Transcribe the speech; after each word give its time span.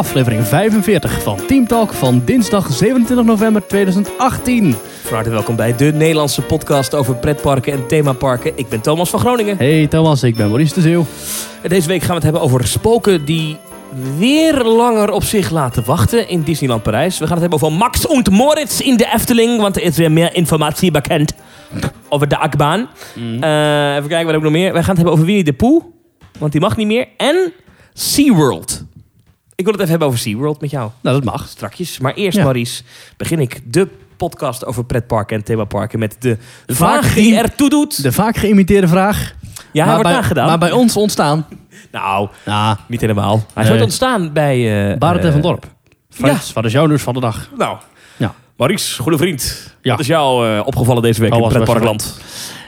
aflevering 0.00 0.46
45 0.46 1.22
van 1.22 1.46
Team 1.46 1.66
Talk 1.66 1.92
van 1.92 2.22
dinsdag 2.24 2.72
27 2.72 3.26
november 3.26 3.66
2018. 3.66 4.74
Van 5.02 5.14
harte 5.14 5.30
welkom 5.30 5.56
bij 5.56 5.76
de 5.76 5.92
Nederlandse 5.94 6.42
podcast 6.42 6.94
over 6.94 7.16
pretparken 7.16 7.72
en 7.72 7.86
themaparken. 7.86 8.52
Ik 8.54 8.68
ben 8.68 8.80
Thomas 8.80 9.10
van 9.10 9.20
Groningen. 9.20 9.56
Hey 9.56 9.86
Thomas, 9.86 10.22
ik 10.22 10.36
ben 10.36 10.48
Maurice 10.48 10.74
de 10.74 10.80
Zeeuw. 10.80 11.06
Deze 11.62 11.88
week 11.88 12.00
gaan 12.00 12.08
we 12.08 12.14
het 12.14 12.22
hebben 12.22 12.40
over 12.40 12.66
spoken 12.66 13.24
die 13.24 13.56
weer 14.18 14.64
langer 14.64 15.10
op 15.10 15.22
zich 15.22 15.50
laten 15.50 15.84
wachten 15.84 16.28
in 16.28 16.42
Disneyland 16.42 16.82
Parijs. 16.82 17.18
We 17.18 17.26
gaan 17.26 17.38
het 17.40 17.50
hebben 17.50 17.62
over 17.62 17.78
Max 17.78 18.06
und 18.06 18.30
Moritz 18.30 18.80
in 18.80 18.96
de 18.96 19.10
Efteling, 19.14 19.60
want 19.60 19.76
er 19.76 19.82
is 19.82 19.96
weer 19.96 20.12
meer 20.12 20.34
informatie 20.34 20.90
bekend 20.90 21.32
over 22.08 22.28
de 22.28 22.36
achtbaan. 22.36 22.88
Eh, 23.16 23.94
even 23.96 24.08
kijken, 24.08 24.24
wat 24.24 24.26
heb 24.26 24.36
ik 24.36 24.42
nog 24.42 24.52
meer? 24.52 24.72
Wij 24.72 24.82
gaan 24.82 24.94
het 24.94 24.96
hebben 24.96 25.12
over 25.12 25.24
Winnie 25.24 25.44
de 25.44 25.52
Pooh, 25.52 25.84
want 26.38 26.52
die 26.52 26.60
mag 26.60 26.76
niet 26.76 26.86
meer. 26.86 27.08
En 27.16 27.52
SeaWorld. 27.92 28.88
Ik 29.60 29.66
wil 29.66 29.74
het 29.74 29.80
even 29.82 29.90
hebben 29.90 30.08
over 30.08 30.20
SeaWorld 30.20 30.60
met 30.60 30.70
jou. 30.70 30.90
Nou, 31.00 31.16
dat 31.16 31.24
mag. 31.24 31.48
Strakjes. 31.48 31.98
Maar 31.98 32.14
eerst, 32.14 32.36
Ja. 32.36 32.44
Maurice, 32.44 32.82
begin 33.16 33.38
ik 33.38 33.60
de 33.64 33.88
podcast 34.16 34.64
over 34.66 34.84
pretparken 34.84 35.36
en 35.36 35.44
themaparken 35.44 35.98
met 35.98 36.16
de, 36.18 36.38
De 36.66 36.74
vraag 36.74 37.04
vaak 37.04 37.14
die 37.14 37.36
ertoe 37.36 37.68
doet. 37.70 38.02
De 38.02 38.12
vaak 38.12 38.36
geïmiteerde 38.36 38.88
vraag. 38.88 39.32
Ja, 39.72 39.84
hij 39.84 39.92
wordt 39.94 40.08
bij, 40.08 40.16
aangedaan. 40.18 40.46
maar 40.46 40.58
bij 40.58 40.70
ons 40.72 40.96
ontstaan. 40.96 41.46
Nou, 41.92 42.28
niet 42.88 43.00
helemaal. 43.00 43.44
Hij 43.54 43.62
is 43.62 43.68
Nee. 43.68 43.72
ooit 43.72 43.82
ontstaan 43.82 44.32
bij... 44.32 44.90
eh 44.92 44.98
Barend 44.98 45.20
en 45.20 45.26
eh, 45.26 45.32
van 45.32 45.40
Dorp. 45.42 45.66
Frans, 46.10 46.52
wat 46.52 46.64
is 46.64 46.72
jouw 46.72 46.86
nieuws 46.86 47.02
van 47.02 47.14
de 47.14 47.20
dag? 47.20 47.48
Nou, 47.58 47.76
Ja. 48.16 48.34
Maurice, 48.56 49.02
goede 49.02 49.18
vriend. 49.18 49.74
Ja. 49.82 49.90
Wat 49.90 50.00
is 50.00 50.06
jou 50.06 50.48
eh, 50.56 50.66
opgevallen 50.66 51.02
deze 51.02 51.20
week 51.20 51.34
Oh, 51.34 51.42
in 51.42 51.48
pretparkland? 51.48 52.20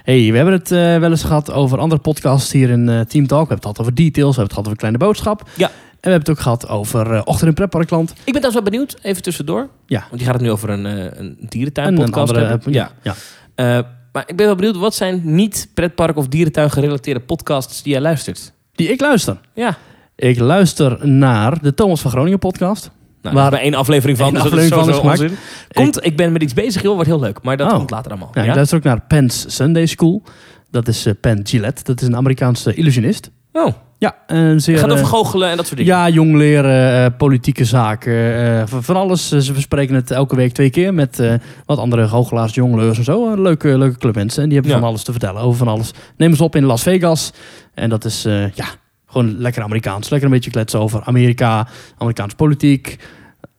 Hey, 0.04 0.28
we 0.30 0.36
hebben 0.36 0.54
het 0.54 0.68
wel 0.68 1.10
eens 1.10 1.22
gehad 1.24 1.52
over 1.52 1.78
andere 1.78 2.00
podcasts 2.00 2.52
hier 2.52 2.70
in 2.70 2.86
Team 3.08 3.26
Talk. 3.26 3.48
We 3.48 3.54
hebben 3.54 3.54
het 3.54 3.62
gehad 3.62 3.80
over 3.80 3.94
details, 3.94 4.36
we 4.36 4.40
hebben 4.42 4.42
het 4.42 4.52
gehad 4.52 4.66
over 4.66 4.78
Kleine 4.78 4.98
Boodschap. 4.98 5.48
Ja. 5.56 5.70
En 6.02 6.10
we 6.10 6.14
hebben 6.14 6.34
het 6.34 6.38
ook 6.38 6.44
gehad 6.44 6.68
over 6.68 7.12
eh, 7.12 7.20
Ochtend 7.24 7.48
in 7.48 7.54
Pretparkland. 7.54 8.10
Ik 8.10 8.16
ben 8.32 8.32
trouwens 8.42 8.54
wel 8.54 8.62
benieuwd, 8.70 8.96
even 9.02 9.22
tussendoor. 9.22 9.68
Ja. 9.86 9.98
Want 10.00 10.12
die 10.16 10.24
gaat 10.24 10.34
het 10.34 10.42
nu 10.42 10.50
over 10.50 10.70
een, 10.70 10.86
eh 10.86 11.18
een 11.18 11.36
dierentuin 11.48 11.86
En 11.86 11.92
een 11.92 12.04
podcast 12.10 12.36
andere, 12.36 12.60
ja. 12.70 12.90
ja. 13.02 13.14
Eh, 13.54 13.84
maar 14.12 14.24
ik 14.26 14.36
ben 14.36 14.46
wel 14.46 14.54
benieuwd, 14.54 14.76
wat 14.76 14.94
zijn 14.94 15.20
niet 15.24 15.68
pretpark 15.74 16.16
of 16.16 16.28
dierentuin 16.28 16.70
gerelateerde 16.70 17.20
podcasts 17.20 17.82
die 17.82 17.92
jij 17.92 18.00
luistert? 18.00 18.52
Die 18.74 18.88
ik 18.88 19.00
luister. 19.00 19.40
Ja. 19.54 19.76
Ik 20.16 20.38
luister 20.38 21.08
naar 21.08 21.62
de 21.62 21.74
Thomas 21.74 22.00
van 22.00 22.10
Groningen 22.10 22.38
podcast. 22.38 22.90
Nou, 23.22 23.34
Waar- 23.34 23.52
één 23.52 23.74
aflevering 23.74 24.18
van, 24.18 24.32
dus 24.34 24.42
dat 24.42 24.52
is 24.52 24.68
van 24.68 24.88
is 24.88 24.98
onzin. 24.98 25.36
Komt, 25.72 26.04
ik 26.04 26.16
ben 26.16 26.32
met 26.32 26.42
iets 26.42 26.54
bezig, 26.54 26.82
joh, 26.82 26.94
wordt 26.94 27.08
heel 27.08 27.20
leuk. 27.20 27.42
Maar 27.42 27.56
dat 27.56 27.70
Oh. 27.70 27.76
komt 27.76 27.90
later 27.90 28.10
allemaal. 28.10 28.30
Ja, 28.34 28.42
Ja, 28.42 28.48
Ik 28.48 28.54
luister 28.54 28.76
ook 28.78 28.84
naar 28.84 29.00
Penn's 29.08 29.44
Sunday 29.56 29.86
School. 29.86 30.22
Dat 30.70 30.88
is 30.88 31.06
eh, 31.06 31.12
Penn 31.20 31.40
Gillette. 31.46 31.82
Dat 31.84 32.00
is 32.00 32.06
een 32.06 32.16
Amerikaanse 32.16 32.74
illusionist. 32.74 33.30
Oh, 33.52 33.72
Ja, 33.98 34.16
een 34.26 34.60
zeer... 34.60 34.74
het 34.74 34.82
gaat 34.84 34.92
over 34.92 35.04
eh, 35.04 35.10
goochelen 35.10 35.50
en 35.50 35.56
dat 35.56 35.66
soort 35.66 35.78
dingen. 35.78 35.94
Ja, 35.94 36.08
jong 36.08 36.34
leren, 36.36 37.04
eh, 37.04 37.16
politieke 37.18 37.64
zaken, 37.64 38.34
eh, 38.58 38.62
van, 38.66 38.96
alles. 38.96 39.28
Ze 39.28 39.52
bespreken 39.52 39.94
het 39.94 40.10
elke 40.10 40.36
week 40.36 40.52
twee 40.52 40.70
keer 40.70 40.94
met 40.94 41.18
eh, 41.18 41.34
wat 41.66 41.78
andere 41.78 42.08
goochelaars, 42.08 42.54
jongleurs 42.54 42.98
en 42.98 43.04
zo. 43.04 43.42
Leuke, 43.42 43.78
leuke 43.78 43.98
club 43.98 44.14
mensen. 44.14 44.42
En 44.42 44.48
die 44.48 44.58
hebben 44.58 44.76
Ja. 44.76 44.80
van 44.82 44.88
alles 44.90 45.02
te 45.02 45.10
vertellen 45.10 45.42
over 45.42 45.58
van 45.58 45.68
alles. 45.68 45.90
Neem 46.16 46.34
ze 46.34 46.42
op 46.44 46.56
in 46.56 46.64
Las 46.64 46.82
Vegas. 46.82 47.32
En 47.74 47.88
dat 47.88 48.04
is, 48.04 48.24
eh, 48.24 48.50
ja, 48.52 48.64
gewoon 49.06 49.36
lekker 49.38 49.62
Amerikaans. 49.62 50.08
Lekker 50.08 50.28
een 50.28 50.34
beetje 50.34 50.50
kletsen 50.50 50.80
over 50.80 51.02
Amerika, 51.04 51.68
Amerikaanse 51.98 52.36
politiek, 52.36 52.98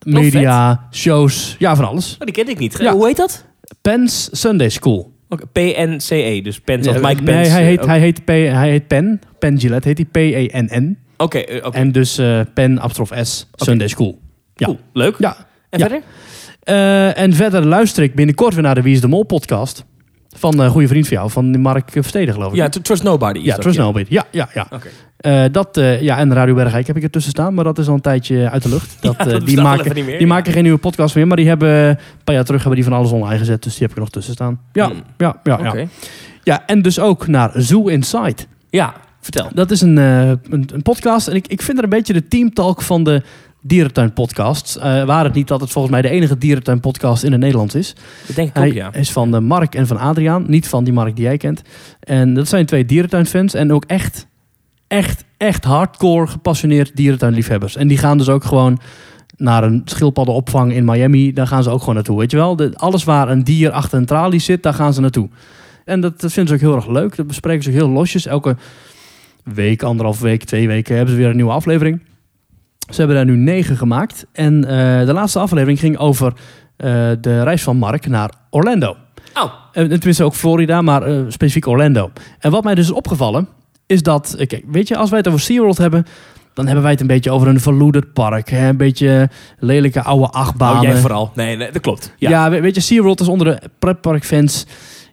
media, 0.05 0.88
shows. 0.91 1.55
Ja, 1.59 1.75
van 1.75 1.86
alles. 1.88 2.14
Oh, 2.14 2.19
die 2.25 2.33
kende 2.33 2.52
ik 2.52 2.59
niet. 2.59 2.77
Ja. 2.80 2.94
Hoe 2.94 3.05
heet 3.08 3.17
dat? 3.17 3.45
Penn's 3.81 4.30
Sunday 4.31 4.69
School. 4.69 5.11
Oké, 5.30 5.45
PNCE, 5.47 6.39
dus 6.44 6.59
Pens 6.59 6.88
of 6.88 6.94
Ja, 6.95 7.08
Mike 7.08 7.21
nee, 7.21 7.36
Pence. 7.36 7.52
hij, 7.52 7.64
heet, 7.64 7.86
hij, 7.86 7.99
heet 7.99 8.23
P, 8.25 8.27
hij 8.27 8.69
heet 8.69 8.88
Penn. 8.88 9.21
Penn 9.44 9.59
Gillette 9.59 9.87
heet 9.87 9.98
hij 9.98 10.08
P-E-N-N. 10.11 10.98
Oké, 11.17 11.37
eh, 11.37 11.65
oké. 11.65 11.77
En 11.77 11.92
dus 11.92 12.17
eh 12.17 12.39
Penn, 12.54 12.80
apostrof 12.81 13.11
S, 13.21 13.49
Sunday 13.55 13.87
School. 13.87 14.20
ja. 14.55 14.65
Cool, 14.65 14.80
leuk. 14.93 15.15
Ja, 15.20 15.36
En 15.70 15.80
Ja. 15.80 15.87
verder? 15.87 16.02
Eh, 16.64 17.17
en 17.23 17.33
verder 17.33 17.65
luister 17.65 18.03
ik 18.03 18.15
binnenkort 18.15 18.53
weer 18.53 18.64
naar 18.64 18.76
de 18.76 18.82
Wie 18.82 18.93
is 18.93 19.02
de 19.02 19.08
Mol 19.08 19.23
podcast. 19.23 19.86
Van 20.36 20.59
een 20.59 20.70
goede 20.70 20.87
vriend 20.87 21.08
van 21.08 21.17
jou, 21.17 21.30
van 21.30 21.61
Mark 21.61 21.89
Versteden 21.92 22.33
geloof 22.33 22.52
ik. 22.52 22.55
Ja, 22.58 22.70
Trust 22.70 23.03
Nobody. 23.03 23.39
ja 23.39 23.55
Trust 23.55 23.77
Nobody. 23.77 24.05
Ja, 24.09 24.26
ja, 24.32 24.49
ja. 24.53 24.67
Eh, 25.17 25.43
dat, 25.52 25.70
ja, 25.99 26.17
en 26.17 26.33
Radio 26.33 26.53
Bergijk 26.53 26.87
heb 26.87 26.95
ik 26.98 27.03
ertussen 27.03 27.32
staan, 27.32 27.53
maar 27.53 27.64
dat 27.64 27.77
is 27.77 27.87
al 27.87 27.93
een 27.93 28.02
tijdje 28.02 28.49
uit 28.49 28.64
de 28.64 28.70
lucht. 28.70 28.98
Dat, 29.02 29.15
Ja, 29.17 29.39
die 29.39 29.61
maken, 29.61 29.93
meer, 29.93 30.05
die 30.05 30.20
ja. 30.20 30.27
maken 30.27 30.53
geen 30.53 30.64
nieuwe 30.64 30.77
podcast 30.77 31.15
meer, 31.15 31.27
maar 31.27 31.37
die 31.37 31.48
hebben 31.48 31.70
een 31.89 31.98
paar 32.23 32.36
jaar 32.36 32.43
terug 32.43 32.59
hebben 32.64 32.80
die 32.80 32.89
van 32.89 32.98
alles 32.98 33.11
online 33.11 33.37
gezet. 33.39 33.64
Dus 33.64 33.71
die 33.71 33.82
heb 33.82 33.89
ik 33.89 33.95
er 33.95 34.02
nog 34.02 34.09
tussen 34.11 34.33
staan. 34.33 34.59
Ja, 34.73 34.86
Hmm. 34.89 35.03
ja, 35.17 35.39
ja, 35.43 35.59
ja. 35.64 35.70
Oké. 35.70 35.87
ja. 36.43 36.64
En 36.65 36.82
dus 36.82 36.99
ook 36.99 37.27
naar 37.27 37.52
Zoo 37.55 37.87
Inside. 37.87 38.36
Ja, 38.70 38.93
vertel. 39.23 39.50
Dat 39.54 39.72
is 39.72 39.82
een, 39.82 39.98
eh, 39.98 40.28
een, 40.28 40.70
een 40.73 40.82
podcast. 40.82 41.28
En 41.28 41.36
ik, 41.36 41.48
ik 41.48 41.61
vind 41.61 41.78
er 41.78 41.84
een 41.84 41.89
beetje 41.89 42.14
de 42.14 42.28
teamtalk 42.28 42.82
van 42.82 43.04
de 43.04 43.22
dierentuin 43.61 44.14
podcasts. 44.14 44.78
Eh 44.78 45.06
waar 45.06 45.23
het 45.23 45.34
niet 45.34 45.48
dat 45.48 45.61
het 45.61 45.72
volgens 45.72 45.94
mij 45.94 46.02
de 46.02 46.10
enige 46.10 46.38
dierentuin 46.38 46.80
podcast 46.80 47.23
in 47.23 47.32
het 47.32 47.42
Nederlands 47.42 47.76
is. 47.76 47.95
Dat 48.28 48.36
denk 48.36 48.48
ik 48.48 48.56
Hij 48.56 48.67
ook, 48.67 48.73
ja. 48.73 48.94
is 48.94 49.12
van 49.12 49.32
de 49.32 49.39
Mark 49.39 49.76
en 49.76 49.88
van 49.88 49.98
Adriaan. 49.98 50.44
Niet 50.48 50.67
van 50.67 50.83
die 50.83 50.94
Mark 50.94 51.16
die 51.16 51.26
jij 51.26 51.38
kent. 51.38 51.62
En 52.00 52.33
dat 52.33 52.48
zijn 52.48 52.66
twee 52.66 52.86
dierentuinfans. 52.86 53.54
En 53.54 53.73
ook 53.73 53.86
echt, 53.86 54.28
echt, 54.88 55.23
echt 55.38 55.64
hardcore 55.64 56.28
gepassioneerd 56.28 56.95
dierentuinliefhebbers. 56.95 57.76
En 57.76 57.88
die 57.88 57.98
gaan 57.98 58.17
dus 58.17 58.30
ook 58.30 58.44
gewoon 58.44 58.80
naar 59.38 59.64
een 59.64 59.82
schildpaddenopvang 59.86 60.73
in 60.73 60.86
Miami. 60.86 61.33
Daar 61.33 61.48
gaan 61.48 61.64
ze 61.64 61.70
ook 61.70 61.80
gewoon 61.80 61.95
naartoe. 61.95 62.20
Weet 62.20 62.32
je 62.32 62.38
wel? 62.38 62.56
De, 62.56 62.72
alles 62.76 63.04
waar 63.04 63.30
een 63.30 63.44
dier 63.44 63.72
achter 63.72 63.98
een 63.98 64.06
tralie 64.06 64.39
zit, 64.39 64.64
daar 64.64 64.73
gaan 64.73 64.94
ze 64.94 65.02
naartoe. 65.02 65.30
En 65.86 66.02
dat, 66.02 66.22
dat 66.22 66.32
vinden 66.32 66.60
ze 66.60 66.66
ook 66.66 66.70
heel 66.72 66.80
erg 66.80 66.94
leuk. 66.94 67.16
Dat 67.16 67.28
bespreken 67.28 67.64
ze 67.64 67.70
ook 67.70 67.76
heel 67.76 67.89
losjes. 67.89 68.26
Elke 68.26 68.56
week, 69.43 69.83
anderhalf 69.83 70.20
week, 70.20 70.43
twee 70.43 70.67
weken 70.67 70.95
hebben 70.95 71.14
ze 71.14 71.20
weer 71.20 71.30
een 71.30 71.36
nieuwe 71.36 71.52
aflevering. 71.52 72.02
Ze 72.89 72.95
hebben 72.98 73.15
daar 73.15 73.26
nu 73.26 73.36
negen 73.36 73.77
gemaakt. 73.77 74.26
En 74.31 74.65
eh, 74.65 75.05
de 75.05 75.14
laatste 75.14 75.39
aflevering 75.39 75.80
ging 75.80 75.98
over 75.98 76.33
eh, 76.77 76.89
de 77.21 77.43
reis 77.43 77.64
van 77.64 77.77
Mark 77.77 78.08
naar 78.08 78.32
Orlando. 78.49 78.95
Oh, 79.36 79.53
Eh, 79.71 79.83
tenminste 79.86 80.23
ook 80.23 80.33
Florida, 80.36 80.82
maar 80.82 81.03
eh, 81.03 81.20
specifiek 81.27 81.67
Orlando. 81.67 82.11
En 82.39 82.52
wat 82.52 82.64
mij 82.64 82.76
dus 82.76 82.86
is 82.86 82.92
opgevallen, 82.92 83.48
is 83.86 84.03
dat... 84.03 84.36
Kijk, 84.37 84.64
weet 84.67 84.87
je, 84.87 84.98
als 84.98 85.09
wij 85.09 85.20
het 85.20 85.27
over 85.27 85.39
SeaWorld 85.39 85.77
hebben... 85.77 86.05
dan 86.53 86.65
hebben 86.65 86.83
wij 86.83 86.92
het 86.92 87.02
een 87.02 87.08
beetje 87.08 87.32
over 87.32 87.48
een 87.48 87.59
verloederd 87.59 88.14
park. 88.14 88.49
Hè? 88.49 88.67
Een 88.67 88.77
beetje 88.77 89.30
lelijke 89.59 90.02
oude 90.03 90.27
achtbanen. 90.27 90.77
oh 90.77 90.83
jij 90.83 90.95
vooral. 90.98 91.32
Nee, 91.36 91.55
nee, 91.58 91.71
dat 91.71 91.82
klopt. 91.82 92.14
Ja. 92.17 92.30
Ja, 92.30 92.49
we- 92.49 92.61
weet 92.61 92.76
je, 92.76 92.82
SeaWorld 92.82 93.20
is 93.20 93.27
onder 93.27 93.48
de 93.48 93.70
pretparkfans... 93.80 94.65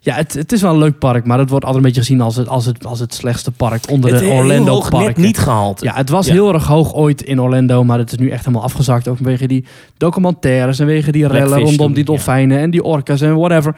Ja, 0.03 0.15
het, 0.15 0.35
het 0.35 0.53
is 0.53 0.63
wel 0.63 0.73
een 0.73 0.79
leuk 0.79 0.99
park, 0.99 1.25
maar 1.27 1.39
het 1.39 1.51
wordt 1.51 1.65
altijd 1.65 1.85
een 1.85 1.91
beetje 1.91 2.07
gezien 2.07 2.21
als 2.21 2.37
het, 2.37 2.49
als 2.49 2.67
het, 2.67 2.87
als 2.87 3.01
het 3.01 3.15
slechtste 3.15 3.51
park 3.51 3.91
onder 3.91 4.13
het 4.13 4.23
de 4.23 4.29
Orlando 4.29 4.73
hoog 4.73 4.91
net 4.93 5.17
niet 5.17 5.39
gehaald. 5.39 5.83
Ja, 5.83 5.95
het 5.95 6.09
was 6.09 6.27
Ja. 6.27 6.33
heel 6.33 6.53
erg 6.55 6.67
hoog 6.67 6.95
ooit 6.95 7.23
in 7.23 7.41
Orlando, 7.41 7.85
maar 7.85 7.99
het 7.99 8.13
is 8.13 8.19
nu 8.19 8.29
echt 8.31 8.45
helemaal 8.45 8.65
afgezakt. 8.67 9.09
Ook 9.09 9.17
vanwege 9.17 9.47
die 9.47 9.65
documentaires 9.97 10.79
en 10.79 10.87
wegen 10.87 11.13
die 11.13 11.27
rellen 11.27 11.47
Blackfish 11.47 11.63
rondom 11.69 11.87
toen, 11.87 11.95
die 11.95 12.05
ja. 12.05 12.11
dolfijnen 12.11 12.59
en 12.59 12.71
die 12.71 12.85
orka's 12.85 13.21
en 13.21 13.37
whatever. 13.37 13.77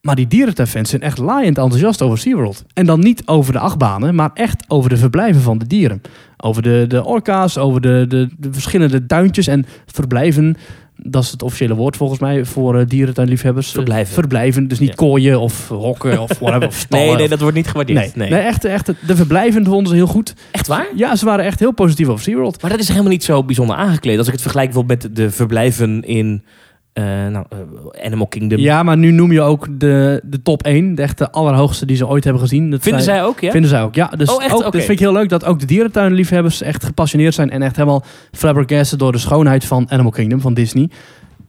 Maar 0.00 0.16
die 0.16 0.26
dierentuinfans 0.26 0.90
zijn 0.90 1.02
echt 1.02 1.18
laaiend 1.18 1.58
enthousiast 1.58 2.02
over 2.02 2.18
SeaWorld. 2.18 2.64
En 2.74 2.86
dan 2.86 3.00
niet 3.00 3.22
over 3.26 3.52
de 3.52 3.58
achtbanen, 3.58 4.14
maar 4.14 4.30
echt 4.34 4.64
over 4.68 4.90
de 4.90 4.96
verblijven 4.96 5.42
van 5.42 5.58
de 5.58 5.66
dieren. 5.66 6.00
Over 6.36 6.62
de, 6.62 6.84
de 6.88 7.04
orka's, 7.04 7.56
over 7.58 7.80
de, 7.80 8.04
de, 8.08 8.28
de 8.38 8.52
verschillende 8.52 9.06
tuintjes 9.06 9.46
en 9.46 9.66
verblijven. 9.86 10.56
Dat 11.02 11.22
is 11.22 11.30
het 11.30 11.42
officiële 11.42 11.74
woord 11.74 11.96
volgens 11.96 12.20
mij 12.20 12.44
voor 12.44 12.78
eh, 12.78 12.86
dierentuinliefhebbers. 12.86 13.70
Verblijven. 13.70 14.14
Verblijven, 14.14 14.68
dus 14.68 14.78
niet 14.78 14.88
Ja. 14.88 14.94
kooien 14.94 15.40
of 15.40 15.68
hokken 15.68 16.20
of 16.20 16.38
whatever. 16.38 16.68
Of 16.68 16.74
stallen 16.74 17.06
Nee, 17.06 17.16
nee, 17.16 17.28
dat 17.28 17.40
wordt 17.40 17.56
niet 17.56 17.66
gewaardeerd. 17.68 17.98
nee, 17.98 18.10
Nee. 18.14 18.30
nee. 18.30 18.40
echt, 18.48 18.64
echt, 18.64 18.86
de 19.06 19.16
verblijven 19.16 19.64
vonden 19.64 19.88
ze 19.88 19.94
heel 19.94 20.06
goed. 20.06 20.34
Echt 20.50 20.66
waar? 20.66 20.86
Ja, 20.96 21.16
ze 21.16 21.24
waren 21.24 21.44
echt 21.44 21.58
heel 21.58 21.72
positief 21.72 22.08
over 22.08 22.24
SeaWorld. 22.24 22.62
Maar 22.62 22.70
dat 22.70 22.80
is 22.80 22.88
helemaal 22.88 23.10
niet 23.10 23.24
zo 23.24 23.44
bijzonder 23.44 23.76
aangekleed. 23.76 24.18
Als 24.18 24.26
ik 24.26 24.32
het 24.32 24.42
vergelijk 24.42 24.70
bijvoorbeeld 24.70 25.02
met 25.02 25.16
de 25.16 25.30
verblijven 25.30 26.02
in 26.04 26.42
eh, 26.92 27.04
nou, 27.04 27.44
eh, 27.48 28.04
Animal 28.04 28.26
Kingdom. 28.26 28.58
Ja, 28.58 28.82
maar 28.82 28.96
nu 28.96 29.10
noem 29.10 29.32
je 29.32 29.40
ook 29.40 29.66
de, 29.80 30.20
de 30.24 30.42
top 30.42 30.62
1, 30.62 30.94
de 30.94 31.02
echte 31.02 31.30
allerhoogste 31.30 31.86
die 31.86 31.96
ze 31.96 32.06
ooit 32.06 32.24
hebben 32.24 32.42
gezien. 32.42 32.70
Dat 32.70 32.82
Vinden 32.82 33.02
zij 33.02 33.24
ook, 33.24 33.40
ja? 33.40 33.50
Vinden 33.50 33.70
zij 33.70 33.82
ook, 33.82 33.94
ja. 33.94 34.06
Dus 34.06 34.34
Oh, 34.34 34.44
echt? 34.44 34.54
ook, 34.54 34.62
dat 34.62 34.72
vind 34.72 34.88
ik 34.88 34.98
heel 34.98 35.12
leuk 35.12 35.28
dat 35.28 35.44
ook 35.44 35.60
de 35.60 35.66
dierentuinliefhebbers 35.66 36.62
echt 36.62 36.84
gepassioneerd 36.84 37.34
zijn 37.34 37.50
en 37.50 37.62
echt 37.62 37.76
helemaal 37.76 38.04
flabbergasted 38.32 38.98
door 38.98 39.12
de 39.12 39.18
schoonheid 39.18 39.64
van 39.64 39.90
Animal 39.90 40.10
Kingdom, 40.10 40.40
van 40.40 40.54
Disney. 40.54 40.90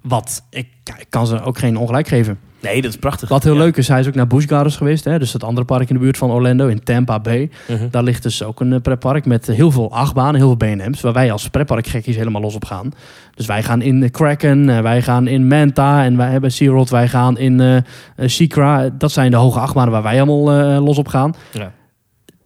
Wat, 0.02 0.46
ik 0.50 0.68
kan 1.10 1.28
ze 1.28 1.44
ook 1.44 1.58
geen 1.58 1.78
ongelijk 1.78 2.08
geven. 2.08 2.40
Nee, 2.62 2.82
dat 2.82 2.92
is 2.92 2.98
prachtig. 2.98 3.30
Wat 3.30 3.44
heel 3.44 3.54
Ja. 3.54 3.60
leuk 3.60 3.78
is, 3.78 3.88
hij 3.88 4.00
is 4.00 4.08
ook 4.08 4.16
naar 4.16 4.28
Busch 4.28 4.48
Gardens 4.48 4.78
geweest. 4.78 5.04
Hè? 5.06 5.20
Dus 5.20 5.32
dat 5.32 5.44
andere 5.44 5.66
park 5.66 5.90
in 5.90 5.96
de 5.96 6.02
buurt 6.02 6.18
van 6.18 6.32
Orlando, 6.32 6.68
in 6.68 6.84
Tampa 6.84 7.20
Bay. 7.20 7.50
Mhm. 7.68 7.88
Daar 7.92 8.04
ligt 8.04 8.24
dus 8.24 8.44
ook 8.44 8.60
een 8.60 8.74
eh, 8.74 8.82
pretpark 8.82 9.26
met 9.26 9.50
eh, 9.50 9.56
heel 9.56 9.72
veel 9.72 9.92
achtbanen, 9.92 10.36
heel 10.36 10.56
veel 10.58 10.76
B&M's. 10.76 11.02
Waar 11.02 11.14
wij 11.14 11.32
als 11.32 11.50
pretparkgekkies 11.50 12.16
helemaal 12.16 12.42
los 12.42 12.56
op 12.56 12.66
gaan. 12.66 12.92
Dus 13.36 13.46
wij 13.46 13.64
gaan 13.64 13.82
in 13.82 14.04
eh, 14.04 14.12
Kraken, 14.12 14.84
wij 14.84 15.02
gaan 15.02 15.28
in 15.28 15.48
Manta 15.48 16.04
en 16.04 16.18
wij 16.18 16.30
hebben 16.32 16.52
SeaWorld. 16.52 16.90
Wij 16.90 17.08
gaan 17.08 17.38
in 17.38 17.84
Shikra. 18.28 18.90
Dat 18.98 19.12
zijn 19.12 19.32
de 19.32 19.38
hoge 19.38 19.60
achtbanen 19.60 19.92
waar 19.92 20.04
wij 20.04 20.22
allemaal 20.22 20.80
los 20.82 20.98
op 20.98 21.08
gaan. 21.08 21.34
Ja. 21.54 21.72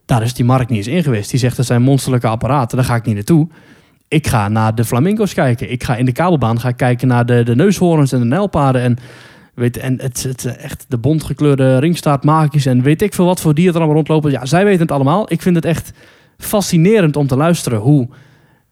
Daar 0.06 0.24
is 0.24 0.34
die 0.34 0.46
markt 0.46 0.70
niet 0.70 0.78
eens 0.78 0.96
in 0.96 1.04
geweest. 1.04 1.30
Die 1.30 1.40
zegt 1.40 1.58
dat 1.58 1.66
zijn 1.66 1.82
monsterlijke 1.82 2.28
apparaten, 2.28 2.78
daar 2.78 2.86
ga 2.86 2.96
ik 2.96 3.06
niet 3.06 3.16
naartoe. 3.16 3.48
Ik 4.08 4.28
ga 4.28 4.48
naar 4.50 4.76
de 4.76 4.86
flamingo's 4.86 5.34
kijken. 5.34 5.72
Ik 5.72 5.84
ga 5.84 5.96
in 5.96 6.06
de 6.06 6.12
kabelbaan 6.12 6.60
ga 6.60 6.68
ik 6.70 6.78
kijken 6.78 7.08
naar 7.08 7.26
de, 7.26 7.44
de 7.44 7.56
neushoorns 7.56 8.12
en 8.12 8.20
de 8.20 8.26
nijlpaarden. 8.26 8.82
En, 8.82 8.98
weet, 9.56 9.78
en 9.78 10.02
het, 10.02 10.24
het 10.24 10.46
echt 10.46 10.86
de 10.88 10.98
bontgekleurde 10.98 11.78
ringstaartmakies 11.78 12.66
en 12.66 12.82
weet 12.82 13.02
ik 13.02 13.14
veel 13.14 13.26
wat 13.26 13.42
voor 13.42 13.54
dieren 13.54 13.74
er 13.74 13.80
allemaal 13.80 13.96
rondlopen. 13.96 14.32
Ja, 14.32 14.46
zij 14.46 14.66
weten 14.66 14.82
het 14.82 14.92
allemaal. 14.92 15.32
Ik 15.32 15.42
vind 15.42 15.56
het 15.56 15.66
echt 15.66 15.92
fascinerend 16.38 17.16
om 17.16 17.28
te 17.28 17.38
luisteren 17.38 17.80
hoe 17.80 18.08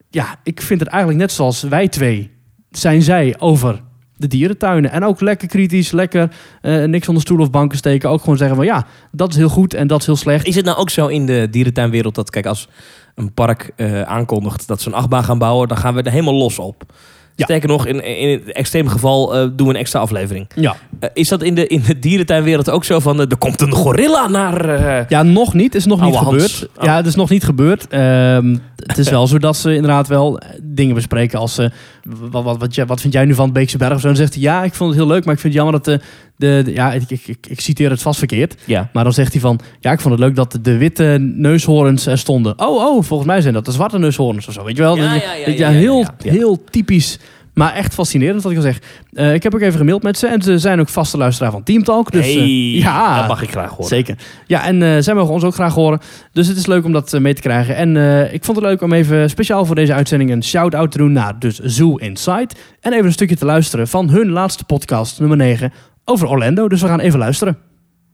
ja, 0.09 0.35
ik 0.43 0.61
vind 0.61 0.79
het 0.79 0.89
eigenlijk 0.89 1.21
net 1.21 1.31
zoals 1.31 1.61
wij 1.61 1.87
twee 1.87 2.31
zijn 2.69 3.01
zij 3.01 3.35
over 3.39 3.81
de 4.15 4.27
dierentuinen. 4.27 4.91
En 4.91 5.03
ook 5.03 5.21
lekker 5.21 5.47
kritisch, 5.47 5.91
lekker 5.91 6.35
eh, 6.61 6.83
niks 6.83 7.07
onder 7.07 7.23
stoel 7.23 7.39
of 7.39 7.49
banken 7.49 7.77
steken. 7.77 8.09
Ook 8.09 8.19
gewoon 8.19 8.37
zeggen 8.37 8.55
van 8.55 8.65
ja, 8.65 8.85
dat 9.11 9.29
is 9.29 9.35
heel 9.35 9.49
goed 9.49 9.73
en 9.73 9.87
dat 9.87 9.99
is 9.99 10.05
heel 10.05 10.15
slecht. 10.15 10.45
Is 10.45 10.55
het 10.55 10.65
nou 10.65 10.77
ook 10.77 10.89
zo 10.89 11.07
in 11.07 11.25
de 11.25 11.47
dierentuinwereld 11.51 12.15
dat, 12.15 12.29
kijk, 12.29 12.45
als 12.45 12.67
een 13.15 13.33
park 13.33 13.71
eh, 13.75 14.01
aankondigt 14.01 14.67
dat 14.67 14.81
ze 14.81 14.87
een 14.87 14.95
achtbaan 14.95 15.23
gaan 15.23 15.37
bouwen, 15.37 15.67
dan 15.67 15.77
gaan 15.77 15.93
we 15.93 16.01
er 16.01 16.11
helemaal 16.11 16.33
los 16.33 16.59
op. 16.59 16.93
Ja. 17.35 17.45
Sterker 17.45 17.69
nog, 17.69 17.85
in, 17.85 18.05
in 18.05 18.29
het 18.29 18.51
extreem 18.51 18.87
geval 18.87 19.35
eh, 19.35 19.47
doen 19.55 19.67
we 19.67 19.73
een 19.73 19.79
extra 19.79 19.99
aflevering. 19.99 20.47
Ja. 20.55 20.75
Eh, 20.99 21.09
is 21.13 21.27
dat 21.27 21.43
in 21.43 21.55
de, 21.55 21.67
in 21.67 21.83
de 21.87 21.99
dierentuinwereld 21.99 22.69
ook 22.69 22.83
zo 22.83 22.99
van, 22.99 23.21
eh, 23.21 23.29
er 23.29 23.37
komt 23.37 23.61
een 23.61 23.71
gorilla 23.71 24.27
naar... 24.27 25.05
ja, 25.09 25.23
nog 25.23 25.53
niet. 25.53 25.75
is 25.75 25.85
nog 25.85 26.01
niet 26.01 26.15
Hans. 26.15 26.27
gebeurd. 26.27 26.69
Oh. 26.77 26.83
Ja, 26.83 26.95
het 26.95 27.05
is 27.05 27.15
nog 27.15 27.29
niet 27.29 27.43
gebeurd. 27.43 27.87
Ehm, 27.87 28.57
het 28.75 28.97
is 28.97 29.09
wel 29.09 29.27
zo 29.27 29.37
dat 29.37 29.57
ze 29.57 29.73
inderdaad 29.73 30.07
wel 30.07 30.39
dingen 30.61 30.95
bespreken 30.95 31.39
als... 31.39 31.55
wat, 32.03 32.43
wat, 32.43 32.57
wat, 32.57 32.75
wat 32.87 33.01
vind 33.01 33.13
jij 33.13 33.25
nu 33.25 33.33
van 33.33 33.45
het 33.45 33.53
Beekse 33.53 33.77
Berg? 33.77 33.93
of 33.93 34.01
Zo, 34.01 34.07
dan 34.07 34.15
zegt 34.15 34.33
hij, 34.33 34.43
ja, 34.43 34.63
ik 34.63 34.73
vond 34.73 34.89
het 34.89 34.99
heel 34.99 35.09
leuk, 35.09 35.25
maar 35.25 35.33
ik 35.33 35.39
vind 35.39 35.53
het 35.53 35.63
jammer 35.63 35.81
dat 35.81 36.01
de... 36.35 36.63
ja, 36.65 36.93
ik, 36.93 37.03
ik, 37.07 37.27
ik, 37.27 37.47
ik 37.47 37.59
citeer 37.59 37.89
het 37.89 38.01
vast 38.01 38.17
verkeerd. 38.17 38.55
ja. 38.65 38.89
Maar 38.93 39.03
dan 39.03 39.13
zegt 39.13 39.31
hij 39.31 39.41
van, 39.41 39.59
ja, 39.79 39.91
ik 39.91 39.99
vond 39.99 40.13
het 40.13 40.23
leuk 40.23 40.35
dat 40.35 40.59
de 40.61 40.77
witte 40.77 41.17
neushoorns 41.19 42.05
er 42.05 42.17
stonden. 42.17 42.59
Oh, 42.59 42.85
oh, 42.85 43.03
volgens 43.03 43.29
mij 43.29 43.41
zijn 43.41 43.53
dat 43.53 43.65
de 43.65 43.71
zwarte 43.71 43.99
neushoorns 43.99 44.47
of 44.47 44.53
zo, 44.53 44.63
weet 44.63 44.75
je 44.75 44.81
wel? 44.81 44.97
Ja, 44.97 45.21
ja, 45.45 45.69
heel, 45.69 46.05
heel 46.17 46.63
typisch, 46.69 47.19
maar 47.53 47.73
echt 47.73 47.93
fascinerend 47.93 48.43
wat 48.43 48.51
ik 48.51 48.57
al 48.57 48.63
zeg. 48.63 48.79
Eh, 49.13 49.33
ik 49.33 49.43
heb 49.43 49.55
ook 49.55 49.61
even 49.61 49.77
gemaild 49.77 50.03
met 50.03 50.17
ze 50.17 50.27
en 50.27 50.41
ze 50.41 50.57
zijn 50.57 50.79
ook 50.79 50.89
vaste 50.89 51.17
luisteraar 51.17 51.51
van 51.51 51.63
Team 51.63 51.83
Talk. 51.83 52.11
Dus, 52.11 52.25
eh, 52.25 52.79
ja, 52.79 53.17
dat 53.17 53.27
mag 53.27 53.41
ik 53.41 53.49
graag 53.49 53.69
horen. 53.69 53.85
Zeker. 53.85 54.17
Ja, 54.47 54.65
en 54.65 54.83
eh, 54.83 54.97
zij 54.99 55.13
mogen 55.13 55.33
ons 55.33 55.43
ook 55.43 55.53
graag 55.53 55.73
horen. 55.73 55.99
Dus 56.31 56.47
het 56.47 56.57
is 56.57 56.65
leuk 56.65 56.85
om 56.85 56.91
dat 56.91 57.19
mee 57.19 57.33
te 57.33 57.41
krijgen. 57.41 57.75
En 57.75 57.95
ik 58.33 58.43
vond 58.43 58.57
het 58.57 58.65
leuk 58.65 58.81
om 58.81 58.93
even 58.93 59.29
speciaal 59.29 59.65
voor 59.65 59.75
deze 59.75 59.93
uitzending 59.93 60.31
een 60.31 60.43
shout-out 60.43 60.91
te 60.91 60.97
doen 60.97 61.11
naar 61.11 61.39
dus 61.39 61.59
Zoo 61.59 61.95
Insight. 61.95 62.59
En 62.79 62.93
even 62.93 63.05
een 63.05 63.11
stukje 63.11 63.35
te 63.35 63.45
luisteren 63.45 63.87
van 63.87 64.09
hun 64.09 64.29
laatste 64.29 64.63
podcast, 64.63 65.19
nummer 65.19 65.37
9, 65.37 65.73
over 66.05 66.27
Orlando. 66.27 66.67
Dus 66.67 66.81
we 66.81 66.87
gaan 66.87 66.99
even 66.99 67.19
luisteren. 67.19 67.57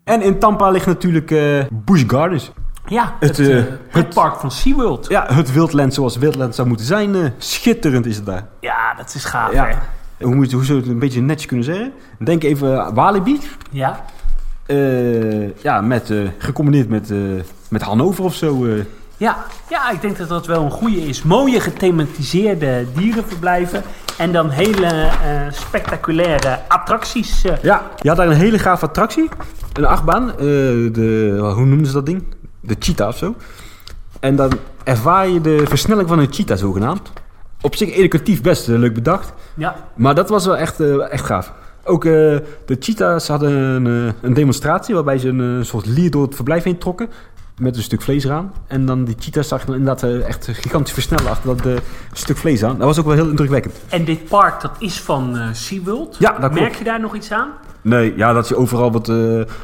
En 0.03 0.21
in 0.21 0.39
Tampa 0.39 0.69
ligt 0.69 0.85
natuurlijk 0.85 1.31
eh 1.31 1.63
Busch 1.71 2.03
Gardens. 2.07 2.51
Ja, 2.85 3.15
Het, 3.19 3.37
het, 3.37 3.47
eh, 3.47 3.57
eh, 3.57 3.65
het 3.89 4.13
park 4.13 4.39
van 4.39 4.51
SeaWorld. 4.51 5.09
Ja, 5.09 5.25
het 5.33 5.53
wildland 5.53 5.93
zoals 5.93 6.17
wildland 6.17 6.55
zou 6.55 6.67
moeten 6.67 6.85
zijn. 6.85 7.33
schitterend 7.37 8.05
is 8.05 8.15
het 8.15 8.25
daar. 8.25 8.45
Ja, 8.59 8.93
dat 8.97 9.13
is 9.15 9.25
gaaf, 9.25 9.53
Ja. 9.53 9.65
hè? 9.67 9.75
Hoe, 10.25 10.35
moet, 10.35 10.51
hoe 10.51 10.65
zou 10.65 10.77
je 10.77 10.83
het 10.83 10.93
een 10.93 10.99
beetje 10.99 11.21
netjes 11.21 11.45
kunnen 11.47 11.65
zeggen? 11.65 11.91
Denk 12.19 12.43
even 12.43 12.83
aan 12.85 12.93
Walibi. 12.93 13.39
Ja. 13.71 14.05
Eh, 14.65 15.61
ja, 15.61 15.81
met, 15.81 16.09
eh, 16.09 16.17
gecombineerd 16.37 16.89
met, 16.89 17.11
eh, 17.11 17.17
met 17.69 17.81
Hannover 17.81 18.23
of 18.23 18.33
zo. 18.33 18.67
Ja. 19.19 19.45
ja, 19.69 19.91
ik 19.91 20.01
denk 20.01 20.17
dat 20.17 20.29
dat 20.29 20.45
wel 20.45 20.63
een 20.63 20.71
goede 20.71 21.07
is. 21.07 21.23
Mooie 21.23 21.59
gethematiseerde 21.59 22.85
dierenverblijven. 22.95 23.83
En 24.17 24.31
dan 24.31 24.49
hele 24.49 24.85
eh, 24.85 25.51
spectaculaire 25.51 26.59
attracties. 26.67 27.43
eh. 27.43 27.53
Ja, 27.61 27.81
je 28.01 28.07
had 28.07 28.17
daar 28.17 28.27
een 28.27 28.33
hele 28.33 28.59
gaaf 28.59 28.83
attractie. 28.83 29.29
Een 29.73 29.85
achtbaan. 29.85 30.29
eh, 30.31 30.35
de, 30.37 31.37
hoe 31.55 31.65
noemden 31.65 31.87
ze 31.87 31.93
dat 31.93 32.05
ding? 32.05 32.23
De 32.61 32.75
cheetah 32.79 33.07
of 33.07 33.17
zo. 33.17 33.35
En 34.19 34.35
dan 34.35 34.51
ervaar 34.83 35.27
je 35.27 35.41
de 35.41 35.63
versnelling 35.67 36.07
van 36.07 36.19
een 36.19 36.33
cheetah 36.33 36.57
zogenaamd. 36.57 37.11
Op 37.61 37.75
zich 37.75 37.89
educatief 37.95 38.41
best 38.41 38.67
leuk 38.67 38.93
bedacht. 38.93 39.33
ja. 39.53 39.75
Maar 39.95 40.15
dat 40.15 40.29
was 40.29 40.45
wel 40.45 40.57
echt, 40.57 40.79
echt 41.09 41.25
gaaf. 41.25 41.53
Ook 41.83 42.03
de 42.03 42.43
cheetahs 42.79 43.27
hadden 43.27 43.51
een, 43.51 44.13
een 44.21 44.33
demonstratie 44.33 44.95
waarbij 44.95 45.17
ze 45.17 45.27
een 45.27 45.65
soort 45.65 45.85
lier 45.85 46.11
door 46.11 46.21
het 46.23 46.35
verblijf 46.35 46.63
heen 46.63 46.77
trokken. 46.77 47.09
Met 47.59 47.75
een 47.77 47.83
stuk 47.83 48.01
vlees 48.01 48.23
eraan. 48.23 48.53
En 48.67 48.85
dan 48.85 49.03
die 49.05 49.15
cheetahs 49.19 49.47
zag 49.47 49.65
dan 49.65 49.75
inderdaad 49.75 50.03
eh, 50.03 50.27
echt 50.27 50.47
gigantisch 50.51 50.93
versnellen 50.93 51.29
achter 51.29 51.55
dat 51.55 51.65
eh, 51.65 51.73
stuk 52.13 52.37
vlees 52.37 52.63
aan. 52.63 52.77
Dat 52.77 52.85
was 52.87 52.99
ook 52.99 53.05
wel 53.05 53.13
heel 53.15 53.29
indrukwekkend. 53.29 53.75
En 53.89 54.05
dit 54.05 54.27
park, 54.27 54.61
dat 54.61 54.71
is 54.79 54.99
van 55.01 55.37
eh 55.37 55.47
SeaWorld. 55.51 56.15
Ja, 56.19 56.31
dat 56.31 56.39
Merk 56.51 56.55
klopt. 56.55 56.77
je 56.77 56.83
daar 56.83 56.99
nog 56.99 57.15
iets 57.15 57.31
aan? 57.31 57.49
Nee, 57.81 58.13
ja, 58.17 58.33
dat 58.33 58.47
je 58.47 58.55
overal 58.55 58.91
wordt 58.91 59.11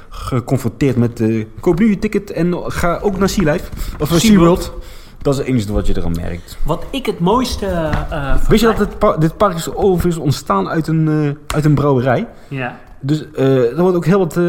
geconfronteerd 0.10 0.96
met... 0.96 1.24
koop 1.60 1.80
nu 1.80 1.90
je 1.90 2.00
ticket 2.00 2.32
en 2.32 2.54
ga 2.72 3.00
ook 3.02 3.18
naar 3.18 3.30
Sea 3.30 3.52
Life. 3.52 3.66
Of 4.00 4.10
naar 4.10 4.20
SeaWorld. 4.20 4.62
SeaWorld. 4.64 4.86
Dat 5.22 5.34
is 5.34 5.40
het 5.40 5.48
enige 5.50 5.74
wat 5.74 5.88
je 5.88 5.98
eraan 5.98 6.16
merkt. 6.16 6.58
Wat 6.64 6.86
ik 6.92 7.06
het 7.06 7.20
mooiste... 7.20 7.66
eh 8.10 8.36
Wist 8.48 8.62
je 8.62 8.68
dat 8.68 8.78
dit, 8.78 8.98
par- 9.00 9.20
dit 9.20 9.38
park 9.38 9.56
is 9.56 9.74
overigens 9.74 10.18
ontstaan 10.24 10.70
uit 10.70 10.88
een, 10.88 11.38
uit 11.48 11.66
een 11.66 11.76
brouwerij? 11.76 12.28
Ja. 12.48 12.78
Dus 13.00 13.26
eh, 13.32 13.72
er 13.78 13.82
wordt 13.82 13.96
ook 13.98 14.06
heel 14.06 14.20
wat 14.20 14.40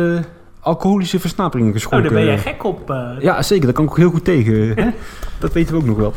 alcoholische 0.67 1.21
versnaperingen 1.21 1.69
Oh, 1.71 1.75
geschonken. 1.75 2.03
daar 2.03 2.19
ben 2.19 2.25
jij 2.25 2.39
gek 2.39 2.65
op. 2.65 2.91
eh. 2.91 3.11
Ja, 3.19 3.43
zeker. 3.43 3.65
Daar 3.65 3.75
kan 3.75 3.85
ik 3.85 3.91
ook 3.91 3.97
heel 3.97 4.11
goed 4.11 4.25
tegen. 4.25 4.55
hè? 4.75 4.91
dat 5.39 5.53
weten 5.53 5.75
we 5.75 5.81
ook 5.81 5.87
nog 5.87 5.97
wel. 5.97 6.13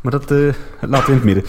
Maar 0.00 0.12
dat 0.12 0.30
eh, 0.30 0.38
laten 0.80 1.06
we 1.06 1.10
in 1.12 1.14
het 1.16 1.24
midden. 1.24 1.44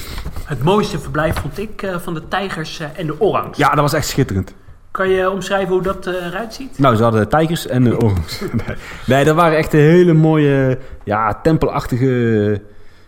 Het 0.46 0.64
mooiste 0.64 1.00
verblijf 1.00 1.36
vond 1.40 1.58
ik 1.60 1.82
eh, 1.82 1.98
van 2.00 2.14
de 2.14 2.28
tijgers 2.28 2.82
en 2.96 3.06
de 3.08 3.22
orangs. 3.22 3.58
Ja, 3.58 3.70
dat 3.70 3.80
was 3.80 3.94
echt 3.94 4.08
schitterend. 4.08 4.54
Kan 4.92 5.10
je 5.10 5.30
omschrijven 5.32 5.74
hoe 5.74 5.82
dat 5.82 6.06
eruit 6.08 6.54
ziet? 6.54 6.80
Nou, 6.80 6.96
ze 6.96 7.04
hadden 7.04 7.30
tijgers 7.30 7.68
en 7.68 7.86
uh, 7.86 7.94
orangs. 8.00 8.42
nee. 9.08 9.26
dat 9.26 9.36
waren 9.36 9.58
echt 9.58 9.72
hele 9.72 10.14
mooie, 10.14 10.78
ja, 11.04 11.40
tempelachtige 11.44 12.62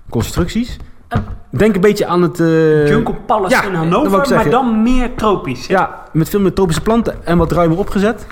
constructies. 0.09 0.77
Denk 1.49 1.75
een 1.75 1.81
beetje 1.81 2.05
aan 2.05 2.21
het... 2.21 2.39
eh, 2.39 2.87
Jungle 2.87 3.13
Palace 3.25 3.55
ja, 3.55 3.63
in 3.63 3.69
dat 3.71 3.77
Hannover, 3.77 4.35
maar 4.35 4.49
dan 4.49 4.83
meer 4.83 5.15
tropisch. 5.15 5.67
hè? 5.67 5.73
Ja, 5.73 6.03
met 6.13 6.29
veel 6.29 6.39
meer 6.39 6.53
tropische 6.53 6.81
planten 6.81 7.25
en 7.25 7.37
wat 7.37 7.51
ruimer 7.51 7.77
opgezet. 7.77 8.25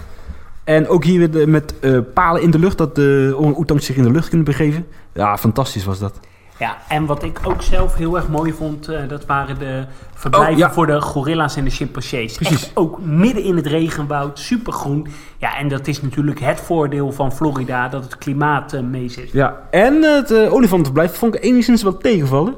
En 0.70 0.88
ook 0.88 1.04
hier 1.04 1.30
weer 1.30 1.50
met 1.50 1.74
eh, 1.80 1.98
palen 2.14 2.42
in 2.42 2.52
de 2.52 2.60
lucht, 2.60 2.78
dat 2.78 2.96
de 2.96 3.34
orang-oetangs 3.38 3.86
zich 3.86 3.96
in 3.96 4.04
de 4.04 4.12
lucht 4.12 4.28
kunnen 4.28 4.46
begeven. 4.46 4.86
Ja, 5.14 5.38
fantastisch 5.38 5.86
was 5.86 6.00
dat. 6.00 6.20
Ja, 6.60 6.78
en 6.88 7.06
wat 7.06 7.24
ik 7.24 7.40
ook 7.44 7.62
zelf 7.62 7.96
heel 7.96 8.16
erg 8.16 8.28
mooi 8.28 8.54
vond, 8.54 8.88
eh, 8.88 9.08
dat 9.08 9.26
waren 9.26 9.60
de 9.60 9.86
verblijven 10.14 10.54
Oh, 10.54 10.60
ja. 10.60 10.72
voor 10.72 10.86
de 10.88 11.02
gorilla's 11.02 11.56
en 11.56 11.64
de 11.64 11.70
chimpansees. 11.70 12.36
Precies. 12.36 12.64
Echt 12.64 12.72
ook 12.74 13.00
midden 13.02 13.44
in 13.44 13.56
het 13.56 13.66
regenwoud, 13.68 14.40
supergroen. 14.40 15.08
Ja, 15.38 15.58
en 15.58 15.68
dat 15.68 15.88
is 15.88 16.02
natuurlijk 16.02 16.40
het 16.40 16.60
voordeel 16.60 17.12
van 17.12 17.32
Florida, 17.34 17.88
dat 17.90 18.04
het 18.04 18.18
klimaat 18.18 18.74
eh, 18.74 18.82
mee 18.82 19.10
zit. 19.10 19.32
Ja, 19.32 19.68
en 19.72 20.02
het 20.04 20.34
olifantenverblijf 20.34 21.16
vond 21.18 21.36
ik 21.36 21.44
enigszins 21.44 21.84
wel 21.84 21.98
tegenvallen. 21.98 22.56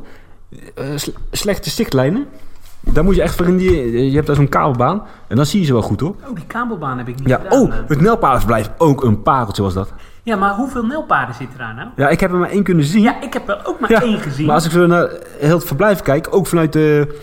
Sle- 0.95 1.13
slechte 1.31 1.69
zichtlijnen. 1.69 2.25
Daar 2.81 3.03
moet 3.03 3.15
je 3.15 3.21
echt 3.21 3.35
voor 3.35 3.45
in 3.47 3.57
die... 3.57 4.05
Je 4.09 4.15
hebt 4.15 4.27
daar 4.27 4.35
zo'n 4.35 4.49
kabelbaan 4.49 5.03
en 5.27 5.35
dan 5.35 5.45
zie 5.45 5.59
je 5.59 5.65
ze 5.65 5.73
wel 5.73 5.81
goed 5.81 5.99
hoor. 5.99 6.15
Oh, 6.29 6.35
die 6.35 6.45
kabelbaan 6.45 6.97
heb 6.97 7.07
ik 7.07 7.15
niet 7.19 7.27
Ja, 7.27 7.37
gedaan. 7.37 7.59
oh, 7.59 7.73
eh. 7.73 7.79
het 7.87 8.01
Nijlpaardenverblijf, 8.01 8.69
ook 8.77 9.03
een 9.03 9.21
pareltje 9.21 9.61
was 9.63 9.73
dat. 9.73 9.93
Ja, 10.23 10.35
maar 10.35 10.55
hoeveel 10.55 10.85
nijlpaarden 10.85 11.35
zitten 11.35 11.57
daar 11.57 11.75
nou? 11.75 11.87
Ja, 11.95 12.09
ik 12.09 12.19
heb 12.19 12.31
er 12.31 12.37
maar 12.37 12.49
één 12.49 12.63
kunnen 12.63 12.85
zien. 12.85 13.01
Ja, 13.01 13.21
ik 13.21 13.33
heb 13.33 13.49
er 13.49 13.61
ook 13.63 13.79
maar 13.79 13.91
Ja, 13.91 14.01
één 14.01 14.19
gezien. 14.19 14.45
Maar 14.45 14.55
als 14.55 14.65
ik 14.65 14.71
zo 14.71 14.85
naar 14.85 15.09
heel 15.39 15.55
het 15.55 15.65
verblijf 15.65 16.01
kijk, 16.01 16.27
ook 16.29 16.47
vanuit 16.47 16.73
de 16.73 17.19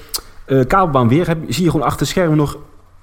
eh, 0.46 0.60
kabelbaan 0.66 1.08
weer, 1.08 1.26
heb, 1.26 1.38
zie 1.48 1.64
je 1.64 1.70
gewoon 1.70 1.86
achter 1.86 1.98
de 2.06 2.12
schermen 2.12 2.36
nog 2.36 2.58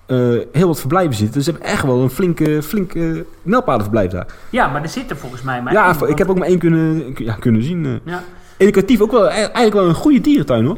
eh, 0.05 0.17
heel 0.51 0.67
wat 0.67 0.79
verblijven 0.79 1.15
zitten. 1.15 1.33
Dus 1.35 1.45
ze 1.45 1.51
hebben 1.51 1.69
echt 1.69 1.83
wel 1.83 2.01
een 2.01 2.09
flinke, 2.09 2.62
flinke 2.63 3.25
nijlpaardenverblijf 3.41 4.12
daar. 4.12 4.27
Ja, 4.50 4.67
maar 4.67 4.81
er 4.81 4.89
zit 4.89 5.09
er 5.09 5.17
volgens 5.17 5.41
mij 5.41 5.62
maar 5.62 5.74
ja, 5.74 5.95
één. 6.00 6.09
ik 6.09 6.17
heb 6.17 6.29
ook 6.29 6.38
maar 6.39 6.47
één 6.47 6.59
kunnen, 6.59 7.13
ja, 7.17 7.33
kunnen 7.33 7.63
zien. 7.63 8.01
Ja. 8.05 8.24
Educatief 8.57 9.01
ook 9.01 9.12
wel, 9.12 9.25
e- 9.25 9.29
eigenlijk 9.29 9.74
wel 9.74 9.88
een 9.88 9.93
goede 9.95 10.21
dierentuin 10.21 10.65
hoor. 10.65 10.77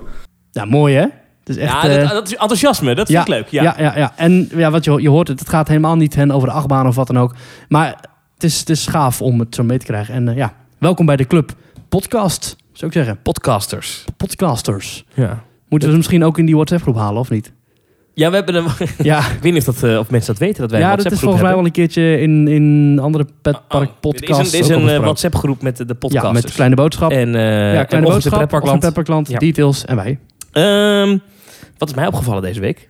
Ja, 0.51 0.65
mooi 0.65 0.95
hè? 0.95 1.05
Echt... 1.47 1.59
ja, 1.59 1.89
eh, 1.89 2.01
dat, 2.01 2.09
dat 2.09 2.27
is 2.27 2.35
enthousiasme. 2.35 2.95
Dat 2.95 3.07
vind 3.07 3.21
ik 3.21 3.27
leuk. 3.27 3.47
Ja. 3.47 3.63
Ja, 3.63 3.75
ja, 3.77 3.97
ja. 3.97 4.13
En 4.15 4.49
ja, 4.55 4.71
wat 4.71 4.83
je, 4.83 5.01
je 5.01 5.09
hoort, 5.09 5.27
het, 5.27 5.39
het 5.39 5.49
gaat 5.49 5.67
helemaal 5.67 5.95
niet 5.95 6.15
hen 6.15 6.31
over 6.31 6.47
de 6.47 6.53
achtbaan 6.53 6.87
of 6.87 6.95
wat 6.95 7.07
dan 7.07 7.19
ook. 7.19 7.35
Maar 7.67 7.87
het 8.33 8.43
is, 8.43 8.59
het 8.59 8.69
is 8.69 8.87
gaaf 8.87 9.21
om 9.21 9.39
het 9.39 9.55
zo 9.55 9.63
mee 9.63 9.77
te 9.77 9.85
krijgen. 9.85 10.13
En 10.13 10.27
eh, 10.27 10.35
ja, 10.35 10.53
welkom 10.77 11.05
bij 11.05 11.15
de 11.15 11.27
club 11.27 11.51
podcast, 11.89 12.55
zou 12.73 12.91
ik 12.91 12.97
zeggen. 12.97 13.21
Podcasters. 13.21 14.03
Podcasters. 14.17 15.05
Ja. 15.13 15.43
Moeten 15.69 15.87
we 15.87 15.93
ze 15.93 15.97
misschien 15.99 16.23
ook 16.23 16.37
in 16.37 16.45
die 16.45 16.55
WhatsApp-groep 16.55 16.95
halen, 16.95 17.19
of 17.19 17.29
niet? 17.29 17.51
Ja, 18.13 18.29
we 18.29 18.35
hebben 18.35 18.55
een... 18.55 18.65
Ja, 18.97 19.19
ik 19.37 19.41
weet 19.41 19.53
niet 19.53 19.67
of, 19.67 19.79
dat, 19.79 19.89
eh, 19.89 19.97
of 19.97 20.09
mensen 20.09 20.33
dat 20.33 20.41
weten, 20.41 20.61
dat 20.61 20.71
wij 20.71 20.79
ja 20.79 20.91
een 20.91 20.97
dat 21.03 21.11
is 21.11 21.19
volgens 21.19 21.41
mij 21.41 21.55
wel 21.55 21.65
een 21.65 21.71
keertje 21.71 22.19
in, 22.19 22.47
in 22.47 22.99
andere 23.01 23.25
petpark 23.41 23.89
Oh, 23.89 23.99
podcasts. 23.99 24.53
Er 24.53 24.59
is 24.59 24.67
een, 24.69 24.87
er 24.87 24.93
is. 24.93 24.97
WhatsApp-groep 24.97 25.61
met 25.61 25.77
de, 25.77 25.85
de 25.85 25.95
Ja, 25.99 26.31
met 26.31 26.51
Kleine 26.51 26.75
Boodschap. 26.75 27.11
En, 27.11 27.35
eh 27.35 27.73
ja, 27.73 27.83
Kleine 27.83 28.09
Boodschap, 28.09 28.33
Pretparkland. 28.33 28.79
Pretparkland, 28.79 29.29
Ja. 29.29 29.37
Details 29.37 29.85
en 29.85 29.95
wij. 29.95 30.19
Ehm, 30.51 31.17
wat 31.77 31.89
is 31.89 31.95
mij 31.95 32.07
opgevallen 32.07 32.41
deze 32.41 32.59
week? 32.59 32.87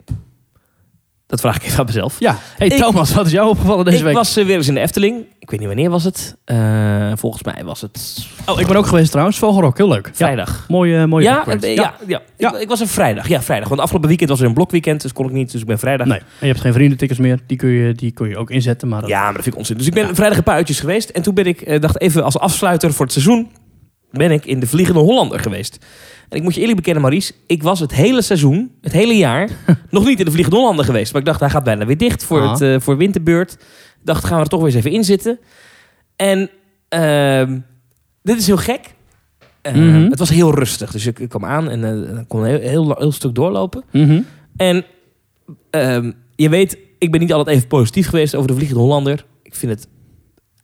Dat 1.28 1.40
vraag 1.40 1.56
ik 1.56 1.64
even 1.64 1.80
aan 1.80 1.86
mezelf. 1.86 2.16
Ja, 2.20 2.38
hey 2.58 2.68
Ik- 2.68 2.78
Thomas, 2.82 3.14
wat 3.14 3.26
is 3.26 3.32
jou 3.32 3.50
opgevallen 3.50 3.86
deze 3.86 3.98
ik 3.98 4.04
week? 4.04 4.14
was 4.14 4.38
eh, 4.38 4.46
weer 4.46 4.56
eens 4.56 4.68
in 4.68 4.74
de 4.74 4.80
Efteling. 4.80 5.26
Ik 5.40 5.50
weet 5.50 5.60
niet 5.60 5.68
wanneer 5.68 5.90
was 5.90 6.04
het. 6.04 6.36
Eh, 6.46 7.12
volgens 7.16 7.44
mij 7.44 7.64
was 7.64 7.82
het 7.82 8.28
Oh, 8.46 8.60
ik 8.60 8.68
ben 8.68 8.76
ook 8.76 8.86
geweest 8.86 9.10
trouwens. 9.12 9.38
Vogelrok, 9.38 9.78
heel 9.78 9.88
leuk. 9.88 10.06
Ja, 10.08 10.12
vrijdag. 10.14 10.66
mooie, 10.68 11.08
mooie 11.08 11.24
Ja, 11.24 11.34
background. 11.36 11.64
eh, 11.64 11.76
ja, 11.76 11.94
ja, 12.08 12.22
Ja. 12.38 12.54
Ik, 12.56 12.62
ik 12.62 12.68
was 12.68 12.80
een 12.80 12.88
vrijdag. 12.88 13.28
Ja, 13.28 13.42
vrijdag. 13.42 13.68
Want 13.70 13.82
afgelopen 13.82 14.08
weekend 14.10 14.30
was 14.30 14.40
er 14.40 14.46
een 14.46 14.54
blokweekend, 14.54 15.02
dus 15.02 15.14
kon 15.14 15.26
ik 15.26 15.32
niet. 15.32 15.52
Dus 15.52 15.62
ik 15.62 15.68
ben 15.68 15.80
vrijdag. 15.80 16.08
Nee, 16.08 16.20
en 16.20 16.26
je 16.40 16.46
hebt 16.48 16.62
geen 16.62 16.74
vriendentickets 16.74 17.20
meer. 17.20 17.40
Die 17.48 17.58
kun 17.58 17.70
je, 17.70 17.94
die 17.94 18.12
kun 18.12 18.30
je 18.30 18.38
ook 18.38 18.50
inzetten. 18.50 18.88
Maar 18.88 19.02
dat- 19.02 19.10
Ja, 19.10 19.24
maar 19.24 19.34
dat 19.34 19.42
vind 19.44 19.54
ik 19.54 19.60
onzin. 19.60 19.78
Dus 19.78 19.88
ik 19.88 19.94
ben 19.94 20.16
vrijdag 20.16 20.38
een 20.38 20.44
paar 20.44 20.56
uitjes 20.56 20.80
geweest. 20.80 21.10
En 21.10 21.22
toen 21.22 21.34
ben 21.34 21.46
ik, 21.46 21.62
eh, 21.62 21.82
dacht 21.82 22.00
even 22.02 22.24
als 22.24 22.40
afsluiter 22.40 22.94
voor 22.94 23.06
het 23.06 23.14
seizoen, 23.14 23.52
ben 24.18 24.32
ik 24.32 24.46
in 24.46 24.60
de 24.60 24.68
Vliegende 24.68 25.00
Hollander 25.00 25.40
geweest. 25.40 25.86
En 26.30 26.38
ik 26.38 26.44
moet 26.44 26.54
je 26.54 26.60
eerlijk 26.60 26.78
bekennen, 26.78 27.02
Maries, 27.04 27.32
ik 27.48 27.64
was 27.64 27.80
het 27.80 27.94
hele 27.94 28.22
seizoen, 28.22 28.72
het 28.82 28.92
hele 28.92 29.14
jaar, 29.18 29.50
nog 29.90 30.06
niet 30.06 30.20
in 30.20 30.26
de 30.26 30.32
Vliegende 30.32 30.60
Hollander 30.60 30.86
geweest. 30.86 31.12
Maar 31.12 31.22
ik 31.22 31.28
dacht, 31.28 31.40
hij 31.40 31.50
gaat 31.50 31.64
bijna 31.64 31.86
weer 31.86 31.98
dicht 31.98 32.24
voor, 32.24 32.42
Ah. 32.42 32.52
het, 32.52 32.62
eh, 32.62 32.76
voor 32.80 32.98
winterbeurt. 32.98 33.54
Ik 34.00 34.04
dacht, 34.04 34.24
gaan 34.26 34.38
we 34.38 34.44
er 34.44 34.50
toch 34.50 34.60
weer 34.60 34.68
eens 34.70 34.78
even 34.78 34.92
in 34.92 35.04
zitten. 35.04 35.40
En 36.16 36.50
ehm, 36.90 37.60
dit 38.24 38.38
is 38.38 38.48
heel 38.48 38.58
gek. 38.58 38.80
Eh, 39.62 39.74
Mhm. 39.74 40.10
Het 40.10 40.20
was 40.20 40.30
heel 40.30 40.56
rustig. 40.56 40.92
Dus 40.92 41.06
ik, 41.06 41.20
ik 41.20 41.30
kwam 41.30 41.46
aan 41.46 41.70
en 41.70 41.84
eh, 41.84 42.20
ik 42.20 42.28
kon 42.28 42.40
een 42.44 42.48
heel, 42.50 42.60
heel, 42.70 42.96
heel 42.98 43.12
stuk 43.12 43.36
doorlopen. 43.36 43.84
Mhm. 43.92 44.22
En 44.58 44.86
ehm, 45.70 46.12
je 46.36 46.50
weet, 46.50 46.78
ik 46.98 47.12
ben 47.12 47.20
niet 47.20 47.34
altijd 47.34 47.56
even 47.56 47.68
positief 47.68 48.08
geweest 48.08 48.36
over 48.36 48.48
de 48.48 48.54
Vliegende 48.56 48.82
Hollander. 48.82 49.26
Ik 49.44 49.56
vind 49.56 49.72
het 49.72 49.88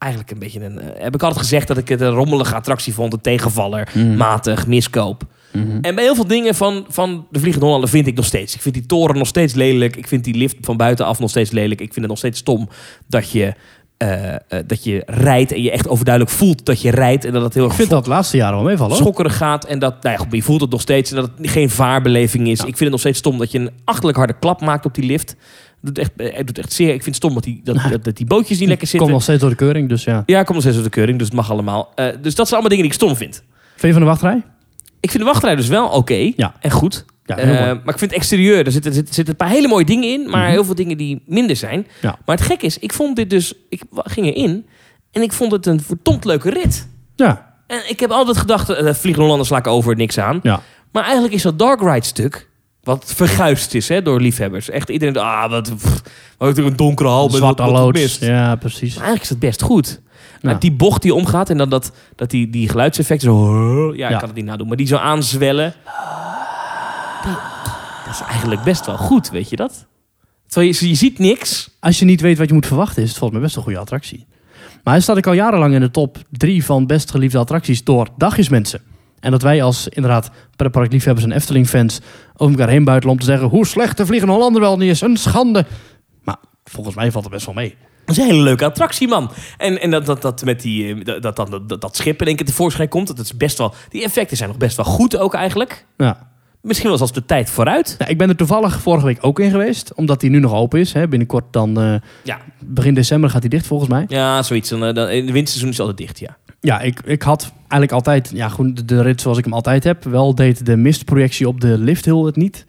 eigenlijk 0.04 0.32
een 0.32 0.40
beetje 0.40 0.64
een... 0.66 0.80
eh, 0.80 1.04
heb 1.04 1.14
ik 1.16 1.22
altijd 1.24 1.42
gezegd 1.42 1.68
dat 1.68 1.78
ik 1.78 1.88
het 1.88 2.02
een 2.02 2.10
rommelige 2.10 2.56
attractie 2.56 2.94
vond. 2.94 3.14
Een 3.14 3.22
tegenvaller, 3.22 3.90
Mhm. 3.94 4.16
matig, 4.16 4.68
miskoop. 4.68 5.24
Mhm. 5.52 5.78
En 5.82 5.96
bij 5.96 6.04
heel 6.04 6.16
veel 6.16 6.28
dingen 6.28 6.56
van, 6.56 6.86
van 6.90 7.28
de 7.32 7.40
Vliegende 7.40 7.66
Hollander 7.66 7.90
vind 7.90 8.08
ik 8.08 8.16
nog 8.16 8.26
steeds. 8.26 8.56
Ik 8.56 8.62
vind 8.62 8.74
die 8.76 8.86
toren 8.86 9.18
nog 9.18 9.28
steeds 9.28 9.54
lelijk. 9.54 9.96
Ik 9.96 10.08
vind 10.08 10.24
die 10.24 10.36
lift 10.36 10.56
van 10.62 10.78
buitenaf 10.78 11.20
nog 11.20 11.30
steeds 11.30 11.52
lelijk. 11.52 11.82
Ik 11.82 11.88
vind 11.94 12.00
het 12.00 12.08
nog 12.08 12.18
steeds 12.18 12.40
stom 12.40 12.70
dat 13.08 13.32
je, 13.32 13.54
eh, 13.98 14.34
eh, 14.34 14.40
dat 14.68 14.84
je 14.84 15.04
rijdt 15.06 15.52
en 15.52 15.62
je 15.62 15.72
echt 15.72 15.88
overduidelijk 15.88 16.36
voelt 16.36 16.66
dat 16.66 16.82
je 16.82 16.92
rijdt. 16.92 17.26
En 17.26 17.34
dat 17.34 17.42
het 17.44 17.54
heel 17.54 17.64
Ik 17.64 17.70
erg 17.70 17.78
vind 17.78 17.90
dat 17.90 18.08
laatste 18.08 18.38
jaren 18.38 18.56
wel 18.56 18.66
meevallen. 18.66 18.96
schokkerig 18.96 19.38
gaat. 19.38 19.66
En 19.66 19.80
dat, 19.80 20.04
nou 20.04 20.18
ja, 20.20 20.26
je 20.32 20.42
voelt 20.44 20.62
het 20.62 20.70
nog 20.70 20.82
steeds. 20.82 21.10
En 21.12 21.16
dat 21.16 21.30
het 21.38 21.50
geen 21.50 21.70
vaarbeleving 21.70 22.48
is. 22.48 22.60
Ik 22.60 22.66
vind 22.66 22.80
het 22.80 22.90
nog 22.90 23.00
steeds 23.00 23.18
stom 23.20 23.38
dat 23.38 23.52
je 23.52 23.60
een 23.60 23.72
achterlijk 23.86 24.18
harde 24.18 24.36
klap 24.40 24.62
maakt 24.62 24.86
op 24.86 24.94
die 24.96 25.06
lift. 25.06 25.36
Doet 25.86 25.98
echt, 25.98 26.12
eh, 26.18 26.36
het 26.38 26.48
doet 26.48 26.58
echt 26.58 26.74
zeer. 26.74 26.88
Ik 26.88 26.94
vind 27.04 27.06
het 27.06 27.16
stom 27.16 27.34
dat 27.34 27.44
die, 27.44 27.62
dat, 27.64 27.78
dat, 27.90 28.04
dat 28.04 28.18
die 28.18 28.26
bootjes 28.26 28.60
niet 28.60 28.68
lekker 28.68 28.78
Komt 28.78 28.90
zitten. 28.90 29.10
nog 29.12 29.22
steeds 29.24 29.42
door 29.42 29.50
de 29.50 29.56
keuring, 29.56 29.90
dus 29.90 30.04
ja. 30.04 30.24
Ja, 30.26 30.38
komt 30.38 30.50
nog 30.50 30.62
steeds 30.62 30.76
door 30.76 30.84
de 30.86 30.90
keuring, 30.92 31.18
dus 31.18 31.28
het 31.28 31.36
mag 31.36 31.52
allemaal. 31.52 31.92
Eh, 31.96 32.06
dus 32.06 32.36
dat 32.36 32.48
zijn 32.48 32.60
allemaal 32.62 32.70
dingen 32.70 32.84
die 32.84 32.86
ik 32.86 32.94
stom 32.94 33.16
vind. 33.16 33.44
Vind 33.70 33.82
je 33.82 33.92
van 33.92 34.02
de 34.02 34.08
wachtrij? 34.08 34.42
Ik 35.00 35.10
vind 35.12 35.24
de 35.24 35.30
wachtrij 35.30 35.56
dus 35.56 35.68
wel 35.68 35.88
oké 35.88 36.32
Ja. 36.36 36.54
en 36.60 36.72
goed. 36.72 37.06
Ja, 37.26 37.38
Eh, 37.38 37.48
maar 37.66 37.94
ik 37.94 38.00
vind 38.00 38.00
het 38.00 38.14
exterieur, 38.14 38.66
er 38.66 38.72
zitten, 38.72 38.94
zitten, 38.94 39.14
zitten 39.14 39.34
een 39.34 39.46
paar 39.46 39.56
hele 39.56 39.68
mooie 39.68 39.86
dingen 39.86 40.10
in, 40.10 40.30
maar 40.30 40.42
Mhm. 40.44 40.52
heel 40.52 40.66
veel 40.66 40.76
dingen 40.76 40.98
die 40.98 41.22
minder 41.26 41.56
zijn. 41.56 41.88
Ja. 42.02 42.18
Maar 42.26 42.36
het 42.38 42.46
gek 42.46 42.62
is, 42.62 42.80
ik 42.80 42.94
vond 42.94 43.16
dit 43.16 43.30
dus, 43.30 43.54
ik 43.70 43.82
ging 43.92 44.28
erin 44.28 44.66
en 45.12 45.22
ik 45.22 45.32
vond 45.34 45.52
het 45.52 45.66
een 45.66 45.82
verdomd 45.82 46.26
leuke 46.26 46.50
rit. 46.50 46.88
Ja. 47.16 47.54
En 47.68 47.80
ik 47.90 48.00
heb 48.00 48.10
altijd 48.12 48.38
gedacht, 48.38 48.70
uh, 48.70 48.94
Vliegen 48.94 49.22
Hollanders 49.22 49.50
sla 49.50 49.58
ik 49.58 49.68
over, 49.68 49.96
niks 49.96 50.18
aan. 50.18 50.40
Ja. 50.44 50.62
Maar 50.92 51.04
eigenlijk 51.04 51.34
is 51.34 51.42
dat 51.42 51.60
Dark 51.60 51.82
Ride 51.82 52.06
stuk, 52.06 52.50
wat 52.84 53.14
verguisd 53.16 53.74
is 53.74 53.88
hè, 53.90 54.02
door 54.02 54.22
liefhebbers. 54.22 54.70
Echt 54.70 54.90
iedereen, 54.90 55.18
ah, 55.18 55.50
wat, 55.50 55.76
pff, 55.76 56.02
wat 56.38 56.58
een 56.58 56.76
donkere 56.76 57.10
hal 57.10 57.30
Zwarte 57.30 57.64
wat, 57.64 57.72
loods. 57.72 58.18
Ja, 58.20 58.56
precies. 58.56 58.96
Maar 58.96 59.04
eigenlijk 59.04 59.24
is 59.24 59.30
het 59.30 59.40
best 59.40 59.62
goed. 59.62 60.02
Nou, 60.42 60.58
die 60.58 60.72
bocht 60.72 61.02
die 61.02 61.14
omgaat 61.14 61.50
en 61.50 61.58
dan 61.58 61.70
dat, 61.70 61.92
dat 62.16 62.30
die, 62.30 62.50
die 62.50 62.70
geluidseffecten 62.70 63.28
zo... 63.30 63.96
Ja, 63.96 64.06
ik 64.06 64.12
Ja. 64.12 64.18
kan 64.18 64.28
het 64.28 64.38
niet 64.38 64.46
nadoen, 64.46 64.68
maar 64.68 64.78
die 64.78 64.88
zo 64.88 64.96
aanzwellen. 64.96 65.74
Die- 67.24 67.32
dat 68.06 68.14
is 68.14 68.22
eigenlijk 68.30 68.64
best 68.64 68.86
wel 68.86 68.98
goed, 68.98 69.30
weet 69.30 69.50
je 69.50 69.56
dat? 69.56 69.86
Terwijl 70.48 70.74
je, 70.80 70.88
je 70.90 70.96
ziet 70.96 71.20
niks. 71.20 71.70
Als 71.80 72.00
je 72.00 72.06
niet 72.06 72.22
weet 72.22 72.38
wat 72.38 72.48
je 72.48 72.54
moet 72.54 72.66
verwachten, 72.66 73.02
is 73.04 73.10
het 73.10 73.18
volgens 73.18 73.40
mij 73.40 73.48
best 73.48 73.58
een 73.58 73.64
goede 73.64 73.80
attractie. 73.80 74.26
Maar 74.84 74.94
hij 74.94 75.04
staat 75.04 75.18
ik 75.18 75.28
al 75.28 75.34
jarenlang 75.34 75.74
in 75.74 75.80
de 75.80 75.92
top 75.92 76.18
drie 76.30 76.66
van 76.66 76.86
best 76.88 77.12
geliefde 77.12 77.38
attracties 77.38 77.84
door 77.84 78.08
dagjesmensen. 78.18 78.82
En 79.24 79.32
dat 79.32 79.42
wij 79.42 79.64
als 79.64 79.88
inderdaad 79.88 80.30
pretparkliefhebbers 80.56 81.26
en 81.26 81.32
Efteling-fans 81.32 82.00
over 82.36 82.54
elkaar 82.54 82.74
heen 82.74 82.84
buitelen 82.84 83.14
om 83.14 83.20
te 83.20 83.26
zeggen 83.26 83.48
hoe 83.48 83.66
slecht 83.66 83.98
de 83.98 84.06
Vliegende 84.06 84.34
Hollander 84.34 84.62
wel 84.62 84.78
niet 84.78 84.90
is. 84.90 85.02
Een 85.02 85.18
schande. 85.18 85.66
Maar 86.24 86.38
volgens 86.64 86.96
mij 86.96 87.12
valt 87.12 87.24
het 87.24 87.34
best 87.34 87.46
wel 87.46 87.56
mee. 87.56 87.76
Dat 88.06 88.18
is 88.18 88.24
een 88.24 88.30
hele 88.30 88.44
leuke 88.44 88.66
attractie, 88.66 89.08
man. 89.08 89.32
En, 89.58 89.82
en 89.82 89.92
dat, 89.92 90.06
dat, 90.06 90.22
dat 90.22 90.44
met 90.44 90.62
die, 90.62 90.94
eh, 90.94 91.22
dat, 91.22 91.36
dat, 91.36 91.60
dat, 91.68 91.82
dat, 91.82 91.96
schip 91.96 92.22
in 92.22 92.28
één 92.28 92.36
keer 92.36 92.46
tevoorschijn 92.46 92.90
komt, 92.90 93.08
dat 93.08 93.20
is 93.20 93.38
best 93.38 93.58
wel... 93.58 93.74
Die 93.90 94.04
effecten 94.04 94.38
zijn 94.38 94.50
nog 94.50 94.58
best 94.58 94.76
wel 94.76 94.86
goed 94.86 95.18
ook 95.18 95.34
eigenlijk. 95.34 95.86
Ja. 95.98 96.32
Misschien 96.62 96.88
wel 96.90 96.98
zelfs 96.98 97.14
de 97.14 97.26
tijd 97.26 97.50
vooruit. 97.50 97.96
Nou, 97.98 98.12
ik 98.12 98.18
ben 98.18 98.30
er 98.30 98.36
toevallig 98.36 98.82
vorige 98.82 99.06
week 99.06 99.18
ook 99.22 99.40
in 99.40 99.52
geweest, 99.52 99.94
omdat 99.94 100.22
hij 100.22 100.30
nu 100.30 100.40
nog 100.40 100.54
open 100.54 100.80
is. 100.80 100.94
Hè. 100.94 101.08
Binnenkort 101.08 101.54
dan, 101.54 101.82
eh, 101.82 101.96
Ja, 102.24 102.40
begin 102.60 102.94
december 102.94 103.30
gaat 103.30 103.42
hij 103.42 103.50
dicht 103.50 103.68
volgens 103.68 103.90
mij. 103.90 104.06
ja 104.08 104.44
zoiets. 104.44 104.70
Dan, 104.70 104.84
eh, 104.84 105.16
in 105.16 105.24
het 105.24 105.34
winterseizoen 105.34 105.70
is 105.70 105.80
altijd 105.80 105.98
dicht, 105.98 106.20
ja. 106.20 106.38
Ja, 106.64 106.80
ik, 106.82 107.00
ik 107.06 107.22
had 107.22 107.52
eigenlijk 107.58 107.92
altijd, 107.92 108.32
ja, 108.34 108.50
goed, 108.50 108.76
de, 108.78 108.86
de 108.86 109.02
rit 109.02 109.22
zoals 109.22 109.38
ik 109.38 109.44
hem 109.44 109.54
altijd 109.54 109.84
heb. 109.84 110.04
Wel 110.04 110.36
deed 110.36 110.66
de 110.66 110.76
mistprojectie 110.76 111.48
op 111.48 111.62
de 111.62 111.78
lifthill 111.78 112.26
het 112.26 112.36
niet. 112.36 112.66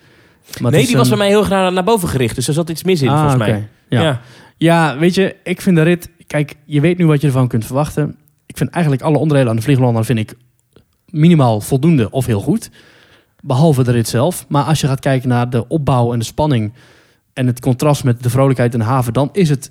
Maar 0.60 0.70
nee, 0.70 0.86
die 0.86 0.96
was 0.96 1.04
een- 1.04 1.08
bij 1.08 1.18
mij 1.18 1.28
heel 1.28 1.38
erg 1.50 1.72
naar, 1.72 1.84
boven 1.84 2.08
gericht. 2.08 2.34
Dus 2.34 2.48
er 2.48 2.54
zat 2.54 2.70
iets 2.70 2.84
mis 2.84 3.02
in, 3.02 3.08
Ah, 3.08 3.18
volgens 3.18 3.36
mij. 3.36 3.68
Ja. 3.88 4.02
ja. 4.02 4.20
Ja, 4.56 4.98
weet 4.98 5.14
je, 5.14 5.36
ik 5.42 5.60
vind 5.60 5.76
de 5.76 5.82
rit... 5.82 6.10
Kijk, 6.26 6.54
je 6.64 6.80
weet 6.80 6.98
nu 6.98 7.06
wat 7.06 7.20
je 7.20 7.26
ervan 7.26 7.48
kunt 7.48 7.64
verwachten. 7.66 8.16
Ik 8.46 8.56
vind 8.56 8.70
eigenlijk 8.70 9.02
alle 9.04 9.18
onderdelen 9.18 9.50
aan 9.50 9.56
de 9.56 9.62
Vlieglander 9.62 10.04
vind 10.04 10.18
ik 10.18 10.34
minimaal 11.06 11.60
voldoende 11.60 12.10
of 12.10 12.26
heel 12.26 12.40
goed. 12.40 12.70
Behalve 13.40 13.82
de 13.84 13.90
rit 13.90 14.08
zelf. 14.08 14.44
Maar 14.48 14.64
als 14.64 14.80
je 14.80 14.86
gaat 14.86 15.00
kijken 15.00 15.28
naar 15.28 15.50
de 15.50 15.68
opbouw 15.68 16.12
en 16.12 16.18
de 16.18 16.24
spanning... 16.24 16.72
en 17.32 17.46
het 17.46 17.60
contrast 17.60 18.04
met 18.04 18.22
de 18.22 18.30
vrolijkheid 18.30 18.72
in 18.72 18.78
de 18.78 18.84
haven... 18.84 19.12
dan 19.12 19.28
is 19.32 19.48
het 19.48 19.70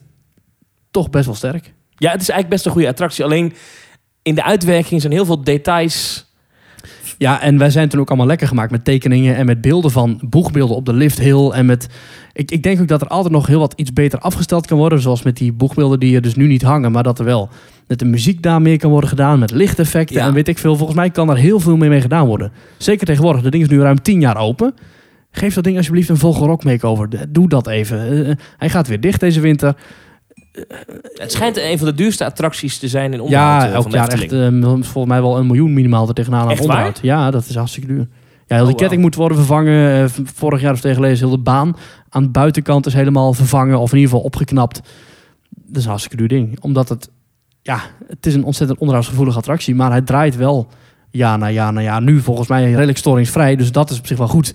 toch 0.92 1.10
best 1.10 1.26
wel 1.26 1.36
sterk. 1.36 1.74
Ja, 1.98 2.12
het 2.12 2.22
is 2.22 2.30
eigenlijk 2.30 2.50
best 2.50 2.66
een 2.66 2.72
goede 2.72 2.88
attractie. 2.88 3.24
Alleen 3.24 3.54
in 4.24 4.36
de 4.36 4.44
uitwerking 4.44 5.02
zijn 5.02 5.14
heel 5.14 5.26
veel 5.26 5.44
details. 5.44 6.26
Ja, 7.18 7.42
en 7.42 7.58
wij 7.58 7.70
zijn 7.70 7.90
toen 7.90 8.00
ook 8.00 8.08
allemaal 8.08 8.28
lekker 8.28 8.48
gemaakt 8.48 8.72
met 8.72 8.86
tekeningen... 8.86 9.36
en 9.36 9.46
met 9.46 9.62
beelden 9.62 9.92
van 9.92 10.20
boegbeelden 10.22 10.76
op 10.76 10.86
de 10.86 10.94
lifthill. 10.94 11.50
En 11.50 11.66
met... 11.66 11.88
Ik, 12.34 12.52
ik 12.52 12.64
denk 12.64 12.82
ook 12.82 12.88
dat 12.88 13.02
er 13.02 13.08
altijd 13.08 13.34
nog 13.34 13.48
heel 13.48 13.60
wat 13.60 13.74
iets 13.76 13.94
beter 13.94 14.20
afgesteld 14.20 14.68
kan 14.68 14.78
worden. 14.78 15.02
Zoals 15.02 15.24
met 15.24 15.38
die 15.38 15.52
boegbeelden 15.52 16.00
die 16.00 16.16
er 16.16 16.22
dus 16.22 16.36
nu 16.36 16.48
niet 16.48 16.62
hangen... 16.62 16.92
maar 16.92 17.04
dat 17.04 17.20
er 17.20 17.26
wel 17.26 17.50
met 17.88 18.00
de 18.00 18.06
muziek 18.06 18.42
daar 18.42 18.62
meer 18.62 18.78
kan 18.78 18.90
worden 18.90 19.10
gedaan... 19.10 19.40
met 19.40 19.52
lichteffecten 19.52 20.16
Ja. 20.16 20.26
en 20.26 20.34
weet 20.34 20.48
ik 20.48 20.58
veel. 20.58 20.76
Volgens 20.76 20.98
mij 20.98 21.10
kan 21.10 21.30
er 21.30 21.38
heel 21.38 21.60
veel 21.60 21.78
mee, 21.78 21.90
mee 21.90 22.02
gedaan 22.02 22.28
worden. 22.28 22.52
Zeker 22.78 23.06
tegenwoordig. 23.06 23.42
Dat 23.42 23.52
ding 23.52 23.64
is 23.64 23.70
nu 23.70 23.82
ruim 23.82 24.02
tien 24.02 24.20
jaar 24.20 24.38
open. 24.38 24.74
Geef 25.32 25.54
dat 25.54 25.64
ding 25.64 25.78
alsjeblieft 25.78 26.10
een 26.10 26.18
Vogelrok 26.18 26.64
makeover. 26.64 27.10
Doe 27.30 27.50
dat 27.50 27.68
even. 27.68 28.28
Eh, 28.28 28.36
hij 28.58 28.70
gaat 28.70 28.88
weer 28.88 29.00
dicht 29.00 29.20
deze 29.20 29.40
winter. 29.40 29.76
Het 31.14 31.32
schijnt 31.32 31.58
een 31.58 31.78
van 31.78 31.88
de 31.88 31.94
duurste 31.94 32.26
attracties 32.26 32.78
te 32.78 32.88
zijn 32.88 33.14
in 33.14 33.22
onderhoud 33.22 33.62
Ja, 33.62 33.68
eh, 33.68 33.74
elk 33.74 33.92
jaar 33.92 34.08
echt 34.08 34.32
eh, 34.32 34.48
volgens 34.62 35.06
mij 35.06 35.22
wel 35.22 35.38
een 35.38 35.48
miljoen 35.48 35.74
minimaal 35.74 36.08
er 36.08 36.14
tegenaan 36.14 36.50
aan 36.50 36.60
onderhoud. 36.60 37.00
Ja, 37.02 37.32
dat 37.32 37.46
is 37.46 37.56
hartstikke 37.56 37.88
duur. 37.88 38.08
Ja, 38.48 38.56
heel 38.56 38.66
die 38.66 38.74
Oh, 38.74 38.80
ketting 38.80 39.02
moet 39.02 39.16
worden 39.16 39.38
vervangen. 39.38 40.04
Eh, 40.04 40.10
vorig 40.24 40.62
jaar 40.62 40.74
of 40.74 40.80
tegen 40.80 40.96
geleden 40.96 41.16
is 41.16 41.22
heel 41.22 41.30
de 41.30 41.38
baan 41.38 41.76
aan 42.14 42.24
de 42.24 42.30
buitenkant 42.30 42.86
is 42.86 42.94
helemaal 42.94 43.34
vervangen 43.34 43.80
of 43.80 43.92
in 43.92 43.98
ieder 43.98 44.12
geval 44.12 44.26
opgeknapt. 44.26 44.82
Dat 45.50 45.78
is 45.78 45.84
een 45.84 45.90
hartstikke 45.90 46.18
duur 46.18 46.28
ding. 46.28 46.60
Omdat 46.62 46.90
het, 46.90 47.10
ja, 47.62 47.80
het 48.08 48.26
is 48.26 48.34
een 48.34 48.44
ontzettend 48.44 48.80
onderhoudsgevoelige 48.80 49.38
attractie, 49.38 49.76
maar 49.76 49.92
hij 49.92 50.02
draait 50.02 50.36
wel 50.36 50.68
jaar 51.10 51.38
na 51.38 51.50
jaar 51.50 51.74
na 51.74 51.82
jaar. 51.82 52.02
Nu 52.02 52.20
volgens 52.20 52.48
mij 52.48 52.72
redelijk 52.72 52.98
storingsvrij, 52.98 53.56
dus 53.56 53.72
dat 53.72 53.90
is 53.90 54.00
op 54.00 54.08
zich 54.08 54.18
wel 54.18 54.28
goed. 54.28 54.54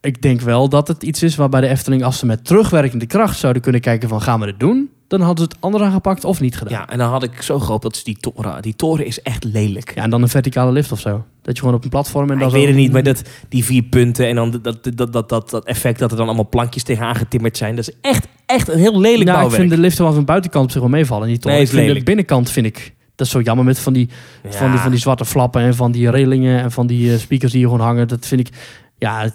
Ik 0.00 0.22
denk 0.22 0.40
wel 0.40 0.68
dat 0.68 0.88
het 0.88 1.02
iets 1.02 1.22
is 1.22 1.36
waarbij 1.36 1.60
de 1.60 1.68
Efteling, 1.68 2.04
als 2.04 2.18
ze 2.18 2.26
met 2.26 2.44
terugwerkende 2.44 3.06
kracht 3.06 3.38
zouden 3.38 3.62
kunnen 3.62 3.80
kijken 3.80 4.08
van 4.08 4.22
gaan 4.22 4.40
we 4.40 4.46
dit 4.46 4.60
doen, 4.60 4.90
dan 5.10 5.20
hadden 5.20 5.44
ze 5.44 5.50
het 5.52 5.60
anders 5.60 5.84
aangepakt 5.84 6.24
of 6.24 6.40
niet 6.40 6.56
gedaan. 6.56 6.72
Ja, 6.72 6.88
en 6.88 6.98
dan 6.98 7.10
had 7.10 7.22
ik 7.22 7.42
zo 7.42 7.58
gehoopt 7.58 7.82
dat 7.82 7.94
is 7.94 8.04
die 8.04 8.16
toren. 8.20 8.62
Die 8.62 8.76
toren 8.76 9.06
is 9.06 9.22
echt 9.22 9.44
lelijk. 9.44 9.92
Ja, 9.94 10.02
en 10.02 10.10
dan 10.10 10.22
een 10.22 10.28
verticale 10.28 10.72
lift 10.72 10.92
of 10.92 11.00
zo. 11.00 11.24
Dat 11.42 11.54
je 11.54 11.60
gewoon 11.60 11.76
op 11.76 11.84
een 11.84 11.90
platform 11.90 12.30
en 12.30 12.38
dan 12.38 12.46
ik 12.48 12.52
zo- 12.52 12.58
weet 12.58 12.66
het 12.66 12.76
niet, 12.76 12.92
maar 12.92 13.02
dat, 13.02 13.22
die 13.48 13.64
vier 13.64 13.82
punten 13.82 14.26
en 14.28 14.34
dan 14.34 14.50
dat, 14.50 14.64
dat, 14.84 15.12
dat, 15.12 15.28
dat, 15.28 15.50
dat, 15.50 15.64
effect 15.64 15.98
dat 15.98 16.10
er 16.10 16.16
dan 16.16 16.26
allemaal 16.26 16.48
plankjes 16.48 16.82
tegenaan 16.82 17.14
getimmerd 17.16 17.56
zijn. 17.56 17.76
Dat 17.76 17.88
is 17.88 17.94
echt, 18.00 18.26
echt 18.46 18.68
een 18.68 18.78
heel 18.78 19.00
lelijk 19.00 19.04
Nou, 19.16 19.20
ik 19.20 19.26
bouwwerk. 19.26 19.60
vind 19.62 19.70
de 19.70 19.78
lift 19.78 19.98
wel 19.98 20.08
van 20.10 20.18
de 20.18 20.24
buitenkant 20.24 20.64
op 20.64 20.70
zich 20.70 20.80
wel 20.80 20.90
meevallen. 20.90 21.28
Niet 21.28 21.40
toch? 21.42 21.52
Nee, 21.52 21.60
ik 21.62 21.72
is 21.72 21.94
de 21.94 22.02
binnenkant 22.02 22.50
vind 22.50 22.66
ik 22.66 22.94
dat 23.16 23.26
is 23.28 23.32
zo 23.34 23.40
jammer 23.40 23.64
met 23.64 23.78
van 23.78 23.92
die, 23.92 24.08
Ja. 24.42 24.50
van 24.50 24.70
die 24.70 24.80
van 24.80 24.90
die 24.90 25.00
zwarte 25.00 25.24
flappen 25.24 25.62
en 25.62 25.74
van 25.74 25.92
die 25.92 26.10
railingen 26.10 26.60
en 26.62 26.72
van 26.72 26.86
die 26.86 27.12
eh, 27.12 27.18
speakers 27.18 27.52
die 27.52 27.60
hier 27.60 27.70
gewoon 27.70 27.86
hangen. 27.86 28.08
Dat 28.08 28.26
vind 28.26 28.40
ik 28.40 28.48
ja, 28.98 29.20
het, 29.22 29.34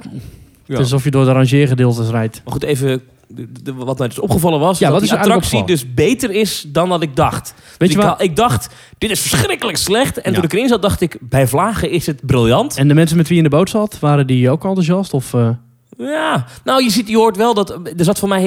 Ja. 0.66 0.78
alsof 0.78 1.04
je 1.04 1.12
door 1.12 1.26
de 1.26 1.32
rangeergedeeltes 1.32 2.10
rijdt. 2.10 2.42
Maar 2.44 2.54
goed, 2.54 2.64
even 2.64 3.02
de- 3.28 3.48
de- 3.64 3.74
wat 3.74 3.98
mij 4.00 4.08
dus 4.08 4.20
opgevallen 4.20 4.60
was, 4.60 4.80
Ja, 4.80 4.84
dat 4.86 4.94
wat 4.94 5.04
is 5.04 5.10
die 5.10 5.20
attractie 5.20 5.66
dus 5.66 5.94
beter 5.94 6.32
is 6.32 6.66
dan 6.68 6.90
wat 6.90 7.02
ik 7.02 7.16
dacht. 7.16 7.54
Weet 7.58 7.78
Dus 7.78 7.90
je 7.92 7.96
ik, 7.98 8.04
ha- 8.04 8.20
ik 8.20 8.36
dacht, 8.36 8.70
dit 8.98 9.12
is 9.12 9.20
verschrikkelijk 9.22 9.78
slecht. 9.78 10.18
En 10.22 10.30
Ja. 10.32 10.36
toen 10.36 10.46
ik 10.46 10.54
erin 10.54 10.68
zat, 10.68 10.82
dacht 10.82 11.02
ik, 11.02 11.18
bij 11.22 11.48
Vlagen 11.48 11.90
is 11.92 12.06
het 12.06 12.26
briljant. 12.26 12.78
En 12.78 12.88
de 12.88 12.94
mensen 12.94 13.18
met 13.18 13.28
wie 13.28 13.38
je 13.38 13.44
in 13.44 13.50
de 13.50 13.56
boot 13.56 13.70
zat, 13.70 14.00
waren 14.00 14.28
die 14.28 14.50
ook 14.50 14.64
enthousiast? 14.66 15.14
Of, 15.14 15.34
eh, 15.34 15.50
Ja, 15.98 16.46
nou 16.64 16.84
je 16.84 16.90
ziet, 16.90 17.08
je 17.08 17.16
hoort 17.18 17.38
wel 17.38 17.54
dat 17.54 17.70
er 17.70 18.04
zat 18.06 18.20
voor 18.20 18.30
mij, 18.30 18.44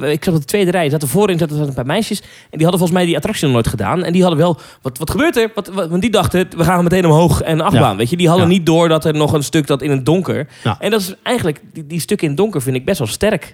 ik 0.00 0.24
zat 0.24 0.34
op 0.34 0.40
de 0.40 0.46
tweede 0.46 0.70
rij, 0.70 0.90
zaten 0.90 1.08
voorin 1.08 1.38
zaten 1.38 1.58
er 1.60 1.66
een 1.68 1.74
paar 1.74 1.86
meisjes 1.86 2.20
en 2.20 2.26
die 2.50 2.60
hadden 2.62 2.78
volgens 2.78 2.90
mij 2.98 3.04
die 3.06 3.16
attractie 3.16 3.44
nog 3.44 3.52
nooit 3.52 3.68
gedaan 3.68 4.02
en 4.04 4.12
die 4.12 4.20
hadden 4.22 4.40
wel, 4.40 4.58
wat, 4.82 4.98
wat 4.98 5.10
gebeurt 5.10 5.36
er? 5.36 5.50
Wat, 5.54 5.68
wat- 5.68 5.88
want 5.88 6.00
die 6.02 6.10
dachten, 6.10 6.48
we 6.56 6.64
gaan 6.64 6.82
meteen 6.82 7.04
omhoog 7.06 7.40
en 7.40 7.60
achtbaan, 7.60 7.90
Ja. 7.90 7.96
weet 7.96 8.10
je? 8.10 8.16
Die 8.16 8.28
hadden 8.28 8.46
Ja. 8.46 8.52
niet 8.52 8.66
door 8.66 8.88
dat 8.88 9.04
er 9.04 9.14
nog 9.14 9.32
een 9.32 9.42
stuk 9.44 9.66
dat 9.66 9.82
in 9.82 9.90
het 9.90 10.06
donker. 10.06 10.46
Ja. 10.64 10.76
En 10.80 10.90
dat 10.90 11.00
is 11.00 11.14
eigenlijk 11.22 11.60
die, 11.72 11.86
die 11.86 12.00
stukken 12.00 12.26
in 12.26 12.32
het 12.32 12.42
donker 12.42 12.62
vind 12.62 12.76
ik 12.76 12.84
best 12.84 12.98
wel 12.98 13.08
sterk. 13.08 13.52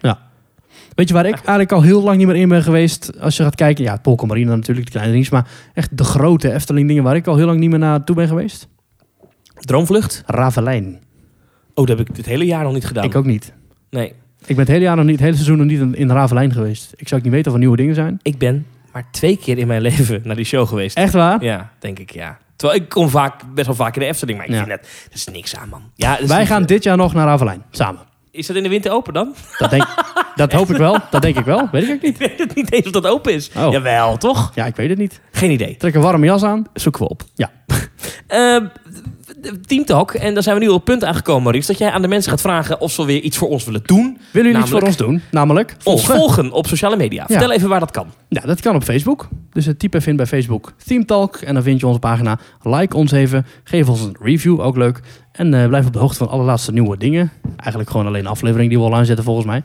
Weet 0.94 1.08
je 1.08 1.14
waar 1.14 1.26
ik 1.26 1.34
eigenlijk 1.34 1.72
al 1.72 1.82
heel 1.82 2.02
lang 2.02 2.16
niet 2.16 2.26
meer 2.26 2.36
in 2.36 2.48
ben 2.48 2.62
geweest? 2.62 3.20
Als 3.20 3.36
je 3.36 3.42
gaat 3.42 3.54
kijken, 3.54 3.84
ja, 3.84 3.96
Polka 3.96 4.26
Marina 4.26 4.54
natuurlijk, 4.54 4.86
de 4.86 4.92
kleine 4.92 5.12
dingetjes, 5.12 5.38
maar 5.40 5.48
echt 5.74 5.96
de 5.98 6.04
grote 6.04 6.52
Efteling 6.52 6.88
dingen 6.88 7.02
waar 7.02 7.16
ik 7.16 7.26
al 7.26 7.36
heel 7.36 7.46
lang 7.46 7.58
niet 7.58 7.70
meer 7.70 7.78
naartoe 7.78 8.16
ben 8.16 8.28
geweest. 8.28 8.68
Droomvlucht? 9.54 10.22
Ravelijn. 10.26 10.98
Oh, 11.74 11.86
dat 11.86 11.98
heb 11.98 12.08
ik 12.08 12.14
dit 12.14 12.26
hele 12.26 12.44
jaar 12.44 12.64
nog 12.64 12.72
niet 12.72 12.84
gedaan. 12.86 13.04
Ik 13.04 13.14
ook 13.16 13.24
niet. 13.26 13.52
Nee, 13.90 14.06
Ik 14.38 14.46
ben 14.46 14.58
het 14.58 14.68
hele 14.68 14.82
jaar 14.84 14.96
nog 14.96 15.04
niet, 15.04 15.14
het 15.14 15.22
hele 15.24 15.34
seizoen 15.34 15.56
nog 15.56 15.66
niet 15.66 15.96
in, 15.98 16.10
Ravelijn 16.10 16.52
geweest. 16.52 16.92
Ik 16.96 17.08
zou 17.08 17.20
ook 17.20 17.26
niet 17.26 17.34
weten 17.34 17.48
of 17.50 17.52
er 17.52 17.60
nieuwe 17.62 17.76
dingen 17.76 17.94
zijn. 17.94 18.18
ik 18.22 18.38
ben 18.38 18.66
maar 18.92 19.04
twee 19.10 19.36
keer 19.36 19.58
in 19.58 19.66
mijn 19.66 19.80
leven 19.90 20.20
naar 20.24 20.36
die 20.36 20.44
show 20.44 20.68
geweest. 20.68 20.96
Echt 20.96 21.12
waar? 21.12 21.44
Ja, 21.44 21.70
denk 21.78 21.98
ik, 21.98 22.10
ja. 22.12 22.38
Terwijl 22.56 22.80
ik 22.80 22.88
kom 22.88 23.08
vaak, 23.08 23.34
best 23.54 23.66
wel 23.66 23.76
vaak 23.76 23.94
in 23.94 24.00
de 24.00 24.06
Efteling, 24.06 24.38
maar 24.38 24.46
ik 24.46 24.52
Ja. 24.52 24.58
vind 24.64 24.70
het, 24.80 24.86
er 25.08 25.14
is 25.14 25.26
niks 25.26 25.56
aan, 25.56 25.68
man. 25.68 25.82
Ja, 25.94 26.16
dat 26.16 26.28
Wij 26.28 26.46
gaan 26.46 26.62
dit 26.62 26.82
jaar 26.82 26.96
nog 26.96 27.14
naar 27.14 27.26
Ravelijn, 27.26 27.62
samen. 27.70 28.00
Is 28.32 28.46
dat 28.46 28.56
in 28.56 28.62
de 28.62 28.68
winter 28.68 28.92
open 28.92 29.12
dan? 29.12 29.34
Dat, 29.58 29.70
denk, 29.70 29.84
dat 30.36 30.52
hoop 30.52 30.70
ik 30.70 30.76
wel. 30.76 30.98
Dat 31.10 31.22
denk 31.22 31.38
ik 31.38 31.44
wel. 31.44 31.68
Weet 31.72 31.82
ik 31.82 31.90
ook 31.94 32.02
niet. 32.02 32.20
Ik 32.20 32.28
weet 32.28 32.38
het 32.38 32.54
niet 32.54 32.72
eens 32.72 32.86
of 32.86 32.92
dat 32.92 33.06
open 33.06 33.32
is. 33.32 33.50
Oh. 33.56 33.72
Jawel, 33.72 34.16
toch? 34.16 34.52
Ja, 34.54 34.66
ik 34.66 34.76
weet 34.76 34.88
het 34.88 34.98
niet. 34.98 35.20
Geen 35.30 35.50
idee. 35.50 35.76
Trek 35.76 35.94
een 35.94 36.00
warme 36.00 36.26
jas 36.26 36.42
aan. 36.42 36.66
Zoeken 36.74 37.02
we 37.02 37.08
op. 37.08 37.22
Ja. 37.34 37.50
Eh, 38.26 38.64
Team 39.66 39.84
Talk. 39.84 40.12
En 40.12 40.34
daar 40.34 40.42
zijn 40.42 40.56
we 40.58 40.62
nu 40.62 40.68
op 40.68 40.74
het 40.74 40.84
punt 40.84 41.04
aangekomen, 41.04 41.42
Maurice. 41.42 41.66
Dat 41.66 41.78
jij 41.78 41.90
aan 41.90 42.02
de 42.02 42.08
mensen 42.08 42.30
gaat 42.30 42.40
vragen 42.40 42.80
of 42.80 42.92
ze 42.92 43.04
weer 43.04 43.20
iets 43.20 43.36
voor 43.36 43.48
ons 43.48 43.64
willen 43.64 43.80
doen. 43.84 44.18
Willen 44.32 44.48
jullie 44.50 44.62
iets 44.62 44.70
voor 44.70 44.82
ons 44.82 44.96
doen? 44.96 45.22
Namelijk 45.30 45.76
Ons 45.84 46.04
volgen. 46.04 46.16
volgen 46.20 46.52
op 46.52 46.66
sociale 46.66 46.96
media. 46.96 47.26
Vertel 47.26 47.52
even 47.52 47.68
waar 47.68 47.80
dat 47.80 47.90
kan. 47.90 48.06
Ja, 48.28 48.40
dat 48.40 48.60
kan 48.60 48.74
op 48.74 48.82
Facebook. 48.82 49.28
Dus 49.52 49.66
eh, 49.66 49.74
typ 49.74 49.94
even 49.94 50.10
in 50.10 50.16
bij 50.16 50.26
Facebook 50.26 50.72
Theme 50.86 51.04
Talk 51.04 51.36
en 51.36 51.54
dan 51.54 51.62
vind 51.62 51.80
je 51.80 51.86
onze 51.86 51.98
pagina. 51.98 52.38
Like 52.62 52.96
ons 52.96 53.12
even, 53.12 53.46
geef 53.64 53.88
ons 53.88 54.00
een 54.00 54.16
review, 54.20 54.60
ook 54.60 54.76
leuk. 54.76 55.00
En 55.32 55.54
eh, 55.54 55.66
blijf 55.68 55.86
op 55.86 55.92
de 55.92 55.98
hoogte 55.98 56.18
van 56.18 56.28
alle 56.28 56.44
laatste 56.44 56.72
nieuwe 56.72 56.96
dingen. 56.96 57.30
Eigenlijk 57.56 57.90
gewoon 57.90 58.06
alleen 58.06 58.22
de 58.22 58.28
aflevering 58.28 58.68
die 58.70 58.78
we 58.78 58.84
al 58.84 58.94
aanzetten 58.96 59.24
volgens 59.24 59.46
mij. 59.46 59.62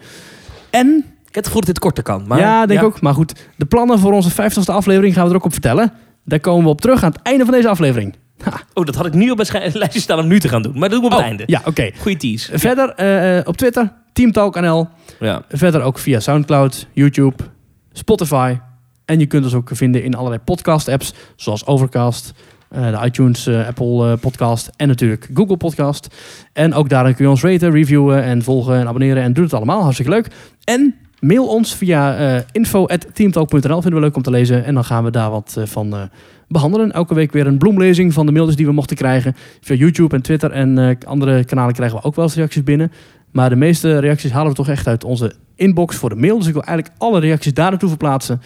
En, 0.70 0.88
Ik 0.98 1.04
heb 1.26 1.34
het 1.36 1.46
gevoel 1.46 1.62
dat 1.62 1.70
dit 1.70 1.80
korter 1.80 2.04
kan. 2.04 2.24
Maar, 2.28 2.40
ja, 2.40 2.66
denk 2.66 2.80
ik 2.80 2.86
ook. 2.86 3.02
Maar 3.02 3.14
goed, 3.14 3.34
de 3.58 3.66
plannen 3.66 4.00
voor 4.00 4.12
onze 4.14 4.32
50ste 4.32 4.66
aflevering 4.74 5.14
gaan 5.14 5.24
we 5.24 5.30
er 5.30 5.36
ook 5.36 5.46
op 5.46 5.52
vertellen. 5.52 5.94
Daar 6.26 6.40
komen 6.40 6.64
we 6.64 6.70
op 6.70 6.82
terug 6.82 7.04
aan 7.04 7.12
het 7.12 7.22
einde 7.22 7.44
van 7.46 7.54
deze 7.54 7.70
aflevering. 7.70 8.16
Ha. 8.44 8.62
Oh, 8.74 8.86
dat 8.86 8.96
had 8.96 9.06
ik 9.06 9.14
nu 9.14 9.30
op 9.30 9.38
mijn 9.38 9.72
lijstje 9.74 10.00
staan 10.00 10.20
om 10.20 10.28
nu 10.28 10.40
te 10.40 10.48
gaan 10.48 10.62
doen. 10.62 10.74
Maar 10.74 10.90
dat 10.90 11.02
doen 11.02 11.10
we 11.10 11.16
op 11.16 11.22
het 11.22 11.30
einde. 11.30 11.44
Ja, 11.46 11.62
oké. 11.66 11.90
Goeie 11.98 12.18
tease. 12.18 12.60
Verder 12.60 12.90
eh, 12.90 13.38
eh, 13.38 13.48
op 13.48 13.58
Twitter, 13.58 13.94
TeamTalk.nl. 14.14 14.88
Ja. 15.20 15.44
Verder 15.50 15.82
ook 15.82 16.00
via 16.00 16.20
Soundcloud, 16.20 16.88
YouTube, 16.94 17.44
Spotify. 17.92 18.58
En 19.06 19.20
je 19.20 19.26
kunt 19.26 19.44
ons 19.44 19.54
ook 19.54 19.70
vinden 19.74 20.04
in 20.04 20.16
allerlei 20.16 20.42
podcast-apps, 20.42 21.14
zoals 21.36 21.66
Overcast, 21.66 22.34
eh, 22.70 23.00
de 23.00 23.06
iTunes, 23.06 23.48
eh, 23.48 23.68
Apple 23.68 24.12
eh, 24.12 24.18
Podcast 24.20 24.70
en 24.76 24.88
natuurlijk 24.88 25.30
Google 25.34 25.58
Podcast. 25.58 26.16
En 26.54 26.74
ook 26.74 26.90
daarin 26.90 27.16
kun 27.16 27.26
je 27.26 27.32
ons 27.32 27.44
raten, 27.44 27.72
reviewen 27.72 28.24
en 28.24 28.44
volgen 28.44 28.76
en 28.76 28.88
abonneren. 28.88 29.24
En 29.24 29.34
doe 29.34 29.44
het 29.44 29.54
allemaal, 29.54 29.82
hartstikke 29.82 30.12
leuk. 30.12 30.28
En 30.64 30.96
mail 31.26 31.48
ons 31.48 31.76
via 31.76 32.18
eh 32.18 32.42
info.teamtalk.nl, 32.52 33.82
vinden 33.82 33.94
we 33.94 34.00
leuk 34.00 34.16
om 34.16 34.22
te 34.22 34.30
lezen. 34.30 34.66
En 34.66 34.74
dan 34.74 34.86
gaan 34.86 35.04
we 35.04 35.12
daar 35.12 35.30
wat 35.30 35.56
eh, 35.58 35.66
van 35.66 35.96
eh, 35.96 36.02
behandelen. 36.48 36.92
Elke 36.92 37.14
week 37.14 37.32
weer 37.32 37.48
een 37.48 37.58
bloemlezing 37.58 38.14
van 38.14 38.26
de 38.26 38.32
mailtjes 38.32 38.56
die 38.56 38.66
we 38.66 38.72
mochten 38.72 38.96
krijgen. 38.96 39.36
Via 39.62 39.76
YouTube 39.76 40.16
en 40.16 40.22
Twitter 40.22 40.52
en 40.52 40.98
andere 41.06 41.44
kanalen 41.44 41.74
krijgen 41.74 41.98
we 41.98 42.04
ook 42.04 42.16
wel 42.16 42.26
eens 42.26 42.36
reacties 42.36 42.64
binnen. 42.64 42.92
Maar 43.32 43.50
de 43.50 43.56
meeste 43.56 44.00
reacties 44.00 44.32
halen 44.32 44.50
we 44.50 44.56
toch 44.56 44.70
echt 44.70 44.88
uit 44.88 45.04
onze 45.04 45.34
inbox 45.56 45.96
voor 45.96 46.10
de 46.10 46.16
mail. 46.16 46.38
Dus 46.38 46.48
ik 46.48 46.54
wil 46.54 46.64
eigenlijk 46.64 46.96
alle 46.98 47.20
reacties 47.20 47.54
daar 47.54 47.70
naartoe 47.70 47.90
verplaatsen. 47.90 48.42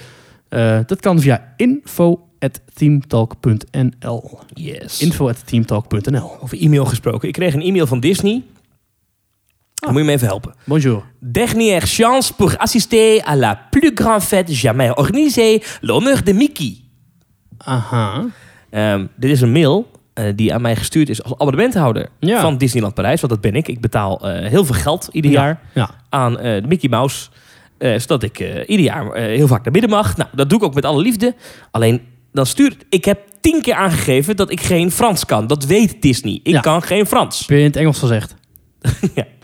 Dat 0.86 1.00
kan 1.00 1.20
via 1.20 1.54
info.teamtalk.nl 1.58 4.40
Yes. 4.54 5.02
info.teamtalk.nl 5.02 6.38
Over 6.42 6.62
e-mail 6.62 6.86
gesproken. 6.86 7.28
Ik 7.28 7.34
kreeg 7.34 7.54
een 7.54 7.62
e-mail 7.62 7.88
van 7.88 8.00
Disney. 8.00 8.44
Dan 9.80 9.92
moet 9.92 10.00
je 10.02 10.06
me 10.08 10.12
even 10.14 10.28
helpen. 10.28 10.54
Bonjour. 10.66 11.04
Dernière 11.20 11.88
chance 11.88 12.34
pour 12.34 12.54
assister 12.58 13.22
à 13.26 13.36
la 13.36 13.56
plus 13.70 13.94
grande 13.94 14.22
fête 14.24 14.52
jamais 14.52 14.90
organisée, 14.96 15.64
l'honneur 15.82 16.24
de 16.24 16.34
Mickey. 16.34 16.78
Aha. 17.58 18.26
Ehm, 18.70 19.06
dit 19.16 19.32
is 19.32 19.42
een 19.42 19.52
mail 19.52 19.92
eh, 20.14 20.26
die 20.36 20.54
aan 20.54 20.62
mij 20.62 20.76
gestuurd 20.76 21.10
is 21.10 21.24
als 21.24 21.34
abonnementhouder 21.34 22.10
Ja. 22.20 22.42
van 22.42 22.58
Disneyland 22.58 22.94
Parijs. 22.94 23.22
Want 23.22 23.34
dat 23.34 23.42
ben 23.42 23.56
ik. 23.56 23.68
Ik 23.68 23.82
betaal 23.82 24.20
eh, 24.30 24.50
heel 24.50 24.66
veel 24.66 24.76
geld 24.76 25.10
ieder 25.12 25.32
Ja. 25.32 25.42
jaar 25.44 25.60
Ja. 25.74 25.90
aan 26.10 26.40
eh, 26.40 26.62
de 26.62 26.68
Mickey 26.68 26.90
Mouse. 26.90 27.30
zodat 27.80 28.24
ik 28.24 28.40
ieder 28.68 28.86
jaar 28.86 29.16
heel 29.16 29.48
vaak 29.48 29.64
naar 29.64 29.72
binnen 29.74 29.90
mag. 29.92 30.18
Nou, 30.18 30.30
dat 30.36 30.50
doe 30.50 30.58
ik 30.58 30.64
ook 30.64 30.74
met 30.74 30.86
alle 30.86 31.02
liefde. 31.02 31.36
Alleen, 31.72 32.02
dan 32.34 32.46
stuurt... 32.46 32.86
Ik 32.90 33.06
heb 33.06 33.20
tien 33.42 33.62
keer 33.62 33.74
aangegeven 33.74 34.36
dat 34.36 34.52
ik 34.52 34.62
geen 34.62 34.92
Frans 34.92 35.26
kan. 35.26 35.48
Dat 35.48 35.66
weet 35.66 36.02
Disney. 36.02 36.40
Ik 36.44 36.54
Ja. 36.54 36.60
kan 36.60 36.82
geen 36.82 37.06
Frans. 37.06 37.40
Heb 37.40 37.50
je 37.50 37.58
in 37.58 37.64
het 37.64 37.76
Engels 37.76 38.00
gezegd? 38.00 38.36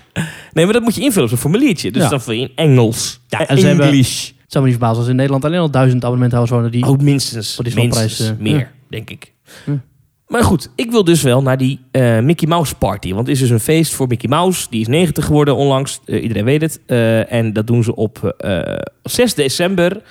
Nee, 0.53 0.63
maar 0.65 0.73
dat 0.73 0.83
moet 0.83 0.95
je 0.95 1.01
invullen 1.01 1.23
op 1.23 1.29
zo'n 1.29 1.37
formuliertje. 1.37 1.91
Dus 1.91 2.03
Ja. 2.03 2.09
dan 2.09 2.21
vul 2.21 2.33
je 2.33 2.41
in 2.41 2.51
Engels. 2.55 3.19
Ja, 3.27 3.47
en 3.47 3.57
ze 3.59 3.67
hebben- 3.67 3.85
English. 3.85 4.27
Het 4.27 4.53
zou 4.53 4.63
me 4.63 4.69
niet 4.69 4.79
verbazen 4.79 4.97
als 5.01 5.07
in 5.09 5.15
Nederland 5.15 5.45
alleen 5.45 5.59
al 5.59 5.69
duizend 5.71 6.03
abonnementhouders 6.03 6.55
wonen 6.55 6.71
die... 6.71 6.85
Oh, 6.85 6.99
minstens. 6.99 7.55
Voor 7.55 7.63
die 7.63 7.75
minstens 7.75 8.19
eh, 8.19 8.29
meer, 8.39 8.57
ja. 8.57 8.69
denk 8.89 9.09
ik. 9.09 9.33
Ja. 9.65 9.81
Maar 10.27 10.43
goed, 10.43 10.69
ik 10.75 10.91
wil 10.91 11.03
dus 11.03 11.21
wel 11.21 11.41
naar 11.41 11.57
die 11.57 11.79
eh, 11.91 12.19
Mickey 12.19 12.47
Mouse 12.47 12.75
Party. 12.75 13.13
Want 13.13 13.27
het 13.27 13.35
is 13.35 13.41
dus 13.41 13.49
een 13.49 13.59
feest 13.59 13.93
voor 13.93 14.07
Mickey 14.07 14.29
Mouse. 14.29 14.67
Die 14.69 14.81
is 14.81 14.87
90 14.87 15.25
geworden 15.25 15.55
onlangs. 15.55 15.99
Eh, 16.05 16.21
iedereen 16.21 16.45
weet 16.45 16.61
het. 16.61 16.79
Eh, 16.85 17.31
en 17.31 17.53
dat 17.53 17.67
doen 17.67 17.83
ze 17.83 17.95
op 17.95 18.35
eh 18.37 18.61
6 19.03 19.33
december. 19.33 20.01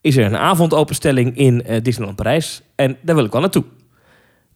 Is 0.00 0.16
er 0.16 0.24
een 0.24 0.36
avondopenstelling 0.36 1.36
in 1.36 1.64
eh, 1.64 1.82
Disneyland 1.82 2.16
Parijs. 2.16 2.62
En 2.76 2.96
daar 3.02 3.14
wil 3.14 3.24
ik 3.24 3.32
wel 3.32 3.40
naartoe. 3.40 3.64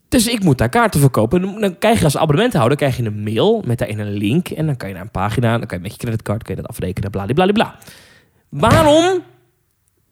Dus 0.09 0.27
ik 0.27 0.43
moet 0.43 0.59
daar 0.59 0.69
kaarten 0.69 1.01
verkopen. 1.01 1.41
Dan, 1.43 1.61
dan 1.61 1.79
krijg 1.79 1.99
je 1.99 2.05
als 2.05 2.17
abonnementhouder 2.17 2.77
krijg 2.77 2.97
je 2.97 3.05
een 3.05 3.23
mail 3.23 3.63
met 3.67 3.79
daarin 3.79 3.99
een 3.99 4.13
link. 4.13 4.49
En 4.49 4.67
dan 4.67 4.77
kan 4.77 4.89
je 4.89 4.95
naar 4.95 5.03
een 5.05 5.11
pagina. 5.11 5.59
Dan 5.59 5.67
kan 5.67 5.77
je 5.79 5.83
met 5.83 5.93
je 5.93 5.99
creditcard 5.99 6.43
kan 6.43 6.55
je 6.57 6.61
dat 6.61 6.71
afrekenen. 6.71 7.11
Bladibladibla. 7.11 7.77
Waarom 8.49 9.23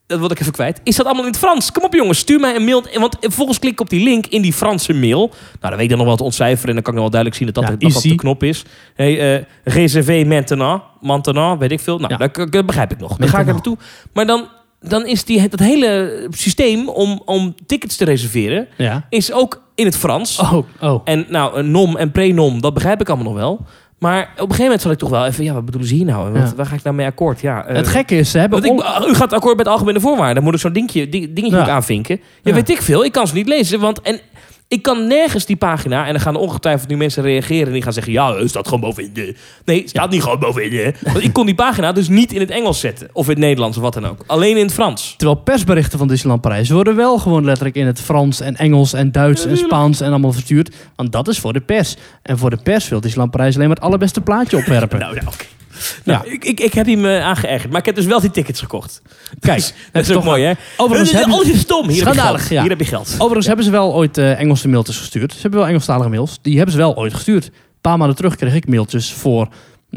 dat 0.07 0.19
wilde 0.19 0.35
ik 0.35 0.41
even 0.41 0.53
kwijt. 0.53 0.81
Is 0.85 0.97
dat 0.97 1.07
allemaal 1.07 1.25
in 1.25 1.31
het 1.31 1.39
Frans? 1.39 1.73
Kom 1.73 1.85
op 1.85 1.95
jongens, 1.95 2.19
stuur 2.19 2.41
mij 2.41 2.55
een 2.57 2.65
mail. 2.65 2.85
Want 2.95 3.17
vervolgens 3.21 3.59
klik 3.59 3.73
ik 3.73 3.81
op 3.81 3.91
die 3.91 4.03
link 4.05 4.27
in 4.27 4.43
die 4.43 4.53
Franse 4.53 4.93
mail. 4.95 5.19
Nou, 5.29 5.35
dan 5.61 5.71
weet 5.73 5.81
ik 5.83 5.89
dan 5.89 5.99
nog 5.99 6.07
wel 6.07 6.17
te 6.17 6.23
ontcijferen. 6.25 6.69
En 6.69 6.75
dan 6.75 6.83
kan 6.83 6.93
ik 6.95 7.01
nog 7.01 7.11
wel 7.11 7.23
duidelijk 7.23 7.35
zien 7.43 7.47
dat 7.53 7.55
dat, 7.55 7.65
Ja, 7.65 7.71
dat, 7.71 7.81
dat 7.81 7.93
easy. 7.93 8.09
de 8.09 8.15
knop 8.15 8.43
is. 8.43 8.65
Hey, 8.95 9.37
eh 9.37 9.45
réservé 9.65 10.25
maintenant. 10.25 10.83
Maintenant, 11.01 11.59
weet 11.61 11.71
ik 11.73 11.81
veel. 11.81 11.99
Nou, 11.99 12.15
Ja. 12.19 12.27
dat, 12.29 12.53
dat 12.53 12.67
begrijp 12.67 12.93
ik 12.93 12.99
nog. 12.99 13.17
Dan 13.17 13.29
ga 13.29 13.39
ik 13.41 13.47
er 13.47 13.53
naartoe. 13.53 13.77
Maar 14.13 14.27
dan, 14.27 14.49
dan 14.89 15.07
is 15.07 15.25
die, 15.25 15.49
dat 15.49 15.59
hele 15.61 16.27
systeem 16.31 16.89
om, 16.89 17.23
om 17.25 17.55
tickets 17.67 17.97
te 17.97 18.05
reserveren... 18.05 18.67
Ja. 18.77 19.07
is 19.11 19.33
ook 19.33 19.63
in 19.75 19.85
het 19.85 19.97
Frans. 19.97 20.39
Oh, 20.39 20.59
oh. 20.81 21.01
En 21.05 21.27
nou, 21.29 21.59
een 21.59 21.71
nom 21.71 21.97
en 21.97 22.11
prenom, 22.11 22.61
dat 22.61 22.75
begrijp 22.75 23.01
ik 23.01 23.09
allemaal 23.09 23.27
nog 23.33 23.37
wel. 23.43 23.65
Maar 23.99 24.23
op 24.23 24.29
een 24.29 24.41
gegeven 24.41 24.63
moment 24.65 24.81
zal 24.83 24.91
ik 24.91 24.99
toch 24.99 25.09
wel 25.11 25.27
even... 25.27 25.45
Ja, 25.45 25.53
wat 25.53 25.65
bedoelen 25.65 25.89
ze 25.89 25.95
hier 25.95 26.05
nou? 26.05 26.33
Want, 26.33 26.49
Ja. 26.51 26.55
Waar 26.57 26.67
ga 26.67 26.75
ik 26.75 26.83
nou 26.83 26.97
mee 26.97 27.07
akkoord? 27.07 27.41
Ja, 27.41 27.65
eh, 27.67 27.77
het 27.77 27.89
gekke 27.89 28.17
is, 28.17 28.31
ze 28.31 28.39
hebben... 28.39 28.63
ik, 28.65 28.73
u 29.09 29.15
gaat 29.15 29.33
akkoord 29.33 29.57
met 29.57 29.69
algemene 29.69 30.01
voorwaarden. 30.01 30.35
Dan 30.35 30.45
moet 30.45 30.55
ik 30.55 30.61
zo'n 30.61 30.73
dingetje, 30.73 31.09
ding- 31.09 31.35
dingetje 31.35 31.57
Ja. 31.57 31.63
ook 31.63 31.69
aanvinken. 31.69 32.17
Ja, 32.21 32.23
Ja. 32.43 32.53
weet 32.55 32.71
ik 32.71 32.83
veel. 32.83 33.05
Ik 33.05 33.13
kan 33.13 33.27
ze 33.27 33.35
niet 33.35 33.49
lezen. 33.49 33.81
Want 33.81 34.01
en 34.01 34.21
ik 34.69 34.83
kan 34.83 35.07
nergens 35.07 35.47
die 35.47 35.57
pagina... 35.57 36.07
En 36.07 36.13
dan 36.13 36.21
gaan 36.21 36.37
ongetwijfeld 36.37 36.89
nu 36.89 36.97
mensen 36.97 37.23
reageren... 37.23 37.67
en 37.67 37.73
die 37.73 37.83
gaan 37.83 37.93
zeggen... 37.93 38.13
Ja, 38.13 38.37
het 38.37 38.49
staat 38.49 38.65
gewoon 38.65 38.81
bovenin 38.81 39.13
de... 39.13 39.35
Nee, 39.65 39.83
staat 39.89 40.11
niet 40.11 40.23
gewoon 40.23 40.39
bovenin 40.39 40.71
de... 40.71 40.95
Want 41.03 41.23
ik 41.23 41.33
kon 41.33 41.47
die 41.47 41.55
pagina 41.55 41.93
dus 41.93 42.09
niet 42.09 42.33
in 42.33 42.41
het 42.41 42.51
Engels 42.51 42.81
zetten. 42.81 43.09
Of 43.13 43.25
in 43.25 43.31
het 43.31 43.39
Nederlands 43.39 43.77
of 43.77 43.83
wat 43.83 43.95
dan 43.95 44.07
ook. 44.07 44.25
Alleen 44.27 44.57
in 44.57 44.65
het 44.65 44.73
Frans. 44.73 45.15
Terwijl 45.17 45.41
persberichten 45.41 45.99
van 45.99 46.09
Disneyland 46.09 46.41
Parijs 46.41 46.71
worden 46.71 46.97
wel 46.97 47.19
gewoon 47.19 47.45
letterlijk 47.45 47.77
in 47.77 47.87
het 47.87 48.01
Frans 48.01 48.41
en 48.41 48.57
Engels 48.57 48.93
en 48.93 49.13
Duits 49.13 49.47
en 49.47 49.57
Spaans 49.57 50.01
en 50.01 50.11
allemaal 50.11 50.33
verstuurd. 50.33 50.75
Want 50.97 51.13
dat 51.13 51.29
is 51.29 51.39
voor 51.39 51.53
de 51.53 51.61
pers. 51.61 51.97
En 52.23 52.39
voor 52.39 52.51
de 52.51 52.59
pers 52.63 52.89
wil 52.89 53.01
Disneyland 53.01 53.31
Parijs 53.31 53.55
alleen 53.55 53.69
maar 53.69 53.77
het 53.77 53.85
allerbeste 53.85 54.21
plaatje 54.21 54.57
opwerpen. 54.67 54.99
Nou, 54.99 55.15
nou 55.15 55.27
oké. 55.27 55.56
Nou, 56.05 56.25
Ja. 56.27 56.33
ik, 56.33 56.45
ik, 56.45 56.61
ik 56.61 56.73
heb 56.73 56.87
hem 56.87 57.05
eh, 57.05 57.25
aangeërgerd. 57.25 57.71
Maar 57.71 57.81
ik 57.81 57.87
heb 57.87 57.95
dus 57.95 58.05
wel 58.07 58.21
die 58.21 58.31
tickets 58.31 58.61
gekocht. 58.61 59.03
Kijk, 59.41 59.57
Dus, 59.57 59.75
dat 59.93 60.03
is 60.03 60.09
ook 60.09 60.15
toch- 60.15 60.25
mooi, 60.25 60.43
hè? 60.45 60.53
Overigens 60.77 61.13
hebben- 61.13 61.33
Alles 61.33 61.49
is 61.49 61.61
stom. 61.61 61.89
Hier 61.89 61.97
heb 61.97 61.97
je 61.97 62.03
Schandalig, 62.13 62.41
geld. 62.41 62.51
ja. 62.53 62.61
Hier 62.61 62.71
heb 62.71 62.79
je 62.81 62.85
geld. 62.87 63.15
Overigens 63.19 63.47
hebben 63.47 63.65
ze 63.65 63.71
wel 63.71 63.95
ooit 63.95 64.19
eh, 64.19 64.41
Engelse 64.41 64.69
mailtjes 64.69 64.99
gestuurd. 64.99 65.33
Ze 65.33 65.41
hebben 65.41 65.61
wel 65.61 65.69
Engelstalige 65.69 66.09
mails. 66.09 66.39
Die 66.43 66.55
hebben 66.57 66.73
ze 66.73 66.79
wel 66.81 66.97
ooit 66.97 67.15
gestuurd. 67.15 67.47
Een 67.47 67.53
paar 67.81 67.99
maanden 67.99 68.17
terug 68.17 68.37
kreeg 68.37 68.55
ik 68.55 68.69
mailtjes 68.69 69.13
voor 69.13 69.49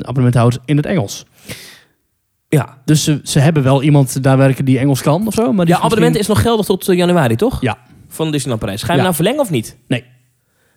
abonnementhouders 0.02 0.64
in 0.66 0.78
het 0.78 0.86
Engels. 0.86 1.26
Ja. 2.50 2.78
Dus 2.86 3.04
ze, 3.04 3.20
ze 3.24 3.40
hebben 3.40 3.64
wel 3.64 3.84
iemand 3.84 4.24
daar 4.24 4.38
werken 4.38 4.66
die 4.66 4.80
Engels 4.80 5.02
kan 5.02 5.28
of 5.28 5.34
zo. 5.34 5.54
Maar 5.54 5.66
die 5.66 5.76
Ja, 5.76 5.82
abonnement 5.82 6.16
is 6.16 6.28
nog 6.28 6.42
geldig 6.42 6.66
tot 6.66 6.88
eh, 6.90 6.98
januari, 6.98 7.36
toch? 7.36 7.62
Ja. 7.62 7.78
Van 8.08 8.32
Disneyland 8.32 8.62
Parijs. 8.62 8.80
Ga 8.82 8.88
je 8.88 8.94
hem 8.94 9.02
nou 9.04 9.16
verlengen 9.16 9.40
of 9.40 9.50
niet? 9.50 9.78
Nee. 9.88 10.04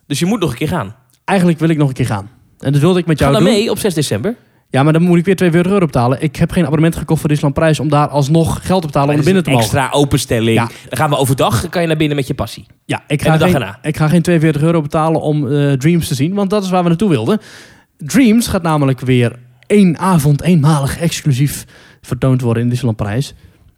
Dus 0.06 0.18
je 0.18 0.26
moet 0.26 0.40
nog 0.40 0.50
een 0.50 0.56
keer 0.56 0.68
gaan. 0.68 0.94
Eigenlijk 1.24 1.58
wil 1.58 1.68
ik 1.68 1.76
nog 1.76 1.88
een 1.88 1.94
keer 1.94 2.06
gaan. 2.06 2.30
En 2.58 2.72
dat 2.72 2.80
wilde 2.80 2.98
ik 2.98 3.06
met 3.06 3.18
Ga 3.18 3.24
jou 3.24 3.36
dan 3.36 3.44
doen. 3.44 3.52
mee 3.54 3.70
op 3.70 3.78
6 3.78 3.94
december. 3.94 4.36
Ja, 4.72 4.82
maar 4.82 4.92
dan 4.92 5.02
moet 5.02 5.18
ik 5.18 5.24
weer 5.24 5.36
42 5.36 5.72
euro 5.72 5.86
betalen. 5.86 6.22
Ik 6.22 6.36
heb 6.36 6.50
geen 6.50 6.62
abonnement 6.64 6.96
gekocht 6.96 7.20
voor 7.20 7.28
Disneyland 7.28 7.60
Prijs 7.60 7.80
om 7.80 7.88
daar 7.88 8.08
alsnog 8.08 8.66
geld 8.66 8.80
te 8.80 8.86
betalen 8.86 9.08
om 9.08 9.14
naar 9.14 9.24
binnen 9.24 9.42
te 9.42 9.50
mogen. 9.50 9.64
extra 9.64 9.88
openstelling. 9.90 10.56
Ja. 10.58 10.66
Dan 10.88 10.98
gaan 10.98 11.10
we 11.10 11.16
overdag, 11.16 11.68
kan 11.68 11.80
je 11.82 11.88
naar 11.88 11.96
binnen 11.96 12.16
met 12.16 12.26
je 12.26 12.34
passie. 12.34 12.66
Ja, 12.84 13.02
ik 13.06 13.22
En 13.22 13.30
ga, 13.30 13.36
dag 13.36 13.50
geen, 13.50 13.60
erna. 13.60 13.78
ik 13.82 13.96
ga 13.96 14.08
geen 14.08 14.22
42 14.22 14.62
euro 14.62 14.80
betalen 14.80 15.20
om 15.20 15.52
eh, 15.52 15.72
Dreams 15.72 16.08
te 16.08 16.14
zien, 16.14 16.34
want 16.34 16.50
dat 16.50 16.62
is 16.64 16.70
waar 16.70 16.82
we 16.82 16.88
naartoe 16.88 17.08
wilden. 17.08 17.40
Dreams 17.98 18.46
gaat 18.46 18.62
namelijk 18.62 19.00
weer 19.00 19.38
één 19.66 19.98
avond, 19.98 20.42
eenmalig 20.42 20.98
exclusief 20.98 21.64
vertoond 22.00 22.40
worden 22.40 22.62
in 22.62 22.68
Disneyland 22.68 22.98
Prijs. 22.98 23.34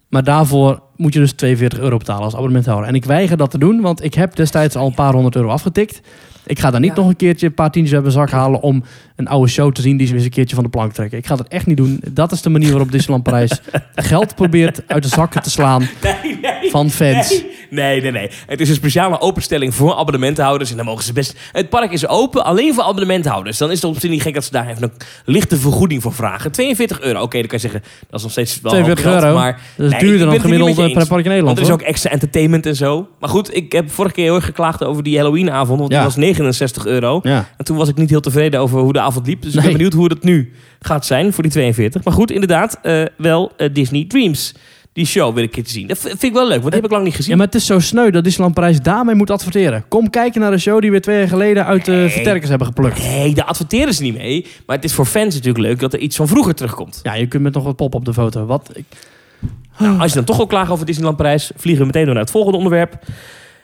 Maar 0.09 0.23
daarvoor 0.23 0.81
moet 0.95 1.13
je 1.13 1.19
dus 1.19 1.31
42 1.31 1.79
euro 1.79 1.97
betalen 1.97 2.23
als 2.23 2.33
abonnementhouder. 2.33 2.87
En 2.87 2.95
ik 2.95 3.05
weiger 3.05 3.37
dat 3.37 3.51
te 3.51 3.57
doen, 3.57 3.81
want 3.81 4.03
ik 4.03 4.13
heb 4.13 4.35
destijds 4.35 4.75
al 4.75 4.87
een 4.87 4.93
paar 4.93 5.13
honderd 5.13 5.35
euro 5.35 5.47
afgetikt. 5.49 6.01
Ik 6.45 6.59
ga 6.59 6.71
daar 6.71 6.79
niet 6.79 6.89
Ja. 6.95 6.95
nog 7.01 7.07
een 7.07 7.15
keertje 7.15 7.45
een 7.47 7.53
paar 7.53 7.71
tientjes 7.71 7.93
uit 7.95 8.03
mijn 8.03 8.15
zak 8.15 8.29
halen 8.29 8.61
om 8.61 8.83
een 9.15 9.27
oude 9.27 9.49
show 9.51 9.71
te 9.71 9.81
zien 9.81 9.97
die 9.97 10.05
ze 10.07 10.13
weer 10.13 10.21
eens 10.21 10.29
een 10.29 10.35
keertje 10.35 10.55
van 10.55 10.63
de 10.63 10.69
plank 10.69 10.93
trekken. 10.93 11.17
Ik 11.17 11.25
ga 11.27 11.35
dat 11.35 11.47
echt 11.47 11.65
niet 11.65 11.77
doen. 11.77 12.01
Dat 12.11 12.31
is 12.31 12.41
de 12.41 12.49
manier 12.49 12.69
waarop 12.69 12.91
Disneyland 12.91 13.23
Parijs 13.23 13.61
geld 13.95 14.35
probeert 14.35 14.81
uit 14.87 15.03
de 15.03 15.09
zakken 15.09 15.41
te 15.41 15.49
slaan 15.49 15.87
Nee, 16.03 16.39
nee. 16.41 16.69
van 16.69 16.89
fans. 16.89 17.29
Nee, 17.29 17.51
nee, 17.69 18.01
nee, 18.01 18.11
nee. 18.11 18.29
Het 18.47 18.61
is 18.61 18.69
een 18.69 18.75
speciale 18.75 19.19
openstelling 19.19 19.75
voor 19.75 19.95
abonnementhouders. 19.95 20.71
En 20.71 20.77
dan 20.77 20.85
mogen 20.85 21.03
ze 21.03 21.13
best... 21.13 21.37
Het 21.51 21.69
park 21.69 21.91
is 21.91 22.07
open 22.07 22.45
alleen 22.45 22.73
voor 22.73 22.83
abonnementhouders. 22.83 23.57
Dan 23.57 23.71
is 23.71 23.81
het 23.81 23.91
op 23.91 23.99
zich 23.99 24.09
niet 24.09 24.21
gek 24.21 24.33
dat 24.33 24.43
ze 24.43 24.51
daar 24.51 24.67
even 24.69 24.81
een 24.83 24.91
lichte 25.25 25.57
vergoeding 25.57 26.01
voor 26.01 26.13
vragen. 26.13 26.51
42 26.51 27.01
euro. 27.01 27.21
Oké, 27.21 27.37
dan 27.39 27.47
kan 27.47 27.59
je 27.61 27.67
zeggen, 27.69 27.83
dat 28.09 28.17
is 28.17 28.21
nog 28.21 28.31
steeds 28.31 28.61
wel 28.61 28.71
een 28.73 28.77
hoop 28.85 28.95
42 28.95 29.11
geld, 29.21 29.23
euro. 29.23 29.37
Maar 29.39 29.61
Dat 29.77 29.91
is 29.93 29.99
duurder 29.99 30.27
dan 30.27 30.39
gemiddeld 30.39 30.75
per 30.75 31.07
park 31.07 31.23
in 31.23 31.29
Nederland. 31.29 31.43
Want 31.45 31.57
er 31.57 31.63
is 31.63 31.71
ook 31.71 31.81
extra 31.81 32.09
entertainment 32.09 32.65
en 32.65 32.75
zo. 32.75 33.07
Maar 33.19 33.29
goed, 33.29 33.55
ik 33.55 33.71
heb 33.71 33.91
vorige 33.91 34.13
keer 34.15 34.23
heel 34.23 34.35
erg 34.35 34.45
geklaagd 34.45 34.83
over 34.83 35.03
die 35.03 35.17
Halloweenavond. 35.17 35.79
Want 35.79 35.91
Ja. 35.91 35.97
die 35.97 36.05
was 36.07 36.15
69 36.15 36.85
euro. 36.85 37.19
Ja. 37.23 37.47
En 37.57 37.65
toen 37.65 37.77
was 37.77 37.89
ik 37.89 37.95
niet 37.95 38.09
heel 38.09 38.19
tevreden 38.19 38.59
over 38.59 38.79
hoe 38.79 38.93
de 38.93 38.99
avond 38.99 39.27
liep. 39.27 39.41
Dus 39.41 39.55
ik 39.55 39.61
ben 39.61 39.71
benieuwd 39.71 39.93
hoe 39.93 40.05
het 40.09 40.23
nu 40.23 40.51
gaat 40.79 41.05
zijn 41.05 41.33
voor 41.33 41.43
die 41.43 41.51
42. 41.51 42.03
Maar 42.03 42.13
goed, 42.13 42.31
inderdaad, 42.31 42.79
eh, 42.81 43.01
wel 43.17 43.51
eh, 43.57 43.69
Disney 43.73 44.05
Dreams. 44.07 44.53
Die 44.95 45.05
show 45.05 45.33
wil 45.33 45.43
ik 45.43 45.51
keertje 45.51 45.73
zien. 45.73 45.87
Dat 45.87 45.97
vind 45.99 46.23
ik 46.23 46.33
wel 46.33 46.43
leuk, 46.47 46.51
want 46.61 46.63
die 46.63 46.73
heb 46.75 46.83
ik 46.85 46.91
lang 46.91 47.03
niet 47.03 47.15
gezien. 47.15 47.31
Ja, 47.31 47.37
maar 47.37 47.45
het 47.45 47.55
is 47.55 47.65
zo 47.65 47.79
sneu 47.79 48.09
dat 48.11 48.23
Disneyland 48.23 48.55
Parijs 48.55 48.81
daarmee 48.81 49.15
moet 49.15 49.29
adverteren. 49.29 49.85
Kom 49.87 50.09
kijken 50.09 50.41
naar 50.41 50.51
de 50.51 50.57
show 50.57 50.81
die 50.81 50.91
we 50.91 50.99
twee 50.99 51.17
jaar 51.17 51.27
geleden 51.27 51.65
uit 51.65 51.85
de 51.85 51.91
Nee. 51.91 52.09
versterkers 52.09 52.49
hebben 52.49 52.67
geplukt. 52.67 52.99
Nee, 52.99 53.33
daar 53.33 53.45
adverteren 53.45 53.93
ze 53.93 54.01
niet 54.03 54.17
mee. 54.17 54.45
Maar 54.65 54.75
het 54.75 54.85
is 54.85 54.93
voor 54.93 55.05
fans 55.05 55.33
natuurlijk 55.33 55.65
leuk 55.65 55.79
dat 55.79 55.93
er 55.93 55.99
iets 55.99 56.15
van 56.15 56.27
vroeger 56.27 56.55
terugkomt. 56.55 56.99
Ja, 57.03 57.13
je 57.13 57.27
kunt 57.27 57.43
met 57.43 57.53
nog 57.53 57.63
wat 57.63 57.75
pop 57.75 57.95
op 57.95 58.05
de 58.05 58.13
foto. 58.13 58.45
Wat? 58.45 58.69
Ik, 58.73 58.85
Nou, 59.77 59.99
als 59.99 60.09
je 60.09 60.15
dan 60.15 60.25
toch 60.25 60.39
al 60.39 60.47
klaagt 60.47 60.71
over 60.71 60.85
Disneyland 60.85 61.17
Parijs, 61.17 61.51
vliegen 61.55 61.81
we 61.81 61.87
meteen 61.87 62.05
door 62.05 62.13
naar 62.13 62.23
het 62.23 62.31
volgende 62.31 62.57
onderwerp. 62.57 62.99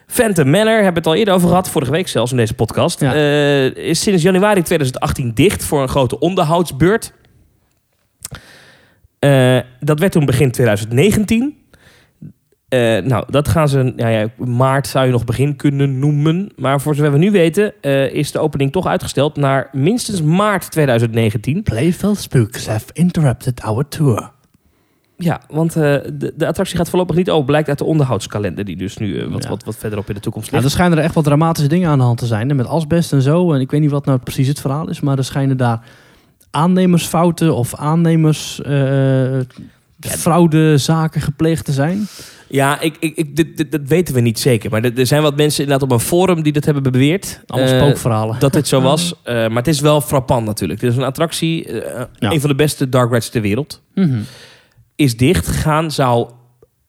Phantom 0.08 0.50
Manor, 0.50 0.74
hebben 0.74 0.88
we 0.94 0.98
het 1.00 1.08
al 1.08 1.16
eerder 1.16 1.34
over 1.34 1.48
gehad, 1.48 1.70
vorige 1.70 1.92
week 1.92 2.08
zelfs 2.08 2.32
in 2.32 2.38
deze 2.38 2.54
podcast. 2.54 3.00
Ja. 3.00 3.14
Eh, 3.14 3.66
is 3.76 4.02
sinds 4.02 4.24
januari 4.24 4.62
2018 4.62 5.32
dicht 5.34 5.64
voor 5.64 5.82
een 5.82 5.88
grote 5.90 6.20
onderhoudsbeurt. 6.20 7.14
Eh, 9.22 9.60
dat 9.80 10.00
werd 10.00 10.12
toen 10.12 10.26
begin 10.26 10.52
2019. 10.52 11.56
Eh, 12.70 12.98
nou, 13.04 13.24
dat 13.30 13.48
gaan 13.48 13.70
ze, 13.70 13.94
ja, 13.96 14.08
ja, 14.08 14.28
maart 14.38 14.88
zou 14.88 15.06
je 15.06 15.12
nog 15.12 15.26
begin 15.26 15.56
kunnen 15.56 16.00
noemen. 16.00 16.52
Maar 16.56 16.82
voor 16.82 16.96
zover 16.96 17.12
we 17.12 17.18
nu 17.18 17.32
weten, 17.32 17.74
eh, 17.82 18.14
is 18.14 18.32
de 18.32 18.40
opening 18.40 18.72
toch 18.72 18.86
uitgesteld 18.88 19.36
naar 19.38 19.70
minstens 19.72 20.22
maart 20.22 20.72
2019. 20.72 21.64
Playful 21.64 22.16
Spooks 22.16 22.68
have 22.68 22.86
interrupted 22.94 23.62
our 23.62 23.88
tour. 23.88 24.32
Ja, 25.18 25.42
want 25.50 25.74
de, 25.74 26.34
de 26.38 26.48
attractie 26.48 26.78
gaat 26.78 26.90
voorlopig 26.90 27.16
niet 27.16 27.30
open. 27.30 27.46
Blijkt 27.46 27.70
uit 27.70 27.78
de 27.78 27.84
onderhoudskalender 27.84 28.66
die 28.66 28.76
dus 28.78 28.98
nu 28.98 29.28
wat, 29.30 29.44
Ja. 29.44 29.50
wat, 29.50 29.64
wat 29.64 29.76
verderop 29.76 30.08
in 30.10 30.16
de 30.16 30.20
toekomst 30.22 30.48
Ja, 30.50 30.54
ligt. 30.54 30.66
er 30.68 30.72
schijnen 30.72 30.98
er 30.98 31.04
echt 31.04 31.14
wat 31.16 31.24
dramatische 31.24 31.70
dingen 31.70 31.90
aan 31.90 31.98
de 31.98 32.04
hand 32.04 32.18
te 32.18 32.26
zijn. 32.26 32.50
hè, 32.50 32.56
Met 32.56 32.68
asbest 32.68 33.14
en 33.14 33.22
zo. 33.22 33.54
En 33.54 33.60
ik 33.62 33.72
weet 33.72 33.82
niet 33.82 33.92
wat 33.92 34.06
nou 34.06 34.20
precies 34.20 34.48
het 34.48 34.62
verhaal 34.62 34.90
is. 34.90 35.00
Maar 35.02 35.18
er 35.18 35.24
schijnen 35.24 35.58
daar 35.58 35.82
aannemersfouten 36.52 37.56
of 37.56 37.76
aannemers... 37.76 38.62
eh 38.62 39.40
fraudezaken 40.10 41.22
gepleegd 41.22 41.66
te 41.66 41.72
zijn. 41.72 42.08
Ja, 42.48 42.80
ik, 42.80 42.96
ik, 43.00 43.16
ik, 43.18 43.36
dit, 43.36 43.58
dit- 43.58 43.72
dat 43.72 43.82
weten 43.88 44.14
we 44.14 44.20
niet 44.22 44.40
zeker. 44.40 44.70
Maar 44.70 44.84
er, 44.84 45.06
zijn 45.08 45.22
wat 45.22 45.36
mensen 45.36 45.64
inderdaad 45.64 45.90
op 45.90 45.94
een 45.96 46.06
forum 46.06 46.42
die 46.42 46.54
dat 46.54 46.66
hebben 46.66 46.84
beweerd. 46.84 47.42
Allemaal 47.48 47.74
eh, 47.74 47.80
spookverhalen. 47.82 48.40
dat 48.40 48.54
dit 48.54 48.68
zo 48.68 48.82
was. 48.92 49.14
Eh, 49.24 49.36
maar 49.36 49.50
het 49.58 49.68
is 49.68 49.80
wel 49.80 50.02
frappant 50.02 50.46
natuurlijk. 50.46 50.80
Dit 50.80 50.92
is 50.92 50.98
een 50.98 51.04
attractie, 51.04 51.74
Ja. 51.74 52.08
een 52.20 52.40
van 52.42 52.50
de 52.50 52.56
beste 52.56 52.90
dark 52.90 53.10
rides 53.10 53.30
ter 53.30 53.42
wereld. 53.42 53.82
Mhm. 53.96 54.20
Is 54.96 55.18
dicht 55.18 55.48
gegaan, 55.48 55.92
zou 55.92 56.30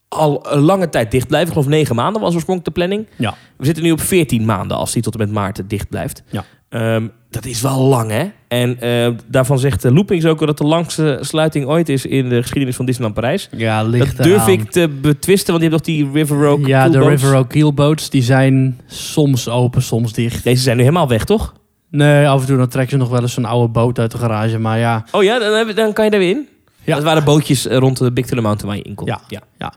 al 0.08 0.46
een 0.52 0.60
lange 0.60 0.88
tijd 0.88 1.10
dicht 1.10 1.26
blijven. 1.26 1.48
Ik 1.48 1.54
geloof 1.54 1.70
negen 1.70 1.94
maanden 1.94 2.22
was 2.22 2.34
oorspronkelijk 2.34 2.74
de 2.76 2.80
planning. 2.86 3.06
Ja. 3.16 3.34
We 3.56 3.64
zitten 3.64 3.82
nu 3.84 3.90
op 3.92 4.00
14 4.00 4.44
maanden 4.44 4.76
als 4.76 4.92
die 4.92 5.02
tot 5.02 5.12
en 5.12 5.18
met 5.18 5.30
maart 5.32 5.62
dicht 5.66 5.88
blijft. 5.88 6.22
Ja. 6.30 6.44
Ehm, 6.72 7.06
dat 7.30 7.44
is 7.44 7.60
wel 7.60 7.80
lang, 7.80 8.10
hè? 8.10 8.24
En 8.48 8.80
eh, 8.80 9.08
daarvan 9.26 9.58
zegt 9.58 9.82
de 9.82 9.92
Loopings 9.92 10.24
ook 10.24 10.46
dat 10.46 10.58
de 10.58 10.64
langste 10.64 11.18
sluiting 11.20 11.66
ooit 11.66 11.88
is 11.88 12.06
in 12.06 12.28
de 12.28 12.40
geschiedenis 12.40 12.76
van 12.76 12.86
Disneyland 12.86 13.14
Parijs. 13.20 13.48
Ja, 13.56 13.82
ligt 13.82 14.16
Dat 14.16 14.26
durf 14.26 14.48
ik 14.48 14.70
te 14.70 14.88
betwisten, 15.00 15.52
want 15.52 15.64
je 15.64 15.70
hebt 15.70 15.86
nog 15.86 15.96
die 15.96 16.10
River 16.12 16.42
Road 16.42 16.66
Ja, 16.66 16.88
de. 16.88 16.98
River 17.08 17.36
Oak 17.36 17.48
Keelboats, 17.48 18.10
die 18.10 18.22
zijn 18.22 18.80
soms 18.86 19.48
open, 19.48 19.82
soms 19.82 20.12
dicht. 20.12 20.44
Deze 20.44 20.62
zijn 20.62 20.76
nu 20.76 20.82
helemaal 20.82 21.08
weg, 21.08 21.24
toch? 21.24 21.52
Nee, 21.90 22.28
af 22.28 22.40
en 22.40 22.46
toe 22.46 22.56
dan 22.56 22.68
trekken 22.68 22.92
ze 22.92 22.98
nog 22.98 23.08
wel 23.08 23.20
eens 23.20 23.32
zo'n 23.34 23.44
oude 23.44 23.72
boot 23.72 23.98
uit 23.98 24.10
de 24.10 24.18
garage. 24.18 24.58
Maar 24.58 24.78
ja, 24.78 25.04
Oh 25.10 25.22
ja, 25.22 25.38
dan, 25.38 25.74
dan 25.74 25.92
kan 25.92 26.04
je 26.04 26.10
daar 26.10 26.20
weer 26.20 26.30
in? 26.30 26.48
Ja. 26.84 26.94
Dat 26.94 27.04
waren 27.04 27.24
bootjes 27.24 27.66
eh, 27.66 27.78
rond 27.78 27.98
de 27.98 28.12
Big 28.12 28.26
Thunder 28.26 28.44
Mountain 28.44 28.68
waar 28.70 28.82
je 28.82 28.88
in 28.88 28.94
kon. 28.94 29.06
Ja. 29.28 29.72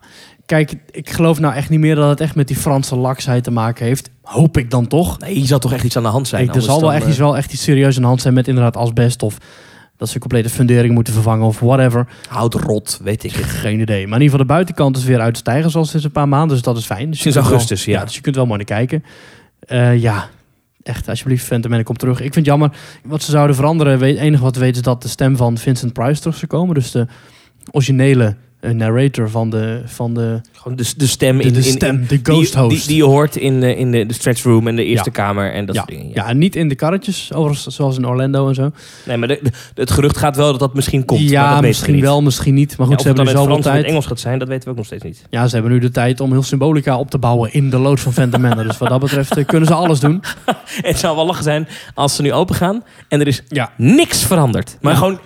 kijk, 0.46 0.74
ik 0.92 1.10
geloof 1.10 1.40
nou 1.40 1.54
echt 1.54 1.70
niet 1.70 1.80
meer 1.80 1.96
dat 1.96 2.10
het 2.10 2.20
echt 2.20 2.36
met 2.36 2.48
die 2.48 2.58
Franse 2.58 2.96
laksheid 2.96 3.44
te 3.44 3.52
maken 3.52 3.86
heeft. 3.86 4.10
Hoop 4.22 4.58
ik 4.58 4.70
dan 4.72 4.88
toch. 4.88 5.20
Nee, 5.20 5.34
hier 5.34 5.46
zal 5.46 5.60
toch 5.60 5.74
echt 5.74 5.84
iets 5.84 5.98
aan 5.98 6.04
de 6.04 6.10
hand 6.10 6.28
zijn. 6.28 6.44
Ik, 6.44 6.56
er 6.56 6.62
zal 6.62 6.80
wel 6.80 6.86
dan, 6.90 6.94
echt, 6.94 7.04
eh, 7.04 7.10
iets, 7.10 7.18
wel 7.18 7.38
echt 7.38 7.54
iets 7.54 7.64
serieus 7.64 7.96
aan 7.96 8.02
de 8.02 8.08
hand 8.08 8.22
zijn 8.22 8.34
met 8.34 8.48
inderdaad 8.48 8.78
asbest 8.78 9.24
of 9.24 9.38
dat 9.98 10.10
ze 10.10 10.20
complete 10.20 10.50
fundering 10.50 10.94
moeten 10.94 11.14
vervangen 11.14 11.46
of 11.46 11.60
whatever. 11.60 12.08
Hout 12.28 12.54
rot, 12.54 13.00
weet 13.04 13.24
ik 13.24 13.32
het. 13.32 13.44
Geen 13.46 13.80
idee. 13.80 14.08
Maar 14.08 14.18
in 14.18 14.24
ieder 14.24 14.30
geval 14.30 14.38
de 14.38 14.54
buitenkant 14.54 14.98
is 14.98 15.04
weer 15.04 15.20
uitstijgen 15.20 15.72
zoals 15.72 15.90
sinds 15.90 16.06
een 16.06 16.12
paar 16.12 16.28
maanden. 16.28 16.50
Dus 16.56 16.62
dat 16.66 16.78
is 16.78 16.86
fijn. 16.86 17.10
Dus 17.10 17.16
je 17.18 17.22
Sinds 17.22 17.38
wel- 17.38 17.48
augustus, 17.48 17.86
ja. 17.86 18.04
Dus 18.04 18.16
je 18.16 18.22
kunt 18.22 18.36
wel 18.36 18.46
mooi 18.46 18.58
naar 18.58 18.78
kijken. 18.78 19.04
Eh, 19.60 19.98
ja, 20.02 20.30
echt 20.88 21.10
alsjeblieft 21.10 21.46
Phantom 21.46 21.70
Manor 21.70 21.86
komt 21.86 22.00
terug. 22.00 22.18
Ik 22.18 22.34
vind 22.34 22.36
het 22.36 22.46
jammer. 22.46 22.72
Wat 23.04 23.22
ze 23.22 23.32
zouden 23.32 23.56
veranderen, 23.56 24.00
het 24.00 24.18
enige 24.18 24.44
wat 24.44 24.56
we 24.56 24.62
weten 24.62 24.76
is 24.76 24.82
dat 24.82 25.02
de 25.02 25.08
stem 25.08 25.38
van 25.38 25.58
Vincent 25.58 25.94
Price 25.94 26.22
terug 26.22 26.36
zou 26.36 26.48
komen. 26.48 26.76
Dus 26.76 26.92
de 26.92 27.08
originele 27.72 28.36
eh, 28.66 28.74
narrator 28.74 29.30
van 29.30 29.50
de, 29.50 29.82
van 29.86 30.14
de, 30.14 30.42
Gewoon 30.54 30.78
de, 30.78 30.94
de 30.98 31.08
stem 31.08 31.38
de, 31.38 31.44
in 31.44 31.54
de 31.54 31.60
in- 31.60 31.64
stem, 31.64 31.96
in- 31.96 32.06
de 32.08 32.20
ghost 32.24 32.52
die, 32.54 32.62
host. 32.62 32.78
Die, 32.78 32.88
die 32.88 32.96
je 32.98 33.04
hoort 33.04 33.36
in, 33.36 33.60
de, 33.60 33.76
in 33.76 33.92
de, 33.92 34.06
de 34.06 34.14
stretch 34.14 34.44
room 34.44 34.68
en 34.68 34.76
de 34.76 34.84
eerste 34.84 35.10
Ja. 35.14 35.24
kamer 35.24 35.54
en 35.54 35.66
dat 35.66 35.76
ja, 35.76 35.82
soort 35.88 35.94
dingen. 36.00 36.14
ja, 36.14 36.28
en 36.28 36.38
niet 36.38 36.56
in 36.56 36.70
de 36.70 36.76
karretjes, 36.76 37.34
overigens, 37.34 37.76
zoals 37.76 37.98
in 37.98 38.08
Orlando 38.08 38.48
en 38.48 38.56
zo. 38.56 38.72
Nee, 39.06 39.18
maar 39.18 39.28
de- 39.28 39.40
de- 39.44 39.52
het 39.74 39.92
gerucht 39.92 40.18
gaat 40.18 40.36
wel 40.36 40.52
dat 40.52 40.60
dat 40.60 40.74
misschien 40.74 41.06
komt. 41.06 41.20
maar 41.22 41.30
ja, 41.30 41.40
dat 41.42 41.50
weten 41.50 41.62
we 41.62 41.68
misschien 41.68 42.00
wel, 42.02 42.22
misschien 42.22 42.54
niet. 42.54 42.78
Maar 42.78 42.88
goed, 42.88 42.96
Ja, 42.96 43.02
ze 43.02 43.08
hebben 43.08 43.26
dan 43.26 43.34
nu 43.34 43.40
zoveel 43.40 43.56
in 43.58 43.64
het 43.64 43.72
tijd. 43.72 43.86
Engels 43.86 44.06
gaat 44.06 44.20
zijn, 44.20 44.40
dat 44.40 44.48
weten 44.48 44.64
we 44.64 44.70
ook 44.70 44.76
nog 44.78 44.86
steeds 44.86 45.04
niet. 45.04 45.26
Ja, 45.30 45.48
ze 45.48 45.54
hebben 45.54 45.72
nu 45.74 45.80
de 45.80 45.92
tijd 45.92 46.20
om 46.20 46.32
heel 46.32 46.44
symbolica 46.44 46.98
op 46.98 47.10
te 47.10 47.18
bouwen 47.18 47.54
in 47.54 47.70
de 47.70 47.78
loods 47.78 48.02
van 48.02 48.30
Manor. 48.42 48.64
dus 48.64 48.78
wat 48.78 48.90
dat 48.90 49.00
betreft 49.00 49.38
eh, 49.38 49.46
kunnen 49.46 49.68
ze 49.68 49.74
alles 49.74 50.00
doen. 50.00 50.22
Het 50.82 51.00
zou 51.00 51.16
wel 51.16 51.26
lachen 51.26 51.44
zijn 51.44 51.68
als 51.94 52.16
ze 52.16 52.22
nu 52.22 52.34
open 52.34 52.56
gaan 52.56 52.84
en 53.08 53.20
er 53.20 53.28
is 53.28 53.42
Ja. 53.48 53.72
niks 53.78 54.24
veranderd. 54.26 54.78
Maar 54.82 54.92
Ja. 54.94 54.98
gewoon 55.00 55.20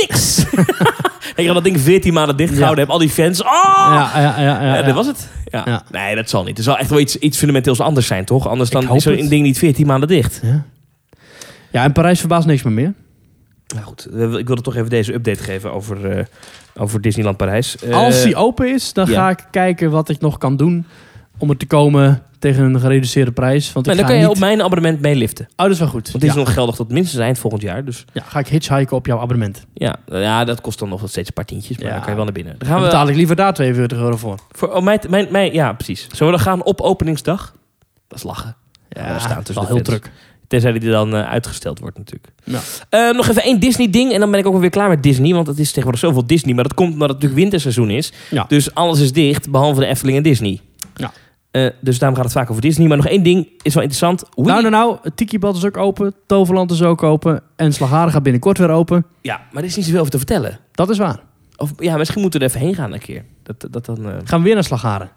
niks. 0.00 0.44
dat 1.36 1.44
je 1.44 1.52
dat 1.52 1.64
ding 1.64 1.80
14 1.80 2.12
maanden 2.12 2.36
dicht 2.36 2.50
Ja. 2.50 2.56
gehouden 2.56 2.84
hebt. 2.84 2.92
Al 2.96 2.98
die 3.06 3.10
fans. 3.10 3.42
Oh! 3.42 3.48
Ja, 3.92 4.10
ja, 4.20 4.40
ja. 4.40 4.62
ja, 4.76 4.82
dat 4.82 4.94
was 4.94 5.06
het. 5.06 5.28
Ja. 5.44 5.82
Nee, 5.90 6.14
dat 6.14 6.28
zal 6.30 6.44
niet. 6.44 6.58
Er 6.58 6.64
zal 6.64 6.78
echt 6.78 6.90
wel 6.90 6.98
iets, 7.00 7.16
iets 7.16 7.38
fundamenteels 7.38 7.80
anders 7.80 8.06
zijn, 8.06 8.24
toch? 8.24 8.48
Anders 8.48 8.70
Ik 8.70 8.80
dan 8.80 8.96
is 8.96 9.02
zo'n 9.02 9.28
ding 9.28 9.42
niet 9.42 9.58
14 9.58 9.86
maanden 9.86 10.08
dicht. 10.08 10.40
Ja. 10.42 10.64
ja, 11.70 11.84
en 11.84 11.92
Parijs 11.92 12.18
verbaast 12.18 12.46
niks 12.46 12.62
meer 12.62 12.72
meer. 12.72 12.94
Nou 13.74 13.86
goed, 13.86 14.04
eh, 14.14 14.32
ik 14.32 14.46
wilde 14.46 14.62
toch 14.62 14.76
even 14.76 14.90
deze 14.90 15.12
update 15.14 15.42
geven 15.42 15.72
over, 15.72 16.10
eh, 16.18 16.24
over 16.76 17.00
Disneyland 17.00 17.36
Parijs. 17.36 17.76
Eh, 17.78 17.94
Als 17.94 18.22
die 18.22 18.36
open 18.36 18.74
is, 18.74 18.92
dan 18.92 19.06
ga 19.06 19.30
ik 19.30 19.46
kijken 19.50 19.90
wat 19.90 20.08
ik 20.08 20.20
nog 20.20 20.38
kan 20.38 20.56
doen 20.56 20.86
om 21.38 21.50
er 21.50 21.56
te 21.56 21.66
komen 21.66 22.22
tegen 22.38 22.64
een 22.64 22.80
gereduceerde 22.80 23.32
prijs. 23.32 23.72
Want 23.72 23.86
ik 23.86 23.92
nou, 23.92 23.96
dan 23.96 24.06
ga 24.06 24.12
kan 24.12 24.20
je 24.20 24.26
niet... 24.26 24.36
op 24.36 24.38
mijn 24.40 24.62
abonnement 24.62 25.00
meeliften. 25.00 25.44
Oh, 25.44 25.56
dat 25.56 25.70
is 25.70 25.78
wel 25.78 25.88
goed. 25.88 26.10
Want 26.10 26.24
ja. 26.24 26.30
is 26.30 26.36
nog 26.36 26.52
geldig 26.52 26.74
tot 26.74 26.90
minstens 26.92 27.22
eind 27.22 27.38
volgend 27.38 27.62
jaar. 27.62 27.84
Dus 27.84 28.04
ja, 28.12 28.22
ga 28.22 28.38
ik 28.38 28.48
hitchhiken 28.48 28.96
op 28.96 29.06
jouw 29.06 29.18
abonnement. 29.18 29.66
ja, 29.74 29.96
ja 30.06 30.44
dat 30.44 30.60
kost 30.60 30.78
dan 30.78 30.88
nog 30.88 31.00
wel 31.00 31.08
steeds 31.08 31.28
een 31.28 31.34
paar 31.34 31.44
tientjes. 31.44 31.76
Maar 31.76 31.86
Ja. 31.86 31.92
dan 31.92 32.00
kan 32.00 32.10
je 32.10 32.16
wel 32.16 32.24
naar 32.24 32.34
binnen. 32.34 32.52
Dan 32.52 32.58
Dan 32.58 32.68
gaan 32.68 32.78
we 32.78 32.84
betaal 32.90 33.08
ik 33.08 33.14
liever 33.16 33.36
daar 33.36 33.54
42 33.54 33.98
euro 33.98 34.16
voor. 34.16 34.38
voor, 34.50 34.72
oh, 34.72 34.82
mijn, 34.82 35.00
mijn, 35.08 35.26
mijn, 35.30 35.52
ja, 35.52 35.72
precies. 35.72 36.06
Zullen 36.12 36.32
we 36.32 36.38
dan 36.38 36.46
gaan 36.46 36.62
op 36.64 36.80
openingsdag? 36.80 37.54
Dat 38.08 38.18
is 38.18 38.24
lachen. 38.24 38.56
Ja, 38.88 39.14
we 39.14 39.20
staan 39.20 39.28
dat 39.28 39.38
is 39.38 39.44
tussen 39.44 39.66
de 39.66 39.72
heel 39.72 39.82
druk. 39.82 40.10
Tenzij 40.48 40.72
die 40.72 40.90
dan 40.90 41.14
eh, 41.14 41.28
uitgesteld 41.28 41.78
wordt 41.78 41.98
natuurlijk. 41.98 42.28
Ja. 42.44 42.58
Eh, 42.88 43.14
nog 43.16 43.28
even 43.28 43.42
één 43.42 43.60
Disney-ding 43.60 44.12
en 44.12 44.20
dan 44.20 44.30
ben 44.30 44.40
ik 44.40 44.46
ook 44.46 44.54
alweer 44.54 44.70
klaar 44.70 44.88
met 44.88 45.02
Disney. 45.02 45.34
Want 45.34 45.46
het 45.46 45.58
is 45.58 45.66
tegenwoordig 45.68 46.00
zoveel 46.00 46.26
Disney. 46.26 46.54
Maar 46.54 46.64
dat 46.64 46.74
komt 46.74 46.92
omdat 46.92 47.08
het 47.08 47.16
natuurlijk 47.16 47.40
winterseizoen 47.40 47.90
is. 47.90 48.12
Ja. 48.30 48.44
Dus 48.48 48.74
alles 48.74 49.00
is 49.00 49.12
dicht, 49.12 49.50
behalve 49.50 49.80
de 49.80 49.86
Efteling 49.86 50.16
en 50.16 50.22
Disney. 50.22 50.60
Ja. 50.96 51.12
Eh, 51.50 51.66
dus 51.80 51.98
daarom 51.98 52.16
gaat 52.16 52.26
het 52.26 52.34
vaak 52.36 52.50
over 52.50 52.62
Disney. 52.62 52.88
Maar 52.88 52.96
nog 52.96 53.06
één 53.06 53.22
ding 53.22 53.48
is 53.62 53.74
wel 53.74 53.82
interessant. 53.82 54.24
Winnie- 54.34 54.52
Nou, 54.52 54.70
nou, 54.70 54.74
nou. 54.84 54.98
Het 55.02 55.16
Tiki-bad 55.16 55.56
is 55.56 55.64
ook 55.64 55.76
open. 55.76 56.14
Toverland 56.26 56.70
is 56.70 56.82
ook 56.82 57.02
open. 57.02 57.42
En 57.56 57.72
Slagharen 57.72 58.12
gaat 58.12 58.22
binnenkort 58.22 58.58
weer 58.58 58.70
open. 58.70 59.06
Ja, 59.20 59.40
maar 59.52 59.62
er 59.62 59.68
is 59.68 59.76
niet 59.76 59.84
zoveel 59.84 60.00
over 60.00 60.12
te 60.12 60.18
vertellen. 60.18 60.58
Dat 60.72 60.90
is 60.90 60.98
waar. 60.98 61.20
Of 61.56 61.72
ja, 61.76 61.96
misschien 61.96 62.20
moeten 62.20 62.40
we 62.40 62.46
er 62.46 62.52
even 62.52 62.66
heen 62.66 62.74
gaan 62.74 62.92
een 62.92 62.98
keer. 62.98 63.24
Dat, 63.42 63.66
dat 63.72 63.84
dan, 63.86 63.96
eh, 64.10 64.16
Gaan 64.24 64.38
we 64.38 64.44
weer 64.44 64.54
naar 64.54 64.64
Slagharen. 64.64 65.10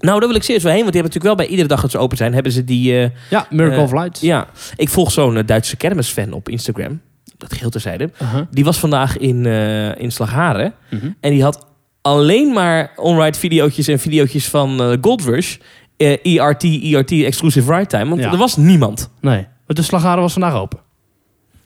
Nou, 0.00 0.18
daar 0.18 0.28
wil 0.28 0.36
ik 0.36 0.42
serieus 0.42 0.62
wel 0.62 0.72
heen. 0.72 0.82
Want 0.82 0.92
die 0.92 1.02
hebben 1.02 1.20
natuurlijk 1.20 1.24
wel 1.24 1.34
bij 1.34 1.46
iedere 1.46 1.68
dag 1.68 1.80
dat 1.80 1.90
ze 1.90 1.98
open 1.98 2.16
zijn... 2.16 2.34
hebben 2.34 2.52
ze 2.52 2.64
die... 2.64 2.98
eh, 3.02 3.10
Ja, 3.30 3.46
Miracle 3.50 3.82
of 3.82 3.92
Lights. 3.92 4.20
ja, 4.20 4.46
ik 4.76 4.88
volg 4.88 5.12
zo'n 5.12 5.42
Duitse 5.46 5.76
kermisfan 5.76 6.32
op 6.32 6.48
Instagram. 6.48 7.00
Dat 7.38 7.52
geheel 7.52 7.70
terzijde. 7.70 8.10
Uh-huh. 8.22 8.40
Die 8.50 8.64
was 8.64 8.78
vandaag 8.78 9.16
in, 9.18 9.46
in 9.96 10.12
Slagharen. 10.12 10.74
Mhm. 10.90 11.10
En 11.20 11.30
die 11.30 11.42
had 11.42 11.66
alleen 12.02 12.52
maar 12.52 12.92
onride 12.96 13.38
videootjes 13.38 13.88
en 13.88 13.98
videootjes 13.98 14.48
van 14.48 14.80
eh, 14.82 14.92
Gold 15.00 15.22
Rush. 15.24 15.56
Eh, 15.96 16.10
ERT, 16.40 16.64
ERT, 16.64 17.10
Exclusive 17.12 17.72
Ride 17.72 17.86
Time. 17.86 18.08
Want 18.08 18.20
Ja. 18.20 18.32
er 18.32 18.38
was 18.38 18.56
niemand. 18.56 19.10
Nee, 19.20 19.46
want 19.66 19.78
de 19.78 19.82
Slagharen 19.82 20.22
was 20.22 20.32
vandaag 20.32 20.54
open. 20.54 20.78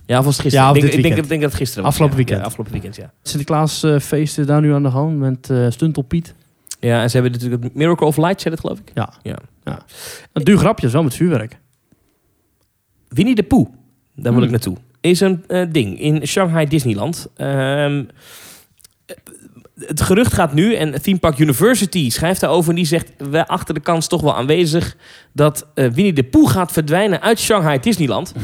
Ja, 0.07 0.19
of 0.19 0.25
was 0.25 0.33
het 0.35 0.43
gisteren? 0.43 0.69
Ja, 0.69 0.75
ik 0.75 0.81
denk, 0.81 0.87
ik 0.87 0.91
denk, 0.93 1.03
weekend. 1.03 1.25
ik 1.25 1.29
denk 1.31 1.41
dat 1.43 1.51
het 1.51 1.61
gisteren 1.61 1.85
was. 1.85 1.93
Afgelopen 1.93 2.19
ja. 2.19 2.23
weekend. 2.25 2.41
Ja, 2.41 2.47
afgelopen 2.47 2.73
weekend, 2.73 2.97
ja. 2.97 3.13
Sinterklaas 3.23 3.83
eh, 3.83 3.99
feesten 3.99 4.47
daar 4.47 4.61
nu 4.61 4.73
aan 4.75 4.83
de 4.83 4.91
gang 4.91 5.19
met 5.19 5.51
eh 5.51 5.67
Stuntel 5.71 6.03
Piet. 6.03 6.35
Ja, 6.81 7.03
en 7.03 7.11
ze 7.11 7.15
hebben 7.19 7.33
natuurlijk 7.35 7.63
het 7.63 7.75
Miracle 7.75 8.07
of 8.07 8.17
Light, 8.17 8.41
zei 8.41 8.55
dat 8.55 8.65
geloof 8.65 8.79
ik. 8.79 8.91
Ja. 8.95 9.13
Ja. 9.23 9.37
ja. 9.65 9.79
Een 10.33 10.45
duur 10.45 10.59
grapje, 10.59 10.89
wel 10.89 11.03
met 11.03 11.15
vuurwerk. 11.15 11.59
Winnie 13.09 13.35
de 13.35 13.43
Pooh, 13.43 13.69
daar 14.15 14.23
wil 14.23 14.33
Hmm. 14.33 14.43
ik 14.43 14.51
naartoe, 14.51 14.77
is 15.01 15.21
een 15.21 15.45
ding 15.73 16.01
in 16.01 16.27
Shanghai 16.27 16.67
Disneyland. 16.67 17.29
Ehm, 17.37 18.05
het 19.81 20.01
gerucht 20.01 20.35
gaat 20.35 20.53
nu, 20.53 20.75
en 20.75 21.03
Theme 21.03 21.19
Park 21.19 21.39
University 21.39 22.11
schrijft 22.11 22.41
daarover... 22.41 22.71
en 22.71 22.77
die 22.77 22.87
zegt, 22.87 23.13
we 23.19 23.47
achter 23.47 23.75
de 23.75 23.81
kans 23.81 24.07
toch 24.07 24.21
wel 24.21 24.37
aanwezig... 24.37 24.97
dat 25.37 25.67
eh, 25.75 25.85
Winnie 25.85 26.13
de 26.13 26.25
Pooh 26.25 26.51
gaat 26.51 26.73
verdwijnen 26.73 27.23
uit 27.23 27.41
Shanghai 27.41 27.79
Disneyland. 27.81 28.35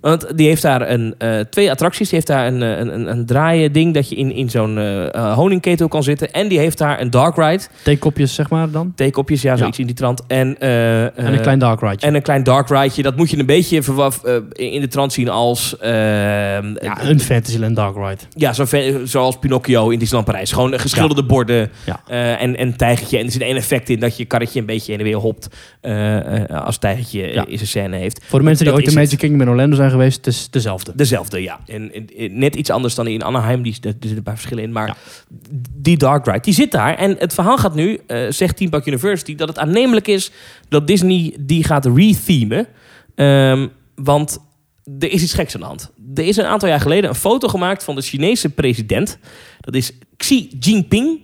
Want 0.00 0.36
die 0.36 0.46
heeft 0.46 0.62
daar 0.62 0.90
een, 0.90 1.14
eh, 1.18 1.40
twee 1.40 1.70
attracties. 1.70 2.08
Die 2.08 2.14
heeft 2.14 2.26
daar 2.26 2.46
een, 2.46 2.62
eh, 2.62 2.78
een, 2.78 3.10
een, 3.10 3.26
draaien 3.26 3.72
ding 3.72 3.94
dat 3.94 4.08
je 4.08 4.16
in, 4.16 4.32
in 4.32 4.50
zo'n 4.50 4.78
honingketel 5.34 5.88
kan 5.88 6.02
zitten. 6.02 6.32
En 6.32 6.48
die 6.48 6.58
heeft 6.58 6.78
daar 6.78 7.00
een 7.00 7.10
dark 7.10 7.36
ride. 7.36 7.62
Theekopjes, 7.84 8.34
zeg 8.34 8.50
maar 8.50 8.70
dan. 8.70 8.92
Theekopjes, 8.96 9.42
ja, 9.42 9.56
zoiets 9.56 9.78
in 9.78 9.86
die 9.86 9.94
trant. 9.94 10.22
En, 10.26 10.60
En 10.60 11.32
een 11.32 11.40
klein 11.40 11.58
dark 11.58 11.80
ride. 11.80 12.06
en 12.06 12.14
een 12.14 12.22
klein 12.22 12.42
dark 12.42 12.68
rideje. 12.68 13.02
Dat 13.02 13.16
moet 13.16 13.30
je 13.30 13.38
een 13.38 13.46
beetje 13.46 13.82
verwaf, 13.82 14.22
in 14.52 14.80
de 14.80 14.88
trant 14.88 15.12
zien 15.12 15.28
als... 15.28 15.76
ja, 15.80 16.56
een 17.02 17.20
Fantasyland 17.20 17.76
dark 17.76 17.96
ride. 17.96 18.22
Ja, 18.34 18.52
zo 18.52 18.64
zoals 19.04 19.38
Pinocchio 19.38 19.88
in 19.88 19.98
Disneyland 19.98 20.30
Parijs. 20.30 20.52
Gewoon 20.52 20.78
geschilderde 20.78 21.24
borden 21.24 21.70
Ja. 21.84 22.36
en, 22.38 22.56
en 22.56 22.76
tijgertje. 22.76 23.18
En 23.18 23.24
er 23.24 23.32
zit 23.32 23.42
één 23.42 23.56
effect 23.56 23.88
in 23.88 24.00
dat 24.00 24.16
je 24.16 24.24
karretje 24.24 24.60
een 24.60 24.66
beetje 24.66 24.90
heen 24.90 25.00
en 25.00 25.06
weer 25.06 25.16
hopt... 25.16 25.48
eh, 26.46 26.64
als 26.64 26.78
tijgertje 26.78 27.22
eh, 27.22 27.34
Ja. 27.34 27.46
in 27.46 27.56
zijn 27.56 27.68
scène 27.68 27.96
heeft. 27.96 28.20
Voor 28.24 28.38
de 28.38 28.44
mensen 28.44 28.64
die 28.64 28.74
Dat 28.74 28.82
ooit 28.84 28.92
in 28.94 29.00
Magic. 29.02 29.18
Kingdom 29.18 29.40
in 29.40 29.48
Orlando 29.48 29.76
zijn 29.76 29.90
geweest, 29.90 30.16
het 30.16 30.26
is 30.26 30.50
dezelfde. 30.50 30.92
Dezelfde, 30.94 31.42
ja. 31.42 31.60
En, 31.66 31.92
en- 31.94 32.06
en 32.18 32.38
net 32.38 32.54
iets 32.54 32.70
anders 32.70 32.94
dan 32.94 33.06
in 33.06 33.24
Anaheim. 33.24 33.62
Die, 33.62 33.72
er 33.80 33.90
zitten 33.90 34.16
een 34.16 34.22
paar 34.22 34.34
verschillen 34.36 34.62
in. 34.64 34.72
Maar 34.72 34.86
Ja. 34.86 34.96
die 35.74 35.96
Dark 35.96 36.26
Ride, 36.26 36.40
die 36.40 36.54
zit 36.54 36.70
daar. 36.72 36.94
En 36.96 37.16
het 37.18 37.34
verhaal 37.34 37.58
gaat 37.58 37.74
nu, 37.74 37.98
eh, 38.06 38.26
zegt 38.30 38.56
Theme 38.56 38.70
Park 38.70 38.86
University... 38.86 39.34
dat 39.34 39.48
het 39.48 39.58
aannemelijk 39.58 40.08
is 40.08 40.30
dat 40.68 40.86
Disney 40.86 41.36
die 41.40 41.64
gaat 41.64 41.86
rethemen. 41.86 42.66
Ehm, 43.14 43.66
want 43.94 44.38
er 44.98 45.10
is 45.10 45.22
iets 45.22 45.34
geks 45.34 45.54
aan 45.54 45.60
de 45.60 45.66
hand. 45.66 45.90
Er 46.14 46.24
is 46.26 46.36
een 46.36 46.44
aantal 46.44 46.68
jaar 46.68 46.80
geleden 46.80 47.10
een 47.10 47.16
foto 47.16 47.48
gemaakt 47.48 47.84
van 47.84 47.94
de 47.94 48.02
Chinese 48.02 48.48
president. 48.50 49.18
Dat 49.60 49.74
is 49.74 49.92
Xi 50.16 50.48
Jinping. 50.60 51.18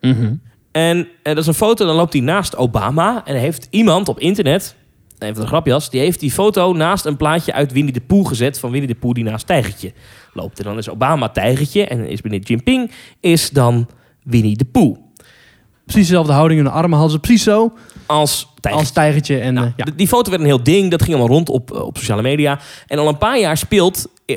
Mhm. 0.00 0.34
En 0.72 0.98
eh, 0.98 1.34
dat 1.34 1.38
is 1.38 1.46
een 1.46 1.54
foto, 1.54 1.86
dan 1.86 1.96
loopt 1.96 2.12
hij 2.12 2.22
naast 2.22 2.56
Obama. 2.56 3.22
En 3.24 3.36
heeft 3.36 3.66
iemand 3.70 4.08
op 4.08 4.18
internet, 4.18 4.74
even 5.18 5.42
een 5.42 5.48
grapjas... 5.48 5.90
die 5.90 6.00
heeft 6.00 6.20
die 6.20 6.30
foto 6.30 6.72
naast 6.72 7.04
een 7.04 7.16
plaatje 7.16 7.52
uit 7.52 7.72
Winnie 7.72 7.92
de 7.92 8.00
Pooh 8.00 8.28
gezet... 8.28 8.58
van 8.58 8.70
Winnie 8.70 8.92
de 8.92 8.98
Pooh 8.98 9.14
die 9.14 9.24
naast 9.24 9.46
Tijgertje 9.46 9.92
loopt. 10.32 10.58
En 10.58 10.64
dan 10.64 10.78
is 10.78 10.88
Obama 10.88 11.28
Tijgertje 11.28 11.86
en 11.86 12.08
is 12.08 12.22
meneer 12.22 12.40
Jinping... 12.40 12.90
is 13.20 13.50
dan 13.50 13.88
Winnie 14.22 14.56
de 14.56 14.64
Pooh 14.64 14.96
Precies 15.90 16.08
dezelfde 16.08 16.32
houding 16.32 16.60
in 16.60 16.66
de 16.66 16.72
armen 16.72 16.98
hadden 16.98 17.16
ze 17.16 17.20
precies 17.20 17.42
zo 17.42 17.72
als 18.06 18.48
Tijgertje. 18.60 18.70
als 18.70 18.90
tijgertje. 18.90 19.38
En, 19.38 19.54
Nou, 19.54 19.66
eh, 19.66 19.72
ja. 19.76 19.86
Die 19.96 20.08
foto 20.08 20.30
werd 20.30 20.42
een 20.42 20.48
heel 20.48 20.62
ding. 20.62 20.90
Dat 20.90 21.02
ging 21.02 21.16
allemaal 21.16 21.36
rond 21.36 21.48
op, 21.48 21.72
op 21.72 21.96
sociale 21.96 22.22
media. 22.22 22.60
En 22.86 22.98
al 22.98 23.08
een 23.08 23.18
paar 23.18 23.38
jaar 23.38 23.56
speelt 23.56 24.06
eh, 24.26 24.36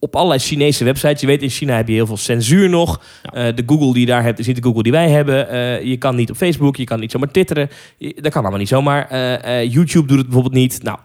op 0.00 0.16
allerlei 0.16 0.40
Chinese 0.40 0.84
websites. 0.84 1.20
Je 1.20 1.26
weet, 1.26 1.42
in 1.42 1.48
China 1.48 1.76
heb 1.76 1.88
je 1.88 1.94
heel 1.94 2.06
veel 2.06 2.16
censuur 2.16 2.68
nog. 2.68 3.00
Eh, 3.22 3.44
de 3.54 3.62
Google 3.66 3.92
die 3.92 4.00
je 4.00 4.06
daar 4.06 4.22
hebt, 4.22 4.38
is 4.38 4.46
niet 4.46 4.56
de 4.56 4.62
Google 4.62 4.82
die 4.82 4.92
wij 4.92 5.08
hebben. 5.10 5.48
Eh, 5.48 5.82
je 5.82 5.96
kan 5.96 6.16
niet 6.16 6.30
op 6.30 6.36
Facebook, 6.36 6.76
je 6.76 6.84
kan 6.84 7.00
niet 7.00 7.10
zomaar 7.10 7.30
twitteren. 7.30 7.68
Je- 7.96 8.14
dat 8.20 8.32
kan 8.32 8.40
allemaal 8.40 8.58
niet 8.58 8.68
zomaar. 8.68 9.08
Eh, 9.08 9.72
YouTube 9.72 10.06
doet 10.06 10.16
het 10.18 10.26
bijvoorbeeld 10.26 10.54
niet. 10.54 10.82
Nou, 10.82 10.98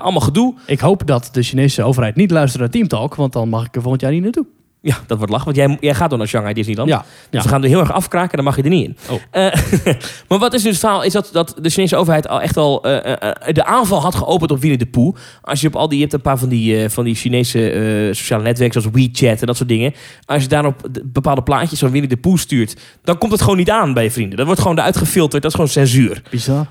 allemaal 0.00 0.20
gedoe. 0.20 0.54
Ik 0.66 0.80
hoop 0.80 1.06
dat 1.06 1.28
de 1.32 1.42
Chinese 1.42 1.82
overheid 1.82 2.16
niet 2.16 2.30
luistert 2.30 2.60
naar 2.62 2.70
Team 2.70 2.88
Talk, 2.88 3.14
want 3.14 3.32
dan 3.32 3.48
mag 3.48 3.66
ik 3.66 3.74
er 3.74 3.80
volgend 3.82 4.02
jaar 4.02 4.12
niet 4.12 4.22
naartoe. 4.22 4.46
Ja, 4.88 4.96
dat 5.06 5.16
wordt 5.18 5.32
lachen. 5.32 5.54
Want 5.54 5.56
jij, 5.56 5.76
jij 5.80 5.94
gaat 5.94 6.10
dan 6.10 6.18
naar 6.18 6.28
Shanghai 6.28 6.54
Disneyland. 6.54 6.88
Ja, 6.88 7.04
Dus 7.30 7.42
we 7.42 7.48
gaan 7.48 7.62
er 7.62 7.68
heel 7.68 7.80
erg 7.80 7.92
afkraken, 7.92 8.36
dan 8.36 8.44
mag 8.44 8.56
je 8.56 8.62
er 8.62 8.68
niet 8.68 8.84
in. 8.86 8.96
Oh. 9.10 9.20
Eh, 9.30 9.54
maar 10.28 10.38
wat 10.38 10.54
is 10.54 10.62
dus 10.62 10.70
het 10.70 10.80
verhaal? 10.80 11.02
Is 11.02 11.12
dat, 11.12 11.28
dat 11.32 11.54
de 11.60 11.70
Chinese 11.70 11.96
overheid 11.96 12.28
al 12.28 12.40
echt 12.40 12.56
al 12.56 12.84
eh, 12.84 13.12
eh, 13.12 13.54
de 13.54 13.64
aanval 13.64 14.00
had 14.00 14.14
geopend 14.14 14.50
op 14.50 14.60
Winnie 14.60 14.78
de 14.78 14.86
Pooh. 14.86 15.16
Als 15.42 15.60
je 15.60 15.66
op 15.66 15.76
al 15.76 15.88
die, 15.88 15.96
je 15.96 16.02
hebt 16.02 16.14
een 16.14 16.20
paar 16.20 16.38
van 16.38 16.48
die, 16.48 16.88
van 16.88 17.04
die 17.04 17.14
Chinese 17.14 18.08
sociale 18.12 18.42
netwerken 18.42 18.80
zoals 18.82 18.96
WeChat 18.96 19.40
en 19.40 19.46
dat 19.46 19.56
soort 19.56 19.68
dingen. 19.68 19.94
Als 20.24 20.42
je 20.42 20.48
daarop 20.48 20.88
de- 20.90 21.02
bepaalde 21.04 21.42
plaatjes 21.42 21.78
van 21.78 21.90
Winnie 21.90 22.08
de 22.10 22.16
Pooh 22.16 22.36
stuurt, 22.36 22.76
dan 23.04 23.18
komt 23.18 23.32
het 23.32 23.40
gewoon 23.42 23.56
niet 23.56 23.70
aan 23.70 23.92
bij 23.94 24.04
je 24.04 24.10
vrienden. 24.10 24.36
Dat 24.36 24.46
wordt 24.46 24.60
gewoon 24.60 24.78
eruit 24.78 24.96
gefilterd. 24.96 25.42
Dat 25.42 25.50
is 25.50 25.56
gewoon 25.56 25.72
censuur. 25.72 26.22
bizar. 26.30 26.66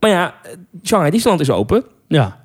Maar 0.00 0.10
ja, 0.10 0.34
Shanghai 0.84 1.10
Disneyland 1.12 1.42
is 1.42 1.50
open. 1.50 1.84
Ja. 2.08 2.39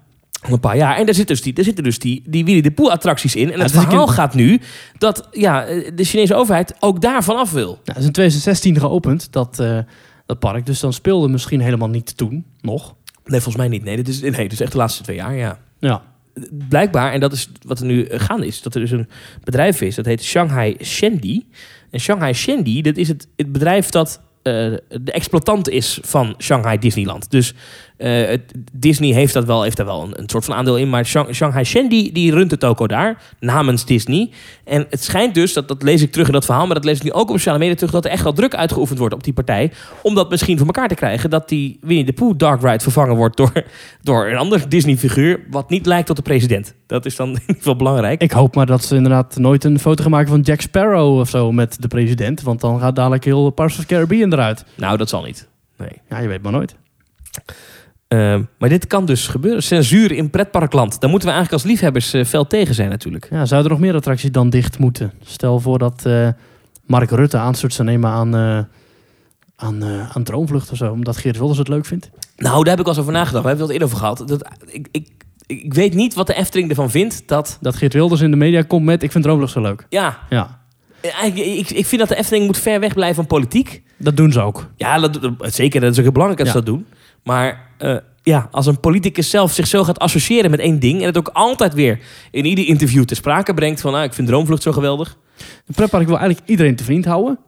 Een 0.49 0.59
paar 0.59 0.77
jaar. 0.77 0.97
En 0.97 1.05
daar, 1.05 1.15
zit 1.15 1.27
dus 1.27 1.41
die, 1.41 1.53
daar 1.53 1.63
zitten 1.63 1.83
dus 1.83 1.99
die, 1.99 2.23
die 2.27 2.45
Winnie 2.45 2.63
de 2.63 2.71
Pooh 2.71 2.91
attracties 2.91 3.35
in. 3.35 3.51
En 3.51 3.59
het 3.59 3.73
ik- 3.73 3.79
verhaal 3.81 4.07
gaat 4.07 4.33
nu 4.33 4.59
dat 4.97 5.27
ja, 5.31 5.65
eh, 5.65 5.91
de 5.95 6.03
Chinese 6.03 6.35
overheid 6.35 6.75
ook 6.79 7.01
daar 7.01 7.23
vanaf 7.23 7.51
wil. 7.51 7.65
Nou, 7.67 7.79
het 7.83 7.97
is 7.97 8.05
in 8.05 8.11
2016 8.11 8.79
geopend, 8.79 9.31
dat, 9.31 9.59
eh, 9.59 9.77
dat 10.25 10.39
park. 10.39 10.65
Dus 10.65 10.79
dan 10.79 10.93
speelde 10.93 11.27
misschien 11.27 11.59
helemaal 11.61 11.89
niet 11.89 12.17
toen, 12.17 12.45
nog. 12.61 12.95
Nee, 13.25 13.41
volgens 13.41 13.55
mij 13.55 13.67
niet. 13.67 13.83
Nee, 13.83 13.95
dit 13.95 14.07
is, 14.07 14.21
nee, 14.21 14.31
dit 14.31 14.51
is 14.51 14.61
echt 14.61 14.71
de 14.71 14.77
laatste 14.77 15.03
twee 15.03 15.15
jaar, 15.15 15.35
ja. 15.35 15.59
Ja. 15.79 16.01
Blijkbaar, 16.69 17.11
en 17.13 17.19
dat 17.19 17.31
is 17.33 17.49
wat 17.65 17.79
er 17.79 17.85
nu 17.85 18.05
gaande 18.09 18.47
is, 18.47 18.61
dat 18.61 18.75
er 18.75 18.81
dus 18.81 18.91
een 18.91 19.07
bedrijf 19.43 19.81
is, 19.81 19.95
dat 19.95 20.05
heet 20.05 20.23
Shanghai 20.23 20.77
Shendi. 20.83 21.45
En 21.91 21.99
Shanghai 21.99 22.33
Shendi, 22.33 22.81
dat 22.81 22.97
is 22.97 23.07
het, 23.07 23.27
het 23.35 23.51
bedrijf 23.51 23.89
dat 23.89 24.21
de 24.51 25.11
exploitant 25.11 25.69
is 25.69 25.99
van 26.01 26.35
Shanghai 26.37 26.79
Disneyland. 26.79 27.31
Dus 27.31 27.53
eh, 27.97 28.37
Disney 28.73 29.13
heeft, 29.13 29.33
dat 29.33 29.45
wel, 29.45 29.63
heeft 29.63 29.77
daar 29.77 29.85
wel 29.85 30.03
een, 30.03 30.19
een 30.21 30.29
soort 30.29 30.45
van 30.45 30.55
aandeel 30.55 30.77
in, 30.77 30.89
maar 30.89 31.05
Shang- 31.05 31.35
Shanghai 31.35 31.63
Shendi, 31.65 32.11
die 32.11 32.31
runt 32.31 32.51
het 32.51 32.59
toko 32.59 32.87
daar, 32.87 33.21
namens 33.39 33.85
Disney. 33.85 34.29
En 34.63 34.85
het 34.89 35.03
schijnt 35.03 35.35
dus, 35.35 35.53
dat, 35.53 35.67
dat 35.67 35.83
lees 35.83 36.01
ik 36.01 36.11
terug 36.11 36.27
in 36.27 36.33
dat 36.33 36.45
verhaal, 36.45 36.65
maar 36.65 36.75
dat 36.75 36.85
lees 36.85 36.97
ik 36.97 37.03
nu 37.03 37.11
ook 37.11 37.29
op 37.29 37.35
sociale 37.35 37.57
media 37.57 37.75
terug, 37.75 37.91
dat 37.91 38.05
er 38.05 38.11
echt 38.11 38.23
wel 38.23 38.33
druk 38.33 38.55
uitgeoefend 38.55 38.99
wordt 38.99 39.13
op 39.13 39.23
die 39.23 39.33
partij, 39.33 39.71
om 40.01 40.15
dat 40.15 40.29
misschien 40.29 40.57
voor 40.57 40.65
elkaar 40.65 40.87
te 40.87 40.95
krijgen, 40.95 41.29
dat 41.29 41.49
die 41.49 41.77
Winnie 41.81 42.05
de 42.05 42.13
Pooh 42.13 42.37
Dark 42.37 42.61
Ride 42.61 42.79
vervangen 42.83 43.15
wordt 43.15 43.37
door, 43.37 43.51
door 44.01 44.27
een 44.27 44.37
ander 44.37 44.69
Disney-figuur, 44.69 45.39
wat 45.49 45.69
niet 45.69 45.85
lijkt 45.85 46.09
op 46.09 46.15
de 46.15 46.21
president. 46.21 46.73
Dat 46.87 47.05
is 47.05 47.15
dan 47.15 47.27
in 47.35 47.39
ieder 47.41 47.55
geval 47.55 47.75
belangrijk. 47.75 48.21
Ik 48.21 48.31
hoop 48.31 48.55
maar 48.55 48.65
dat 48.65 48.83
ze 48.83 48.95
inderdaad 48.95 49.37
nooit 49.37 49.63
een 49.63 49.79
foto 49.79 50.01
gaan 50.01 50.11
maken 50.11 50.29
van 50.29 50.41
Jack 50.41 50.61
Sparrow 50.61 51.19
of 51.19 51.29
zo 51.29 51.51
met 51.51 51.81
de 51.81 51.87
president. 51.87 52.41
Want 52.41 52.61
dan 52.61 52.79
gaat 52.79 52.95
dadelijk 52.95 53.23
heel 53.25 53.49
Pirates 53.49 53.77
of 53.79 53.85
the 53.85 53.93
Caribbean 53.93 54.29
eruit. 54.35 54.65
Nou, 54.75 54.97
dat 54.97 55.09
zal 55.09 55.23
niet. 55.23 55.47
Nee. 55.77 56.01
Ja, 56.09 56.17
je 56.19 56.27
weet 56.27 56.41
maar 56.41 56.51
nooit. 56.51 56.75
Ehm, 58.07 58.43
maar 58.57 58.69
dit 58.69 58.87
kan 58.87 59.05
dus 59.05 59.27
gebeuren. 59.27 59.63
Censuur 59.63 60.11
in 60.11 60.29
pretparkland. 60.29 60.99
Daar 61.01 61.09
moeten 61.09 61.27
we 61.29 61.33
eigenlijk 61.35 61.63
als 61.63 61.71
liefhebbers 61.71 62.13
eh, 62.13 62.25
fel 62.25 62.47
tegen 62.47 62.75
zijn 62.75 62.89
natuurlijk. 62.89 63.27
Ja, 63.29 63.45
zouden 63.45 63.71
er 63.71 63.77
nog 63.77 63.85
meer 63.87 63.95
attracties 63.95 64.31
dan 64.31 64.49
dicht 64.49 64.79
moeten? 64.79 65.13
Stel 65.23 65.59
voor 65.59 65.79
dat 65.79 66.05
eh, 66.05 66.29
Mark 66.85 67.09
Rutte 67.09 67.37
aanstoot 67.37 67.73
zou 67.73 67.87
nemen 67.87 68.09
aan, 68.09 68.35
eh 68.35 68.59
aan, 69.55 69.83
aan 70.13 70.23
Droomvlucht 70.23 70.71
of 70.71 70.77
zo. 70.77 70.91
Omdat 70.91 71.17
Geert 71.17 71.37
Wilders 71.37 71.59
het 71.59 71.67
leuk 71.67 71.85
vindt. 71.85 72.09
Nou, 72.37 72.63
daar 72.63 72.71
heb 72.75 72.79
ik 72.79 72.87
eens 72.87 72.99
over 72.99 73.11
nagedacht. 73.13 73.43
We 73.43 73.49
hebben 73.49 73.67
het 73.67 73.75
al 73.75 73.81
eerder 73.81 73.87
over 73.87 73.97
gehad. 73.99 74.27
Dat, 74.27 74.49
ik, 74.65 74.87
ik, 74.91 75.09
ik 75.45 75.73
weet 75.73 75.93
niet 75.93 76.13
wat 76.13 76.27
de 76.27 76.33
Efteling 76.33 76.69
ervan 76.69 76.89
vindt. 76.89 77.27
Dat, 77.27 77.57
Dat 77.61 77.75
Geert 77.75 77.93
Wilders 77.93 78.21
in 78.21 78.31
de 78.31 78.37
media 78.37 78.61
komt 78.61 78.85
met 78.85 79.03
ik 79.03 79.11
vind 79.11 79.23
Droomvlucht 79.23 79.53
zo 79.53 79.61
leuk. 79.61 79.85
ja, 79.89 80.17
Ja, 80.29 80.64
ik, 81.33 81.69
ik 81.69 81.85
vind 81.85 82.01
dat 82.01 82.09
de 82.09 82.15
Efteling 82.15 82.45
moet 82.45 82.57
ver 82.57 82.79
weg 82.79 82.93
blijven 82.93 83.15
van 83.15 83.27
politiek. 83.27 83.83
dat 83.97 84.17
doen 84.17 84.31
ze 84.31 84.41
ook. 84.41 84.69
Ja, 84.75 84.99
dat, 84.99 85.19
zeker. 85.39 85.81
Dat 85.81 85.91
is 85.91 85.97
ook 85.97 86.03
heel 86.03 86.11
belangrijk 86.11 86.43
dat 86.43 86.53
ze 86.53 86.63
dat 86.63 86.73
doen. 86.73 86.85
Maar 87.23 87.69
eh, 87.77 87.97
ja, 88.23 88.47
als 88.51 88.65
een 88.65 88.79
politicus 88.79 89.29
zelf 89.29 89.53
zich 89.53 89.67
zo 89.67 89.83
gaat 89.83 89.99
associëren 89.99 90.51
met 90.51 90.59
één 90.59 90.79
ding... 90.79 90.99
en 90.99 91.05
het 91.05 91.17
ook 91.17 91.29
altijd 91.33 91.73
weer 91.73 91.99
in 92.31 92.45
ieder 92.45 92.65
interview 92.65 93.03
te 93.03 93.15
sprake 93.15 93.53
brengt... 93.53 93.81
van 93.81 93.91
nou, 93.91 94.03
ik 94.03 94.13
vind 94.13 94.27
Droomvlucht 94.27 94.63
zo 94.63 94.71
geweldig... 94.71 95.17
Een 95.65 95.73
pretpark 95.75 96.07
wil 96.07 96.17
eigenlijk 96.17 96.49
iedereen 96.49 96.75
te 96.75 96.83
vriend 96.83 97.05
houden. 97.05 97.39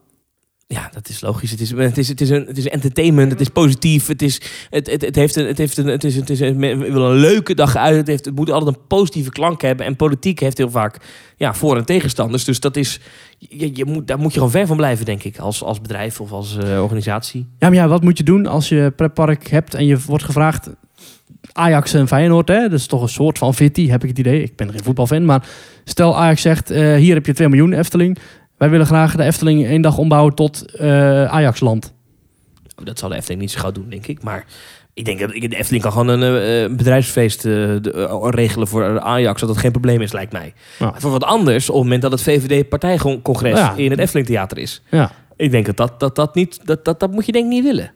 Ja, 0.67 0.89
dat 0.93 1.09
is 1.09 1.21
logisch. 1.21 1.51
Het 1.51 1.59
is, 1.61 1.71
het 1.71 1.97
is, 1.97 2.07
het 2.07 2.21
is, 2.21 2.29
een, 2.29 2.45
het 2.45 2.57
is 2.57 2.67
entertainment, 2.67 3.31
het 3.31 3.41
is 3.41 3.49
positief, 3.49 4.07
het, 4.07 4.21
is, 4.21 4.41
het, 4.69 4.91
het, 4.91 5.01
het 5.01 5.15
heeft 5.15 5.35
een, 5.35 5.47
het 5.47 5.57
heeft 5.57 5.77
een, 5.77 5.85
het 5.85 6.03
is, 6.03 6.15
het 6.15 6.29
is 6.29 6.39
een 6.39 7.13
leuke 7.13 7.53
dag 7.53 7.75
uit. 7.75 7.95
Het, 7.95 8.07
heeft, 8.07 8.25
het 8.25 8.35
moet 8.35 8.51
altijd 8.51 8.75
een 8.75 8.87
positieve 8.87 9.29
klank 9.29 9.61
hebben. 9.61 9.85
En 9.85 9.95
politiek 9.95 10.39
heeft 10.39 10.57
heel 10.57 10.69
vaak 10.69 10.97
ja, 11.37 11.53
voor- 11.53 11.77
en 11.77 11.85
tegenstanders. 11.85 12.43
Dus 12.43 12.59
dat 12.59 12.75
is, 12.75 12.99
je, 13.37 13.75
je 13.75 13.85
moet, 13.85 14.07
daar 14.07 14.19
moet 14.19 14.31
je 14.31 14.37
gewoon 14.37 14.51
ver 14.51 14.67
van 14.67 14.77
blijven, 14.77 15.05
denk 15.05 15.23
ik, 15.23 15.37
als, 15.37 15.63
als 15.63 15.81
bedrijf 15.81 16.21
of 16.21 16.31
als 16.31 16.57
eh, 16.57 16.81
organisatie. 16.81 17.47
Ja, 17.59 17.67
maar 17.67 17.77
ja, 17.77 17.87
wat 17.87 18.03
moet 18.03 18.17
je 18.17 18.23
doen 18.23 18.45
als 18.45 18.69
je 18.69 18.93
pretpark 18.95 19.47
hebt 19.47 19.73
en 19.73 19.85
je 19.85 19.99
wordt 20.05 20.23
gevraagd... 20.23 20.69
Ajax 21.51 21.93
en 21.93 22.07
Feyenoord, 22.07 22.47
hè? 22.47 22.61
dat 22.61 22.79
is 22.79 22.87
toch 22.87 23.01
een 23.01 23.09
soort 23.09 23.37
van 23.37 23.53
fitty, 23.53 23.87
heb 23.87 24.03
ik 24.03 24.09
het 24.09 24.19
idee. 24.19 24.43
Ik 24.43 24.55
ben 24.55 24.71
geen 24.71 24.83
voetbalfan, 24.83 25.25
maar 25.25 25.47
stel 25.83 26.17
Ajax 26.17 26.41
zegt... 26.41 26.71
eh, 26.71 26.95
hier 26.95 27.13
heb 27.13 27.25
je 27.25 27.33
2 27.33 27.49
miljoen 27.49 27.73
Efteling. 27.73 28.17
Wij 28.57 28.69
willen 28.69 28.85
graag 28.85 29.15
de 29.15 29.23
Efteling 29.23 29.65
één 29.65 29.81
dag 29.81 29.97
ombouwen 29.97 30.35
tot 30.35 30.75
eh 30.75 31.25
Ajaxland. 31.25 31.93
Dat 32.83 32.99
zal 32.99 33.09
de 33.09 33.15
Efteling 33.15 33.41
niet 33.41 33.51
zo 33.51 33.59
gauw 33.59 33.71
doen, 33.71 33.89
denk 33.89 34.07
ik. 34.07 34.23
Maar 34.23 34.45
ik 34.97 35.05
denk 35.05 35.19
dat 35.19 35.33
ik- 35.33 35.49
de 35.49 35.55
Efteling 35.57 35.83
kan 35.83 35.91
gewoon 35.91 36.07
een 36.07 36.21
eh, 36.69 36.75
bedrijfsfeest 36.77 37.45
eh, 37.45 37.75
eh, 37.75 38.27
regelen 38.29 38.67
voor 38.67 38.99
Ajax, 38.99 39.39
dat 39.39 39.49
dat 39.49 39.57
geen 39.57 39.71
probleem 39.71 40.01
is, 40.01 40.11
lijkt 40.11 40.31
mij. 40.31 40.53
Ja. 40.79 40.93
Voor 40.97 41.11
wat 41.11 41.23
anders, 41.23 41.69
op 41.69 41.75
het 41.75 41.83
moment 41.83 42.01
dat 42.01 42.11
het 42.11 42.21
VVD-partijcongres 42.21 43.57
Ja. 43.57 43.73
in 43.75 43.91
het 43.91 43.99
Efteling 43.99 44.27
Theater 44.27 44.57
is. 44.57 44.81
Ja, 44.91 45.11
Ik 45.35 45.51
denk 45.51 45.65
dat 45.65 45.77
dat, 45.77 45.99
dat, 45.99 46.15
dat 46.15 46.35
niet, 46.35 46.59
dat, 46.63 46.85
dat, 46.85 46.99
dat 46.99 47.11
moet 47.11 47.25
je 47.25 47.31
denk 47.31 47.45
ik 47.45 47.51
niet 47.51 47.63
willen. 47.63 47.91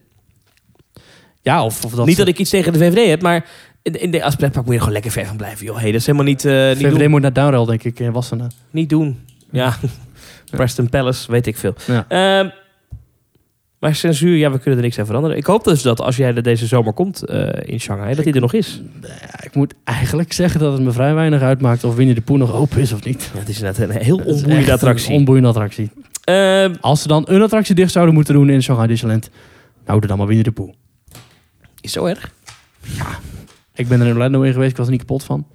ja 1.42 1.64
of, 1.66 1.86
of 1.86 1.92
dat... 1.92 2.06
niet 2.06 2.18
dat 2.18 2.28
ik 2.28 2.40
iets 2.40 2.50
tegen 2.50 2.74
de 2.74 2.80
VVD 2.80 3.08
heb, 3.10 3.22
maar 3.22 3.46
in, 3.82 4.02
in 4.02 4.12
de, 4.12 4.24
als 4.24 4.36
pretpark 4.36 4.66
moet 4.66 4.74
je 4.74 4.80
gewoon 4.80 4.94
lekker 4.94 5.12
ver 5.12 5.26
van 5.26 5.38
blijven. 5.38 5.66
Joh, 5.66 5.76
hey, 5.78 5.92
dat 5.92 6.00
is 6.00 6.06
helemaal 6.06 6.28
niet, 6.28 6.46
eh, 6.46 6.68
niet, 6.68 6.78
VVD 6.78 7.00
doen. 7.00 7.10
moet 7.10 7.22
naar 7.22 7.34
Downrail, 7.34 7.66
denk 7.66 7.84
ik, 7.84 8.00
in 8.00 8.12
Wassenaar. 8.12 8.52
niet 8.72 8.90
doen. 8.90 9.26
Ja, 9.52 9.74
Preston 10.50 10.90
Palace, 10.90 11.32
weet 11.32 11.48
ik 11.48 11.58
veel. 11.58 11.74
Ja. 11.88 12.06
Maar 13.82 13.96
censuur, 13.96 14.38
ja, 14.38 14.52
we 14.52 14.58
kunnen 14.60 14.80
er 14.80 14.86
niks 14.86 15.00
aan 15.00 15.06
veranderen. 15.06 15.38
Ik 15.38 15.46
hoop 15.46 15.64
dus 15.64 15.82
dat 15.82 16.02
als 16.02 16.16
jij 16.16 16.36
er 16.36 16.44
deze 16.44 16.68
zomer 16.68 16.94
komt 16.94 17.26
eh, 17.26 17.50
in 17.62 17.80
Shanghai, 17.80 18.16
dat 18.16 18.24
hij 18.24 18.34
er 18.34 18.42
nog 18.42 18.54
is. 18.54 18.82
Ja, 19.02 19.44
ik 19.44 19.56
moet 19.56 19.74
eigenlijk 19.84 20.34
zeggen 20.34 20.60
dat 20.60 20.74
het 20.74 20.82
me 20.82 20.92
vrij 20.92 21.14
weinig 21.14 21.42
uitmaakt 21.42 21.84
of 21.84 21.96
Winnie 21.96 22.16
de 22.16 22.22
Pooh 22.22 22.38
nog 22.38 22.54
open 22.54 22.82
is 22.82 22.92
of 22.92 23.04
niet. 23.04 23.30
Ja, 23.34 23.40
het 23.40 23.50
is 23.50 23.60
inderdaad 23.60 23.90
een 23.90 24.02
heel 24.02 24.18
onboeiende 24.18 24.72
attractie. 24.72 25.10
Een 25.10 25.18
onboeiende 25.18 25.50
attractie. 25.50 25.90
Als 26.82 27.02
ze 27.02 27.08
dan 27.08 27.24
een 27.28 27.42
attractie 27.42 27.76
dicht 27.76 27.92
zouden 27.92 28.14
moeten 28.14 28.34
doen 28.34 28.50
in 28.50 28.64
Shanghai 28.64 28.88
Disneyland, 28.88 29.30
nou 29.86 30.00
doe 30.00 30.10
dan 30.10 30.18
maar 30.18 30.28
Winnie 30.28 30.46
de 30.46 30.52
Pooh. 30.52 30.74
is 31.82 31.92
zo 31.92 32.06
erg? 32.06 32.34
Ik 33.74 33.88
ben 33.88 34.00
er 34.00 34.06
in 34.06 34.14
Orlando 34.14 34.42
in 34.42 34.54
geweest, 34.54 34.72
ik 34.72 34.78
was 34.78 34.86
er 34.86 34.92
niet 34.92 35.02
kapot 35.02 35.24
van. 35.24 35.48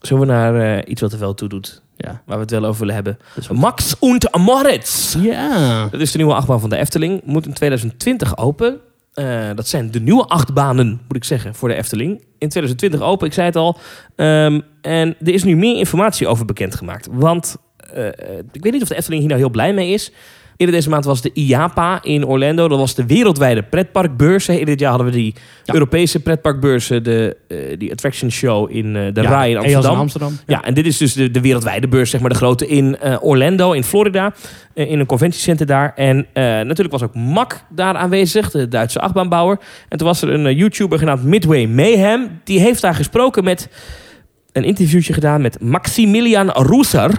Zullen 0.00 0.26
we 0.26 0.32
naar 0.32 0.78
eh, 0.78 0.90
iets 0.90 1.00
wat 1.00 1.12
er 1.12 1.18
wel 1.18 1.34
toe 1.34 1.48
doet? 1.48 1.82
Ja. 1.98 2.22
Waar 2.26 2.36
we 2.36 2.42
het 2.42 2.50
wel 2.50 2.64
over 2.64 2.80
willen 2.80 2.94
hebben. 2.94 3.18
Max 3.52 3.98
und 3.98 4.36
Moritz. 4.36 5.16
Ja. 5.20 5.88
Dat 5.90 6.00
is 6.00 6.12
de 6.12 6.18
nieuwe 6.18 6.34
achtbaan 6.34 6.60
van 6.60 6.70
de 6.70 6.76
Efteling. 6.76 7.20
Moet 7.24 7.46
in 7.46 7.52
2020 7.52 8.36
open. 8.36 8.80
Eh, 9.14 9.48
dat 9.54 9.68
zijn 9.68 9.90
de 9.90 10.00
nieuwe 10.00 10.24
achtbanen, 10.24 10.88
moet 10.88 11.16
ik 11.16 11.24
zeggen, 11.24 11.54
voor 11.54 11.68
de 11.68 11.74
Efteling. 11.74 12.10
In 12.38 12.48
2020 12.48 13.00
open, 13.00 13.26
ik 13.26 13.32
zei 13.32 13.46
het 13.46 13.56
al. 13.56 13.78
Ehm, 14.16 14.60
en 14.80 15.16
er 15.20 15.34
is 15.34 15.44
nu 15.44 15.56
meer 15.56 15.76
informatie 15.76 16.26
over 16.26 16.44
bekendgemaakt. 16.44 17.08
Want 17.10 17.56
eh, 17.92 18.06
eh, 18.06 18.38
ik 18.52 18.62
weet 18.62 18.72
niet 18.72 18.82
of 18.82 18.88
de 18.88 18.96
Efteling 18.96 19.20
hier 19.20 19.30
nou 19.30 19.40
heel 19.40 19.50
blij 19.50 19.74
mee 19.74 19.92
is. 19.92 20.12
Eerder 20.58 20.76
deze 20.76 20.88
maand 20.88 21.04
was 21.04 21.22
de 21.22 21.30
IAPA 21.32 22.02
in 22.02 22.26
Orlando. 22.26 22.68
Dat 22.68 22.78
was 22.78 22.94
de 22.94 23.06
wereldwijde 23.06 23.62
pretparkbeurs. 23.62 24.48
Eerder 24.48 24.66
dit 24.66 24.80
jaar 24.80 24.90
hadden 24.90 25.06
we 25.06 25.12
die 25.12 25.34
Ja. 25.64 25.74
Europese 25.74 26.20
pretparkbeurzen. 26.20 27.02
De, 27.02 27.36
eh, 27.48 27.58
die 27.78 27.92
attraction 27.92 28.30
show 28.30 28.70
in 28.70 28.96
eh, 28.96 29.14
de 29.14 29.22
Ja, 29.22 29.28
RAI 29.28 29.50
in 29.50 29.58
Amsterdam. 29.58 29.96
Amsterdam. 29.96 30.38
Ja, 30.46 30.64
en 30.64 30.74
dit 30.74 30.86
is 30.86 30.96
dus 30.96 31.12
de, 31.12 31.30
de 31.30 31.40
wereldwijde 31.40 31.88
beurs, 31.88 32.10
zeg 32.10 32.20
maar 32.20 32.30
de 32.30 32.36
grote 32.36 32.66
in 32.66 32.98
eh, 32.98 33.16
Orlando, 33.20 33.72
in 33.72 33.84
Florida. 33.84 34.34
in 34.74 34.98
een 34.98 35.06
conventiecenter 35.06 35.66
daar. 35.66 35.92
En 35.94 36.26
natuurlijk 36.32 36.90
was 36.90 37.02
ook 37.02 37.14
Mack 37.14 37.60
daar 37.70 37.94
aanwezig, 37.94 38.50
de 38.50 38.68
Duitse 38.68 39.00
achtbaanbouwer. 39.00 39.58
En 39.88 39.98
toen 39.98 40.06
was 40.06 40.22
er 40.22 40.28
een 40.30 40.54
YouTuber 40.54 40.98
genaamd 40.98 41.24
Midway 41.24 41.66
Mayhem. 41.66 42.40
Die 42.44 42.60
heeft 42.60 42.80
daar 42.80 42.94
gesproken 42.94 43.44
met 43.44 43.68
een 44.52 44.64
interviewtje 44.64 45.12
gedaan 45.12 45.40
met 45.40 45.60
Maximilian 45.60 46.50
Roeser. 46.50 47.10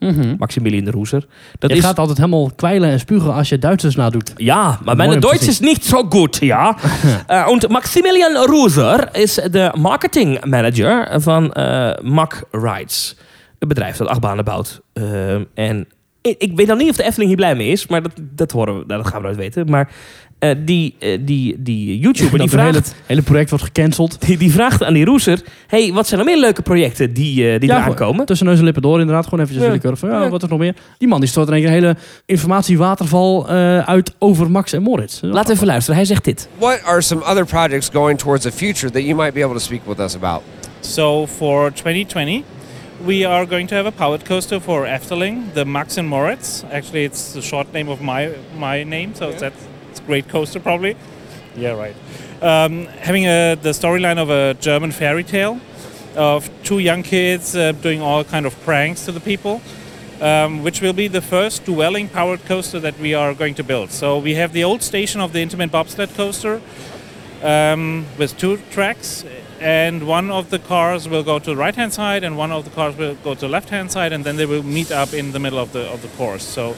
Mhm. 0.00 0.34
Maximilian 0.38 0.84
de 0.84 0.90
Roeser. 0.90 1.26
Dat 1.58 1.70
Je 1.70 1.76
is 1.76 1.84
gaat 1.84 1.98
altijd 1.98 2.18
helemaal 2.18 2.50
kwijlen 2.56 2.90
en 2.90 2.98
spugen 2.98 3.34
als 3.34 3.48
je 3.48 3.58
Duitsers 3.58 3.96
nadoet. 3.96 4.32
Ja, 4.36 4.78
maar 4.84 4.96
mijn 4.96 5.20
Duits 5.20 5.48
is 5.48 5.60
niet 5.60 5.84
zo 5.84 6.06
goed, 6.08 6.36
ja. 6.40 6.76
Eh, 7.26 7.46
und 7.48 7.68
Maximilian 7.68 8.36
Roeser 8.44 9.08
is 9.12 9.34
de 9.34 9.72
marketing 9.78 10.44
manager 10.44 11.20
van 11.20 11.52
eh 11.52 11.90
Mack 12.02 12.44
Rides. 12.50 13.16
Een 13.58 13.68
bedrijf 13.68 13.96
dat 13.96 14.08
achtbanen 14.08 14.44
bouwt. 14.44 14.80
Eh, 14.92 15.34
en 15.54 15.86
ik, 16.22 16.34
ik 16.38 16.52
weet 16.56 16.66
dan 16.66 16.78
niet 16.78 16.88
of 16.90 16.96
de 16.96 17.02
Efteling 17.02 17.28
hier 17.28 17.38
blij 17.38 17.54
mee 17.54 17.68
is, 17.68 17.86
maar 17.86 18.02
dat, 18.02 18.12
dat, 18.34 18.52
horen 18.52 18.78
we, 18.78 18.84
nou, 18.86 19.02
dat 19.02 19.10
gaan 19.10 19.20
we 19.20 19.26
nooit 19.26 19.38
weten. 19.38 19.70
Maar 19.70 19.90
eh, 20.38 20.50
die, 20.64 20.94
eh, 20.98 21.18
die, 21.20 21.62
die 21.62 21.98
YouTuber 21.98 22.38
die 22.38 22.48
Dat 22.48 22.50
het 22.50 22.60
hele, 22.60 22.72
vraagt, 22.72 22.94
hele 23.06 23.22
project 23.22 23.50
wordt 23.50 23.64
gecanceld. 23.64 24.26
die, 24.26 24.36
die 24.38 24.50
vraagt 24.52 24.84
aan 24.84 24.92
die 24.94 25.04
Roeser... 25.04 25.40
hey, 25.66 25.92
wat 25.92 26.06
zijn 26.08 26.20
er 26.20 26.26
meer 26.26 26.38
leuke 26.38 26.62
projecten 26.62 27.12
die, 27.12 27.52
eh 27.52 27.60
die 27.60 27.68
Ja, 27.68 27.76
eraan 27.76 27.94
komen? 27.94 28.26
Tussen 28.26 28.46
neus 28.46 28.58
en 28.58 28.64
lippen 28.64 28.82
door 28.82 29.00
inderdaad. 29.00 29.24
Gewoon 29.24 29.38
eventjes 29.40 29.60
Ja. 29.62 29.68
willekeurig 29.68 29.98
van, 30.00 30.08
ja, 30.10 30.22
Ja. 30.22 30.28
wat 30.30 30.42
is 30.42 30.48
nog 30.48 30.58
meer? 30.58 30.74
Die 30.98 31.08
man 31.08 31.20
die 31.20 31.28
stort 31.28 31.48
in 31.48 31.54
één 31.54 31.62
keer 31.62 31.70
een 31.72 31.78
hele 31.82 31.96
informatiewaterval 32.26 33.48
eh 33.48 33.78
uit 33.88 34.14
over 34.18 34.50
Max 34.50 34.72
en 34.72 34.82
Moritz. 34.82 35.18
Laten 35.22 35.46
we 35.48 35.52
even 35.54 35.66
luisteren. 35.66 35.96
Hij 35.96 36.04
zegt 36.04 36.24
dit. 36.24 36.48
What 36.58 36.82
are 36.84 37.00
some 37.00 37.24
other 37.24 37.44
projects 37.46 37.88
going 37.92 38.18
towards 38.18 38.42
the 38.44 38.52
future 38.52 38.92
that 38.92 39.02
you 39.02 39.14
might 39.14 39.34
be 39.34 39.42
able 39.44 39.54
to 39.56 39.60
speak 39.62 39.80
with 39.86 39.98
us 39.98 40.14
about? 40.14 40.42
So 40.80 41.26
for 41.26 41.72
2020, 41.72 42.44
we 43.04 43.24
are 43.24 43.46
going 43.46 43.66
to 43.68 43.74
have 43.74 43.86
a 43.86 43.92
powered 43.92 44.24
coaster 44.24 44.60
for 44.60 44.84
Efteling, 44.84 45.54
the 45.54 45.64
Max 45.64 45.96
and 45.96 46.08
Moritz. 46.08 46.64
Actually, 46.64 47.04
it's 47.04 47.32
the 47.32 47.42
short 47.42 47.72
name 47.72 47.88
of 47.88 48.00
my 48.00 48.34
my 48.56 48.84
name, 48.84 49.14
so 49.14 49.32
that's 49.32 49.66
it's 49.90 50.00
a 50.00 50.02
great 50.02 50.28
coaster 50.28 50.60
probably. 50.60 50.96
Yeah, 51.56 51.72
right. 51.72 51.96
Um, 52.42 52.86
having 52.86 53.24
a, 53.24 53.54
the 53.54 53.70
storyline 53.70 54.18
of 54.18 54.30
a 54.30 54.54
German 54.60 54.92
fairy 54.92 55.24
tale 55.24 55.60
of 56.16 56.50
two 56.62 56.78
young 56.78 57.02
kids 57.02 57.56
uh, 57.56 57.72
doing 57.72 58.00
all 58.00 58.24
kind 58.24 58.46
of 58.46 58.54
pranks 58.64 59.04
to 59.06 59.12
the 59.12 59.20
people. 59.20 59.60
Um, 60.20 60.62
which 60.62 60.82
will 60.82 60.92
be 60.92 61.08
the 61.08 61.22
first 61.22 61.64
dwelling 61.64 62.06
powered 62.06 62.44
coaster 62.44 62.78
that 62.80 62.98
we 62.98 63.14
are 63.14 63.32
going 63.32 63.54
to 63.54 63.64
build. 63.64 63.90
So 63.90 64.18
we 64.18 64.34
have 64.34 64.52
the 64.52 64.62
old 64.64 64.82
station 64.82 65.18
of 65.22 65.32
the 65.32 65.38
Intamin 65.38 65.70
bobsled 65.70 66.14
coaster, 66.14 66.60
um, 67.42 68.04
with 68.18 68.36
two 68.36 68.58
tracks, 68.70 69.24
and 69.60 70.02
one 70.02 70.32
of 70.32 70.48
the 70.48 70.58
cars 70.58 71.08
will 71.08 71.22
go 71.22 71.38
to 71.38 71.54
the 71.54 71.56
right 71.56 71.76
hand 71.76 71.92
side, 71.92 72.26
and 72.26 72.36
one 72.36 72.54
of 72.54 72.64
the 72.64 72.70
cars 72.70 72.96
will 72.96 73.16
go 73.22 73.34
to 73.34 73.38
the 73.40 73.48
left 73.48 73.70
hand 73.70 73.90
side, 73.90 74.14
and 74.14 74.24
then 74.24 74.36
they 74.36 74.46
will 74.46 74.62
meet 74.62 74.90
up 74.90 75.12
in 75.12 75.32
the 75.32 75.38
middle 75.38 75.58
of 75.58 75.70
the 75.70 75.90
of 75.92 76.00
the 76.00 76.08
course. 76.16 76.52
So 76.52 76.74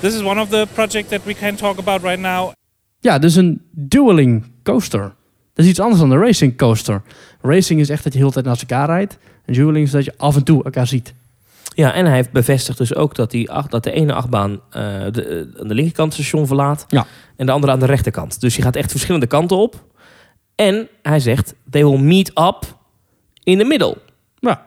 this 0.00 0.14
is 0.14 0.22
one 0.22 0.40
of 0.40 0.48
the 0.48 0.66
projects 0.74 1.08
that 1.08 1.20
we 1.24 1.34
can 1.34 1.56
talk 1.56 1.78
about 1.78 2.02
right 2.02 2.20
now. 2.20 2.52
Ja, 3.00 3.18
dus 3.18 3.34
een 3.34 3.60
dueling 3.70 4.44
coaster. 4.62 5.14
Dat 5.54 5.64
is 5.64 5.70
iets 5.70 5.80
anders 5.80 6.00
dan 6.00 6.10
een 6.10 6.18
racing 6.18 6.56
coaster. 6.56 7.02
Racing 7.40 7.80
is 7.80 7.88
echt 7.88 8.04
dat 8.04 8.12
je 8.12 8.18
de 8.18 8.24
hele 8.24 8.32
tijd 8.32 8.44
naast 8.44 8.60
elkaar 8.60 8.86
rijdt. 8.86 9.18
En 9.44 9.54
dueling 9.54 9.86
is 9.86 9.90
dat 9.90 10.04
je 10.04 10.12
af 10.16 10.36
en 10.36 10.44
toe 10.44 10.64
elkaar 10.64 10.86
ziet. 10.86 11.14
Ja, 11.74 11.92
en 11.92 12.06
hij 12.06 12.14
heeft 12.14 12.30
bevestigd 12.32 12.78
dus 12.78 12.94
ook 12.94 13.14
dat, 13.14 13.30
die 13.30 13.50
acht, 13.50 13.70
dat 13.70 13.84
de 13.84 13.90
ene 13.90 14.12
achtbaan 14.12 14.60
eh, 14.70 14.82
de, 15.10 15.24
eh, 15.24 15.60
aan 15.60 15.68
de 15.68 15.74
linkerkant 15.74 16.12
het 16.12 16.22
station 16.22 16.46
verlaat. 16.46 16.84
Ja. 16.88 17.06
En 17.36 17.46
de 17.46 17.52
andere 17.52 17.72
aan 17.72 17.78
de 17.78 17.86
rechterkant. 17.86 18.40
Dus 18.40 18.56
je 18.56 18.62
gaat 18.62 18.76
echt 18.76 18.90
verschillende 18.90 19.26
kanten 19.26 19.56
op. 19.56 19.84
En 20.58 20.88
hij 21.02 21.20
zegt, 21.20 21.54
they 21.70 21.84
will 21.84 21.98
meet 21.98 22.28
up 22.28 22.76
in 23.42 23.58
the 23.58 23.64
middle. 23.64 23.96
Ja. 24.38 24.66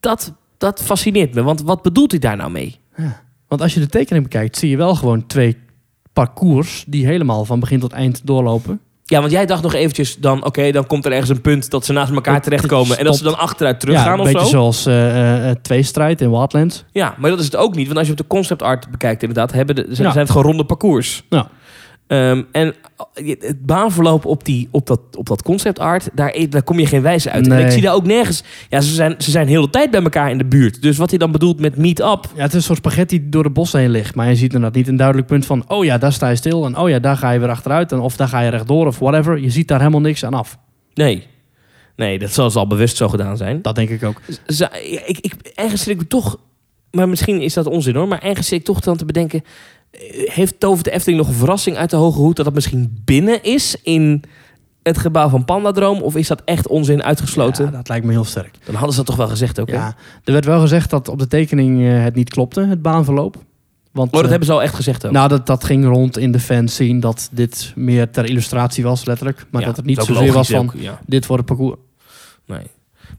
Dat, 0.00 0.32
dat 0.58 0.82
fascineert 0.82 1.34
me, 1.34 1.42
want 1.42 1.62
wat 1.62 1.82
bedoelt 1.82 2.10
hij 2.10 2.20
daar 2.20 2.36
nou 2.36 2.50
mee? 2.50 2.78
Want 3.48 3.60
als 3.60 3.74
je 3.74 3.80
de 3.80 3.86
tekening 3.86 4.24
bekijkt, 4.24 4.56
zie 4.56 4.70
je 4.70 4.76
wel 4.76 4.94
gewoon 4.94 5.26
twee 5.26 5.56
parcours 6.12 6.84
die 6.86 7.06
helemaal 7.06 7.44
van 7.44 7.60
begin 7.60 7.80
tot 7.80 7.92
eind 7.92 8.26
doorlopen. 8.26 8.80
Ja, 9.04 9.20
want 9.20 9.32
jij 9.32 9.46
dacht 9.46 9.62
nog 9.62 9.74
eventjes 9.74 10.16
dan, 10.16 10.44
oké, 10.44 10.70
dan 10.70 10.86
komt 10.86 11.04
er 11.04 11.12
ergens 11.12 11.30
een 11.30 11.40
punt 11.40 11.70
dat 11.70 11.84
ze 11.84 11.92
naast 11.92 12.12
elkaar 12.12 12.42
terechtkomen. 12.42 12.98
En 12.98 13.04
dat 13.04 13.16
ze 13.16 13.22
dan 13.22 13.38
achteruit 13.38 13.74
ja, 13.74 13.80
teruggaan 13.80 14.12
een 14.12 14.20
of 14.20 14.24
beetje 14.32 14.40
zo. 14.48 14.50
zoals 14.50 14.86
eh, 14.86 15.50
tweestrijd 15.62 16.20
in 16.20 16.30
Wildlands. 16.30 16.84
Ja, 16.92 17.14
maar 17.18 17.30
dat 17.30 17.38
is 17.38 17.44
het 17.44 17.56
ook 17.56 17.74
niet. 17.74 17.86
Want 17.86 17.98
als 17.98 18.06
je 18.06 18.12
op 18.12 18.18
de 18.18 18.26
concept 18.26 18.62
art 18.62 18.90
bekijkt, 18.90 19.22
inderdaad, 19.22 19.52
hebben 19.52 19.74
de, 19.74 19.82
zijn, 19.88 20.06
Ja. 20.06 20.12
zijn 20.12 20.24
het 20.24 20.30
gewoon 20.30 20.46
ronde 20.46 20.64
parcours. 20.64 21.22
Ja. 21.30 21.48
Ehm, 22.06 22.42
en 22.52 22.74
het 23.14 23.66
baanverloop 23.66 24.24
op, 24.24 24.44
die, 24.44 24.68
op, 24.70 24.86
dat, 24.86 25.00
op 25.16 25.26
dat 25.26 25.42
concept 25.42 25.78
art, 25.78 26.08
daar, 26.12 26.36
daar 26.50 26.62
kom 26.62 26.78
je 26.78 26.86
geen 26.86 27.02
wijze 27.02 27.30
uit. 27.30 27.48
En 27.48 27.64
ik 27.64 27.70
zie 27.70 27.82
daar 27.82 27.94
ook 27.94 28.06
nergens... 28.06 28.42
Ja, 28.68 28.80
ze 28.80 28.94
zijn, 28.94 29.14
ze 29.18 29.30
zijn 29.30 29.46
de 29.46 29.52
hele 29.52 29.70
tijd 29.70 29.90
bij 29.90 30.02
elkaar 30.02 30.30
in 30.30 30.38
de 30.38 30.44
buurt. 30.44 30.82
Dus 30.82 30.96
wat 30.96 31.10
hij 31.10 31.18
dan 31.18 31.32
bedoelt 31.32 31.60
met 31.60 31.76
meet 31.76 32.00
up... 32.00 32.30
Ja, 32.34 32.42
het 32.42 32.48
is 32.50 32.54
een 32.54 32.62
soort 32.62 32.78
spaghetti 32.78 33.20
die 33.20 33.28
door 33.28 33.42
de 33.42 33.50
bossen 33.50 33.80
heen 33.80 33.90
ligt. 33.90 34.14
Maar 34.14 34.28
je 34.28 34.34
ziet 34.34 34.52
inderdaad 34.52 34.74
niet 34.74 34.88
een 34.88 34.96
duidelijk 34.96 35.26
punt 35.26 35.46
van... 35.46 35.64
oh 35.68 35.84
ja, 35.84 35.98
daar 35.98 36.12
sta 36.12 36.28
je 36.28 36.36
stil. 36.36 36.64
En 36.64 36.78
oh 36.78 36.88
ja, 36.88 36.98
daar 36.98 37.16
ga 37.16 37.30
je 37.30 37.38
weer 37.38 37.48
achteruit. 37.48 37.92
En 37.92 37.98
of 37.98 38.16
daar 38.16 38.28
ga 38.28 38.40
je 38.40 38.50
rechtdoor 38.50 38.86
of 38.86 38.98
whatever. 38.98 39.38
Je 39.38 39.50
ziet 39.50 39.68
daar 39.68 39.78
helemaal 39.78 40.00
niks 40.00 40.24
aan 40.24 40.34
af. 40.34 40.58
Nee. 40.94 41.26
Nee, 41.96 42.18
dat 42.18 42.30
zal 42.30 42.50
ze 42.50 42.58
al 42.58 42.66
bewust 42.66 42.96
zo 42.96 43.08
gedaan 43.08 43.36
zijn. 43.36 43.62
Dat 43.62 43.74
denk 43.74 43.88
ik 43.88 44.04
ook. 44.04 44.20
Z- 44.46 44.60
ik, 45.06 45.18
ik, 45.20 45.34
ergens 45.54 45.82
zit 45.82 46.00
ik 46.00 46.08
toch... 46.08 46.38
Maar 46.90 47.08
misschien 47.08 47.40
is 47.40 47.54
dat 47.54 47.66
onzin 47.66 47.94
hoor. 47.94 48.08
Maar 48.08 48.22
ergens 48.22 48.48
zit 48.48 48.58
ik 48.58 48.64
toch 48.64 48.80
dan 48.80 48.96
te 48.96 49.04
bedenken... 49.04 49.44
Heeft 50.24 50.60
Tovert 50.60 50.84
de 50.84 50.90
Efteling 50.90 51.18
nog 51.18 51.28
een 51.28 51.34
verrassing 51.34 51.76
uit 51.76 51.90
de 51.90 51.96
hoge 51.96 52.18
hoed... 52.18 52.36
dat 52.36 52.44
dat 52.44 52.54
misschien 52.54 53.00
binnen 53.04 53.42
is 53.42 53.76
in 53.82 54.22
het 54.82 54.98
gebouw 54.98 55.28
van 55.28 55.44
Pandadroom? 55.44 56.02
Of 56.02 56.16
is 56.16 56.28
dat 56.28 56.42
echt 56.44 56.68
onzin 56.68 57.02
uitgesloten? 57.02 57.64
Ja, 57.64 57.70
dat 57.70 57.88
lijkt 57.88 58.04
me 58.06 58.12
heel 58.12 58.24
sterk. 58.24 58.54
Dan 58.64 58.74
hadden 58.74 58.90
ze 58.90 58.96
dat 58.96 59.06
toch 59.06 59.16
wel 59.16 59.28
gezegd 59.28 59.60
ook, 59.60 59.68
hè? 59.68 59.74
Ja, 59.74 59.94
er 60.24 60.32
werd 60.32 60.44
wel 60.44 60.60
gezegd 60.60 60.90
dat 60.90 61.08
op 61.08 61.18
de 61.18 61.26
tekening 61.26 61.86
eh, 61.86 62.02
het 62.02 62.14
niet 62.14 62.30
klopte, 62.30 62.60
het 62.60 62.82
baanverloop. 62.82 63.36
Want, 63.92 64.08
Oh, 64.08 64.14
dat 64.14 64.24
eh, 64.24 64.30
hebben 64.30 64.48
ze 64.48 64.54
al 64.54 64.62
echt 64.62 64.74
gezegd 64.74 65.06
ook. 65.06 65.12
Nou, 65.12 65.28
dat, 65.28 65.46
dat 65.46 65.64
ging 65.64 65.84
rond 65.84 66.18
in 66.18 66.32
de 66.32 66.40
fans 66.40 66.74
zien 66.74 67.00
dat 67.00 67.28
dit 67.32 67.72
meer 67.74 68.10
ter 68.10 68.24
illustratie 68.24 68.84
was, 68.84 69.04
letterlijk. 69.04 69.46
Maar 69.50 69.60
Ja, 69.60 69.66
dat 69.66 69.76
het 69.76 69.86
niet 69.86 70.02
zozeer 70.02 70.32
was 70.32 70.48
van, 70.48 70.66
ook, 70.66 70.74
ja. 70.76 71.00
dit 71.06 71.26
wordt 71.26 71.48
het 71.48 71.56
parcours. 71.56 71.80
Nee. 72.46 72.66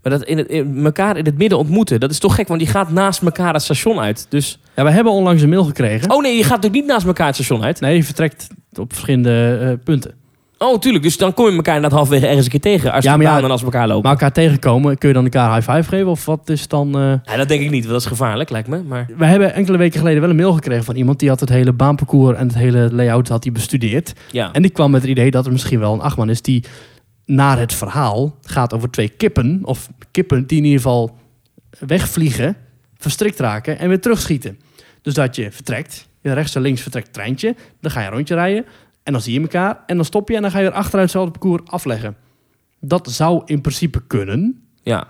Maar 0.10 0.17
dat 0.20 0.28
in 0.28 0.38
het, 0.38 0.48
in 0.48 0.86
elkaar 0.86 1.17
in 1.17 1.26
het 1.26 1.38
midden 1.38 1.58
ontmoeten, 1.58 2.00
dat 2.00 2.12
is 2.12 2.20
toch 2.20 2.36
gek, 2.36 2.48
want 2.48 2.60
die 2.60 2.70
gaat 2.70 2.91
naast 2.91 3.22
elkaar 3.22 3.54
het 3.54 3.62
station 3.63 4.00
uit. 4.00 4.26
Dus, 4.30 4.60
Ja, 4.76 4.84
we 4.84 4.91
hebben 4.91 5.13
onlangs 5.13 5.41
een 5.41 5.50
mail 5.50 5.63
gekregen. 5.63 6.12
oh 6.12 6.22
nee, 6.22 6.36
je 6.36 6.43
gaat 6.43 6.50
natuurlijk 6.56 6.82
niet 6.82 6.86
naast 6.91 7.06
elkaar 7.06 7.26
het 7.26 7.36
station 7.36 7.63
uit. 7.63 7.80
Nee, 7.80 7.96
je 7.96 8.04
vertrekt 8.04 8.48
op 8.80 8.91
verschillende 8.93 9.58
eh, 9.62 9.84
punten. 9.84 10.12
Oh, 10.60 10.80
tuurlijk. 10.80 11.04
Dus 11.04 11.17
dan 11.17 11.34
kom 11.34 11.46
je 11.50 11.56
elkaar 11.56 11.76
inderdaad 11.76 11.98
halverwege 12.00 12.28
ergens 12.28 12.46
een 12.46 12.52
keer 12.52 12.60
tegen. 12.60 12.91
Als 12.91 13.04
Ja, 13.04 13.12
ja, 13.12 13.17
maar 13.17 13.26
ja, 13.26 13.34
banen 13.34 13.50
naast 13.50 13.63
elkaar 13.63 13.88
lopen. 13.88 14.02
Maar 14.04 14.12
elkaar 14.12 14.32
tegenkomen, 14.32 14.98
kun 14.98 15.08
je 15.08 15.13
dan 15.13 15.24
elkaar 15.24 15.56
high 15.56 15.72
five 15.72 15.89
geven? 15.89 16.08
Of 16.08 16.26
wat 16.26 16.50
is 16.50 16.67
dan... 16.67 16.96
eh, 16.96 17.02
Ja, 17.24 17.36
dat 17.38 17.48
denk 17.48 17.62
ik 17.62 17.70
niet, 17.70 17.80
want 17.82 17.93
dat 17.93 18.02
is 18.02 18.08
gevaarlijk, 18.08 18.50
lijkt 18.50 18.67
me. 18.67 18.82
Maar 18.88 19.08
We 19.17 19.26
hebben 19.26 19.54
enkele 19.54 19.78
weken 19.78 20.00
geleden 20.00 20.22
wel 20.22 20.30
een 20.30 20.36
mail 20.36 20.54
gekregen 20.54 20.84
van 20.84 20.96
iemand... 20.96 21.20
die 21.20 21.30
had 21.30 21.39
het 21.39 21.50
hele 21.50 21.74
baanparcours 21.74 22.38
en 22.38 22.48
het 22.48 22.56
hele 22.58 22.89
layout 22.91 23.28
had 23.28 23.43
hij 23.43 23.54
bestudeerd. 23.54 24.13
ja. 24.32 24.50
En 24.54 24.62
die 24.62 24.72
kwam 24.72 24.91
met 24.91 25.02
het 25.02 25.10
idee 25.12 25.32
dat 25.32 25.46
er 25.46 25.52
misschien 25.52 25.80
wel 25.80 25.93
een 25.93 26.02
achtman 26.02 26.30
is... 26.30 26.41
die 26.41 26.63
naar 27.28 27.60
het 27.60 27.74
verhaal 27.74 28.36
gaat 28.42 28.74
over 28.74 28.90
twee 28.90 29.10
kippen... 29.10 29.60
of 29.63 29.90
kippen 30.12 30.48
die 30.48 30.58
in 30.58 30.63
ieder 30.63 30.80
geval 30.80 31.18
wegvliegen, 31.80 32.58
verstrikt 32.98 33.40
raken 33.40 33.80
en 33.80 33.90
weer 33.90 34.02
terugschieten. 34.02 34.60
Dus 35.02 35.13
dat 35.13 35.36
je 35.36 35.52
vertrekt, 35.52 36.08
je 36.22 36.34
rechts 36.34 36.56
en 36.56 36.62
links 36.62 36.82
vertrekt 36.82 37.13
treintje... 37.13 37.56
dan 37.82 37.92
ga 37.92 38.00
je 38.00 38.08
een 38.08 38.13
rondje 38.13 38.36
rijden 38.36 38.66
en 39.04 39.12
dan 39.12 39.22
zie 39.22 39.34
je 39.34 39.42
elkaar... 39.42 39.84
en 39.86 39.96
dan 39.96 40.06
stop 40.06 40.30
je 40.30 40.36
en 40.36 40.42
dan 40.42 40.52
ga 40.52 40.58
je 40.60 40.63
weer 40.63 40.74
achteruit 40.74 41.04
hetzelfde 41.04 41.40
parcours 41.40 41.72
afleggen. 41.72 42.16
Dat 42.80 43.12
zou 43.12 43.42
in 43.46 43.62
principe 43.62 44.02
kunnen... 44.08 44.68
ja. 44.84 45.08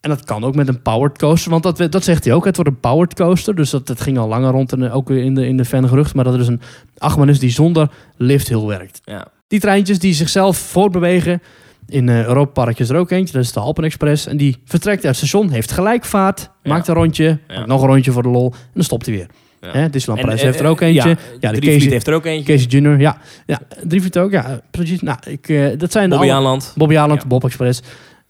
En 0.00 0.10
dat 0.10 0.24
kan 0.24 0.44
ook 0.44 0.54
met 0.54 0.68
een 0.68 0.82
powered 0.82 1.18
coaster. 1.18 1.50
Want 1.50 1.62
dat, 1.62 1.92
dat 1.92 2.04
zegt 2.04 2.24
hij 2.24 2.34
ook. 2.34 2.44
Het 2.44 2.56
wordt 2.56 2.70
een 2.70 2.80
powered 2.80 3.14
coaster. 3.14 3.54
Dus 3.54 3.70
dat, 3.70 3.86
dat 3.86 4.00
ging 4.00 4.18
al 4.18 4.28
langer 4.28 4.50
rond. 4.50 4.72
En 4.72 4.90
ook 4.90 5.08
weer 5.08 5.24
in 5.24 5.34
de, 5.34 5.46
in 5.46 5.56
de 5.56 5.64
fangerucht. 5.64 6.14
Maar 6.14 6.24
dat 6.24 6.32
er 6.32 6.38
dus 6.38 6.48
een 6.48 6.60
achtman 6.98 7.28
is 7.28 7.38
die 7.38 7.50
zonder 7.50 7.90
lifthill 8.16 8.64
werkt. 8.64 9.00
ja. 9.04 9.26
Die 9.48 9.60
treintjes 9.60 9.98
die 9.98 10.14
zichzelf 10.14 10.56
voortbewegen. 10.56 11.42
In 11.88 12.08
eh 12.08 12.24
Europa 12.24 12.50
Park 12.64 12.78
is 12.78 12.88
er 12.88 12.96
ook 12.96 13.10
eentje. 13.10 13.34
Dat 13.34 13.42
is 13.44 13.52
de 13.52 13.60
Alpen 13.60 13.84
Express. 13.84 14.26
En 14.26 14.36
die 14.36 14.56
vertrekt 14.64 15.04
uit 15.04 15.16
het 15.16 15.26
station. 15.28 15.50
Heeft 15.50 15.72
gelijkvaart. 15.72 16.40
Ja. 16.62 16.70
Maakt 16.72 16.88
een 16.88 16.94
rondje. 16.94 17.38
Ja. 17.48 17.56
maakt 17.56 17.66
nog 17.68 17.82
een 17.82 17.88
rondje 17.88 18.12
voor 18.12 18.22
de 18.22 18.28
lol. 18.28 18.52
En 18.52 18.70
dan 18.74 18.82
stopt 18.84 19.06
hij 19.06 19.14
weer. 19.14 19.26
Ja. 19.60 19.70
Hè, 19.72 19.90
Disneyland 19.90 20.20
Parijs 20.26 20.40
eh, 20.40 20.46
heeft 20.46 20.60
er 20.60 20.66
ook 20.66 20.80
eentje. 20.80 21.08
Ja, 21.08 21.16
Ja, 21.40 21.52
de 21.52 21.58
Casey, 21.60 21.90
heeft 21.90 22.06
er 22.06 22.14
ook 22.14 22.24
eentje. 22.24 22.52
Casey 22.52 22.68
Junior. 22.68 23.00
Ja, 23.00 23.18
ja 23.46 23.60
Drievliet 23.82 24.18
ook. 24.18 24.30
Ja, 24.30 24.60
precies. 24.70 25.00
Nou, 25.00 25.18
ik, 25.26 25.48
eh, 25.48 25.78
dat 25.78 25.92
zijn 25.92 26.04
de 26.04 26.14
Bobby 26.16 26.28
alle- 26.30 26.36
Aanland. 26.36 26.72
Bobby 26.76 26.94
Ja. 26.94 27.16
Bob 27.26 27.44
Express. 27.44 27.80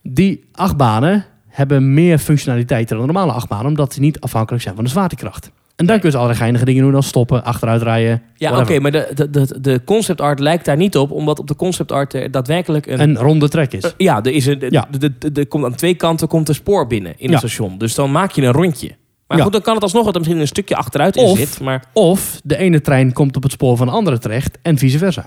Die 0.03 0.45
acht 0.53 0.77
banen, 0.77 1.25
hebben 1.49 1.95
meer 1.95 2.19
functionaliteit 2.19 2.89
dan 2.89 2.99
een 2.99 3.07
normale 3.07 3.33
achtbaan, 3.33 3.67
omdat 3.67 3.93
die 3.93 4.01
niet 4.01 4.21
afhankelijk 4.21 4.63
zijn 4.63 4.75
van 4.75 4.85
de 4.85 4.91
zwaartekracht. 4.91 5.51
En 5.79 5.87
dan 5.87 6.01
kun 6.01 6.11
je 6.11 6.15
allerlei 6.17 6.39
geinige 6.39 6.65
dingen 6.65 6.83
doen 6.83 6.95
als 6.95 7.07
stoppen, 7.07 7.45
achteruit 7.45 7.83
rijden. 7.83 8.23
Ja, 8.35 8.61
oké, 8.61 8.79
maar 8.81 8.91
de, 8.91 9.11
de, 9.15 9.31
de, 9.31 9.61
de 9.61 9.81
concept 9.85 10.21
art 10.21 10.39
lijkt 10.41 10.65
daar 10.65 10.77
niet 10.77 10.97
op, 10.97 11.11
omdat 11.11 11.39
op 11.39 11.47
de 11.47 11.57
concept 11.57 11.93
art 11.93 12.15
er 12.15 12.31
daadwerkelijk 12.31 12.87
een... 12.87 13.01
Een 13.01 13.17
ronde 13.17 13.49
trek 13.49 13.73
is. 13.73 13.83
eh, 13.85 13.91
ja, 13.97 14.23
er 14.23 14.33
is 14.33 14.47
een, 14.47 14.65
Ja. 14.69 14.89
de, 14.91 14.99
de, 14.99 15.19
de, 15.19 15.33
de- 15.33 15.47
komt 15.47 15.65
aan 15.65 15.75
twee 15.75 15.95
kanten 15.95 16.29
komt 16.29 16.49
een 16.49 16.55
spoor 16.55 16.87
binnen 16.87 17.15
in 17.19 17.27
Ja. 17.27 17.31
het 17.31 17.39
station. 17.39 17.79
Dus 17.79 17.95
dan 17.95 18.11
maak 18.13 18.31
je 18.31 18.43
een 18.43 18.53
rondje. 18.53 18.97
Maar 19.27 19.37
Ja. 19.37 19.43
goed, 19.43 19.53
dan 19.53 19.63
kan 19.63 19.75
het 19.75 19.83
alsnog 19.83 20.05
dat 20.05 20.13
er 20.15 20.19
misschien 20.21 20.41
een 20.41 20.47
stukje 20.49 20.77
achteruit 20.77 21.17
in 21.17 21.25
Of- 21.25 21.39
zit. 21.39 21.61
Maar 21.61 21.85
Of 21.93 22.41
de 22.45 22.57
ene 22.57 22.81
trein 22.81 23.13
komt 23.13 23.37
op 23.37 23.43
het 23.43 23.53
spoor 23.53 23.77
van 23.77 23.87
de 23.87 23.93
andere 23.93 24.19
terecht 24.19 24.59
en 24.63 24.79
vice 24.79 24.99
versa. 24.99 25.27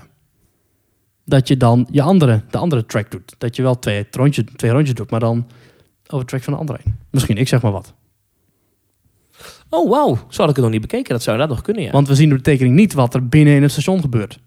Dat 1.24 1.48
je 1.48 1.56
dan 1.56 1.86
je 1.90 2.02
andere, 2.02 2.42
de 2.50 2.58
andere 2.58 2.86
track 2.86 3.10
doet. 3.10 3.34
Dat 3.38 3.56
je 3.56 3.62
wel 3.62 3.78
twee, 3.78 4.06
rondjes, 4.10 4.44
twee 4.56 4.70
rondjes 4.70 4.94
doet, 4.94 5.10
maar 5.10 5.20
dan 5.20 5.46
over 6.06 6.18
de 6.24 6.24
track 6.30 6.42
van 6.42 6.52
de 6.52 6.58
andere 6.58 6.78
heen. 6.84 6.94
Misschien, 7.10 7.36
ik 7.36 7.48
zeg 7.48 7.62
maar 7.62 7.72
wat. 7.72 7.94
Oh, 9.74 9.90
wauw. 9.90 10.18
Zo 10.28 10.40
had 10.40 10.50
ik 10.50 10.56
het 10.56 10.64
nog 10.64 10.70
niet 10.70 10.80
bekeken. 10.80 11.10
Dat 11.12 11.22
zou 11.22 11.38
dat 11.38 11.48
nog 11.48 11.62
kunnen, 11.62 11.82
ja. 11.82 11.90
Want 11.90 12.08
we 12.08 12.14
zien 12.14 12.28
door 12.28 12.38
de 12.38 12.44
tekening 12.44 12.74
niet 12.74 12.92
wat 12.92 13.14
er 13.14 13.28
binnen 13.28 13.54
in 13.54 13.62
het 13.62 13.70
station 13.70 14.00
gebeurt. 14.00 14.38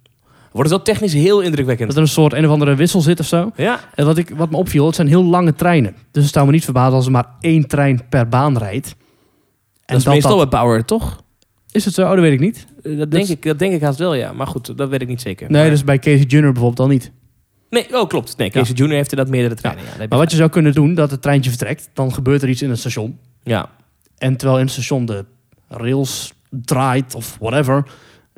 Wordt 0.51 0.69
het 0.69 0.77
wel 0.77 0.95
technisch 0.95 1.13
heel 1.13 1.41
indrukwekkend. 1.41 1.87
Dat 1.87 1.97
er 1.97 2.03
een 2.03 2.09
soort 2.09 2.33
een 2.33 2.45
of 2.45 2.51
andere 2.51 2.75
wissel 2.75 3.01
zit 3.01 3.19
of 3.19 3.25
zo. 3.25 3.51
Ja, 3.55 3.79
En 3.95 4.05
wat, 4.05 4.17
ik, 4.17 4.29
wat 4.29 4.49
me 4.49 4.57
opviel, 4.57 4.85
het 4.85 4.95
zijn 4.95 5.07
heel 5.07 5.23
lange 5.23 5.53
treinen. 5.53 5.95
Dus 6.11 6.23
het 6.23 6.33
zou 6.33 6.45
me 6.45 6.51
niet 6.51 6.63
verbazen 6.63 6.93
als 6.93 7.05
er 7.05 7.11
maar 7.11 7.27
één 7.39 7.67
trein 7.67 8.01
per 8.09 8.29
baan 8.29 8.57
rijdt. 8.57 8.87
En 8.87 8.95
dat 9.85 9.97
is 9.97 10.05
meestal 10.05 10.47
bij 10.47 10.59
Power, 10.59 10.85
toch? 10.85 11.23
Is 11.71 11.85
het 11.85 11.93
zo? 11.93 12.01
Oh, 12.03 12.09
dat 12.09 12.19
weet 12.19 12.33
ik 12.33 12.39
niet. 12.39 12.65
Eh, 12.83 12.97
Dat 12.97 13.11
denk, 13.11 13.27
ik, 13.27 13.43
dat 13.43 13.59
denk 13.59 13.73
ik 13.73 13.81
haast 13.81 13.99
wel, 13.99 14.13
ja. 14.13 14.33
Maar 14.33 14.47
goed, 14.47 14.77
dat 14.77 14.89
weet 14.89 15.01
ik 15.01 15.07
niet 15.07 15.21
zeker. 15.21 15.51
Nee, 15.51 15.61
maar... 15.61 15.69
dus 15.71 15.83
bij 15.83 15.99
Casey 15.99 16.25
Junior 16.25 16.51
bijvoorbeeld 16.51 16.79
al 16.79 16.87
niet. 16.93 17.11
Nee, 17.69 17.87
oh, 17.99 18.07
klopt. 18.07 18.37
Nee, 18.37 18.49
Casey 18.49 18.75
Junior 18.75 18.95
heeft 18.95 19.09
inderdaad 19.11 19.33
meerdere 19.35 19.55
treinen. 19.55 19.83
Ja. 19.99 20.05
Maar 20.09 20.19
wat 20.19 20.31
je 20.31 20.37
zou 20.37 20.49
kunnen 20.49 20.73
doen, 20.73 20.93
dat 20.93 21.11
het 21.11 21.21
treintje 21.21 21.49
vertrekt. 21.49 21.89
Dan 21.93 22.13
gebeurt 22.13 22.41
er 22.41 22.49
iets 22.49 22.61
in 22.61 22.69
het 22.69 22.79
station. 22.79 23.17
Ja. 23.43 23.69
En 24.17 24.37
terwijl 24.37 24.59
in 24.59 24.65
het 24.65 24.73
station 24.73 25.05
de 25.05 25.25
rails 25.67 26.33
draait 26.49 27.15
of 27.15 27.37
whatever, 27.39 27.91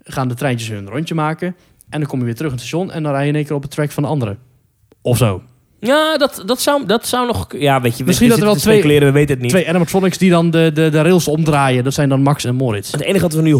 gaan 0.03 0.27
de 0.27 0.33
treintjes 0.33 0.69
hun 0.69 0.89
rondje 0.89 1.15
maken. 1.15 1.55
En 1.89 1.99
dan 1.99 2.09
kom 2.09 2.19
je 2.19 2.25
weer 2.25 2.35
terug 2.35 2.51
in 2.51 2.57
het 2.57 2.65
station 2.67 2.91
en 2.91 3.03
dan 3.03 3.11
rij 3.11 3.21
je 3.21 3.29
in 3.29 3.35
één 3.35 3.45
keer 3.45 3.55
op 3.55 3.61
het 3.61 3.71
track 3.71 3.91
van 3.91 4.03
de 4.03 4.09
andere. 4.09 4.37
Of 5.01 5.17
zo. 5.17 5.43
Ja, 5.79 6.17
dat, 6.17 6.43
dat, 6.45 6.61
zou, 6.61 6.85
dat 6.85 7.07
zou 7.07 7.27
nog... 7.27 7.47
Ja, 7.57 7.81
weet 7.81 7.97
je, 7.97 8.03
Misschien 8.03 8.29
dat 8.29 8.37
er 8.37 8.43
wel 8.43 8.53
te 8.53 8.59
twee- 8.59 8.99
we 8.99 9.11
weten 9.11 9.33
het 9.33 9.41
niet. 9.41 9.49
Twee 9.51 9.69
animatronics 9.69 10.17
die 10.17 10.29
dan 10.29 10.49
de, 10.51 10.71
de, 10.73 10.89
de 10.89 11.01
rails 11.01 11.27
omdraaien. 11.27 11.83
Dat 11.83 11.93
zijn 11.93 12.09
dan 12.09 12.21
Max 12.21 12.43
en 12.45 12.55
Moritz. 12.55 12.91
Het 12.91 13.01
enige 13.01 13.21
wat 13.21 13.33
we 13.33 13.41
nu 13.41 13.55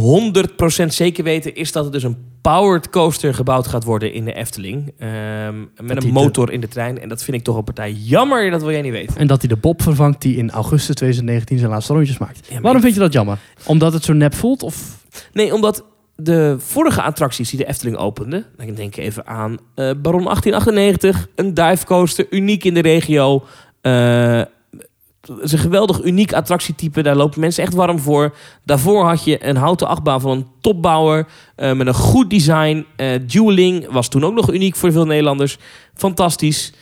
100% 0.83 0.85
zeker 0.87 1.23
weten... 1.23 1.55
is 1.55 1.71
dat 1.71 1.85
er 1.85 1.91
dus 1.91 2.03
een 2.03 2.17
powered 2.41 2.89
coaster 2.89 3.33
gebouwd 3.33 3.67
gaat 3.67 3.83
worden 3.83 4.13
in 4.13 4.25
de 4.25 4.33
Efteling. 4.33 4.93
Ehm, 4.97 5.59
met 5.81 6.03
een 6.03 6.11
motor 6.11 6.51
in 6.51 6.61
de 6.61 6.67
trein. 6.67 6.99
En 6.99 7.09
dat 7.09 7.23
vind 7.23 7.37
ik 7.37 7.43
toch 7.43 7.57
een 7.57 7.63
partij 7.63 7.91
jammer. 7.91 8.51
Dat 8.51 8.61
wil 8.61 8.71
jij 8.71 8.81
niet 8.81 8.91
weten. 8.91 9.17
En 9.17 9.27
dat 9.27 9.39
hij 9.39 9.49
de 9.49 9.55
Bob 9.57 9.81
vervangt 9.81 10.21
die 10.21 10.37
in 10.37 10.51
augustus 10.51 10.95
2019 10.95 11.57
zijn 11.57 11.71
laatste 11.71 11.93
rondjes 11.93 12.17
maakt. 12.17 12.49
Waarom 12.61 12.81
vind 12.81 12.93
je 12.93 12.99
dat 12.99 13.13
jammer? 13.13 13.37
Omdat 13.65 13.93
het 13.93 14.03
zo 14.03 14.13
nep 14.13 14.35
voelt? 14.35 14.63
Of 14.63 14.97
Nee, 15.33 15.53
omdat 15.53 15.83
de 16.19 16.55
vorige 16.59 17.01
attracties 17.01 17.49
die 17.49 17.59
de 17.59 17.67
Efteling 17.67 17.97
opende... 17.97 18.45
Dan 18.57 18.73
denk 18.73 18.95
ik 18.95 19.03
even 19.03 19.27
aan 19.27 19.51
eh, 19.51 19.57
Baron 19.75 20.23
1898. 20.23 21.27
Een 21.35 21.53
dive 21.53 21.85
coaster, 21.85 22.27
uniek 22.29 22.63
in 22.63 22.73
de 22.73 22.81
regio. 22.81 23.45
Eh, 23.81 24.41
het 25.21 25.41
is 25.41 25.51
een 25.51 25.59
geweldig 25.59 26.03
uniek 26.03 26.33
attractietype. 26.33 27.01
Daar 27.01 27.15
lopen 27.15 27.39
mensen 27.39 27.63
echt 27.63 27.73
warm 27.73 27.99
voor. 27.99 28.35
Daarvoor 28.63 29.05
had 29.05 29.23
je 29.23 29.45
een 29.45 29.55
houten 29.55 29.87
achtbaan 29.87 30.21
van 30.21 30.31
een 30.31 30.47
topbouwer. 30.61 31.27
eh, 31.55 31.73
met 31.73 31.87
een 31.87 31.93
goed 31.93 32.29
design. 32.29 32.85
Dueling 33.25 33.87
was 33.91 34.07
toen 34.07 34.25
ook 34.25 34.33
nog 34.33 34.53
uniek 34.53 34.75
voor 34.75 34.91
veel 34.91 35.05
Nederlanders. 35.05 35.57
Fantastisch. 35.93 36.73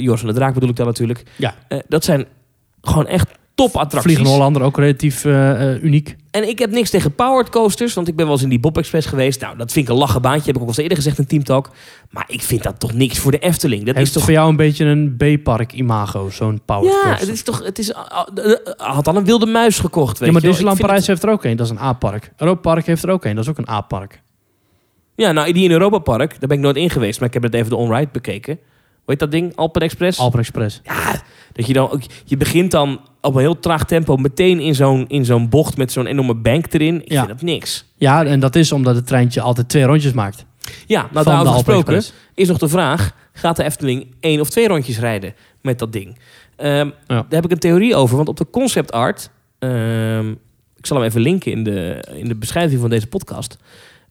Joris 0.00 0.20
van 0.20 0.28
de 0.28 0.34
Draak 0.34 0.54
bedoel 0.54 0.68
ik 0.68 0.76
dan 0.76 0.86
natuurlijk. 0.86 1.22
Ja. 1.36 1.54
Dat 1.88 2.04
zijn 2.04 2.26
gewoon 2.80 3.06
echt 3.06 3.28
top 3.56 3.76
attracties. 3.76 4.02
Vliegende 4.02 4.30
Hollander 4.30 4.62
ook 4.62 4.76
relatief 4.76 5.24
eh, 5.24 5.72
eh, 5.72 5.82
uniek. 5.82 6.16
En 6.30 6.48
ik 6.48 6.58
heb 6.58 6.70
niks 6.70 6.90
tegen 6.90 7.14
powered 7.14 7.50
coasters, 7.50 7.94
want 7.94 8.08
ik 8.08 8.16
ben 8.16 8.24
wel 8.24 8.34
eens 8.34 8.42
in 8.42 8.48
die 8.48 8.60
Bob 8.60 8.78
Express 8.78 9.06
geweest. 9.06 9.40
Nou, 9.40 9.56
dat 9.56 9.72
vind 9.72 9.86
ik 9.86 9.92
een 9.92 9.98
lachen 9.98 10.22
baantje, 10.22 10.46
heb 10.46 10.54
ik 10.54 10.56
ook 10.56 10.62
al 10.62 10.68
eens 10.68 10.76
eerder 10.76 10.96
gezegd 10.96 11.18
in 11.18 11.26
Team 11.26 11.44
Talk. 11.44 11.70
Maar 12.10 12.24
ik 12.26 12.42
vind 12.42 12.62
dat 12.62 12.80
toch 12.80 12.92
niks 12.92 13.18
voor 13.18 13.30
de 13.30 13.38
Efteling. 13.38 13.84
Dat 13.84 13.94
Heeft 13.94 14.06
is 14.06 14.12
toch... 14.12 14.22
voor 14.22 14.32
jou 14.32 14.48
een 14.48 14.56
beetje 14.56 14.84
een 14.84 15.16
B-park 15.16 15.72
imago, 15.72 16.30
zo'n 16.30 16.60
power 16.64 16.84
Ja, 16.90 17.02
coaster? 17.02 17.26
het 17.26 17.28
is 17.28 17.42
toch... 17.42 17.64
Het 17.64 17.78
is, 17.78 17.94
ah, 17.94 18.26
had 18.76 19.04
dan 19.04 19.16
een 19.16 19.24
wilde 19.24 19.46
muis 19.46 19.78
gekocht, 19.78 20.18
weet 20.18 20.28
ja, 20.28 20.32
maar 20.34 20.42
je. 20.42 20.48
Disneyland 20.48 20.76
vind 20.76 20.88
Parijs 20.88 21.06
heeft 21.06 21.22
er 21.22 21.30
ook 21.30 21.44
een. 21.44 21.56
Dat 21.56 21.66
is 21.66 21.72
een 21.72 21.80
A-park. 21.80 22.32
Europa 22.36 22.60
Park 22.60 22.86
heeft 22.86 23.02
er 23.02 23.10
ook 23.10 23.24
een. 23.24 23.34
Dat 23.34 23.44
is 23.44 23.50
ook 23.50 23.58
een 23.58 23.68
A-park. 23.68 24.22
Ja, 25.14 25.32
nou, 25.32 25.52
die 25.52 25.64
in 25.64 25.70
Europa 25.70 25.98
Park, 25.98 26.30
daar 26.30 26.48
ben 26.48 26.56
ik 26.56 26.62
nooit 26.62 26.76
in 26.76 26.90
geweest. 26.90 27.18
Maar 27.18 27.28
ik 27.28 27.34
heb 27.34 27.42
het 27.42 27.54
even 27.54 27.70
de 27.70 27.76
on-ride 27.76 28.08
bekeken. 28.12 28.58
Hoe 29.06 29.14
heet 29.14 29.18
dat 29.18 29.30
ding? 29.30 29.56
Alpen 29.56 29.82
Express? 29.82 30.18
Alpen 30.18 30.38
Express. 30.38 30.80
Ja, 30.84 31.22
dat 31.52 31.66
je 31.66 31.72
dan 31.72 31.90
ook... 31.90 32.00
Je 32.24 32.36
begint 32.36 32.70
dan 32.70 33.00
op 33.20 33.34
een 33.34 33.40
heel 33.40 33.58
traag 33.58 33.84
tempo 33.84 34.16
meteen 34.16 34.60
in 34.60 34.74
zo'n, 34.74 35.04
in 35.08 35.24
zo'n 35.24 35.48
bocht 35.48 35.76
met 35.76 35.92
zo'n 35.92 36.06
enorme 36.06 36.34
bank 36.34 36.72
erin. 36.72 37.02
Ik 37.04 37.10
Ja. 37.12 37.16
vind 37.24 37.28
dat 37.38 37.42
niks. 37.48 37.84
Ja, 37.96 38.24
en 38.24 38.40
dat 38.40 38.56
is 38.56 38.72
omdat 38.72 38.94
het 38.94 39.06
treintje 39.06 39.40
altijd 39.40 39.68
twee 39.68 39.84
rondjes 39.84 40.12
maakt. 40.12 40.44
Ja, 40.86 41.00
nou 41.00 41.12
van 41.12 41.24
daarover 41.24 41.52
gesproken 41.52 42.02
is 42.34 42.48
nog 42.48 42.58
de 42.58 42.68
vraag... 42.68 43.14
gaat 43.32 43.56
de 43.56 43.64
Efteling 43.64 44.06
één 44.20 44.40
of 44.40 44.50
twee 44.50 44.68
rondjes 44.68 44.98
rijden 44.98 45.34
met 45.62 45.78
dat 45.78 45.92
ding? 45.92 46.18
Ehm, 46.56 46.90
Daar 47.06 47.24
heb 47.28 47.44
ik 47.44 47.50
een 47.50 47.58
theorie 47.58 47.94
over, 47.94 48.16
want 48.16 48.28
op 48.28 48.36
de 48.36 48.50
concept 48.50 48.92
art... 48.92 49.30
ehm, 49.58 50.30
ik 50.76 50.86
zal 50.86 50.96
hem 50.96 51.06
even 51.06 51.20
linken 51.20 51.52
in 51.52 51.64
de, 51.64 52.04
in 52.14 52.28
de 52.28 52.34
beschrijving 52.36 52.80
van 52.80 52.90
deze 52.90 53.06
podcast... 53.06 53.56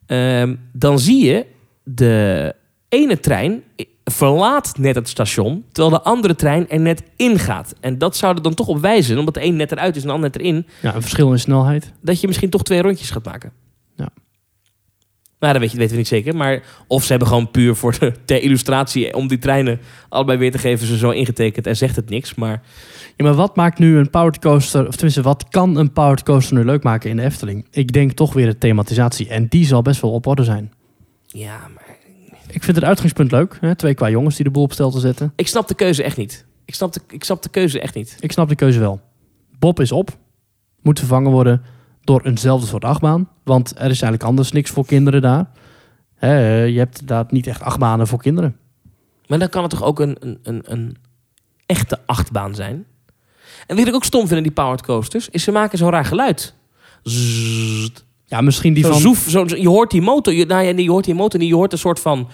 ehm, 0.05 0.55
dan 0.73 0.99
zie 0.99 1.25
je 1.25 1.45
de 1.83 2.53
ene 2.89 3.19
trein 3.19 3.63
verlaat 4.11 4.77
net 4.77 4.95
het 4.95 5.09
station... 5.09 5.65
terwijl 5.71 5.95
de 5.95 6.09
andere 6.09 6.35
trein 6.35 6.69
er 6.69 6.79
net 6.79 7.03
in 7.15 7.39
gaat. 7.39 7.73
En 7.79 7.97
dat 7.97 8.15
zou 8.15 8.35
er 8.35 8.41
dan 8.41 8.53
toch 8.53 8.67
op 8.67 8.79
wijzen, 8.79 9.17
omdat 9.17 9.33
de 9.33 9.43
een 9.43 9.55
net 9.55 9.71
eruit 9.71 9.95
is 9.95 10.01
en 10.01 10.07
de 10.07 10.13
ander 10.13 10.29
net 10.29 10.41
erin... 10.41 10.67
Ja, 10.81 10.95
een 10.95 11.01
verschil 11.01 11.31
in 11.31 11.39
snelheid. 11.39 11.91
dat 12.01 12.21
je 12.21 12.27
misschien 12.27 12.49
toch 12.49 12.63
twee 12.63 12.81
rondjes 12.81 13.09
gaat 13.09 13.25
maken. 13.25 13.51
Ja. 13.95 14.09
Nou, 15.39 15.53
dat 15.53 15.61
weet 15.61 15.71
je, 15.71 15.77
weten 15.77 15.91
we 15.91 15.97
niet 15.97 16.07
zeker. 16.07 16.35
Maar 16.35 16.63
of 16.87 17.03
ze 17.03 17.09
hebben 17.09 17.27
gewoon 17.27 17.51
puur 17.51 17.75
voor 17.75 17.99
de, 17.99 18.13
ter 18.25 18.41
illustratie... 18.41 19.13
om 19.13 19.27
die 19.27 19.37
treinen 19.37 19.79
allebei 20.09 20.37
weer 20.37 20.51
te 20.51 20.57
geven... 20.57 20.87
ze 20.87 20.97
zo 20.97 21.09
ingetekend 21.09 21.67
en 21.67 21.77
zegt 21.77 21.95
het 21.95 22.09
niks. 22.09 22.35
Maar 22.35 22.61
Ja, 23.15 23.25
maar 23.25 23.35
wat 23.35 23.55
maakt 23.55 23.79
nu 23.79 23.97
een 23.97 24.09
powered 24.09 24.39
coaster... 24.39 24.87
of 24.87 24.93
tenminste, 24.93 25.21
wat 25.21 25.49
kan 25.49 25.77
een 25.77 25.91
powered 25.91 26.23
coaster 26.23 26.57
nu 26.57 26.63
leuk 26.63 26.83
maken 26.83 27.09
in 27.09 27.15
de 27.15 27.23
Efteling? 27.23 27.67
Ik 27.71 27.91
denk 27.91 28.11
toch 28.11 28.33
weer 28.33 28.45
de 28.45 28.57
thematisatie. 28.57 29.29
En 29.29 29.47
die 29.47 29.65
zal 29.65 29.81
best 29.81 30.01
wel 30.01 30.11
op 30.11 30.27
orde 30.27 30.43
zijn. 30.43 30.73
ja, 31.25 31.57
maar 31.73 31.84
Ik 32.47 32.63
vind 32.63 32.75
het 32.75 32.85
uitgangspunt 32.85 33.31
leuk. 33.31 33.57
Hè? 33.61 33.75
Twee 33.75 33.93
qua 33.93 34.09
jongens 34.09 34.35
die 34.35 34.45
de 34.45 34.51
boel 34.51 34.63
op 34.63 34.73
stel 34.73 34.91
te 34.91 34.99
zetten. 34.99 35.33
ik 35.35 35.47
snap 35.47 35.67
de 35.67 35.73
keuze 35.73 36.03
echt 36.03 36.17
niet. 36.17 36.45
Ik 36.65 36.75
snap 36.75 36.93
de, 36.93 37.01
ik 37.07 37.23
snap 37.23 37.41
de 37.41 37.49
keuze 37.49 37.79
echt 37.79 37.95
niet. 37.95 38.17
Ik 38.19 38.31
snap 38.31 38.49
de 38.49 38.55
keuze 38.55 38.79
wel. 38.79 39.01
Bob 39.59 39.79
is 39.79 39.91
op. 39.91 40.17
Moet 40.81 40.99
vervangen 40.99 41.31
worden 41.31 41.61
door 42.03 42.21
eenzelfde 42.21 42.67
soort 42.67 42.85
achtbaan. 42.85 43.29
Want 43.43 43.69
er 43.69 43.81
is 43.81 44.01
eigenlijk 44.01 44.23
anders 44.23 44.51
niks 44.51 44.69
voor 44.71 44.85
kinderen 44.85 45.21
daar. 45.21 45.47
Je 46.69 46.77
hebt 46.77 46.99
inderdaad 46.99 47.31
niet 47.31 47.47
echt 47.47 47.61
achtbanen 47.61 48.07
voor 48.07 48.19
kinderen. 48.19 48.57
Maar 49.27 49.39
dan 49.39 49.49
kan 49.49 49.61
het 49.61 49.71
toch 49.71 49.83
ook 49.83 49.99
een, 49.99 50.17
een, 50.19 50.39
een, 50.43 50.61
een 50.63 50.97
echte 51.65 51.99
achtbaan 52.05 52.55
zijn? 52.55 52.85
En 53.67 53.75
wat 53.75 53.87
ik 53.87 53.93
ook 53.93 54.03
stom 54.03 54.27
vind 54.27 54.37
in 54.37 54.43
die 54.43 54.51
powered 54.51 54.81
coasters... 54.81 55.29
is 55.29 55.43
ze 55.43 55.51
maken 55.51 55.77
zo'n 55.77 55.89
raar 55.89 56.05
geluid. 56.05 56.53
Ja, 58.25 58.41
misschien 58.41 58.73
die 58.73 58.83
Zo 58.83 58.91
van... 58.91 58.99
zoef, 59.01 59.25
zo, 59.29 59.45
je 59.47 59.67
hoort 59.67 59.91
die 59.91 60.01
motor, 60.01 60.33
je, 60.33 60.45
nou 60.45 60.81
je 60.81 60.89
hoort 60.89 61.05
die 61.05 61.13
motor 61.13 61.39
niet, 61.39 61.49
je 61.49 61.55
hoort 61.55 61.71
een 61.71 61.77
soort 61.77 61.99
van... 61.99 62.29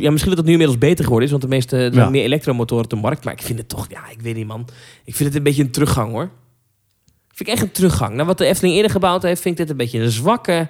Ja, 0.00 0.10
misschien 0.10 0.28
dat 0.28 0.38
het 0.38 0.44
nu 0.46 0.52
inmiddels 0.52 0.78
beter 0.78 1.04
geworden 1.04 1.24
is, 1.24 1.30
want 1.30 1.42
de 1.42 1.48
meeste 1.48 1.76
er 1.76 1.92
zijn 1.92 2.04
Ja. 2.04 2.10
meer 2.10 2.22
elektromotoren 2.24 2.84
op 2.84 2.90
de 2.90 2.96
markt. 2.96 3.24
Maar 3.24 3.32
ik 3.32 3.42
vind 3.42 3.58
het 3.58 3.68
toch, 3.68 3.86
ja, 3.90 4.08
ik 4.10 4.20
weet 4.20 4.34
niet 4.34 4.46
man. 4.46 4.68
Ik 5.04 5.14
vind 5.14 5.28
het 5.28 5.38
een 5.38 5.42
beetje 5.44 5.62
een 5.62 5.70
teruggang 5.70 6.12
hoor. 6.12 6.30
Vind 7.32 7.48
ik 7.48 7.54
echt 7.54 7.62
een 7.62 7.70
teruggang. 7.72 8.14
Nou, 8.14 8.26
wat 8.26 8.38
de 8.38 8.44
Efteling 8.44 8.74
eerder 8.74 8.90
gebouwd 8.90 9.22
heeft, 9.22 9.40
vind 9.40 9.54
ik 9.54 9.60
dit 9.60 9.70
een 9.70 9.76
beetje 9.76 10.00
een 10.00 10.10
zwakke... 10.10 10.68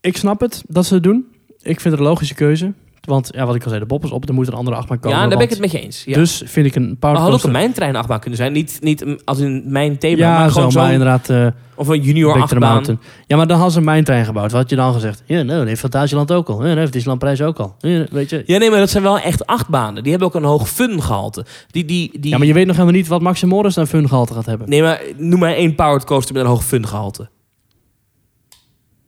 Ik 0.00 0.16
snap 0.16 0.40
het 0.40 0.64
dat 0.66 0.86
ze 0.86 0.94
het 0.94 1.02
doen. 1.02 1.26
Ik 1.48 1.80
vind 1.80 1.84
het 1.84 1.92
een 1.92 2.08
logische 2.08 2.34
keuze. 2.34 2.72
Want 3.00 3.28
ja, 3.34 3.46
wat 3.46 3.54
ik 3.54 3.62
al 3.62 3.68
zei, 3.68 3.80
de 3.80 3.86
Bob 3.86 4.04
is 4.04 4.10
op. 4.10 4.28
Er 4.28 4.34
moet 4.34 4.46
een 4.46 4.52
andere 4.54 4.76
achtbaan 4.76 4.98
komen. 5.00 5.18
ja, 5.18 5.26
daar 5.26 5.36
ben 5.36 5.46
ik 5.46 5.50
het 5.50 5.60
met 5.60 5.70
je 5.70 5.80
eens. 5.80 6.04
Ja. 6.04 6.14
Dus 6.14 6.42
vind 6.46 6.66
ik 6.66 6.74
een 6.74 6.86
maar 6.86 6.96
powered 6.98 7.18
had 7.18 7.26
ook 7.26 7.32
coaster... 7.32 7.48
een 7.48 7.56
mijntrein 7.60 7.96
achtbaan 7.96 8.20
kunnen 8.20 8.38
zijn. 8.38 8.52
Niet, 8.52 8.78
niet 8.82 9.04
als 9.24 9.38
in 9.38 9.62
mijn 9.66 9.98
thema, 9.98 10.16
Ja, 10.18 10.38
maar 10.38 10.48
zo, 10.48 10.54
gewoon 10.54 10.72
maar 10.72 10.82
zo'n... 10.84 10.92
inderdaad... 10.92 11.30
eh 11.30 11.46
Of 11.74 11.88
een 11.88 12.00
junior 12.02 12.40
achtbaan. 12.40 12.98
Ja, 13.26 13.36
maar 13.36 13.46
dan 13.46 13.54
hadden 13.56 13.72
ze 13.72 13.78
een 13.78 13.84
mijntrein 13.84 14.24
gebouwd. 14.24 14.50
Wat 14.50 14.60
had 14.60 14.70
je 14.70 14.76
dan 14.76 14.92
gezegd? 14.92 15.22
Ja, 15.26 15.42
nou, 15.42 15.58
dat 15.58 15.66
heeft 15.66 15.80
Fantasieland 15.80 16.32
ook 16.32 16.48
al. 16.48 16.62
Ja, 16.62 16.68
dat 16.68 16.76
heeft 16.78 16.92
Disneyland 16.92 17.20
Prijs 17.20 17.42
ook 17.42 17.58
al. 17.58 17.74
Ja, 17.78 18.06
weet 18.10 18.30
je. 18.30 18.42
Ja, 18.46 18.58
nee, 18.58 18.70
maar 18.70 18.78
dat 18.78 18.90
zijn 18.90 19.02
wel 19.02 19.18
echt 19.18 19.46
achtbanen. 19.46 20.02
Die 20.02 20.10
hebben 20.10 20.28
ook 20.28 20.34
een 20.34 20.44
hoog 20.44 20.68
fun 20.68 21.02
gehalte. 21.02 21.44
Die, 21.70 21.84
die, 21.84 22.20
die... 22.20 22.30
Ja, 22.30 22.38
maar 22.38 22.46
je 22.46 22.52
weet 22.54 22.66
nog 22.66 22.76
helemaal 22.76 22.96
niet 22.96 23.08
wat 23.08 23.20
Max 23.20 23.42
en 23.42 23.48
Morris 23.48 23.74
dan 23.74 23.86
fun 23.86 24.08
gehalte 24.08 24.34
gaat 24.34 24.46
hebben. 24.46 24.68
Nee, 24.68 24.82
maar 24.82 25.02
noem 25.16 25.40
maar 25.40 25.54
één 25.54 25.74
powered 25.74 26.04
coaster 26.04 26.34
met 26.34 26.42
een 26.42 26.48
hoog 26.48 26.64
fun 26.64 26.86
gehalte. 26.86 27.28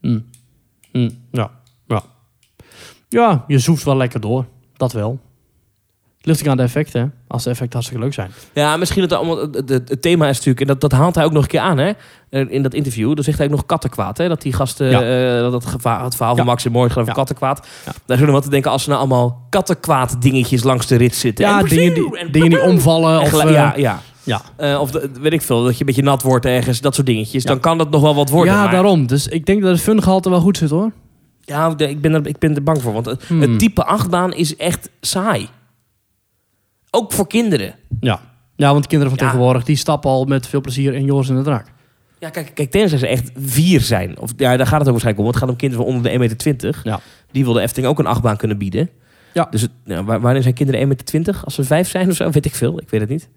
Hm. 0.00 0.18
Hm, 0.92 1.10
Ja. 1.32 1.50
ja. 1.86 2.02
Ja, 3.12 3.44
je 3.46 3.58
zoeft 3.58 3.84
wel 3.84 3.96
lekker 3.96 4.20
door. 4.20 4.44
Dat 4.76 4.92
wel. 4.92 5.18
Ligt 6.24 6.40
ook 6.40 6.46
aan 6.48 6.56
de 6.56 6.62
effecten. 6.62 7.00
hè. 7.00 7.06
Als 7.28 7.42
de 7.44 7.50
effecten 7.50 7.72
hartstikke 7.72 8.04
leuk 8.04 8.14
zijn. 8.14 8.30
Ja, 8.52 8.76
misschien 8.76 9.08
dat 9.08 9.18
allemaal. 9.18 9.36
Het, 9.38 9.68
het- 9.68 9.88
het 9.88 10.02
thema 10.02 10.28
is 10.28 10.36
natuurlijk. 10.36 10.60
En 10.60 10.66
dat, 10.66 10.80
dat 10.80 10.92
haalt 10.92 11.14
hij 11.14 11.24
ook 11.24 11.32
nog 11.32 11.42
een 11.42 11.48
keer 11.48 11.60
aan, 11.60 11.78
hè? 11.78 11.92
eh, 12.30 12.46
In 12.50 12.62
dat 12.62 12.74
interview. 12.74 13.14
Dan 13.14 13.24
zegt 13.24 13.38
hij 13.38 13.46
ook 13.46 13.52
nog 13.52 13.66
kattenkwaad, 13.66 14.18
hè? 14.18 14.28
Dat 14.28 14.42
die 14.42 14.52
gasten. 14.52 14.90
Ja. 14.90 15.02
eh, 15.34 15.40
dat 15.40 15.52
het, 15.52 15.66
geva- 15.66 16.04
het 16.04 16.16
verhaal 16.16 16.36
van. 16.36 16.46
Max 16.46 16.64
en 16.64 16.72
Mooi 16.72 16.88
gaat 16.88 16.96
over 16.98 17.08
Ja. 17.10 17.16
kattenkwaad. 17.16 17.66
Daar 17.84 18.16
zullen 18.16 18.26
we 18.26 18.32
wat 18.32 18.42
te 18.42 18.50
denken 18.50 18.70
als 18.70 18.82
er 18.82 18.88
nou 18.88 19.00
allemaal 19.00 19.46
kattenkwaad 19.50 20.22
dingetjes 20.22 20.62
langs 20.62 20.86
de 20.86 20.96
rit 20.96 21.14
zitten. 21.14 21.44
Ja, 21.44 21.58
En- 21.60 21.66
dingen 21.68 21.94
die, 21.94 22.18
en- 22.18 22.32
dingen 22.32 22.48
die 22.50 22.62
omvallen. 22.62 23.20
en 23.20 23.32
Of, 23.34 23.44
eh, 23.44 23.50
ja, 23.52 23.74
ja. 23.76 24.00
ja. 24.58 24.78
Of 24.80 24.90
de- 24.90 25.10
weet 25.20 25.32
ik 25.32 25.42
veel, 25.42 25.62
dat 25.64 25.72
je 25.74 25.80
een 25.80 25.86
beetje 25.86 26.02
nat 26.02 26.22
wordt 26.22 26.44
ergens, 26.46 26.80
dat 26.80 26.94
soort 26.94 27.06
dingetjes. 27.06 27.44
Dan 27.44 27.60
kan 27.60 27.78
dat 27.78 27.90
nog 27.90 28.00
wel 28.02 28.14
wat 28.14 28.28
worden. 28.30 28.54
ja, 28.54 28.62
maar- 28.62 28.72
daarom. 28.72 29.06
Dus 29.06 29.26
ik 29.28 29.46
denk 29.46 29.62
dat 29.62 29.70
het 29.70 29.80
fungehalte 29.80 30.30
wel 30.30 30.40
goed 30.40 30.56
zit 30.56 30.70
hoor. 30.70 30.90
Ja, 31.52 31.74
ik 31.88 32.00
ben, 32.00 32.14
er, 32.14 32.26
ik 32.26 32.38
ben 32.38 32.54
er 32.54 32.62
bang 32.62 32.82
voor. 32.82 32.92
Want 32.92 33.06
het, 33.06 33.24
Hmm. 33.24 33.40
het 33.40 33.58
type 33.58 33.84
achtbaan 33.84 34.32
is 34.32 34.56
echt 34.56 34.90
saai. 35.00 35.48
Ook 36.90 37.12
voor 37.12 37.26
kinderen. 37.26 37.74
Ja. 38.00 38.20
Ja, 38.56 38.72
want 38.72 38.86
kinderen 38.86 39.14
van 39.16 39.24
Ja. 39.24 39.30
tegenwoordig 39.30 39.64
die 39.64 39.76
stappen 39.76 40.10
al 40.10 40.24
met 40.24 40.46
veel 40.46 40.60
plezier 40.60 40.94
in 40.94 41.04
Joris 41.04 41.28
en 41.28 41.36
de 41.36 41.42
Draak. 41.42 41.66
Ja, 42.18 42.30
kijk, 42.30 42.50
kijk 42.54 42.70
tenzij 42.70 42.98
ze 42.98 43.06
echt 43.06 43.30
vier 43.36 43.80
zijn. 43.80 44.18
Of, 44.18 44.30
ja, 44.36 44.56
daar 44.56 44.66
gaat 44.66 44.78
het 44.78 44.86
ook 44.88 44.92
waarschijnlijk 45.02 45.18
om. 45.18 45.22
want 45.24 45.34
Het 45.34 45.44
gaat 45.44 45.52
om 45.52 45.56
kinderen 45.56 45.84
van 45.84 45.94
onder 45.94 46.10
de 46.10 46.18
1,20 46.18 46.52
meter. 46.66 46.80
Ja. 46.84 47.00
Die 47.30 47.44
wil 47.44 47.52
de 47.52 47.60
Efteling 47.60 47.88
ook 47.90 47.98
een 47.98 48.06
achtbaan 48.06 48.36
kunnen 48.36 48.58
bieden. 48.58 48.90
Ja. 49.34 49.46
Dus 49.50 49.60
het, 49.62 49.70
wanneer 50.04 50.42
zijn 50.42 50.54
kinderen 50.54 50.80
1,20 50.80 51.12
meter? 51.18 51.40
Als 51.44 51.54
ze 51.54 51.64
vijf 51.64 51.88
zijn 51.88 52.08
of 52.10 52.16
zo? 52.16 52.30
Weet 52.30 52.46
ik 52.46 52.54
veel. 52.54 52.80
Ik 52.80 52.90
weet 52.90 53.00
het 53.00 53.10
niet. 53.10 53.28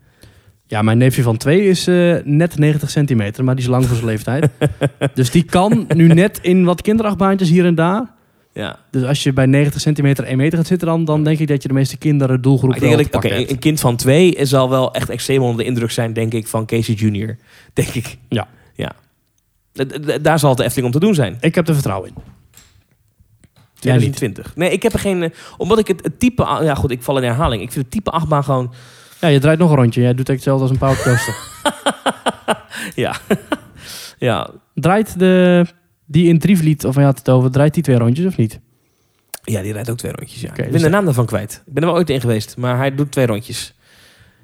Ja, 0.67 0.81
mijn 0.81 0.97
neefje 0.97 1.21
van 1.21 1.37
twee 1.37 1.61
is 1.63 1.87
eh, 1.87 2.15
net 2.23 2.57
90 2.57 2.89
centimeter, 2.89 3.43
maar 3.43 3.55
die 3.55 3.63
is 3.63 3.69
lang 3.69 3.85
voor 3.85 3.95
zijn 3.95 4.07
leeftijd. 4.07 4.49
dus 5.13 5.31
die 5.31 5.43
kan 5.43 5.85
nu 5.95 6.07
net 6.07 6.39
in 6.41 6.63
wat 6.63 6.81
kinderachtbaantjes 6.81 7.49
hier 7.49 7.65
en 7.65 7.75
daar. 7.75 8.13
Ja. 8.53 8.79
Dus 8.91 9.03
als 9.03 9.23
je 9.23 9.33
bij 9.33 9.45
90 9.45 9.81
centimeter 9.81 10.23
1 10.23 10.37
meter 10.37 10.57
gaat 10.57 10.67
zitten, 10.67 10.87
dan, 10.87 11.05
dan 11.05 11.23
denk 11.23 11.39
ik 11.39 11.47
dat 11.47 11.61
je 11.61 11.67
de 11.67 11.73
meeste 11.73 11.97
kinderen 11.97 12.41
doelgroep 12.41 12.69
Maar 12.69 12.77
ik 12.77 12.97
denk 12.97 13.11
wel 13.11 13.21
oké, 13.21 13.51
een 13.51 13.59
kind 13.59 13.79
van 13.79 13.95
twee 13.95 14.37
zal 14.45 14.69
wel 14.69 14.93
echt 14.93 15.09
extreem 15.09 15.41
onder 15.41 15.57
de 15.57 15.63
indruk 15.63 15.91
zijn, 15.91 16.13
denk 16.13 16.33
ik, 16.33 16.47
van 16.47 16.65
Casey 16.65 16.93
Junior. 16.93 17.37
Denk 17.73 17.87
ik. 17.89 18.17
Ja. 18.29 18.47
Ja. 18.73 18.91
Daar 20.21 20.39
zal 20.39 20.49
het 20.49 20.57
de 20.57 20.63
Efteling 20.63 20.93
om 20.93 20.99
te 20.99 21.05
doen 21.05 21.15
zijn. 21.15 21.37
Ik 21.39 21.55
heb 21.55 21.67
er 21.67 21.73
vertrouwen 21.73 22.09
in. 22.09 22.15
Jij 23.79 23.93
niet. 23.97 24.15
2020. 24.15 24.55
Nee, 24.55 24.71
ik 24.71 24.83
heb 24.83 24.93
er 24.93 24.99
geen... 24.99 25.23
eh, 25.23 25.29
Omdat 25.57 25.79
ik 25.79 25.87
het, 25.87 26.03
het 26.03 26.19
type... 26.19 26.43
Ja 26.61 26.75
goed, 26.75 26.91
ik 26.91 27.03
val 27.03 27.17
in 27.17 27.23
herhaling. 27.23 27.61
Ik 27.61 27.71
vind 27.71 27.85
het 27.85 27.93
type 27.93 28.11
achtbaan 28.11 28.43
gewoon... 28.43 28.73
Ja, 29.25 29.31
je 29.31 29.39
draait 29.39 29.59
nog 29.59 29.69
een 29.69 29.75
rondje. 29.75 30.01
Jij 30.01 30.13
doet 30.13 30.29
eigenlijk 30.29 30.59
hetzelfde 30.59 30.63
als 30.63 30.71
een 30.71 31.03
powercoaster. 31.05 31.35
Ja. 32.95 33.15
ja. 34.17 34.49
draait 34.73 35.19
de, 35.19 35.65
die 36.05 36.27
in 36.27 36.39
Drievliet, 36.39 36.85
of 36.85 36.95
had 36.95 37.17
het 37.17 37.29
over, 37.29 37.51
draait 37.51 37.73
die 37.73 37.83
twee 37.83 37.97
rondjes 37.97 38.25
of 38.25 38.37
niet? 38.37 38.59
Ja, 39.43 39.61
die 39.61 39.73
rijdt 39.73 39.89
ook 39.89 39.97
twee 39.97 40.11
rondjes, 40.11 40.41
ja. 40.41 40.49
Ik 40.49 40.55
ben 40.55 40.65
dus 40.65 40.75
de 40.75 40.81
dat- 40.81 40.91
naam 40.91 41.05
daarvan 41.05 41.25
kwijt. 41.25 41.63
Ik 41.65 41.73
ben 41.73 41.83
er 41.83 41.89
wel 41.89 41.97
ooit 41.97 42.09
in 42.09 42.21
geweest, 42.21 42.57
maar 42.57 42.77
hij 42.77 42.95
doet 42.95 43.11
twee 43.11 43.25
rondjes. 43.25 43.73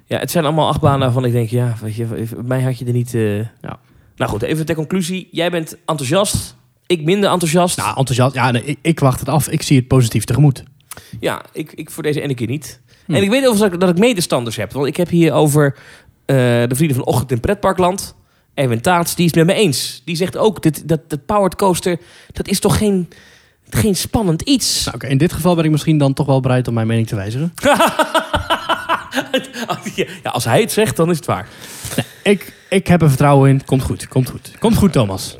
Ja, 0.04 0.18
het 0.18 0.30
zijn 0.30 0.44
allemaal 0.44 0.68
achtbanen 0.68 0.98
waarvan 1.00 1.24
ik 1.24 1.32
denk, 1.32 1.48
ja, 1.48 1.74
weet 1.80 1.94
je, 1.94 2.04
bij 2.04 2.26
mij 2.44 2.62
had 2.62 2.78
je 2.78 2.84
er 2.84 2.92
niet... 2.92 3.14
eh, 3.14 3.38
Ja. 3.38 3.78
Nou 4.16 4.30
goed, 4.30 4.42
even 4.42 4.66
ter 4.66 4.74
conclusie. 4.74 5.28
Jij 5.30 5.50
bent 5.50 5.76
enthousiast, 5.86 6.56
ik 6.86 7.02
minder 7.04 7.30
enthousiast. 7.30 7.76
Nou, 7.76 7.88
enthousiast. 7.96 8.34
Ja, 8.34 8.50
nee, 8.50 8.64
ik, 8.64 8.78
ik 8.82 9.00
wacht 9.00 9.20
het 9.20 9.28
af. 9.28 9.48
Ik 9.48 9.62
zie 9.62 9.76
het 9.78 9.88
positief 9.88 10.24
tegemoet. 10.24 10.62
Ja, 11.20 11.42
ik, 11.52 11.72
ik 11.72 11.90
voor 11.90 12.02
deze 12.02 12.20
ene 12.20 12.34
keer 12.34 12.46
niet. 12.48 12.80
Hm. 13.06 13.14
En 13.14 13.22
ik 13.22 13.30
weet 13.30 13.46
overigens 13.46 13.78
dat 13.78 13.88
ik, 13.88 13.98
medestanders 13.98 14.56
heb. 14.56 14.72
Want 14.72 14.86
ik 14.86 14.96
heb 14.96 15.08
hier 15.08 15.32
over 15.32 15.76
eh, 16.24 16.36
de 16.36 16.74
Vrienden 16.74 16.96
van 16.96 17.06
Ochtend 17.06 17.30
in 17.30 17.40
Pretparkland. 17.40 18.14
Erwin 18.54 18.80
Taats, 18.80 19.14
die 19.14 19.24
is 19.24 19.34
het 19.34 19.46
met 19.46 19.56
me 19.56 19.62
eens. 19.62 20.02
Die 20.04 20.16
zegt 20.16 20.36
ook, 20.36 20.62
dit, 20.62 20.88
dat, 20.88 21.00
dat 21.10 21.26
powered 21.26 21.56
coaster, 21.56 21.98
dat 22.32 22.48
is 22.48 22.60
toch 22.60 22.78
geen, 22.78 23.08
geen 23.70 23.96
spannend 23.96 24.42
iets? 24.42 24.84
Nou, 24.84 24.96
oké, 24.96 25.06
in 25.06 25.18
dit 25.18 25.32
geval 25.32 25.54
ben 25.54 25.64
ik 25.64 25.70
misschien 25.70 25.98
dan 25.98 26.12
toch 26.12 26.26
wel 26.26 26.40
bereid 26.40 26.68
om 26.68 26.74
mijn 26.74 26.86
mening 26.86 27.06
te 27.06 27.16
wijzigen. 27.16 27.52
ja, 30.22 30.30
als 30.30 30.44
hij 30.44 30.60
het 30.60 30.72
zegt, 30.72 30.96
dan 30.96 31.10
is 31.10 31.16
het 31.16 31.26
waar. 31.26 31.48
Ik, 32.22 32.52
ik 32.68 32.86
heb 32.86 33.02
er 33.02 33.08
vertrouwen 33.08 33.50
in. 33.50 33.64
Komt 33.64 33.82
goed, 33.82 34.08
komt 34.08 34.30
goed. 34.30 34.52
Komt 34.58 34.76
goed, 34.76 34.92
Thomas. 34.92 35.36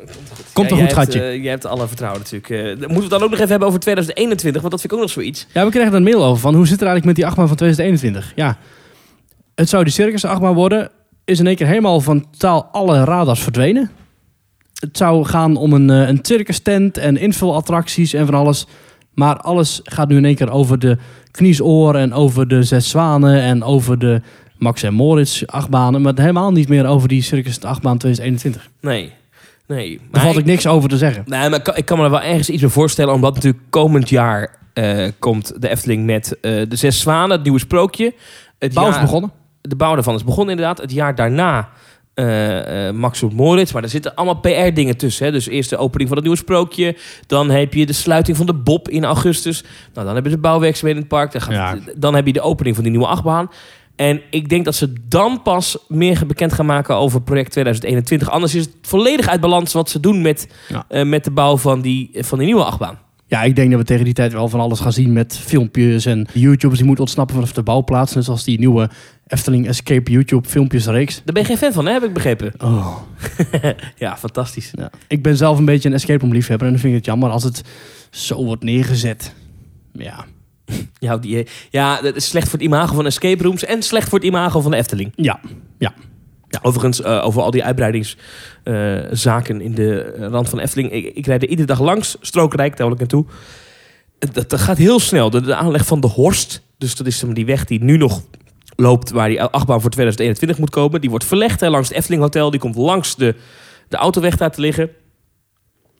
Komt 0.53 0.69
Ja, 0.69 0.75
een 0.75 0.81
goed 0.81 0.95
hebt, 0.95 1.05
gatje. 1.05 1.21
eh, 1.21 1.41
jij 1.41 1.51
hebt 1.51 1.65
alle 1.65 1.87
vertrouwen 1.87 2.21
natuurlijk. 2.21 2.49
Eh, 2.49 2.63
moeten 2.65 2.87
we 2.95 2.99
het 3.01 3.09
dan 3.09 3.21
ook 3.23 3.29
nog 3.29 3.37
even 3.39 3.49
hebben 3.49 3.67
over 3.67 3.79
2021, 3.79 4.61
want 4.61 4.71
dat 4.73 4.81
vind 4.81 4.93
ik 4.93 4.97
ook 4.99 5.05
nog 5.05 5.13
zoiets. 5.13 5.47
Ja, 5.53 5.63
we 5.65 5.71
kregen 5.71 5.89
er 5.89 5.95
een 5.97 6.03
mail 6.03 6.23
over 6.23 6.41
van 6.41 6.53
hoe 6.55 6.67
zit 6.67 6.79
het 6.79 6.87
eigenlijk 6.87 7.05
met 7.05 7.15
die 7.15 7.25
achtbaan 7.25 7.47
van 7.47 7.57
2021? 7.57 8.33
Ja, 8.35 8.57
het 9.55 9.69
zou 9.69 9.83
die 9.83 9.93
circus 9.93 10.25
achtbaan 10.25 10.53
worden. 10.53 10.89
Is 11.25 11.39
in 11.39 11.47
één 11.47 11.55
keer 11.55 11.67
helemaal 11.67 12.01
van 12.01 12.25
totaal 12.31 12.63
alle 12.71 13.03
radars 13.03 13.39
verdwenen. 13.39 13.91
Het 14.79 14.97
zou 14.97 15.25
gaan 15.25 15.55
om 15.55 15.73
een, 15.73 15.89
eh, 15.89 16.07
een 16.07 16.19
circus 16.21 16.59
tent 16.59 16.97
en 16.97 17.17
invulattracties 17.17 18.13
en 18.13 18.25
van 18.25 18.35
alles. 18.35 18.65
Maar 19.13 19.37
alles 19.37 19.79
gaat 19.83 20.07
nu 20.07 20.17
in 20.17 20.25
één 20.25 20.35
keer 20.35 20.51
over 20.51 20.79
de 20.79 20.97
kniesoor 21.31 21.95
en 21.95 22.13
over 22.13 22.47
de 22.47 22.63
zes 22.63 22.89
zwanen 22.89 23.41
en 23.41 23.63
over 23.63 23.99
de 23.99 24.21
Max 24.57 24.83
en 24.83 24.93
Moritz 24.93 25.43
achtbanen. 25.45 26.01
Maar 26.01 26.13
helemaal 26.15 26.51
niet 26.51 26.69
meer 26.69 26.85
over 26.85 27.07
die 27.07 27.21
circus 27.21 27.61
achtbaan 27.61 27.97
2021. 27.97 28.69
Nee, 28.81 29.11
nee. 29.67 29.99
Daar 30.11 30.21
valt 30.21 30.33
ik- 30.35 30.39
ik 30.39 30.45
niks 30.45 30.67
over 30.67 30.89
te 30.89 30.97
zeggen. 30.97 31.23
Nee, 31.27 31.49
maar 31.49 31.57
ik 31.59 31.63
kan, 31.63 31.75
ik 31.75 31.85
kan 31.85 31.97
me 31.97 32.03
er 32.03 32.09
wel 32.09 32.21
ergens 32.21 32.49
iets 32.49 32.61
bij 32.61 32.69
voorstellen. 32.69 33.13
Omdat 33.13 33.35
natuurlijk 33.35 33.63
komend 33.69 34.09
jaar 34.09 34.55
eh, 34.73 35.07
komt 35.19 35.61
de 35.61 35.69
Efteling 35.69 36.05
met 36.05 36.37
eh, 36.41 36.51
de 36.69 36.75
Zes 36.75 36.99
Zwanen, 36.99 37.31
het 37.31 37.43
nieuwe 37.43 37.59
sprookje. 37.59 38.13
Het 38.59 38.73
Bouw 38.73 38.87
is 38.87 38.93
jaar- 38.93 39.03
begonnen. 39.03 39.31
De 39.61 39.75
bouw 39.75 39.93
daarvan 39.93 40.15
is 40.15 40.23
begonnen 40.23 40.55
inderdaad. 40.55 40.77
Het 40.81 40.91
jaar 40.91 41.15
daarna 41.15 41.69
eh, 42.13 42.89
Max 42.91 43.21
en 43.21 43.31
Moritz. 43.35 43.71
Maar 43.71 43.83
er 43.83 43.89
zitten 43.89 44.15
allemaal 44.15 44.39
PR-dingen 44.39 44.97
tussen. 44.97 45.25
Hè. 45.25 45.31
Dus 45.31 45.47
eerst 45.47 45.69
de 45.69 45.77
opening 45.77 46.07
van 46.09 46.17
het 46.17 46.25
nieuwe 46.27 46.41
sprookje. 46.41 46.95
Dan 47.27 47.49
heb 47.49 47.73
je 47.73 47.85
de 47.85 47.93
sluiting 47.93 48.37
van 48.37 48.45
de 48.45 48.53
Bob 48.53 48.89
in 48.89 49.05
augustus. 49.05 49.63
Nou, 49.93 50.05
dan 50.07 50.15
heb 50.15 50.23
je 50.23 50.29
de 50.31 50.37
bouwwerkzaamheden 50.37 51.03
in 51.03 51.09
het 51.09 51.17
park. 51.19 51.31
Dan, 51.31 51.41
gaat 51.41 51.53
Ja. 51.53 51.91
dan 51.97 52.15
heb 52.15 52.25
je 52.25 52.33
de 52.33 52.41
opening 52.41 52.75
van 52.75 52.83
die 52.83 52.93
nieuwe 52.93 53.07
achtbaan. 53.07 53.49
En 53.95 54.21
ik 54.29 54.49
denk 54.49 54.65
dat 54.65 54.75
ze 54.75 54.93
dan 55.07 55.41
pas 55.41 55.77
meer 55.87 56.23
bekend 56.27 56.53
gaan 56.53 56.65
maken 56.65 56.95
over 56.95 57.21
project 57.21 57.51
2021. 57.51 58.29
Anders 58.29 58.55
is 58.55 58.65
het 58.65 58.73
volledig 58.81 59.27
uit 59.27 59.41
balans 59.41 59.73
wat 59.73 59.89
ze 59.89 59.99
doen 59.99 60.21
met, 60.21 60.47
Ja. 60.69 60.85
eh, 60.89 61.05
met 61.05 61.23
de 61.23 61.31
bouw 61.31 61.57
van 61.57 61.81
die, 61.81 62.09
van 62.13 62.37
die 62.37 62.47
nieuwe 62.47 62.63
achtbaan. 62.63 62.97
Ja, 63.27 63.43
ik 63.43 63.55
denk 63.55 63.69
dat 63.69 63.79
we 63.79 63.85
tegen 63.85 64.05
die 64.05 64.13
tijd 64.13 64.33
wel 64.33 64.47
van 64.49 64.59
alles 64.59 64.79
gaan 64.79 64.91
zien 64.93 65.13
met 65.13 65.37
filmpjes 65.37 66.05
en 66.05 66.27
YouTubers 66.33 66.77
die 66.77 66.85
moeten 66.87 67.03
ontsnappen 67.03 67.35
vanaf 67.35 67.53
de 67.53 67.63
bouwplaats. 67.63 68.13
Net 68.13 68.23
zoals 68.23 68.43
die 68.43 68.59
nieuwe 68.59 68.89
Efteling 69.27 69.67
Escape 69.67 70.11
YouTube 70.11 70.49
filmpjes 70.49 70.85
reeks. 70.85 71.15
Daar 71.15 71.33
ben 71.33 71.41
je 71.41 71.47
geen 71.47 71.57
fan 71.57 71.73
van, 71.73 71.85
hè? 71.85 71.91
heb 71.91 72.03
ik 72.03 72.13
begrepen. 72.13 72.53
Oh. 72.57 72.95
Ja, 73.95 74.17
fantastisch. 74.17 74.71
Ja. 74.75 74.89
Ik 75.07 75.21
ben 75.23 75.37
zelf 75.37 75.57
een 75.57 75.65
beetje 75.65 75.89
een 75.89 75.95
escape 75.95 76.19
room 76.19 76.33
liefhebber 76.33 76.67
en 76.67 76.73
dan 76.73 76.81
vind 76.81 76.93
ik 76.93 76.99
het 76.99 77.07
jammer 77.09 77.29
als 77.29 77.43
het 77.43 77.61
zo 78.11 78.45
wordt 78.45 78.63
neergezet. 78.63 79.33
Ja, 79.93 80.25
Ja, 81.03 81.17
die, 81.17 81.47
ja, 81.69 82.01
dat 82.01 82.15
is 82.15 82.27
slecht 82.27 82.49
voor 82.49 82.59
het 82.59 82.67
imago 82.67 82.95
van 82.95 83.05
escape 83.05 83.43
rooms 83.43 83.65
en 83.65 83.81
slecht 83.81 84.09
voor 84.09 84.19
het 84.19 84.27
imago 84.27 84.61
van 84.61 84.71
de 84.71 84.77
Efteling. 84.77 85.11
ja, 85.77 85.93
Overigens, 86.61 87.01
eh, 87.01 87.25
over 87.25 87.41
al 87.41 87.51
die 87.51 87.63
uitbreidingszaken 87.63 89.61
in 89.61 89.75
de 89.75 90.01
eh, 90.01 90.27
rand 90.27 90.49
van 90.49 90.59
Efteling. 90.59 90.91
Ik, 90.91 91.15
ik 91.15 91.25
rijd 91.25 91.43
er 91.43 91.49
iedere 91.49 91.67
dag 91.67 91.79
langs, 91.79 92.17
Strookrijk, 92.21 92.77
daar 92.77 92.85
wil 92.85 92.95
ik 92.95 92.99
naartoe. 92.99 93.25
Dat, 94.19 94.49
dat 94.49 94.61
gaat 94.61 94.77
heel 94.77 94.99
snel. 94.99 95.29
De, 95.29 95.41
de 95.41 95.55
aanleg 95.55 95.85
van 95.85 95.99
de 95.99 96.07
Horst, 96.07 96.61
dus 96.77 96.95
dat 96.95 97.07
is 97.07 97.23
die 97.27 97.45
weg 97.45 97.65
die 97.65 97.83
nu 97.83 97.97
nog 97.97 98.21
loopt... 98.75 99.11
waar 99.11 99.27
die 99.27 99.41
achtbaan 99.43 99.81
voor 99.81 99.89
2021 99.89 100.57
moet 100.59 100.69
komen. 100.69 101.01
Die 101.01 101.09
wordt 101.09 101.25
verlegd 101.25 101.59
hè, 101.59 101.69
langs 101.69 101.87
het 101.87 101.97
Efteling 101.97 102.21
Hotel. 102.21 102.51
Die 102.51 102.59
komt 102.59 102.75
langs 102.75 103.15
de, 103.15 103.35
de 103.87 103.97
autoweg 103.97 104.37
daar 104.37 104.51
te 104.51 104.61
liggen. 104.61 104.89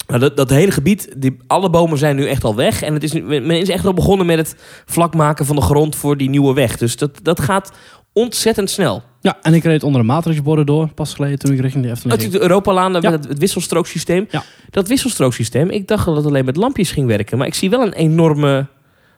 Nou, 0.07 0.19
dat, 0.19 0.37
dat 0.37 0.49
hele 0.49 0.71
gebied, 0.71 1.13
die, 1.17 1.37
alle 1.47 1.69
bomen 1.69 1.97
zijn 1.97 2.15
nu 2.15 2.27
echt 2.27 2.43
al 2.43 2.55
weg. 2.55 2.81
En 2.81 2.93
het 2.93 3.03
is, 3.03 3.13
men 3.13 3.51
is 3.51 3.69
echt 3.69 3.85
al 3.85 3.93
begonnen 3.93 4.25
met 4.25 4.37
het 4.37 4.55
vlak 4.85 5.15
maken 5.15 5.45
van 5.45 5.55
de 5.55 5.61
grond 5.61 5.95
voor 5.95 6.17
die 6.17 6.29
nieuwe 6.29 6.53
weg. 6.53 6.77
Dus 6.77 6.97
dat, 6.97 7.19
dat 7.21 7.39
gaat 7.39 7.71
ontzettend 8.13 8.69
snel. 8.69 9.03
ja, 9.21 9.37
en 9.41 9.53
ik 9.53 9.63
reed 9.63 9.83
onder 9.83 10.01
de 10.01 10.07
matrixborden 10.07 10.65
door, 10.65 10.93
pas 10.93 11.13
geleden 11.13 11.39
toen 11.39 11.51
ik 11.53 11.59
richting 11.59 11.83
de 11.83 11.89
Efteling 11.89 12.19
ging. 12.19 12.31
Natuurlijk 12.31 12.41
de 12.41 12.49
Europalaan 12.49 13.01
Ja. 13.01 13.11
het, 13.11 13.27
het 13.27 13.37
wisselstrooksysteem. 13.39 14.27
Ja. 14.29 14.43
Dat 14.69 14.87
wisselstrooksysteem, 14.87 15.69
ik 15.69 15.87
dacht 15.87 16.05
dat 16.05 16.15
het 16.15 16.25
alleen 16.25 16.45
met 16.45 16.55
lampjes 16.55 16.91
ging 16.91 17.07
werken. 17.07 17.37
Maar 17.37 17.47
ik 17.47 17.53
zie 17.53 17.69
wel 17.69 17.81
een 17.81 17.93
enorme 17.93 18.67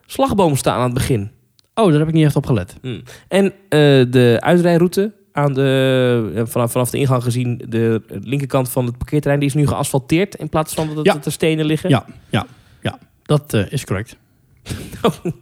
slagboom 0.05 0.55
staan 0.55 0.77
aan 0.77 0.83
het 0.83 0.93
begin. 0.93 1.31
Oh, 1.73 1.89
daar 1.89 1.99
heb 1.99 2.07
ik 2.07 2.13
niet 2.13 2.25
echt 2.25 2.35
op 2.35 2.45
gelet. 2.45 2.75
Hmm. 2.81 3.03
En 3.27 3.45
eh, 3.45 3.79
de 4.09 4.37
uitrijroute 4.39 5.11
aan 5.35 5.53
de, 5.53 6.31
eh, 6.35 6.41
vanaf, 6.45 6.71
vanaf 6.71 6.89
de 6.89 6.97
ingang 6.97 7.23
gezien, 7.23 7.61
de 7.67 8.01
linkerkant 8.07 8.69
van 8.69 8.85
het 8.85 8.97
parkeerterrein, 8.97 9.39
die 9.39 9.49
is 9.49 9.55
nu 9.55 9.67
geasfalteerd 9.67 10.35
in 10.35 10.49
plaats 10.49 10.73
van 10.73 10.95
dat 10.95 11.05
Ja. 11.05 11.17
er 11.23 11.31
stenen 11.31 11.65
liggen. 11.65 11.89
Ja, 11.89 12.05
ja, 12.29 12.45
ja. 12.81 12.97
Dat 13.23 13.53
eh, 13.53 13.71
is 13.71 13.85
correct. 13.85 14.15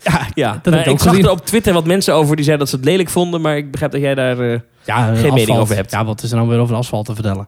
ja, 0.03 0.27
ja. 0.33 0.51
Dat 0.61 0.73
heb 0.73 0.85
Nou, 0.85 0.89
ik 0.95 0.99
zag 0.99 1.17
er 1.19 1.29
op 1.31 1.45
Twitter 1.45 1.73
wat 1.73 1.85
mensen 1.85 2.13
over 2.13 2.35
die 2.35 2.45
zeiden 2.45 2.65
dat 2.65 2.73
ze 2.75 2.81
het 2.81 2.89
lelijk 2.91 3.09
vonden, 3.09 3.41
maar 3.41 3.57
ik 3.57 3.71
begrijp 3.71 3.91
dat 3.91 4.01
jij 4.01 4.15
daar... 4.15 4.39
eh, 4.39 4.59
ja 4.85 5.05
Geen 5.05 5.13
asfalt. 5.15 5.33
mening 5.33 5.57
over 5.57 5.75
hebt. 5.75 5.91
Ja, 5.91 6.05
wat 6.05 6.23
is 6.23 6.29
er 6.31 6.35
nou 6.37 6.49
weer 6.49 6.59
over 6.59 6.75
asfalt 6.75 7.05
te 7.05 7.13
vertellen? 7.13 7.47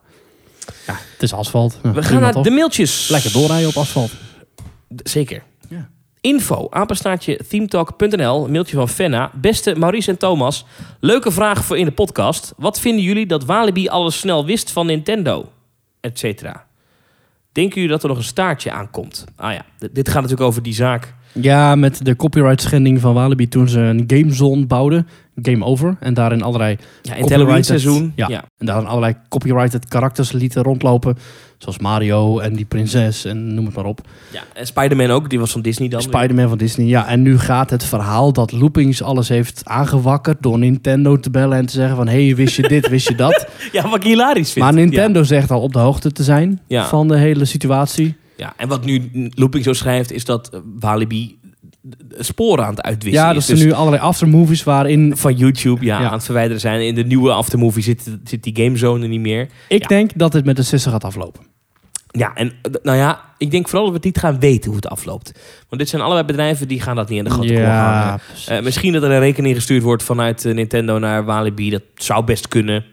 Ja, 0.86 0.92
het 1.12 1.22
is 1.22 1.32
asfalt. 1.32 1.78
Ja, 1.82 1.92
We 1.92 2.02
gaan 2.02 2.20
naar 2.20 2.42
de 2.42 2.50
mailtjes. 2.50 3.08
Lekker 3.08 3.32
doorrijden 3.32 3.68
op 3.68 3.76
asfalt. 3.76 4.10
Zeker. 5.04 5.42
Info, 6.26 6.66
apenstaartje 6.70 7.40
themetalk.nl, 7.48 8.48
mailtje 8.48 8.76
van 8.76 8.88
Fenna. 8.88 9.30
Beste 9.34 9.74
Maurice 9.78 10.10
en 10.10 10.18
Thomas, 10.18 10.64
leuke 11.00 11.30
vraag 11.30 11.64
voor 11.64 11.78
in 11.78 11.84
de 11.84 11.92
podcast. 11.92 12.52
Wat 12.56 12.80
vinden 12.80 13.02
jullie 13.04 13.26
dat 13.26 13.44
Walibi 13.44 13.88
alles 13.88 14.18
snel 14.18 14.46
wist 14.46 14.70
van 14.70 14.86
Nintendo? 14.86 15.52
Etcetera. 16.00 16.66
Denken 17.52 17.74
jullie 17.74 17.90
dat 17.90 18.02
er 18.02 18.08
nog 18.08 18.18
een 18.18 18.24
staartje 18.24 18.70
aankomt? 18.70 19.24
Ah 19.36 19.52
ja, 19.52 19.64
dit 19.92 20.08
gaat 20.08 20.22
natuurlijk 20.22 20.48
over 20.48 20.62
die 20.62 20.74
zaak 20.74 21.14
Ja, 21.40 21.74
met 21.74 22.04
de 22.04 22.16
copyright 22.16 22.60
schending 22.62 23.00
van 23.00 23.14
Walibi 23.14 23.48
toen 23.48 23.68
ze 23.68 23.80
een 23.80 24.04
gamezone 24.06 24.66
bouwden. 24.66 25.06
Game 25.42 25.64
Over. 25.64 25.96
En 26.00 26.14
daarin 26.14 26.42
allerlei 26.42 26.76
Ja, 27.02 27.14
in 27.14 27.22
het 27.22 27.30
Halloween 27.30 27.64
seizoen. 27.64 28.12
ja. 28.14 28.28
ja. 28.28 28.44
En 28.58 28.66
daar 28.66 28.84
allerlei 28.86 29.14
copyrighted 29.28 29.88
karakters 29.88 30.32
lieten 30.32 30.62
rondlopen. 30.62 31.16
Zoals 31.58 31.78
Mario 31.78 32.38
en 32.38 32.54
die 32.54 32.64
prinses 32.64 33.24
en 33.24 33.54
noem 33.54 33.64
het 33.66 33.74
maar 33.74 33.84
op. 33.84 34.00
Ja, 34.32 34.42
en 34.54 34.66
Spider-Man 34.66 35.10
ook, 35.10 35.30
die 35.30 35.38
was 35.38 35.52
van 35.52 35.60
Disney 35.62 35.88
dan. 35.88 36.02
Spider-Man 36.02 36.48
van 36.48 36.58
Disney. 36.58 36.86
Ja, 36.86 37.06
en 37.08 37.22
nu 37.22 37.38
gaat 37.38 37.70
het 37.70 37.84
verhaal 37.84 38.32
dat 38.32 38.52
Loopings 38.52 39.02
alles 39.02 39.28
heeft 39.28 39.60
aangewakkerd 39.64 40.42
door 40.42 40.58
Nintendo 40.58 41.16
te 41.20 41.30
bellen 41.30 41.58
en 41.58 41.66
te 41.66 41.72
zeggen 41.72 41.96
van... 41.96 42.08
Hé, 42.08 42.24
hey, 42.26 42.36
wist 42.36 42.56
je 42.56 42.62
dit, 42.62 42.88
wist 42.88 43.08
je 43.08 43.14
dat? 43.14 43.46
Ja, 43.72 43.82
wat 43.82 43.94
ik 43.96 44.02
hilarisch 44.02 44.52
vind. 44.52 44.64
Maar 44.64 44.74
Nintendo 44.74 45.22
zegt 45.22 45.50
al 45.50 45.60
op 45.60 45.72
de 45.72 45.78
hoogte 45.78 46.12
te 46.12 46.22
zijn 46.22 46.60
Ja. 46.66 46.86
van 46.86 47.08
de 47.08 47.16
hele 47.16 47.44
situatie. 47.44 48.16
Ja, 48.36 48.54
en 48.56 48.68
wat 48.68 48.84
nu 48.84 49.10
Looping 49.34 49.64
zo 49.64 49.72
schrijft, 49.72 50.12
is 50.12 50.24
dat 50.24 50.48
eh, 50.54 50.60
Walibi 50.78 51.38
de 51.82 52.22
sporen 52.22 52.64
aan 52.64 52.70
het 52.74 52.82
uitwisselen 52.82 53.28
Ja, 53.30 53.34
is. 53.34 53.40
dat 53.46 53.48
er 53.48 53.54
Dus 53.54 53.64
nu 53.64 53.72
allerlei 53.72 54.02
aftermovies 54.02 54.62
waarin... 54.64 55.16
van 55.16 55.34
YouTube 55.34 55.84
ja, 55.84 56.00
Ja. 56.00 56.06
aan 56.06 56.12
het 56.12 56.24
verwijderen 56.24 56.60
zijn. 56.60 56.80
In 56.86 56.94
de 56.94 57.04
nieuwe 57.04 57.32
aftermovie 57.32 57.82
zit, 57.82 58.10
zit 58.24 58.42
die 58.42 58.56
gamezone 58.64 59.06
niet 59.06 59.20
meer. 59.20 59.48
Ik 59.68 59.82
Ja. 59.82 59.88
denk 59.88 60.10
dat 60.18 60.32
het 60.32 60.44
met 60.44 60.56
de 60.56 60.62
60 60.62 60.92
gaat 60.92 61.04
aflopen. 61.04 61.44
Ja, 62.10 62.34
en 62.34 62.52
eh, 62.62 62.72
nou 62.82 62.96
ja, 62.98 63.20
ik 63.38 63.50
denk 63.50 63.68
vooral 63.68 63.82
dat 63.82 63.90
we 63.90 63.96
het 63.96 64.14
niet 64.14 64.24
gaan 64.24 64.40
weten 64.40 64.66
hoe 64.66 64.76
het 64.76 64.88
afloopt. 64.88 65.32
Want 65.68 65.80
dit 65.80 65.88
zijn 65.90 66.02
allebei 66.02 66.26
bedrijven 66.26 66.68
die 66.68 66.80
gaan 66.80 66.96
dat 66.96 67.08
niet 67.08 67.18
in 67.18 67.24
de 67.24 67.30
grote 67.30 67.52
ja. 67.52 68.18
Eh, 68.48 68.60
misschien 68.62 68.92
dat 68.92 69.02
er 69.02 69.10
een 69.10 69.18
rekening 69.18 69.54
gestuurd 69.54 69.82
wordt 69.82 70.02
vanuit 70.02 70.44
eh, 70.44 70.54
Nintendo 70.54 70.98
naar 70.98 71.24
Walibi. 71.24 71.70
Dat 71.70 71.82
zou 71.94 72.24
best 72.24 72.48
kunnen. 72.48 72.84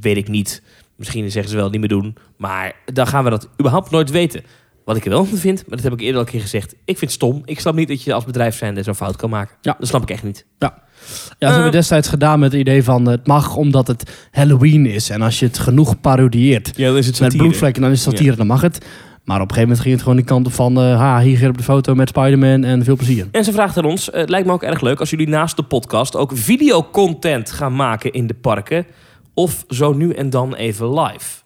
Weet 0.00 0.16
ik 0.16 0.28
niet. 0.28 0.62
Misschien 0.98 1.30
zeggen 1.30 1.50
ze 1.50 1.56
wel 1.56 1.70
niet 1.70 1.80
meer 1.80 1.88
doen. 1.88 2.16
Maar 2.36 2.72
dan 2.92 3.06
gaan 3.06 3.24
we 3.24 3.30
dat 3.30 3.48
überhaupt 3.60 3.90
nooit 3.90 4.10
weten. 4.10 4.42
Wat 4.84 4.96
ik 4.96 5.04
er 5.04 5.10
wel 5.10 5.24
van 5.24 5.38
vind, 5.38 5.56
maar 5.66 5.76
dat 5.76 5.84
heb 5.84 5.92
ik 5.92 6.00
eerder 6.00 6.14
al 6.20 6.26
een 6.26 6.32
keer 6.32 6.40
gezegd. 6.40 6.72
Ik 6.72 6.78
vind 6.84 7.00
het 7.00 7.10
stom. 7.10 7.42
Ik 7.44 7.60
snap 7.60 7.74
niet 7.74 7.88
dat 7.88 8.02
je 8.02 8.12
als 8.12 8.24
bedrijf 8.24 8.56
zijnde 8.56 8.82
zo'n 8.82 8.94
fout 8.94 9.16
kan 9.16 9.30
maken. 9.30 9.56
Ja. 9.60 9.76
Dat 9.78 9.88
snap 9.88 10.02
ik 10.02 10.10
echt 10.10 10.22
niet. 10.22 10.46
Ja, 10.58 10.74
ze 11.38 11.46
hebben 11.46 11.72
destijds 11.72 12.08
gedaan 12.08 12.38
met 12.38 12.52
het 12.52 12.60
idee 12.60 12.84
van 12.84 13.06
het 13.08 13.26
mag 13.26 13.56
omdat 13.56 13.86
het 13.86 14.28
Halloween 14.30 14.86
is. 14.86 15.10
En 15.10 15.22
als 15.22 15.38
je 15.38 15.46
het 15.46 15.58
genoeg 15.58 16.00
parodieert 16.00 16.70
Ja, 16.76 16.86
dan 16.88 16.96
is 16.96 17.06
het 17.06 17.20
met 17.20 17.36
bloedvlekken, 17.36 17.82
dan 17.82 17.90
is 17.90 18.04
het 18.04 18.14
satire, 18.14 18.36
dan 18.36 18.46
mag 18.46 18.60
het. 18.60 18.86
Maar 19.24 19.40
op 19.40 19.48
een 19.48 19.54
gegeven 19.54 19.68
moment 19.68 19.80
ging 19.80 19.94
het 19.94 20.02
gewoon 20.02 20.18
de 20.18 20.24
kant 20.24 20.46
op 20.46 20.52
van... 20.52 20.80
eh, 20.80 20.98
ha, 20.98 21.20
hier 21.20 21.48
op 21.48 21.56
de 21.56 21.62
foto 21.62 21.94
met 21.94 22.08
Spider-Man 22.08 22.64
en 22.64 22.84
veel 22.84 22.96
plezier. 22.96 23.26
En 23.30 23.44
ze 23.44 23.52
vraagt 23.52 23.76
aan 23.76 23.84
ons, 23.84 24.10
eh, 24.10 24.20
het 24.20 24.28
lijkt 24.28 24.46
me 24.46 24.52
ook 24.52 24.62
erg 24.62 24.80
leuk 24.80 25.00
als 25.00 25.10
jullie 25.10 25.28
naast 25.28 25.56
de 25.56 25.62
podcast 25.62 26.16
ook 26.16 26.30
videocontent 26.34 27.50
gaan 27.50 27.76
maken 27.76 28.12
in 28.12 28.26
de 28.26 28.34
parken. 28.34 28.86
Of 29.38 29.64
zo 29.68 29.92
nu 29.92 30.12
en 30.12 30.30
dan 30.30 30.54
even 30.54 31.00
live. 31.00 31.42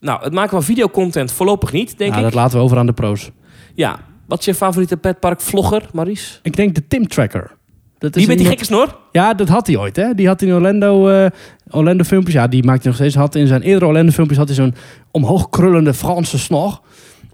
Nou, 0.00 0.22
het 0.22 0.32
maken 0.32 0.50
van 0.50 0.62
videocontent 0.62 1.32
voorlopig 1.32 1.72
niet, 1.72 1.98
denk 1.98 2.10
Ja, 2.12 2.16
ik. 2.16 2.22
dat 2.22 2.34
laten 2.34 2.58
we 2.58 2.64
over 2.64 2.78
aan 2.78 2.86
de 2.86 2.92
pro's. 2.92 3.30
Ja. 3.74 3.98
Wat 4.26 4.38
is 4.38 4.44
je 4.44 4.54
favoriete 4.54 4.96
petpark 4.96 5.40
vlogger, 5.40 5.82
Maries? 5.92 6.40
Ik 6.42 6.56
denk 6.56 6.74
de 6.74 6.86
Tim 6.88 7.08
Tracker. 7.08 7.50
Dat 7.98 8.12
Die 8.12 8.26
met 8.26 8.38
die 8.38 8.46
gekke 8.46 8.64
snor? 8.64 8.98
Ja, 9.12 9.34
dat 9.34 9.48
had 9.48 9.66
hij 9.66 9.76
ooit, 9.76 9.96
hè? 9.96 10.14
Die 10.14 10.26
had 10.26 10.42
in 10.42 10.52
Orlando, 10.52 11.08
eh, 11.08 11.30
Orlando 11.70 12.04
filmpjes. 12.04 12.34
Ja, 12.34 12.46
die 12.46 12.64
maakt 12.64 12.78
hij 12.78 12.86
nog 12.86 12.96
steeds. 12.96 13.14
Had 13.14 13.34
in 13.34 13.46
zijn 13.46 13.62
eerdere 13.62 13.86
Orlando 13.86 14.12
filmpjes 14.12 14.38
had 14.38 14.46
hij 14.48 14.56
zo'n 14.56 14.74
omhoog 15.10 15.48
krullende 15.48 15.94
Franse 15.94 16.38
snor. 16.38 16.80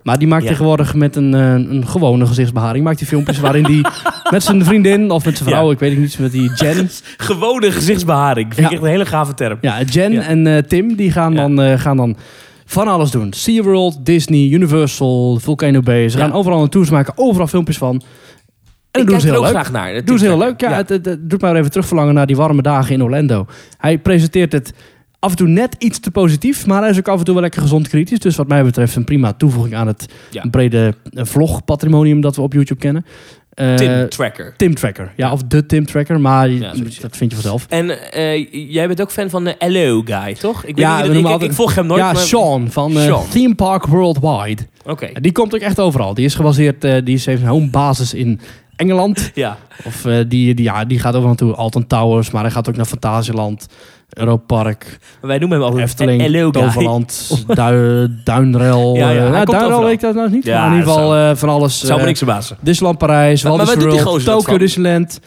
Maar 0.02 0.18
die 0.18 0.28
maakt 0.28 0.42
Ja. 0.42 0.48
tegenwoordig 0.48 0.94
met 0.94 1.16
een, 1.16 1.34
eh, 1.34 1.52
een 1.52 1.86
gewone 1.88 2.26
gezichtsbeharing. 2.26 2.84
Maakt 2.84 2.98
hij 2.98 3.08
filmpjes 3.08 3.38
waarin 3.38 3.62
die 3.64 3.80
met 4.30 4.42
zijn 4.42 4.64
vriendin 4.64 5.10
of 5.10 5.24
met 5.24 5.36
zijn 5.36 5.48
vrouw, 5.48 5.66
Ja. 5.66 5.72
ik 5.72 5.78
weet 5.78 5.90
het 5.90 5.98
niet, 6.00 6.18
met 6.18 6.32
die 6.32 6.50
Jen. 6.54 6.90
Gewone 7.16 7.70
gezichtsbeharing. 7.72 8.54
Vind 8.54 8.66
ik 8.66 8.72
echt 8.72 8.82
een 8.82 8.88
hele 8.88 9.06
gave 9.06 9.34
term. 9.34 9.58
Ja, 9.60 9.82
Jen 9.82 10.12
en 10.20 10.46
eh, 10.46 10.58
Tim, 10.62 10.94
die 10.96 11.12
gaan, 11.12 11.34
dan, 11.34 11.60
eh, 11.60 11.78
gaan 11.78 11.96
dan 11.96 12.16
van 12.64 12.88
alles 12.88 13.10
doen. 13.10 13.32
SeaWorld, 13.32 14.06
Disney, 14.06 14.48
Universal, 14.50 15.38
Volcano 15.40 15.80
Bay. 15.80 16.08
Ze 16.08 16.18
gaan 16.18 16.32
overal 16.32 16.58
naartoe, 16.58 16.86
ze 16.86 16.92
maken 16.92 17.12
overal 17.16 17.46
filmpjes 17.46 17.78
van. 17.78 18.02
En 18.90 19.00
ik 19.00 19.06
dat 19.06 19.06
doen 19.06 19.06
kijk 19.06 19.20
ze 19.20 19.26
heel 19.28 19.36
ook 19.36 19.42
leuk. 19.44 19.52
graag 19.64 19.72
naar. 19.92 20.04
Doen 20.04 20.18
ze 20.18 20.24
heel 20.24 20.38
leuk. 20.38 20.60
Ja, 20.60 20.72
Het, 20.72 20.88
het, 20.88 21.04
het 21.04 21.30
doet 21.30 21.40
mij 21.40 21.54
even 21.54 21.70
terugverlangen 21.70 22.14
naar 22.14 22.26
die 22.26 22.36
warme 22.36 22.62
dagen 22.62 22.94
in 22.94 23.02
Orlando. 23.02 23.46
Hij 23.78 23.98
presenteert 23.98 24.52
het 24.52 24.72
af 25.18 25.30
en 25.30 25.36
toe 25.36 25.48
net 25.48 25.74
iets 25.78 26.00
te 26.00 26.10
positief, 26.10 26.66
maar 26.66 26.80
hij 26.80 26.90
is 26.90 26.98
ook 26.98 27.08
af 27.08 27.18
en 27.18 27.24
toe 27.24 27.34
wel 27.34 27.42
lekker 27.42 27.62
gezond 27.62 27.88
kritisch. 27.88 28.18
Dus 28.18 28.36
wat 28.36 28.48
mij 28.48 28.64
betreft 28.64 28.96
een 28.96 29.04
prima 29.04 29.32
toevoeging 29.32 29.74
aan 29.74 29.86
het 29.86 30.06
Ja. 30.30 30.44
brede 30.50 30.94
eh, 31.12 31.24
vlog-patrimonium 31.24 32.20
dat 32.20 32.36
we 32.36 32.42
op 32.42 32.52
YouTube 32.52 32.80
kennen. 32.80 33.04
Eh, 33.54 33.74
Tim 33.74 34.08
Tracker. 34.08 34.54
Tim 34.56 34.74
Tracker. 34.74 35.12
Ja, 35.16 35.32
of 35.32 35.42
de 35.42 35.66
Tim 35.66 35.86
Tracker, 35.86 36.20
maar 36.20 36.50
Ja, 36.50 36.72
dat 37.00 37.16
vind 37.16 37.30
je 37.30 37.34
vanzelf. 37.36 37.66
En 37.68 38.12
eh, 38.12 38.46
jij 38.72 38.86
bent 38.86 39.00
ook 39.00 39.10
fan 39.10 39.30
van 39.30 39.44
de 39.44 39.54
Hello 39.58 40.02
Guy, 40.04 40.34
toch? 40.34 40.64
Ik, 40.64 40.78
Ja, 40.78 41.06
niet, 41.06 41.42
ik, 41.42 41.52
volg 41.52 41.74
hem 41.74 41.86
nooit. 41.86 42.00
ja, 42.00 42.12
maar- 42.12 42.22
Sean 42.22 42.70
van 42.70 42.92
Sean. 42.92 43.28
Theme 43.28 43.54
Park 43.54 43.86
Worldwide. 43.86 44.62
Oké. 44.84 45.08
Die 45.20 45.32
komt 45.32 45.54
ook 45.54 45.60
echt 45.60 45.80
overal. 45.80 46.14
Die 46.14 46.24
is 46.24 46.34
gebaseerd, 46.34 46.80
die 46.80 47.14
is- 47.14 47.26
heeft 47.26 47.42
een 47.42 47.48
home 47.48 47.68
basis 47.70 48.14
in 48.14 48.40
Engeland. 48.76 49.30
Ja. 49.34 49.58
Of 49.84 50.02
die, 50.02 50.54
die, 50.54 50.62
ja, 50.62 50.84
die 50.84 50.98
gaat 50.98 51.12
overal 51.14 51.28
naartoe. 51.28 51.54
Alton 51.54 51.86
Towers, 51.86 52.30
maar 52.30 52.42
hij 52.42 52.50
gaat 52.50 52.68
ook 52.68 52.76
naar 52.76 52.84
Fantasieland, 52.86 53.66
Europa 54.08 54.62
Park, 54.62 54.98
Wij 55.20 55.38
noemen 55.38 55.58
hem 55.58 55.66
altijd 55.66 55.86
Efteling, 55.86 56.22
Hello. 56.22 56.50
Toverland, 56.50 57.30
Dui, 57.46 58.08
Duinrel. 58.24 58.96
Ja, 58.96 59.10
ja, 59.10 59.16
eh, 59.16 59.20
hij 59.20 59.30
nou, 59.30 59.44
Duinrel 59.44 59.82
weet 59.82 59.92
ik 59.92 60.00
dat 60.00 60.14
nou 60.14 60.30
niet. 60.30 60.44
Ja, 60.44 60.58
maar 60.58 60.66
in 60.66 60.78
ieder 60.78 60.92
geval 60.92 61.16
eh, 61.16 61.36
van 61.36 61.48
alles. 61.48 61.78
Zou 61.80 61.92
me 61.92 61.98
eh, 61.98 62.06
niks 62.06 62.18
verbazen. 62.18 62.56
Disneyland 62.60 62.98
Parijs, 62.98 63.42
Walt 63.42 63.66
Disney 63.66 64.02
World, 64.02 64.24
Tokyo? 64.24 64.58
Disneyland. 64.58 65.20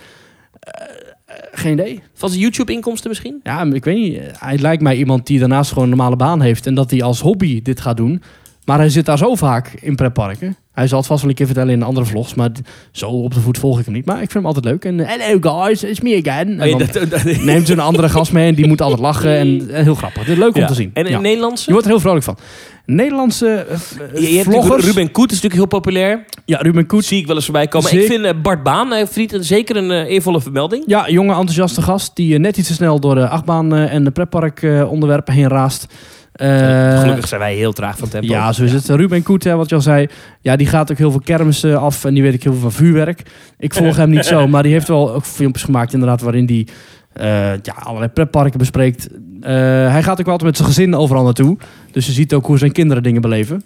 Geen 1.51 1.73
idee. 1.73 2.03
Van 2.13 2.29
zijn 2.29 2.41
YouTube-inkomsten 2.41 3.09
misschien? 3.09 3.39
Ja, 3.43 3.61
ik 3.63 3.83
weet 3.83 3.97
niet. 3.97 4.19
Hij 4.37 4.57
lijkt 4.57 4.81
mij 4.81 4.95
iemand 4.95 5.27
die 5.27 5.39
daarnaast 5.39 5.69
gewoon 5.69 5.83
een 5.83 5.95
normale 5.95 6.15
baan 6.15 6.41
heeft. 6.41 6.67
En 6.67 6.75
dat 6.75 6.91
hij 6.91 7.03
als 7.03 7.21
hobby 7.21 7.61
dit 7.61 7.81
gaat 7.81 7.97
doen. 7.97 8.23
Maar 8.65 8.77
hij 8.77 8.89
zit 8.89 9.05
daar 9.05 9.17
zo 9.17 9.35
vaak 9.35 9.73
in 9.79 9.95
pretparken. 9.95 10.55
Hij 10.73 10.87
zal 10.87 10.97
het 10.97 11.07
vast 11.07 11.21
wel 11.21 11.29
een 11.29 11.35
keer 11.35 11.45
vertellen 11.45 11.73
in 11.73 11.83
andere 11.83 12.05
vlogs. 12.05 12.33
Maar 12.33 12.49
zo 12.91 13.09
op 13.09 13.33
de 13.33 13.39
voet 13.39 13.57
volg 13.57 13.79
ik 13.79 13.85
hem 13.85 13.93
niet. 13.93 14.05
Maar 14.05 14.15
ik 14.21 14.31
vind 14.31 14.33
hem 14.33 14.45
altijd 14.45 14.65
leuk. 14.65 14.85
En 14.85 14.99
eh, 14.99 15.17
hello 15.17 15.63
guys, 15.65 15.83
it's 15.83 15.99
me 16.01 16.21
again. 16.25 16.59
En 16.59 16.73
Oh, 16.73 16.79
dan 17.09 17.45
neemt 17.45 17.69
een 17.69 17.79
andere 17.79 18.09
gast 18.09 18.31
mee. 18.31 18.47
En 18.47 18.55
die 18.55 18.67
moet 18.67 18.81
altijd 18.81 19.01
lachen. 19.01 19.37
En 19.37 19.61
eh, 19.69 19.83
heel 19.83 19.95
grappig. 19.95 20.23
Dit 20.23 20.31
is 20.31 20.37
leuk 20.37 20.55
om 20.55 20.61
Ja. 20.61 20.67
te 20.67 20.73
zien. 20.73 20.91
En 20.93 21.05
in 21.05 21.11
Ja. 21.11 21.19
Nederlandse? 21.19 21.63
Je 21.65 21.71
wordt 21.71 21.85
er 21.85 21.91
heel 21.91 22.01
vrolijk 22.01 22.23
van. 22.23 22.37
Nederlandse 22.85 23.47
eh, 23.69 23.77
Je, 24.21 24.29
je 24.31 24.37
hebt 24.37 24.49
vloggers. 24.49 24.85
Ruben 24.85 25.11
Koet 25.11 25.31
is 25.31 25.41
natuurlijk 25.41 25.53
heel 25.69 25.79
populair. 25.79 26.25
Ja, 26.45 26.57
Ruben 26.57 26.85
Koets. 26.85 27.07
Zie 27.07 27.19
ik 27.19 27.27
wel 27.27 27.35
eens 27.35 27.45
voorbij 27.45 27.67
komen. 27.67 27.89
Zeker. 27.89 28.13
Ik 28.15 28.21
vind 28.21 28.41
Bart 28.41 28.63
Baan 28.63 28.87
verdient 28.89 29.33
een- 29.33 29.43
zeker 29.43 29.75
een 29.75 29.91
eervolle 30.05 30.41
vermelding. 30.41 30.83
Ja, 30.87 31.09
jonge 31.09 31.31
enthousiaste 31.33 31.81
gast. 31.81 32.15
Die 32.15 32.37
net 32.39 32.57
iets 32.57 32.67
te 32.67 32.73
snel 32.73 32.99
door 32.99 33.15
de 33.15 33.27
achtbaan 33.27 33.73
en 33.75 34.03
de 34.03 34.11
pretpark 34.11 34.61
onderwerpen 34.89 35.33
heen 35.33 35.47
raast. 35.47 35.85
Eh, 36.31 36.99
Gelukkig 36.99 37.27
zijn 37.27 37.39
wij 37.39 37.55
heel 37.55 37.73
traag 37.73 37.97
van 37.97 38.09
tempo. 38.09 38.27
Ja, 38.27 38.51
zo 38.51 38.63
is 38.63 38.73
het. 38.73 38.89
Ruben 38.89 39.23
Koet, 39.23 39.43
hè, 39.43 39.55
wat 39.55 39.69
je 39.69 39.75
al 39.75 39.81
zei. 39.81 40.07
Ja, 40.41 40.55
die 40.55 40.67
gaat 40.67 40.91
ook 40.91 40.97
heel 40.97 41.11
veel 41.11 41.21
kermissen 41.23 41.79
af. 41.79 42.05
En 42.05 42.13
die 42.13 42.23
weet 42.23 42.33
ik 42.33 42.43
heel 42.43 42.51
veel 42.51 42.61
van 42.61 42.71
vuurwerk. 42.71 43.21
Ik 43.57 43.73
volg 43.73 43.95
hem 43.95 44.09
niet 44.09 44.25
zo. 44.25 44.47
Maar 44.51 44.63
die 44.63 44.71
heeft 44.71 44.87
wel 44.87 45.13
ook 45.13 45.25
filmpjes 45.25 45.63
gemaakt 45.63 45.93
inderdaad. 45.93 46.21
Waarin 46.21 46.45
die 46.45 46.67
eh, 47.13 47.51
ja, 47.51 47.73
allerlei 47.83 48.11
pretparken 48.11 48.59
bespreekt. 48.59 49.07
Eh, 49.41 49.51
hij 49.91 50.03
gaat 50.03 50.19
ook 50.19 50.25
wel 50.25 50.33
altijd 50.33 50.49
met 50.49 50.57
zijn 50.57 50.67
gezin 50.67 50.95
overal 50.95 51.23
naartoe. 51.23 51.57
Dus 51.91 52.05
je 52.05 52.11
ziet 52.11 52.33
ook 52.33 52.45
hoe 52.45 52.57
zijn 52.57 52.71
kinderen 52.71 53.03
dingen 53.03 53.21
beleven. 53.21 53.63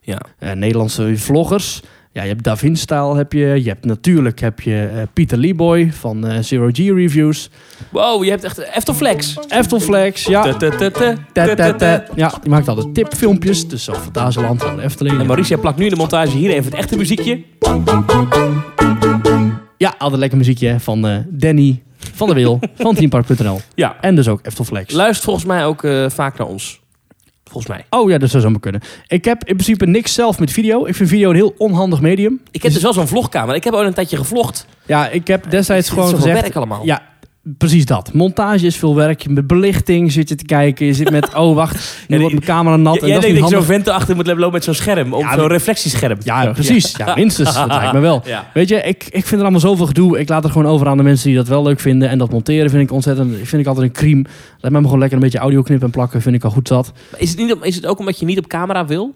Ja. 0.00 0.20
Nederlandse 0.54 1.16
vloggers. 1.16 1.82
Ja, 2.14 2.22
je 2.22 2.28
hebt 2.28 2.42
Davin 2.42 2.76
Style 2.76 3.16
heb 3.16 3.32
je. 3.32 3.62
Je 3.62 3.68
hebt 3.68 3.84
natuurlijk 3.84 4.40
heb 4.40 4.60
je 4.60 4.90
eh, 4.94 5.02
Pieter 5.12 5.38
Leeboy 5.38 5.92
van 5.92 6.26
eh, 6.26 6.42
Zero 6.42 6.68
G 6.72 6.78
Reviews. 6.78 7.50
Wow, 7.90 8.24
je 8.24 8.30
hebt 8.30 8.44
echt 8.44 8.58
Eftelflex. 8.58 9.38
Eftelflex, 9.48 10.24
ja. 10.24 10.42
Ja, 12.14 12.32
die 12.40 12.50
maakt 12.50 12.68
altijd 12.68 12.94
tipfilmpjes. 12.94 13.68
Dus 13.68 13.84
zo 13.84 13.94
Fantasieland 13.94 14.62
van 14.62 14.76
de 14.76 14.82
Efteling. 14.82 15.20
En 15.20 15.26
Mauricia 15.26 15.56
plakt 15.56 15.78
nu 15.78 15.84
in 15.84 15.90
de 15.90 15.96
montage 15.96 16.36
hier 16.36 16.50
even 16.50 16.64
het 16.64 16.74
echte 16.74 16.96
muziekje. 16.96 17.42
Ja, 19.78 19.94
altijd 19.98 20.20
lekker 20.20 20.38
muziekje 20.38 20.80
van 20.80 21.06
eh, 21.06 21.16
Danny 21.28 21.82
van 21.96 22.26
der 22.26 22.36
Wil 22.36 22.60
van 22.74 22.94
teampark.nl. 22.94 23.60
Ja. 23.74 23.96
En 24.00 24.14
dus 24.14 24.28
ook 24.28 24.40
Eftelflex. 24.42 24.92
Luistert 24.92 25.24
volgens 25.24 25.46
mij 25.46 25.66
ook 25.66 25.86
vaak 26.08 26.38
naar 26.38 26.46
ons. 26.48 26.82
Volgens 27.54 27.74
mij. 27.74 28.00
Oh 28.00 28.10
ja, 28.10 28.18
dat 28.18 28.30
zou 28.30 28.42
zomaar 28.42 28.60
kunnen. 28.60 28.80
Ik 29.06 29.24
heb 29.24 29.44
in 29.44 29.54
principe 29.54 29.86
niks 29.86 30.14
zelf 30.14 30.38
met 30.38 30.52
video. 30.52 30.86
Ik 30.86 30.94
vind 30.94 31.08
video 31.08 31.30
een 31.30 31.36
heel 31.36 31.54
onhandig 31.58 32.00
medium. 32.00 32.40
Ik 32.50 32.62
heb 32.62 32.72
dus 32.72 32.82
wel 32.82 32.92
zo'n 32.92 33.08
vlogkamer. 33.08 33.54
Ik 33.54 33.64
heb 33.64 33.74
ook 33.74 33.82
een 33.82 33.94
tijdje 33.94 34.16
gevlogd. 34.16 34.66
Ja, 34.86 35.08
ik 35.08 35.26
heb 35.26 35.50
destijds 35.50 35.88
gewoon 35.88 36.14
gezegd... 36.14 36.56
allemaal. 36.56 36.84
Ja, 36.84 37.02
precies 37.58 37.86
dat. 37.86 38.12
Montage 38.12 38.66
is 38.66 38.76
veel 38.76 38.94
werk. 38.94 39.28
Met 39.28 39.46
belichting 39.46 40.12
zit 40.12 40.28
je 40.28 40.34
te 40.34 40.44
kijken. 40.44 40.86
Je 40.86 40.94
zit 40.94 41.10
met, 41.10 41.34
oh 41.34 41.54
wacht, 41.54 41.74
nu 42.08 42.14
Ja, 42.14 42.20
wordt 42.20 42.34
mijn 42.34 42.46
camera 42.46 42.76
nat. 42.76 42.96
En 42.96 43.06
jij 43.06 43.14
dat 43.14 43.22
denkt 43.22 43.40
dat 43.40 43.48
je 43.48 43.56
zo'n 43.56 43.64
vent 43.64 43.88
achter 43.88 44.16
moet 44.16 44.26
lopen 44.26 44.52
met 44.52 44.64
zo'n 44.64 44.74
scherm. 44.74 45.12
Of 45.12 45.22
Ja, 45.22 45.34
zo'n 45.34 45.46
reflectiescherm. 45.46 46.18
Ja, 46.22 46.52
precies. 46.52 46.94
Ja, 46.96 47.14
minstens. 47.14 47.54
Dat 47.54 47.66
lijkt 47.66 47.92
me 47.92 48.00
wel. 48.00 48.22
Weet 48.54 48.68
je, 48.68 48.76
ik, 48.76 49.04
ik 49.04 49.24
vind 49.24 49.30
er 49.30 49.40
allemaal 49.40 49.60
zoveel 49.60 49.86
gedoe. 49.86 50.18
Ik 50.18 50.28
laat 50.28 50.44
er 50.44 50.50
gewoon 50.50 50.72
over 50.72 50.86
aan 50.86 50.96
de 50.96 51.02
mensen 51.02 51.28
die 51.28 51.36
dat 51.36 51.48
wel 51.48 51.62
leuk 51.62 51.80
vinden. 51.80 52.08
En 52.08 52.18
dat 52.18 52.30
monteren 52.30 52.70
vind 52.70 52.82
ik 52.82 52.92
ontzettend, 52.92 53.36
vind 53.42 53.62
ik 53.62 53.66
altijd 53.66 53.86
een 53.86 53.92
crime. 53.92 54.24
Laat 54.60 54.72
maar 54.72 54.82
gewoon 54.82 54.98
lekker 54.98 55.16
een 55.16 55.22
beetje 55.24 55.38
audio 55.38 55.62
knippen 55.62 55.86
en 55.86 55.92
plakken. 55.92 56.22
Vind 56.22 56.34
ik 56.34 56.44
al 56.44 56.50
goed 56.50 56.68
zat. 56.68 56.92
Is 57.16 57.30
het, 57.30 57.38
niet, 57.38 57.56
is 57.62 57.74
het 57.74 57.86
ook 57.86 57.98
omdat 57.98 58.18
je 58.18 58.24
niet 58.24 58.38
op 58.38 58.46
camera 58.46 58.86
wil? 58.86 59.14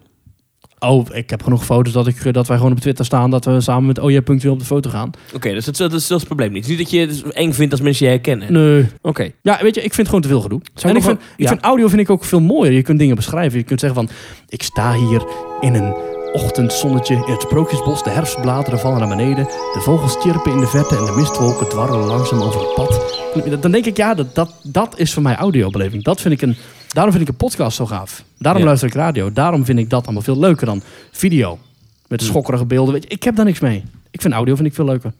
Oh, 0.79 1.05
ik 1.11 1.29
heb 1.29 1.43
genoeg 1.43 1.65
foto's 1.65 1.93
dat, 1.93 2.07
ik, 2.07 2.33
dat 2.33 2.47
wij 2.47 2.57
gewoon 2.57 2.71
op 2.71 2.79
Twitter 2.79 3.05
staan. 3.05 3.29
Dat 3.29 3.45
we 3.45 3.61
samen 3.61 3.85
met 3.85 3.99
OJ.nl 3.99 4.51
op 4.51 4.59
de 4.59 4.65
foto 4.65 4.89
gaan. 4.89 5.11
Oké, 5.33 5.51
dus 5.51 5.65
dat, 5.65 5.77
dat, 5.77 5.93
is, 5.93 6.07
dat 6.07 6.09
is 6.09 6.09
het 6.09 6.23
probleem 6.23 6.51
niet. 6.51 6.67
Niet 6.67 6.77
dat 6.77 6.91
je 6.91 6.99
het 6.99 7.23
eng 7.31 7.51
vindt 7.51 7.71
als 7.71 7.81
mensen 7.81 8.05
je 8.05 8.11
herkennen. 8.11 8.53
Nee. 8.53 8.85
Oké. 9.01 9.31
Ja, 9.41 9.59
weet 9.61 9.75
je, 9.75 9.81
ik 9.81 9.93
vind 9.93 10.07
gewoon 10.07 10.21
te 10.21 10.27
veel 10.27 10.41
gedoe. 10.41 10.61
En 10.81 10.95
ik 10.95 11.03
vind, 11.03 11.19
ik 11.19 11.25
ja. 11.37 11.47
vind 11.47 11.61
audio 11.61 11.87
vind 11.87 12.01
ik 12.01 12.09
ook 12.09 12.23
veel 12.23 12.41
mooier. 12.41 12.73
Je 12.73 12.81
kunt 12.81 12.99
dingen 12.99 13.15
beschrijven. 13.15 13.57
Je 13.57 13.63
kunt 13.63 13.79
zeggen 13.79 13.99
van, 13.99 14.09
ik 14.47 14.63
sta 14.63 14.93
hier 14.93 15.23
in 15.59 15.73
een 15.73 15.93
ochtendzonnetje 16.33 17.15
in 17.15 17.31
het 17.31 17.41
sprookjesbos. 17.41 18.03
De 18.03 18.09
herfstbladeren 18.09 18.79
vallen 18.79 18.99
naar 18.99 19.17
beneden. 19.17 19.43
De 19.45 19.79
vogels 19.79 20.15
chirpen 20.19 20.51
in 20.51 20.59
de 20.59 20.67
verte 20.67 20.97
en 20.97 21.05
de 21.05 21.11
mistwolken 21.11 21.69
dwarrelen 21.69 22.07
langzaam 22.07 22.41
over 22.41 22.61
het 22.61 22.73
pad. 22.73 23.61
Dan 23.61 23.71
denk 23.71 23.85
ik, 23.85 23.97
ja, 23.97 24.13
dat, 24.13 24.35
dat, 24.35 24.53
dat 24.63 24.99
is 24.99 25.13
voor 25.13 25.23
mij 25.23 25.35
audiobeleving. 25.35 26.03
Dat 26.03 26.21
vind 26.21 26.33
ik 26.33 26.41
een, 26.41 26.55
daarom 26.93 27.11
vind 27.13 27.23
ik 27.27 27.29
een 27.29 27.37
podcast 27.39 27.75
zo 27.77 27.85
gaaf. 27.85 28.23
Daarom 28.37 28.61
Ja. 28.61 28.67
luister 28.67 28.87
ik 28.89 28.93
radio. 28.95 29.31
Daarom 29.33 29.65
vind 29.65 29.79
ik 29.79 29.89
dat 29.89 30.03
allemaal 30.03 30.21
veel 30.21 30.39
leuker 30.39 30.65
dan 30.65 30.81
video. 31.11 31.59
Met 32.07 32.21
schokkerige 32.23 32.65
beelden. 32.65 32.93
Weet 32.93 33.03
je, 33.03 33.09
ik 33.09 33.23
heb 33.23 33.35
daar 33.35 33.45
niks 33.45 33.59
mee. 33.59 33.83
Ik 34.11 34.21
vind 34.21 34.33
audio 34.33 34.55
vind 34.55 34.67
ik 34.67 34.73
veel 34.73 34.85
leuker. 34.85 35.13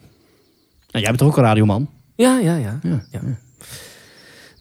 En 0.92 1.00
jij 1.00 1.04
bent 1.10 1.18
toch 1.18 1.28
ook 1.28 1.38
een 1.38 1.44
radioman? 1.44 1.90
Ja, 2.16 2.38
ja, 2.40 2.56
ja. 2.56 2.80
Ja. 2.84 3.04
Ja. 3.12 3.20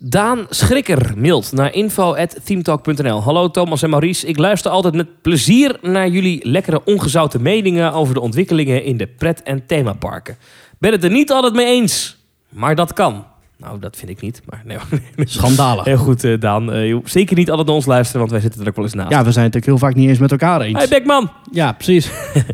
Daan 0.00 0.46
Schrikker 0.50 1.12
mailt 1.16 1.52
naar 1.52 1.74
info.themetalk.nl. 1.74 3.22
Hallo 3.22 3.50
Thomas 3.50 3.82
en 3.82 3.90
Maurice. 3.90 4.26
Ik 4.26 4.38
luister 4.38 4.70
altijd 4.70 4.94
met 4.94 5.22
plezier 5.22 5.78
naar 5.82 6.08
jullie 6.08 6.48
lekkere 6.48 6.84
ongezouten 6.84 7.42
meningen 7.42 7.92
over 7.92 8.14
de 8.14 8.20
ontwikkelingen 8.20 8.84
in 8.84 8.96
de 8.96 9.06
pret- 9.06 9.42
en 9.42 9.66
themaparken. 9.66 10.36
Ben 10.78 10.92
het 10.92 11.04
er 11.04 11.10
niet 11.10 11.30
altijd 11.30 11.54
mee 11.54 11.66
eens, 11.66 12.16
maar 12.48 12.74
dat 12.74 12.92
kan. 12.92 13.24
Nou, 13.58 13.78
dat 13.78 13.96
vind 13.96 14.10
ik 14.10 14.20
niet. 14.20 14.40
Maar 14.48 14.62
nee, 14.64 14.76
Schandalig. 15.26 15.84
heel 15.84 15.96
goed, 15.96 16.24
eh, 16.24 16.40
Daan. 16.40 16.72
Eh, 16.72 16.96
zeker 17.04 17.36
niet 17.36 17.48
altijd 17.50 17.66
naar 17.66 17.76
ons 17.76 17.86
luisteren, 17.86 18.20
want 18.20 18.30
wij 18.32 18.40
zitten 18.40 18.60
er 18.60 18.68
ook 18.68 18.74
wel 18.76 18.84
eens 18.84 18.94
naast. 18.94 19.10
Ja, 19.10 19.24
we 19.24 19.32
zijn 19.32 19.44
het 19.44 19.54
natuurlijk 19.54 19.80
heel 19.80 19.88
vaak 19.88 19.98
niet 19.98 20.08
eens 20.08 20.18
met 20.18 20.30
elkaar 20.30 20.60
eens. 20.60 20.78
Hey 20.78 20.88
Beckman! 20.88 21.30
Ja, 21.52 21.72
precies. 21.72 22.10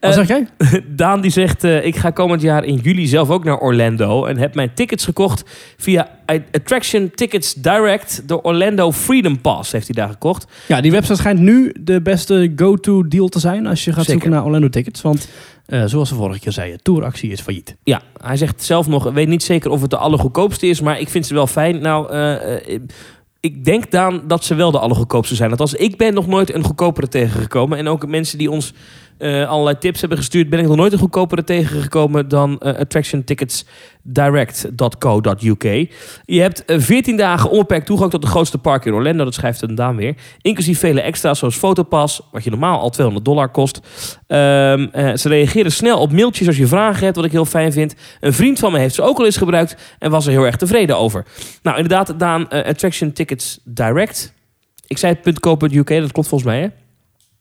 Eh, 0.00 0.14
Wat 0.14 0.14
zeg 0.14 0.28
jij? 0.28 0.46
Daan 0.96 1.20
die 1.20 1.30
zegt, 1.30 1.64
eh, 1.64 1.84
ik 1.86 1.96
ga 1.96 2.10
komend 2.10 2.42
jaar 2.42 2.64
in 2.64 2.74
juli 2.76 3.06
zelf 3.06 3.30
ook 3.30 3.44
naar 3.44 3.58
Orlando 3.58 4.24
en 4.24 4.36
heb 4.36 4.54
mijn 4.54 4.70
tickets 4.74 5.04
gekocht 5.04 5.42
via 5.76 6.08
Attraction 6.52 7.10
Tickets 7.14 7.54
Direct. 7.54 8.22
De 8.28 8.42
Orlando 8.42 8.92
Freedom 8.92 9.40
Pass 9.40 9.72
heeft 9.72 9.86
hij 9.86 9.94
daar 10.04 10.12
gekocht. 10.12 10.46
Ja, 10.68 10.80
die 10.80 10.90
website 10.90 11.16
schijnt 11.18 11.40
nu 11.40 11.74
de 11.80 12.00
beste 12.02 12.52
go-to 12.56 13.08
deal 13.08 13.28
te 13.28 13.38
zijn 13.38 13.66
als 13.66 13.84
je 13.84 13.92
gaat 13.92 14.04
Zeker. 14.04 14.12
zoeken 14.12 14.30
naar 14.30 14.44
Orlando 14.44 14.68
tickets. 14.68 15.02
Want 15.02 15.28
eh, 15.68 15.82
zoals 15.86 16.10
we 16.10 16.16
vorige 16.16 16.40
keer 16.40 16.52
zeiden, 16.52 16.82
touractie 16.82 17.30
is 17.30 17.40
failliet. 17.40 17.76
Ja, 17.82 18.02
hij 18.16 18.36
zegt 18.36 18.62
zelf 18.62 18.86
nog, 18.86 19.12
weet 19.12 19.28
niet 19.28 19.42
zeker 19.42 19.70
of 19.70 19.80
het 19.80 19.90
de 19.90 19.96
allergoedkoopste 19.96 20.66
is, 20.66 20.80
maar 20.80 21.00
ik 21.00 21.08
vind 21.08 21.26
ze 21.26 21.34
wel 21.34 21.46
fijn. 21.46 21.80
Nou, 21.80 22.10
eh, 22.10 22.74
eh, 22.74 22.80
ik 23.40 23.64
denk 23.64 23.90
dan 23.90 24.22
dat 24.26 24.44
ze 24.44 24.54
wel 24.54 24.70
de 24.70 24.78
allergoedkoopste 24.78 25.34
zijn. 25.34 25.50
Althans, 25.50 25.74
ik 25.74 25.96
ben 25.96 26.14
nog 26.14 26.26
nooit 26.26 26.54
een 26.54 26.64
goedkopere 26.64 27.08
tegengekomen. 27.08 27.78
En 27.78 27.88
ook 27.88 28.06
mensen 28.06 28.38
die 28.38 28.50
ons 28.50 28.72
eh, 29.18 29.48
allerlei 29.48 29.78
tips 29.78 30.00
hebben 30.00 30.18
gestuurd, 30.18 30.50
ben 30.50 30.58
ik 30.58 30.66
nog 30.66 30.76
nooit 30.76 30.92
een 30.92 30.98
goedkopere 30.98 31.44
tegengekomen 31.44 32.28
dan 32.28 32.58
eh, 32.58 32.74
attractionticketsdirect.co.uk. 32.74 35.62
Je 36.24 36.40
hebt 36.40 36.64
eh, 36.64 36.78
14 36.78 37.16
dagen 37.16 37.50
onbeperkt 37.50 37.86
toegang 37.86 38.10
tot 38.10 38.22
de 38.22 38.28
grootste 38.28 38.58
park 38.58 38.84
in 38.84 38.92
Orlando, 38.92 39.24
dat 39.24 39.34
schrijft 39.34 39.62
een 39.62 39.74
Daan 39.74 39.96
weer. 39.96 40.14
Inclusief 40.40 40.78
vele 40.78 41.00
extra's 41.00 41.38
zoals 41.38 41.56
fotopas, 41.56 42.20
wat 42.32 42.44
je 42.44 42.50
normaal 42.50 42.80
al 42.80 42.90
200 42.90 43.24
dollar 43.24 43.48
kost. 43.48 43.80
Ehm, 44.26 44.86
eh, 44.92 45.14
ze 45.14 45.28
reageren 45.28 45.72
snel 45.72 45.98
op 45.98 46.12
mailtjes 46.12 46.46
als 46.46 46.56
je 46.56 46.66
vragen 46.66 47.04
hebt, 47.04 47.16
wat 47.16 47.24
ik 47.24 47.32
heel 47.32 47.44
fijn 47.44 47.72
vind. 47.72 47.94
Een 48.20 48.32
vriend 48.32 48.58
van 48.58 48.72
me 48.72 48.78
heeft 48.78 48.94
ze 48.94 49.02
ook 49.02 49.18
al 49.18 49.24
eens 49.24 49.36
gebruikt 49.36 49.76
en 49.98 50.10
was 50.10 50.26
er 50.26 50.32
heel 50.32 50.46
erg 50.46 50.56
tevreden 50.56 50.98
over. 50.98 51.24
Nou, 51.62 51.76
inderdaad, 51.76 52.18
Daan, 52.18 52.50
eh, 52.50 52.68
Attraction 52.68 53.12
Tickets 53.12 53.60
Direct. 53.64 54.32
Ik 54.86 54.98
zei 54.98 55.16
het 55.22 55.40
.co.uk, 55.40 55.88
dat 55.88 56.12
klopt 56.12 56.28
volgens 56.28 56.50
mij, 56.50 56.60
hè? 56.60 56.68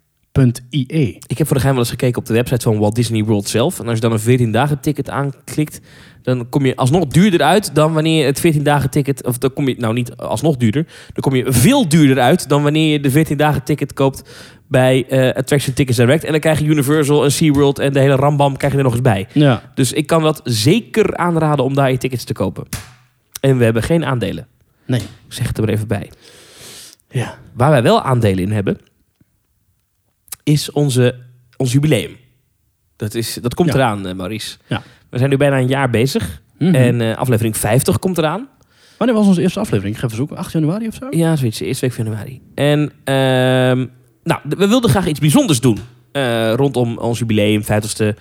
ik 1.26 1.38
heb 1.38 1.46
voor 1.46 1.56
de 1.56 1.62
geheim 1.62 1.74
wel 1.74 1.78
eens 1.78 1.90
gekeken 1.90 2.20
op 2.20 2.26
de 2.26 2.32
website 2.32 2.62
van 2.62 2.78
Walt 2.78 2.94
Disney 2.94 3.24
World 3.24 3.48
zelf. 3.48 3.80
En 3.80 3.86
als 3.86 3.94
je 3.94 4.00
dan 4.00 4.12
een 4.12 4.20
14 4.20 4.52
dagen 4.52 4.80
ticket 4.80 5.10
aanklikt, 5.10 5.80
dan 6.22 6.48
kom 6.48 6.66
je 6.66 6.76
alsnog 6.76 7.06
duurder 7.06 7.42
uit 7.42 7.74
dan 7.74 7.92
wanneer 7.92 8.20
je 8.20 8.26
het 8.26 8.40
14 8.40 8.62
dagen 8.62 8.90
ticket, 8.90 9.24
of 9.24 9.38
dan 9.38 9.52
kom 9.52 9.68
je, 9.68 9.74
nou 9.78 9.94
niet 9.94 10.16
alsnog 10.16 10.56
duurder, 10.56 10.86
dan 11.12 11.22
kom 11.22 11.34
je 11.34 11.52
veel 11.52 11.88
duurder 11.88 12.18
uit 12.18 12.48
dan 12.48 12.62
wanneer 12.62 12.92
je 12.92 13.00
de 13.00 13.10
14 13.10 13.36
dagen 13.36 13.62
ticket 13.62 13.92
koopt 13.92 14.22
bij 14.68 15.06
eh, 15.08 15.36
Attraction 15.36 15.74
Tickets 15.74 15.98
Direct. 15.98 16.24
En 16.24 16.30
dan 16.30 16.40
krijg 16.40 16.58
je 16.58 16.64
Universal 16.64 17.24
en 17.24 17.32
SeaWorld 17.32 17.78
en 17.78 17.92
de 17.92 18.00
hele 18.00 18.14
rambam 18.14 18.56
krijg 18.56 18.72
je 18.72 18.78
er 18.78 18.84
nog 18.84 18.92
eens 18.92 19.02
bij. 19.02 19.26
Ja. 19.32 19.62
Dus 19.74 19.92
ik 19.92 20.06
kan 20.06 20.22
dat 20.22 20.40
zeker 20.44 21.16
aanraden 21.16 21.64
om 21.64 21.74
daar 21.74 21.90
je 21.90 21.98
tickets 21.98 22.24
te 22.24 22.32
kopen. 22.32 22.66
En 23.40 23.58
we 23.58 23.64
hebben 23.64 23.82
geen 23.82 24.04
aandelen. 24.04 24.46
Nee. 24.86 25.00
Ik 25.00 25.06
zeg 25.34 25.46
het 25.46 25.58
er 25.58 25.64
maar 25.64 25.72
even 25.72 25.88
bij. 25.88 26.10
Ja. 27.10 27.38
Waar 27.54 27.70
wij 27.70 27.82
wel 27.82 28.02
aandelen 28.02 28.44
in 28.44 28.52
hebben, 28.52 28.78
is 30.48 30.70
onze, 30.70 31.14
ons 31.56 31.72
jubileum. 31.72 32.16
Dat, 32.96 33.14
is, 33.14 33.34
dat 33.42 33.54
komt 33.54 33.68
Ja. 33.68 33.74
eraan, 33.74 34.06
eh, 34.06 34.14
Maurice. 34.14 34.56
Ja. 34.66 34.82
We 35.10 35.18
zijn 35.18 35.30
nu 35.30 35.36
bijna 35.36 35.58
een 35.58 35.66
jaar 35.68 35.90
bezig. 35.90 36.42
Mhm. 36.58 36.74
En 36.74 37.00
eh, 37.00 37.16
aflevering 37.16 37.56
50 37.56 37.98
komt 37.98 38.18
eraan. 38.18 38.48
Wanneer 38.98 39.16
was 39.16 39.26
onze 39.26 39.40
eerste 39.40 39.60
aflevering? 39.60 39.94
Ik 39.94 40.00
ga 40.00 40.06
even 40.06 40.18
zoeken. 40.18 40.36
8 40.36 40.52
januari 40.52 40.86
of 40.86 40.94
zo? 40.94 41.06
Ja, 41.10 41.36
zoiets. 41.36 41.60
Eerste 41.60 41.86
week 41.86 41.94
van 41.94 42.04
januari. 42.04 42.40
En 42.54 42.92
ehm, 43.04 43.86
nou, 44.24 44.40
we 44.48 44.68
wilden 44.68 44.90
graag 44.90 45.06
iets 45.06 45.20
bijzonders 45.20 45.60
doen. 45.60 45.78
eh, 46.12 46.52
rondom 46.54 46.98
ons 46.98 47.18
jubileum, 47.18 47.62
50ste, 47.64 48.14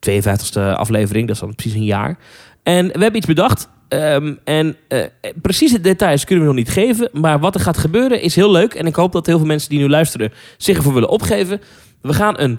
52ste 0.00 0.60
aflevering. 0.76 1.26
Dat 1.26 1.34
is 1.36 1.42
dan 1.42 1.54
precies 1.54 1.74
een 1.74 1.84
jaar. 1.84 2.18
En 2.62 2.86
we 2.86 2.92
hebben 2.98 3.16
iets 3.16 3.26
bedacht. 3.26 3.68
Ehm, 3.88 4.34
en 4.44 4.76
eh, 4.88 5.04
precieze 5.42 5.80
details 5.80 6.24
kunnen 6.24 6.44
we 6.44 6.50
nog 6.50 6.60
niet 6.60 6.70
geven. 6.70 7.08
Maar 7.12 7.38
wat 7.38 7.54
er 7.54 7.60
gaat 7.60 7.78
gebeuren 7.78 8.22
is 8.22 8.34
heel 8.34 8.50
leuk. 8.50 8.74
En 8.74 8.86
ik 8.86 8.94
hoop 8.94 9.12
dat 9.12 9.26
heel 9.26 9.38
veel 9.38 9.46
mensen 9.46 9.70
die 9.70 9.78
nu 9.78 9.88
luisteren 9.88 10.32
zich 10.56 10.76
ervoor 10.76 10.94
willen 10.94 11.08
opgeven. 11.08 11.60
We 12.02 12.12
gaan 12.12 12.40
een 12.40 12.58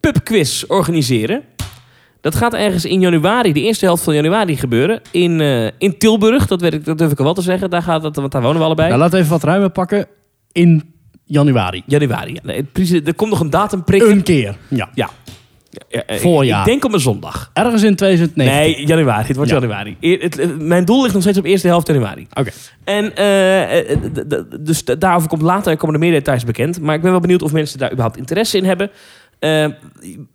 pubquiz 0.00 0.62
organiseren. 0.62 1.42
Dat 2.20 2.34
gaat 2.34 2.54
ergens 2.54 2.84
in 2.84 3.00
januari, 3.00 3.52
de 3.52 3.60
eerste 3.60 3.84
helft 3.84 4.02
van 4.02 4.14
januari 4.14 4.56
gebeuren. 4.56 5.00
In, 5.10 5.40
eh, 5.40 5.66
in 5.78 5.98
Tilburg, 5.98 6.46
dat, 6.46 6.60
weet 6.60 6.72
ik, 6.72 6.84
dat 6.84 6.98
durf 6.98 7.12
ik 7.12 7.18
al 7.18 7.24
wel 7.24 7.34
te 7.34 7.42
zeggen. 7.42 7.70
Daar 7.70 7.82
gaat 7.82 8.02
het, 8.02 8.16
want 8.16 8.32
daar 8.32 8.42
wonen 8.42 8.58
we 8.58 8.64
allebei. 8.64 8.88
Nou, 8.88 9.00
laten 9.00 9.14
we 9.14 9.20
even 9.24 9.32
wat 9.38 9.44
ruimer 9.44 9.70
pakken. 9.70 10.06
In 10.52 10.94
januari. 11.24 11.82
Januari. 11.86 12.32
Ja. 12.32 12.40
Nee, 12.42 12.62
precies, 12.62 13.00
er 13.04 13.14
komt 13.14 13.30
nog 13.30 13.40
een 13.40 13.50
datum 13.50 13.84
prikken. 13.84 14.10
Een 14.10 14.22
keer. 14.22 14.56
Ja. 14.68 14.90
Ja, 14.94 15.10
eh, 15.90 16.18
Voorjaar. 16.18 16.58
Ik 16.60 16.64
denk 16.66 16.84
op 16.84 16.92
een 16.92 17.00
zondag. 17.00 17.50
Ergens 17.52 17.82
in 17.82 17.96
2019. 17.96 18.74
Nee, 18.76 18.86
januari. 18.86 19.26
Het 19.26 19.36
wordt 19.36 19.50
Ja. 19.50 19.58
januari. 19.58 19.96
Eer- 20.00 20.20
het- 20.22 20.36
het- 20.36 20.60
mijn 20.60 20.84
doel 20.84 21.00
ligt 21.02 21.12
nog 21.14 21.22
steeds 21.22 21.38
op 21.38 21.44
eerste 21.44 21.66
helft 21.66 21.86
januari. 21.86 22.26
Oké. 22.34 22.50
En 22.84 23.16
eh, 23.16 23.78
eh, 23.90 23.98
dus 24.60 24.84
daarover 24.84 25.28
komt 25.28 25.42
later 25.42 25.76
komen 25.76 25.94
er 25.94 26.00
meer 26.00 26.12
details 26.12 26.44
bekend. 26.44 26.80
Maar 26.80 26.94
ik 26.94 27.00
ben 27.02 27.10
wel 27.10 27.20
benieuwd 27.20 27.42
of 27.42 27.52
mensen 27.52 27.78
daar 27.78 27.90
überhaupt 27.90 28.16
interesse 28.18 28.56
in 28.56 28.64
hebben. 28.64 28.90
Eh, 29.40 29.66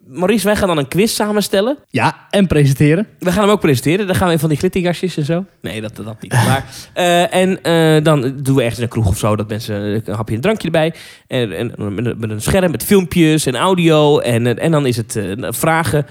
Maurice, 0.08 0.46
wij 0.46 0.56
gaan 0.56 0.68
dan 0.68 0.78
een 0.78 0.88
quiz 0.88 1.14
samenstellen. 1.14 1.78
Ja, 1.90 2.28
en 2.30 2.48
presenteren. 2.48 3.08
We 3.20 3.32
gaan 3.32 3.42
hem 3.44 3.52
ook 3.52 3.60
presenteren. 3.60 4.08
Dan 4.08 4.16
gaan 4.16 4.28
we 4.28 4.34
in 4.34 4.40
van 4.40 4.50
die 4.50 4.58
glitterjasjes 4.58 5.18
en 5.18 5.26
zo. 5.26 5.46
Nee, 5.62 5.82
dat, 5.82 5.96
dat 5.96 6.22
niet. 6.22 6.34
Maar, 6.34 6.66
eh, 6.94 7.34
en 7.36 7.64
eh, 7.64 8.04
dan 8.04 8.22
doen 8.42 8.56
we 8.56 8.62
ergens 8.62 8.80
een 8.82 8.88
kroeg 8.88 9.08
of 9.08 9.18
zo... 9.18 9.36
dat 9.36 9.48
mensen 9.50 9.76
een 9.76 10.02
hapje 10.16 10.24
en 10.28 10.36
een 10.36 10.42
drankje 10.42 10.66
erbij. 10.66 10.94
En, 11.28 11.52
en 11.78 11.94
met, 12.18 12.30
een- 12.30 12.42
scherm 12.42 12.72
met 12.72 12.84
filmpjes 12.84 13.46
en 13.46 13.56
audio. 13.56 14.20
En, 14.20 14.48
eh, 14.48 14.64
en 14.66 14.72
dan 14.72 14.86
is 14.86 14.98
het 14.98 15.20
vragen 15.40 16.06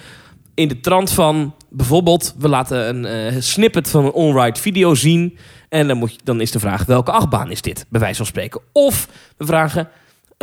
in 0.55 0.69
de 0.69 0.81
trant 0.81 1.11
van... 1.11 1.55
bijvoorbeeld, 1.71 2.35
we 2.39 2.49
laten 2.49 3.07
een 3.07 3.43
snippet 3.43 3.91
van 3.91 4.05
een 4.05 4.13
on-ride 4.13 4.61
video 4.61 4.95
zien... 4.95 5.39
en 5.69 5.89
dan, 5.89 5.97
moet 5.97 6.13
je, 6.13 6.19
dan 6.25 6.41
is 6.41 6.51
de 6.51 6.59
vraag, 6.61 6.85
welke 6.85 7.11
achtbaan 7.11 7.51
is 7.51 7.63
dit? 7.63 7.87
Bij 7.89 8.01
wijze 8.01 8.17
van 8.17 8.27
spreken. 8.27 8.61
Of 8.73 9.09
we 9.37 9.47
vragen, 9.47 9.89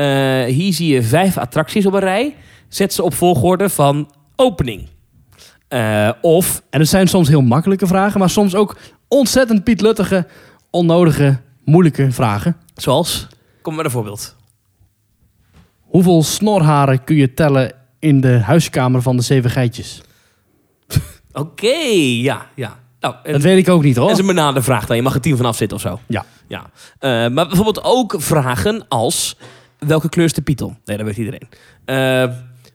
eh, 0.02 0.54
hier 0.54 0.74
zie 0.74 0.94
je 0.94 1.04
vijf 1.04 1.38
attracties 1.38 1.86
op 1.86 1.94
een 1.94 2.00
rij... 2.00 2.36
Zet 2.68 2.94
ze 2.94 3.04
op 3.04 3.14
volgorde 3.14 3.70
van 3.70 4.12
opening. 4.36 4.88
Eh, 5.68 6.10
of 6.22 6.62
En 6.70 6.80
het 6.80 6.90
zijn 6.90 7.08
soms 7.08 7.28
heel 7.28 7.42
makkelijke 7.42 7.88
vragen, 7.88 8.20
maar 8.20 8.30
soms 8.30 8.56
ook 8.56 8.78
ontzettend 9.08 9.64
pietluttige, 9.64 10.28
onnodige, 10.70 11.40
moeilijke 11.64 12.12
vragen. 12.12 12.58
Zoals? 12.76 13.28
Kom 13.62 13.76
met 13.76 13.86
een 13.86 13.92
voorbeeld. 13.92 14.36
Hoeveel 15.80 16.24
snorharen 16.24 17.04
kun 17.04 17.16
je 17.16 17.34
tellen 17.34 17.74
in 18.00 18.22
de 18.22 18.40
huiskamer 18.40 19.02
van 19.02 19.18
de 19.18 19.24
zeven 19.24 19.50
geitjes? 19.50 20.02
Oké, 21.34 21.78
ja, 22.22 22.46
ja. 22.56 22.80
Nou, 23.00 23.16
en, 23.24 23.32
Dat 23.32 23.42
weet 23.42 23.58
ik 23.58 23.70
ook 23.70 23.84
niet 23.84 23.96
hoor. 23.96 24.08
dat 24.08 24.14
is 24.16 24.22
een 24.22 24.36
benade 24.36 24.62
vraag 24.62 24.86
dan. 24.86 24.96
Je 24.96 25.02
mag 25.02 25.14
er 25.14 25.22
tien 25.22 25.38
van 25.38 25.46
afzitten 25.46 25.78
of 25.78 25.84
zo. 25.84 26.00
Ja. 26.08 26.26
ja. 26.48 26.70
Eh, 27.00 27.10
maar 27.10 27.48
bijvoorbeeld 27.48 27.84
ook 27.84 28.16
vragen 28.18 28.88
als... 28.88 29.36
Welke 29.88 30.10
kleur 30.10 30.26
is 30.26 30.34
de 30.34 30.42
Python? 30.42 30.78
Nee, 30.86 30.98
dat 30.98 31.06
weet 31.06 31.18
iedereen. 31.18 31.48
Eh, 31.86 31.96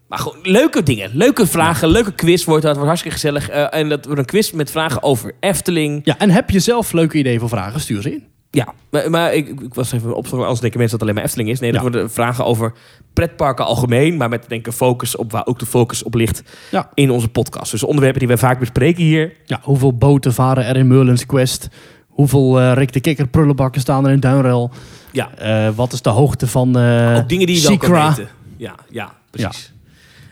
maar 0.08 0.18
gewoon 0.18 0.38
leuke 0.42 0.82
dingen. 0.82 1.10
Leuke 1.12 1.46
vragen. 1.46 1.88
Leuke 1.88 2.12
quiz 2.12 2.44
wordt 2.44 2.62
dat. 2.62 2.72
wordt 2.72 2.86
hartstikke 2.88 3.16
gezellig. 3.16 3.48
Eh, 3.48 3.78
en 3.80 3.88
dat 3.88 4.04
wordt 4.04 4.20
een 4.20 4.26
quiz 4.26 4.50
met 4.50 4.70
vragen 4.70 5.02
over 5.02 5.32
Efteling. 5.40 6.00
Ja, 6.04 6.18
en 6.18 6.30
heb 6.30 6.50
je 6.50 6.58
zelf 6.60 6.92
leuke 6.92 7.18
ideeën 7.18 7.40
voor 7.40 7.48
vragen? 7.48 7.80
Stuur 7.80 8.02
ze 8.02 8.12
in. 8.12 8.24
Ja, 8.50 8.74
maar, 8.90 9.10
maar 9.10 9.34
ik, 9.34 9.48
ik 9.60 9.74
was 9.74 9.92
even 9.92 10.14
op 10.14 10.26
als 10.26 10.60
denken 10.60 10.78
mensen 10.78 10.78
dat 10.80 10.90
het 10.90 11.02
alleen 11.02 11.14
maar 11.14 11.24
Efteling 11.24 11.48
is. 11.50 11.60
Nee, 11.60 11.72
dat 11.72 11.82
Ja. 11.82 11.90
worden 11.90 12.10
vragen 12.10 12.44
over 12.44 12.72
pretparken 13.12 13.64
algemeen, 13.64 14.16
maar 14.16 14.28
met 14.28 14.44
denk 14.48 14.66
ik 14.66 14.72
focus 14.72 15.16
op 15.16 15.32
waar 15.32 15.46
ook 15.46 15.58
de 15.58 15.66
focus 15.66 16.02
op 16.02 16.14
ligt 16.14 16.42
Ja. 16.70 16.90
in 16.94 17.10
onze 17.10 17.28
podcast. 17.28 17.70
Dus 17.70 17.82
onderwerpen 17.82 18.18
die 18.18 18.28
wij 18.28 18.36
vaak 18.38 18.58
bespreken 18.58 19.02
hier. 19.02 19.32
Ja, 19.44 19.60
hoeveel 19.62 19.96
boten 19.96 20.34
varen 20.34 20.64
er 20.64 20.76
in 20.76 20.86
Merlin's 20.86 21.26
Quest? 21.26 21.68
Hoeveel 22.16 22.60
eh 22.60 22.72
Rick 22.72 22.92
de 22.92 23.00
Kikker 23.00 23.26
prullenbakken 23.28 23.80
staan 23.80 24.06
er 24.06 24.12
in 24.12 24.20
Duinrel? 24.20 24.70
Ja. 25.12 25.34
Eh, 25.34 25.68
wat 25.74 25.92
is 25.92 26.02
de 26.02 26.08
hoogte 26.10 26.46
van 26.46 26.78
eh 26.78 27.16
Ook 27.16 27.28
dingen 27.28 27.46
die 27.46 27.60
je 27.62 27.68
wel 27.68 27.76
kan 27.76 28.08
weten. 28.08 28.28
Ja, 28.56 28.74
ja 28.90 29.12
precies. 29.30 29.72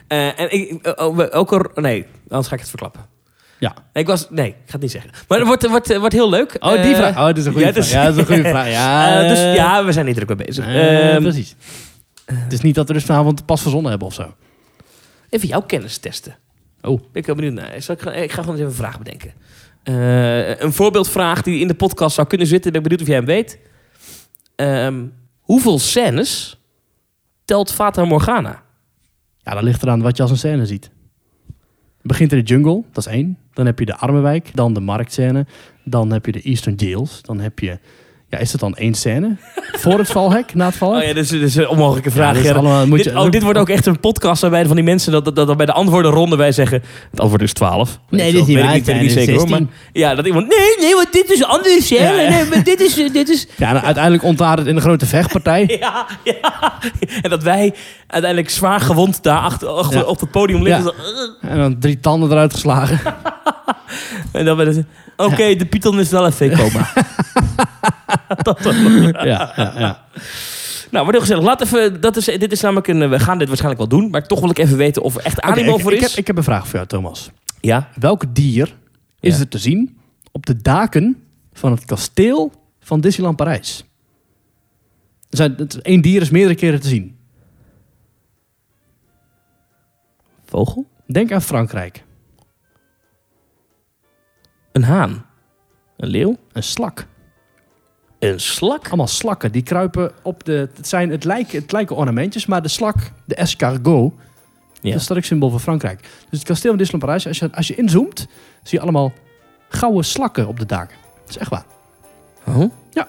En 0.08 0.52
ik, 0.52 0.82
eh, 0.86 1.06
oh, 1.06 1.18
ook 1.30 1.52
er, 1.52 1.70
nee, 1.82 2.06
anders 2.28 2.48
ga 2.48 2.54
ik 2.54 2.60
het 2.60 2.68
verklappen. 2.68 3.00
Ja. 3.58 3.74
Nee, 3.92 4.02
ik 4.02 4.08
was, 4.08 4.26
nee, 4.30 4.48
ik 4.48 4.54
ga 4.66 4.72
het 4.72 4.80
niet 4.80 4.90
zeggen. 4.90 5.10
Maar 5.28 5.38
het 5.38 5.46
wordt, 5.46 5.66
wordt, 5.68 5.96
wordt 5.98 6.12
heel 6.14 6.30
leuk. 6.30 6.56
Oh, 6.60 6.82
die 6.82 6.94
vraag. 6.94 7.16
Oh, 7.16 7.24
dat 7.26 7.36
is 7.36 7.44
een 7.46 7.52
goede 7.52 7.66
ja, 7.66 7.72
vraag. 7.72 7.90
Ja, 7.90 8.04
dat 8.04 8.12
is 8.14 8.20
een 8.20 8.26
goede 8.26 8.48
vraag. 8.48 8.68
Ja, 8.80 9.28
dus 9.28 9.38
ja, 9.56 9.84
we 9.84 9.92
zijn 9.92 10.06
niet 10.06 10.14
druk 10.14 10.28
mee 10.28 10.46
bezig. 10.46 10.66
eh, 10.66 11.14
Ehm, 11.14 11.22
precies. 11.22 11.54
Het 12.24 12.52
is 12.52 12.60
niet 12.60 12.74
dat 12.74 12.88
we 12.88 12.92
dus 12.94 13.04
vanavond 13.04 13.46
pas 13.46 13.62
verzonnen 13.62 13.90
hebben 13.90 14.08
of 14.08 14.14
zo. 14.14 14.34
even 15.28 15.48
jouw 15.48 15.62
kennis 15.62 15.98
testen. 15.98 16.36
Oh. 16.82 16.98
Ben 17.00 17.08
ik 17.22 17.26
wel 17.26 17.34
benieuwd 17.34 17.54
naar. 17.54 17.74
Ik, 17.74 17.84
ga- 18.00 18.12
ik 18.12 18.32
ga 18.32 18.40
gewoon 18.42 18.48
eens 18.58 18.58
even 18.58 18.66
een 18.66 18.72
vraag 18.72 18.98
bedenken. 18.98 19.32
Eh, 19.84 20.60
een 20.60 20.72
voorbeeldvraag 20.72 21.42
die 21.42 21.60
in 21.60 21.68
de 21.68 21.74
podcast 21.74 22.14
zou 22.14 22.26
kunnen 22.26 22.46
zitten. 22.46 22.72
Ben 22.72 22.80
ik 22.80 22.88
benieuwd 22.88 23.02
of 23.02 23.08
jij 23.08 23.16
hem 23.16 23.26
weet. 23.26 23.58
Ehm, 24.56 25.06
hoeveel 25.40 25.78
scènes 25.78 26.60
telt 27.44 27.72
Fata 27.72 28.04
Morgana? 28.04 28.62
Ja, 29.38 29.54
dat 29.54 29.62
ligt 29.62 29.82
eraan 29.82 30.02
wat 30.02 30.16
je 30.16 30.22
als 30.22 30.30
een 30.30 30.38
scène 30.38 30.66
ziet. 30.66 30.90
Het 31.96 32.12
begint 32.12 32.32
in 32.32 32.38
de 32.38 32.44
jungle, 32.44 32.82
dat 32.92 33.06
is 33.06 33.12
één. 33.12 33.38
Dan 33.52 33.66
heb 33.66 33.78
je 33.78 33.84
de 33.84 33.96
Armenwijk, 33.96 34.50
dan 34.54 34.74
de 34.74 34.80
marktscène. 34.80 35.46
Dan 35.84 36.12
heb 36.12 36.26
je 36.26 36.32
de 36.32 36.42
Eastern 36.42 36.74
Jails. 36.74 37.22
Dan 37.22 37.40
heb 37.40 37.58
je... 37.58 37.78
Ja, 38.34 38.40
is 38.40 38.52
het 38.52 38.60
dan 38.60 38.74
één 38.74 38.94
scène? 38.94 39.36
Voor 39.72 39.98
het 39.98 40.10
valhek, 40.10 40.54
na 40.54 40.66
het 40.66 40.76
valhek? 40.76 41.02
Oh 41.02 41.08
ja, 41.08 41.14
dit 41.14 41.24
is, 41.24 41.30
dit 41.30 41.42
is 41.42 41.56
een 41.56 41.68
onmogelijke 41.68 42.10
vraag. 42.10 42.26
Ja, 42.26 42.32
dit 42.32 42.40
is 42.42 42.46
Gerrit. 42.48 42.64
allemaal- 42.66 42.86
moet 42.86 42.96
dit, 43.02 43.06
je- 43.12 43.18
oh, 43.20 43.30
dit 43.30 43.42
wordt 43.42 43.58
ook 43.58 43.68
echt 43.68 43.86
een 43.86 44.00
podcast 44.00 44.40
waarbij 44.42 44.66
van 44.66 44.74
die 44.76 44.84
mensen 44.84 45.12
dat, 45.12 45.24
dat, 45.24 45.36
dat 45.36 45.56
bij 45.56 45.66
de 45.66 45.72
antwoordenronde 45.72 46.36
wij 46.36 46.52
zeggen. 46.52 46.82
Het 47.10 47.20
antwoord 47.20 47.42
is 47.42 47.52
12. 47.52 47.98
Nee, 48.08 48.32
dit 48.32 48.40
is 48.40 48.46
niet 48.46 48.58
waar, 48.58 48.70
weet 48.72 48.88
ik 48.88 49.00
niet 49.00 49.12
zeker 49.12 49.32
er 49.34 49.40
hoor. 49.40 49.48
Maar, 49.48 49.58
16. 49.58 49.76
ja, 49.92 50.14
dat 50.14 50.26
iemand. 50.26 50.48
Nee, 50.48 50.76
nee, 50.86 50.94
want 50.94 51.12
dit 51.12 51.30
is 51.30 51.44
anders. 51.44 51.90
Hè? 51.90 51.96
Ja, 51.96 52.20
ja. 52.20 52.30
Nee, 52.30 52.44
maar 52.44 52.64
dit 52.64 52.80
is. 52.80 52.98
eh, 52.98 53.12
Dit 53.12 53.28
is 53.28 53.46
Ja, 53.56 53.68
en 53.68 53.82
uiteindelijk 53.82 54.24
ontstaat 54.24 54.58
het 54.58 54.66
in 54.66 54.76
een 54.76 54.82
grote 54.82 55.06
vechtpartij. 55.06 55.76
ja, 55.80 56.06
ja. 56.24 56.72
En 57.22 57.30
dat 57.30 57.42
wij 57.42 57.74
uiteindelijk 58.06 58.50
zwaar 58.52 58.80
gewond 58.80 59.22
daar 59.22 59.38
achter, 59.40 60.06
op 60.06 60.20
het 60.20 60.30
podium 60.30 60.62
liggen. 60.62 60.92
En 61.40 61.58
dan 61.58 61.78
drie 61.78 62.00
tanden 62.00 62.30
eruit 62.30 62.52
geslagen. 62.52 63.00
En 64.32 64.44
dan 64.44 64.56
werden 64.56 64.74
ze. 64.74 64.84
Oké, 65.16 65.54
de 65.56 65.64
Python 65.66 66.00
is 66.00 66.10
wel 66.10 66.26
even 66.26 66.56
coma. 66.56 66.92
ja, 69.12 69.52
ja, 69.56 69.72
ja. 69.78 70.04
nou, 70.90 71.04
wordt 71.04 71.10
heel 71.10 71.20
gezellig. 71.20 71.44
Laat 71.44 71.60
even. 71.60 72.00
Dat 72.00 72.16
is, 72.16 72.24
dit 72.24 72.52
is 72.52 72.60
namelijk 72.60 72.86
een. 72.86 73.10
We 73.10 73.18
gaan 73.18 73.38
dit 73.38 73.48
waarschijnlijk 73.48 73.90
wel 73.90 74.00
doen. 74.00 74.10
Maar 74.10 74.26
toch 74.26 74.40
wil 74.40 74.50
ik 74.50 74.58
even 74.58 74.76
weten 74.76 75.02
of 75.02 75.16
er 75.16 75.24
echt 75.24 75.40
animo 75.40 75.74
ik, 75.74 75.80
voor 75.80 75.92
ik 75.92 76.00
is. 76.00 76.08
heb, 76.08 76.18
ik 76.18 76.26
heb 76.26 76.36
een 76.36 76.44
vraag 76.44 76.64
voor 76.64 76.74
jou, 76.74 76.86
Thomas. 76.86 77.30
Ja. 77.60 77.88
Welk 77.98 78.34
dier 78.34 78.76
is 79.20 79.40
er 79.40 79.48
te 79.48 79.58
zien 79.58 79.98
op 80.32 80.46
de 80.46 80.56
daken 80.56 81.22
van 81.52 81.72
het 81.72 81.84
kasteel 81.84 82.52
van 82.80 83.00
Disneyland 83.00 83.36
Parijs? 83.36 83.84
Er 85.30 85.36
zijn, 85.36 85.54
het, 85.56 85.82
één 85.82 86.00
dier 86.00 86.20
is 86.20 86.30
meerdere 86.30 86.54
keren 86.54 86.80
te 86.80 86.88
zien. 86.88 87.16
Vogel? 90.44 90.86
Denk 91.06 91.32
aan 91.32 91.42
Frankrijk. 91.42 92.04
Een 94.72 94.82
haan. 94.84 95.26
Een 95.96 96.08
leeuw. 96.08 96.36
Een 96.52 96.62
slak. 96.62 97.06
Een 98.24 98.40
slak. 98.40 98.86
Allemaal 98.86 99.06
slakken. 99.06 99.52
Die 99.52 99.62
kruipen 99.62 100.12
op 100.22 100.44
de... 100.44 100.68
Het, 100.74 100.88
zijn, 100.88 101.10
het, 101.10 101.24
lijken, 101.24 101.60
het 101.60 101.72
lijken 101.72 101.96
ornamentjes, 101.96 102.46
maar 102.46 102.62
de 102.62 102.68
slak, 102.68 102.96
de 103.24 103.34
escargot... 103.34 104.12
Ja. 104.80 104.92
Dat 104.92 105.00
is 105.00 105.08
het 105.08 105.24
symbool 105.26 105.50
van 105.50 105.60
Frankrijk. 105.60 106.00
Dus 106.00 106.38
het 106.38 106.48
kasteel 106.48 106.70
van 106.70 106.78
Disneyland 106.78 107.04
Parijs, 107.04 107.26
als 107.26 107.38
je, 107.38 107.56
als 107.56 107.68
je 107.68 107.74
inzoomt... 107.74 108.18
zie 108.62 108.78
je 108.78 108.80
allemaal 108.80 109.12
gouden 109.68 110.04
slakken 110.04 110.46
op 110.46 110.58
de 110.58 110.66
daken. 110.66 110.96
Dat 111.20 111.28
is 111.28 111.36
echt 111.38 111.50
waar. 111.50 111.64
Oh? 112.46 112.72
Ja. 112.90 113.08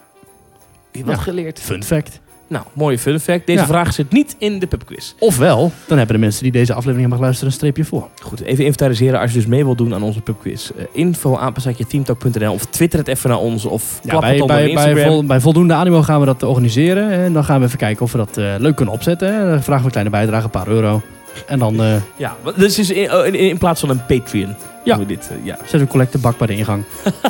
Je 0.92 1.04
wat 1.06 1.16
Ja. 1.16 1.22
geleerd. 1.22 1.60
Fun 1.60 1.84
fact. 1.84 2.20
Nou, 2.48 2.66
mooie 2.74 3.00
fun 3.00 3.20
fact. 3.20 3.46
Deze 3.46 3.60
Ja. 3.60 3.66
vraag 3.66 3.94
zit 3.94 4.12
niet 4.12 4.36
in 4.38 4.60
de 4.60 4.68
pubquiz. 4.68 5.14
Ofwel, 5.20 5.72
dan 5.88 5.98
hebben 5.98 6.16
de 6.16 6.22
mensen 6.22 6.44
die 6.44 6.52
deze 6.52 6.72
aflevering 6.72 7.00
hebben 7.02 7.18
geluisterd 7.18 7.50
een 7.50 7.56
streepje 7.56 7.86
voor. 7.86 8.08
Goed, 8.22 8.42
even 8.42 8.64
inventariseren 8.64 9.20
als 9.20 9.32
je 9.32 9.38
dus 9.38 9.48
mee 9.48 9.64
wilt 9.64 9.78
doen 9.78 9.94
aan 9.94 10.04
onze 10.04 10.22
pubquiz. 10.22 10.70
Uh, 10.78 10.84
info 10.94 11.38
apenstaatje 11.38 11.88
teamtalk.nl 11.88 12.54
of 12.54 12.66
twitter 12.66 13.00
het 13.00 13.08
even 13.08 13.30
naar 13.30 13.40
ons 13.40 13.66
of 13.66 14.00
Ja, 14.04 14.10
klap 14.10 14.22
bij, 14.22 14.32
het 14.32 14.42
onder 14.42 14.56
bij, 14.58 14.74
bij, 14.74 14.84
Instagram. 14.86 15.12
vol- 15.14 15.26
bij 15.26 15.40
voldoende 15.40 15.74
animo 15.74 16.02
gaan 16.02 16.20
we 16.20 16.26
dat 16.26 16.44
organiseren. 16.44 17.10
En 17.12 17.34
dan 17.34 17.44
gaan 17.46 17.60
we 17.60 17.66
even 17.66 17.78
kijken 17.78 18.06
of 18.06 18.12
we 18.12 18.18
dat 18.18 18.38
eh, 18.38 18.54
leuk 18.58 18.76
kunnen 18.76 18.94
opzetten. 18.94 19.28
En 19.34 19.50
dan 19.50 19.64
vragen 19.64 19.80
we 19.80 19.86
een 19.86 19.92
kleine 19.92 20.10
bijdrage, 20.12 20.44
een 20.44 20.50
paar 20.50 20.68
euro. 20.68 21.02
En 21.48 21.60
dan 21.60 21.84
eh 21.84 21.96
Ja, 22.16 22.36
dus 22.58 22.80
is 22.80 22.90
in, 22.90 23.26
in, 23.26 23.36
in 23.36 23.58
plaats 23.58 23.80
van 23.80 23.90
een 23.90 24.06
Patreon. 24.06 24.56
Ja. 24.84 24.98
we 24.98 25.06
dit, 25.06 25.32
ja. 25.44 25.58
we 25.72 25.78
een 25.78 25.88
collectebak 25.88 26.38
bij 26.38 26.48
de 26.48 26.56
ingang. 26.56 26.84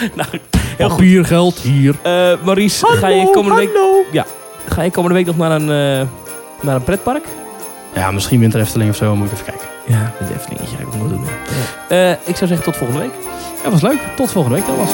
Nou, 0.16 0.28
heel 0.80 0.88
goed. 0.88 0.98
Papiergeld 0.98 1.58
hier. 1.58 1.94
Eh 2.02 2.32
Maurice, 2.44 2.86
ga 2.86 3.08
je 3.08 3.30
komende 3.30 3.56
week... 3.56 3.70
Ja, 4.12 4.24
ga 4.68 4.82
je 4.82 4.90
komende 4.90 5.16
week 5.16 5.26
nog 5.26 5.36
naar 5.36 5.50
een, 5.50 5.60
eh, 6.00 6.06
naar 6.60 6.74
een 6.74 6.84
pretpark? 6.84 7.24
Ja, 7.94 8.10
misschien 8.10 8.40
Winter 8.40 8.60
Efteling 8.60 8.90
of 8.90 8.96
zo. 8.96 9.16
Moet 9.16 9.26
ik 9.26 9.32
even 9.32 9.44
kijken. 9.44 9.68
Ja, 9.86 10.12
een 10.20 10.26
dingetje. 10.26 10.76
ga 10.76 10.82
ik 10.82 10.86
ook 10.86 10.94
nog 10.94 11.08
doen. 11.08 11.24
hè. 11.88 12.10
Eh, 12.10 12.16
ik 12.24 12.36
zou 12.36 12.46
zeggen 12.46 12.62
tot 12.62 12.76
volgende 12.76 13.02
week. 13.02 13.12
Ja, 13.64 13.70
was 13.70 13.82
leuk. 13.82 13.98
Tot 14.16 14.30
volgende 14.30 14.56
week, 14.56 14.66
Thomas. 14.66 14.90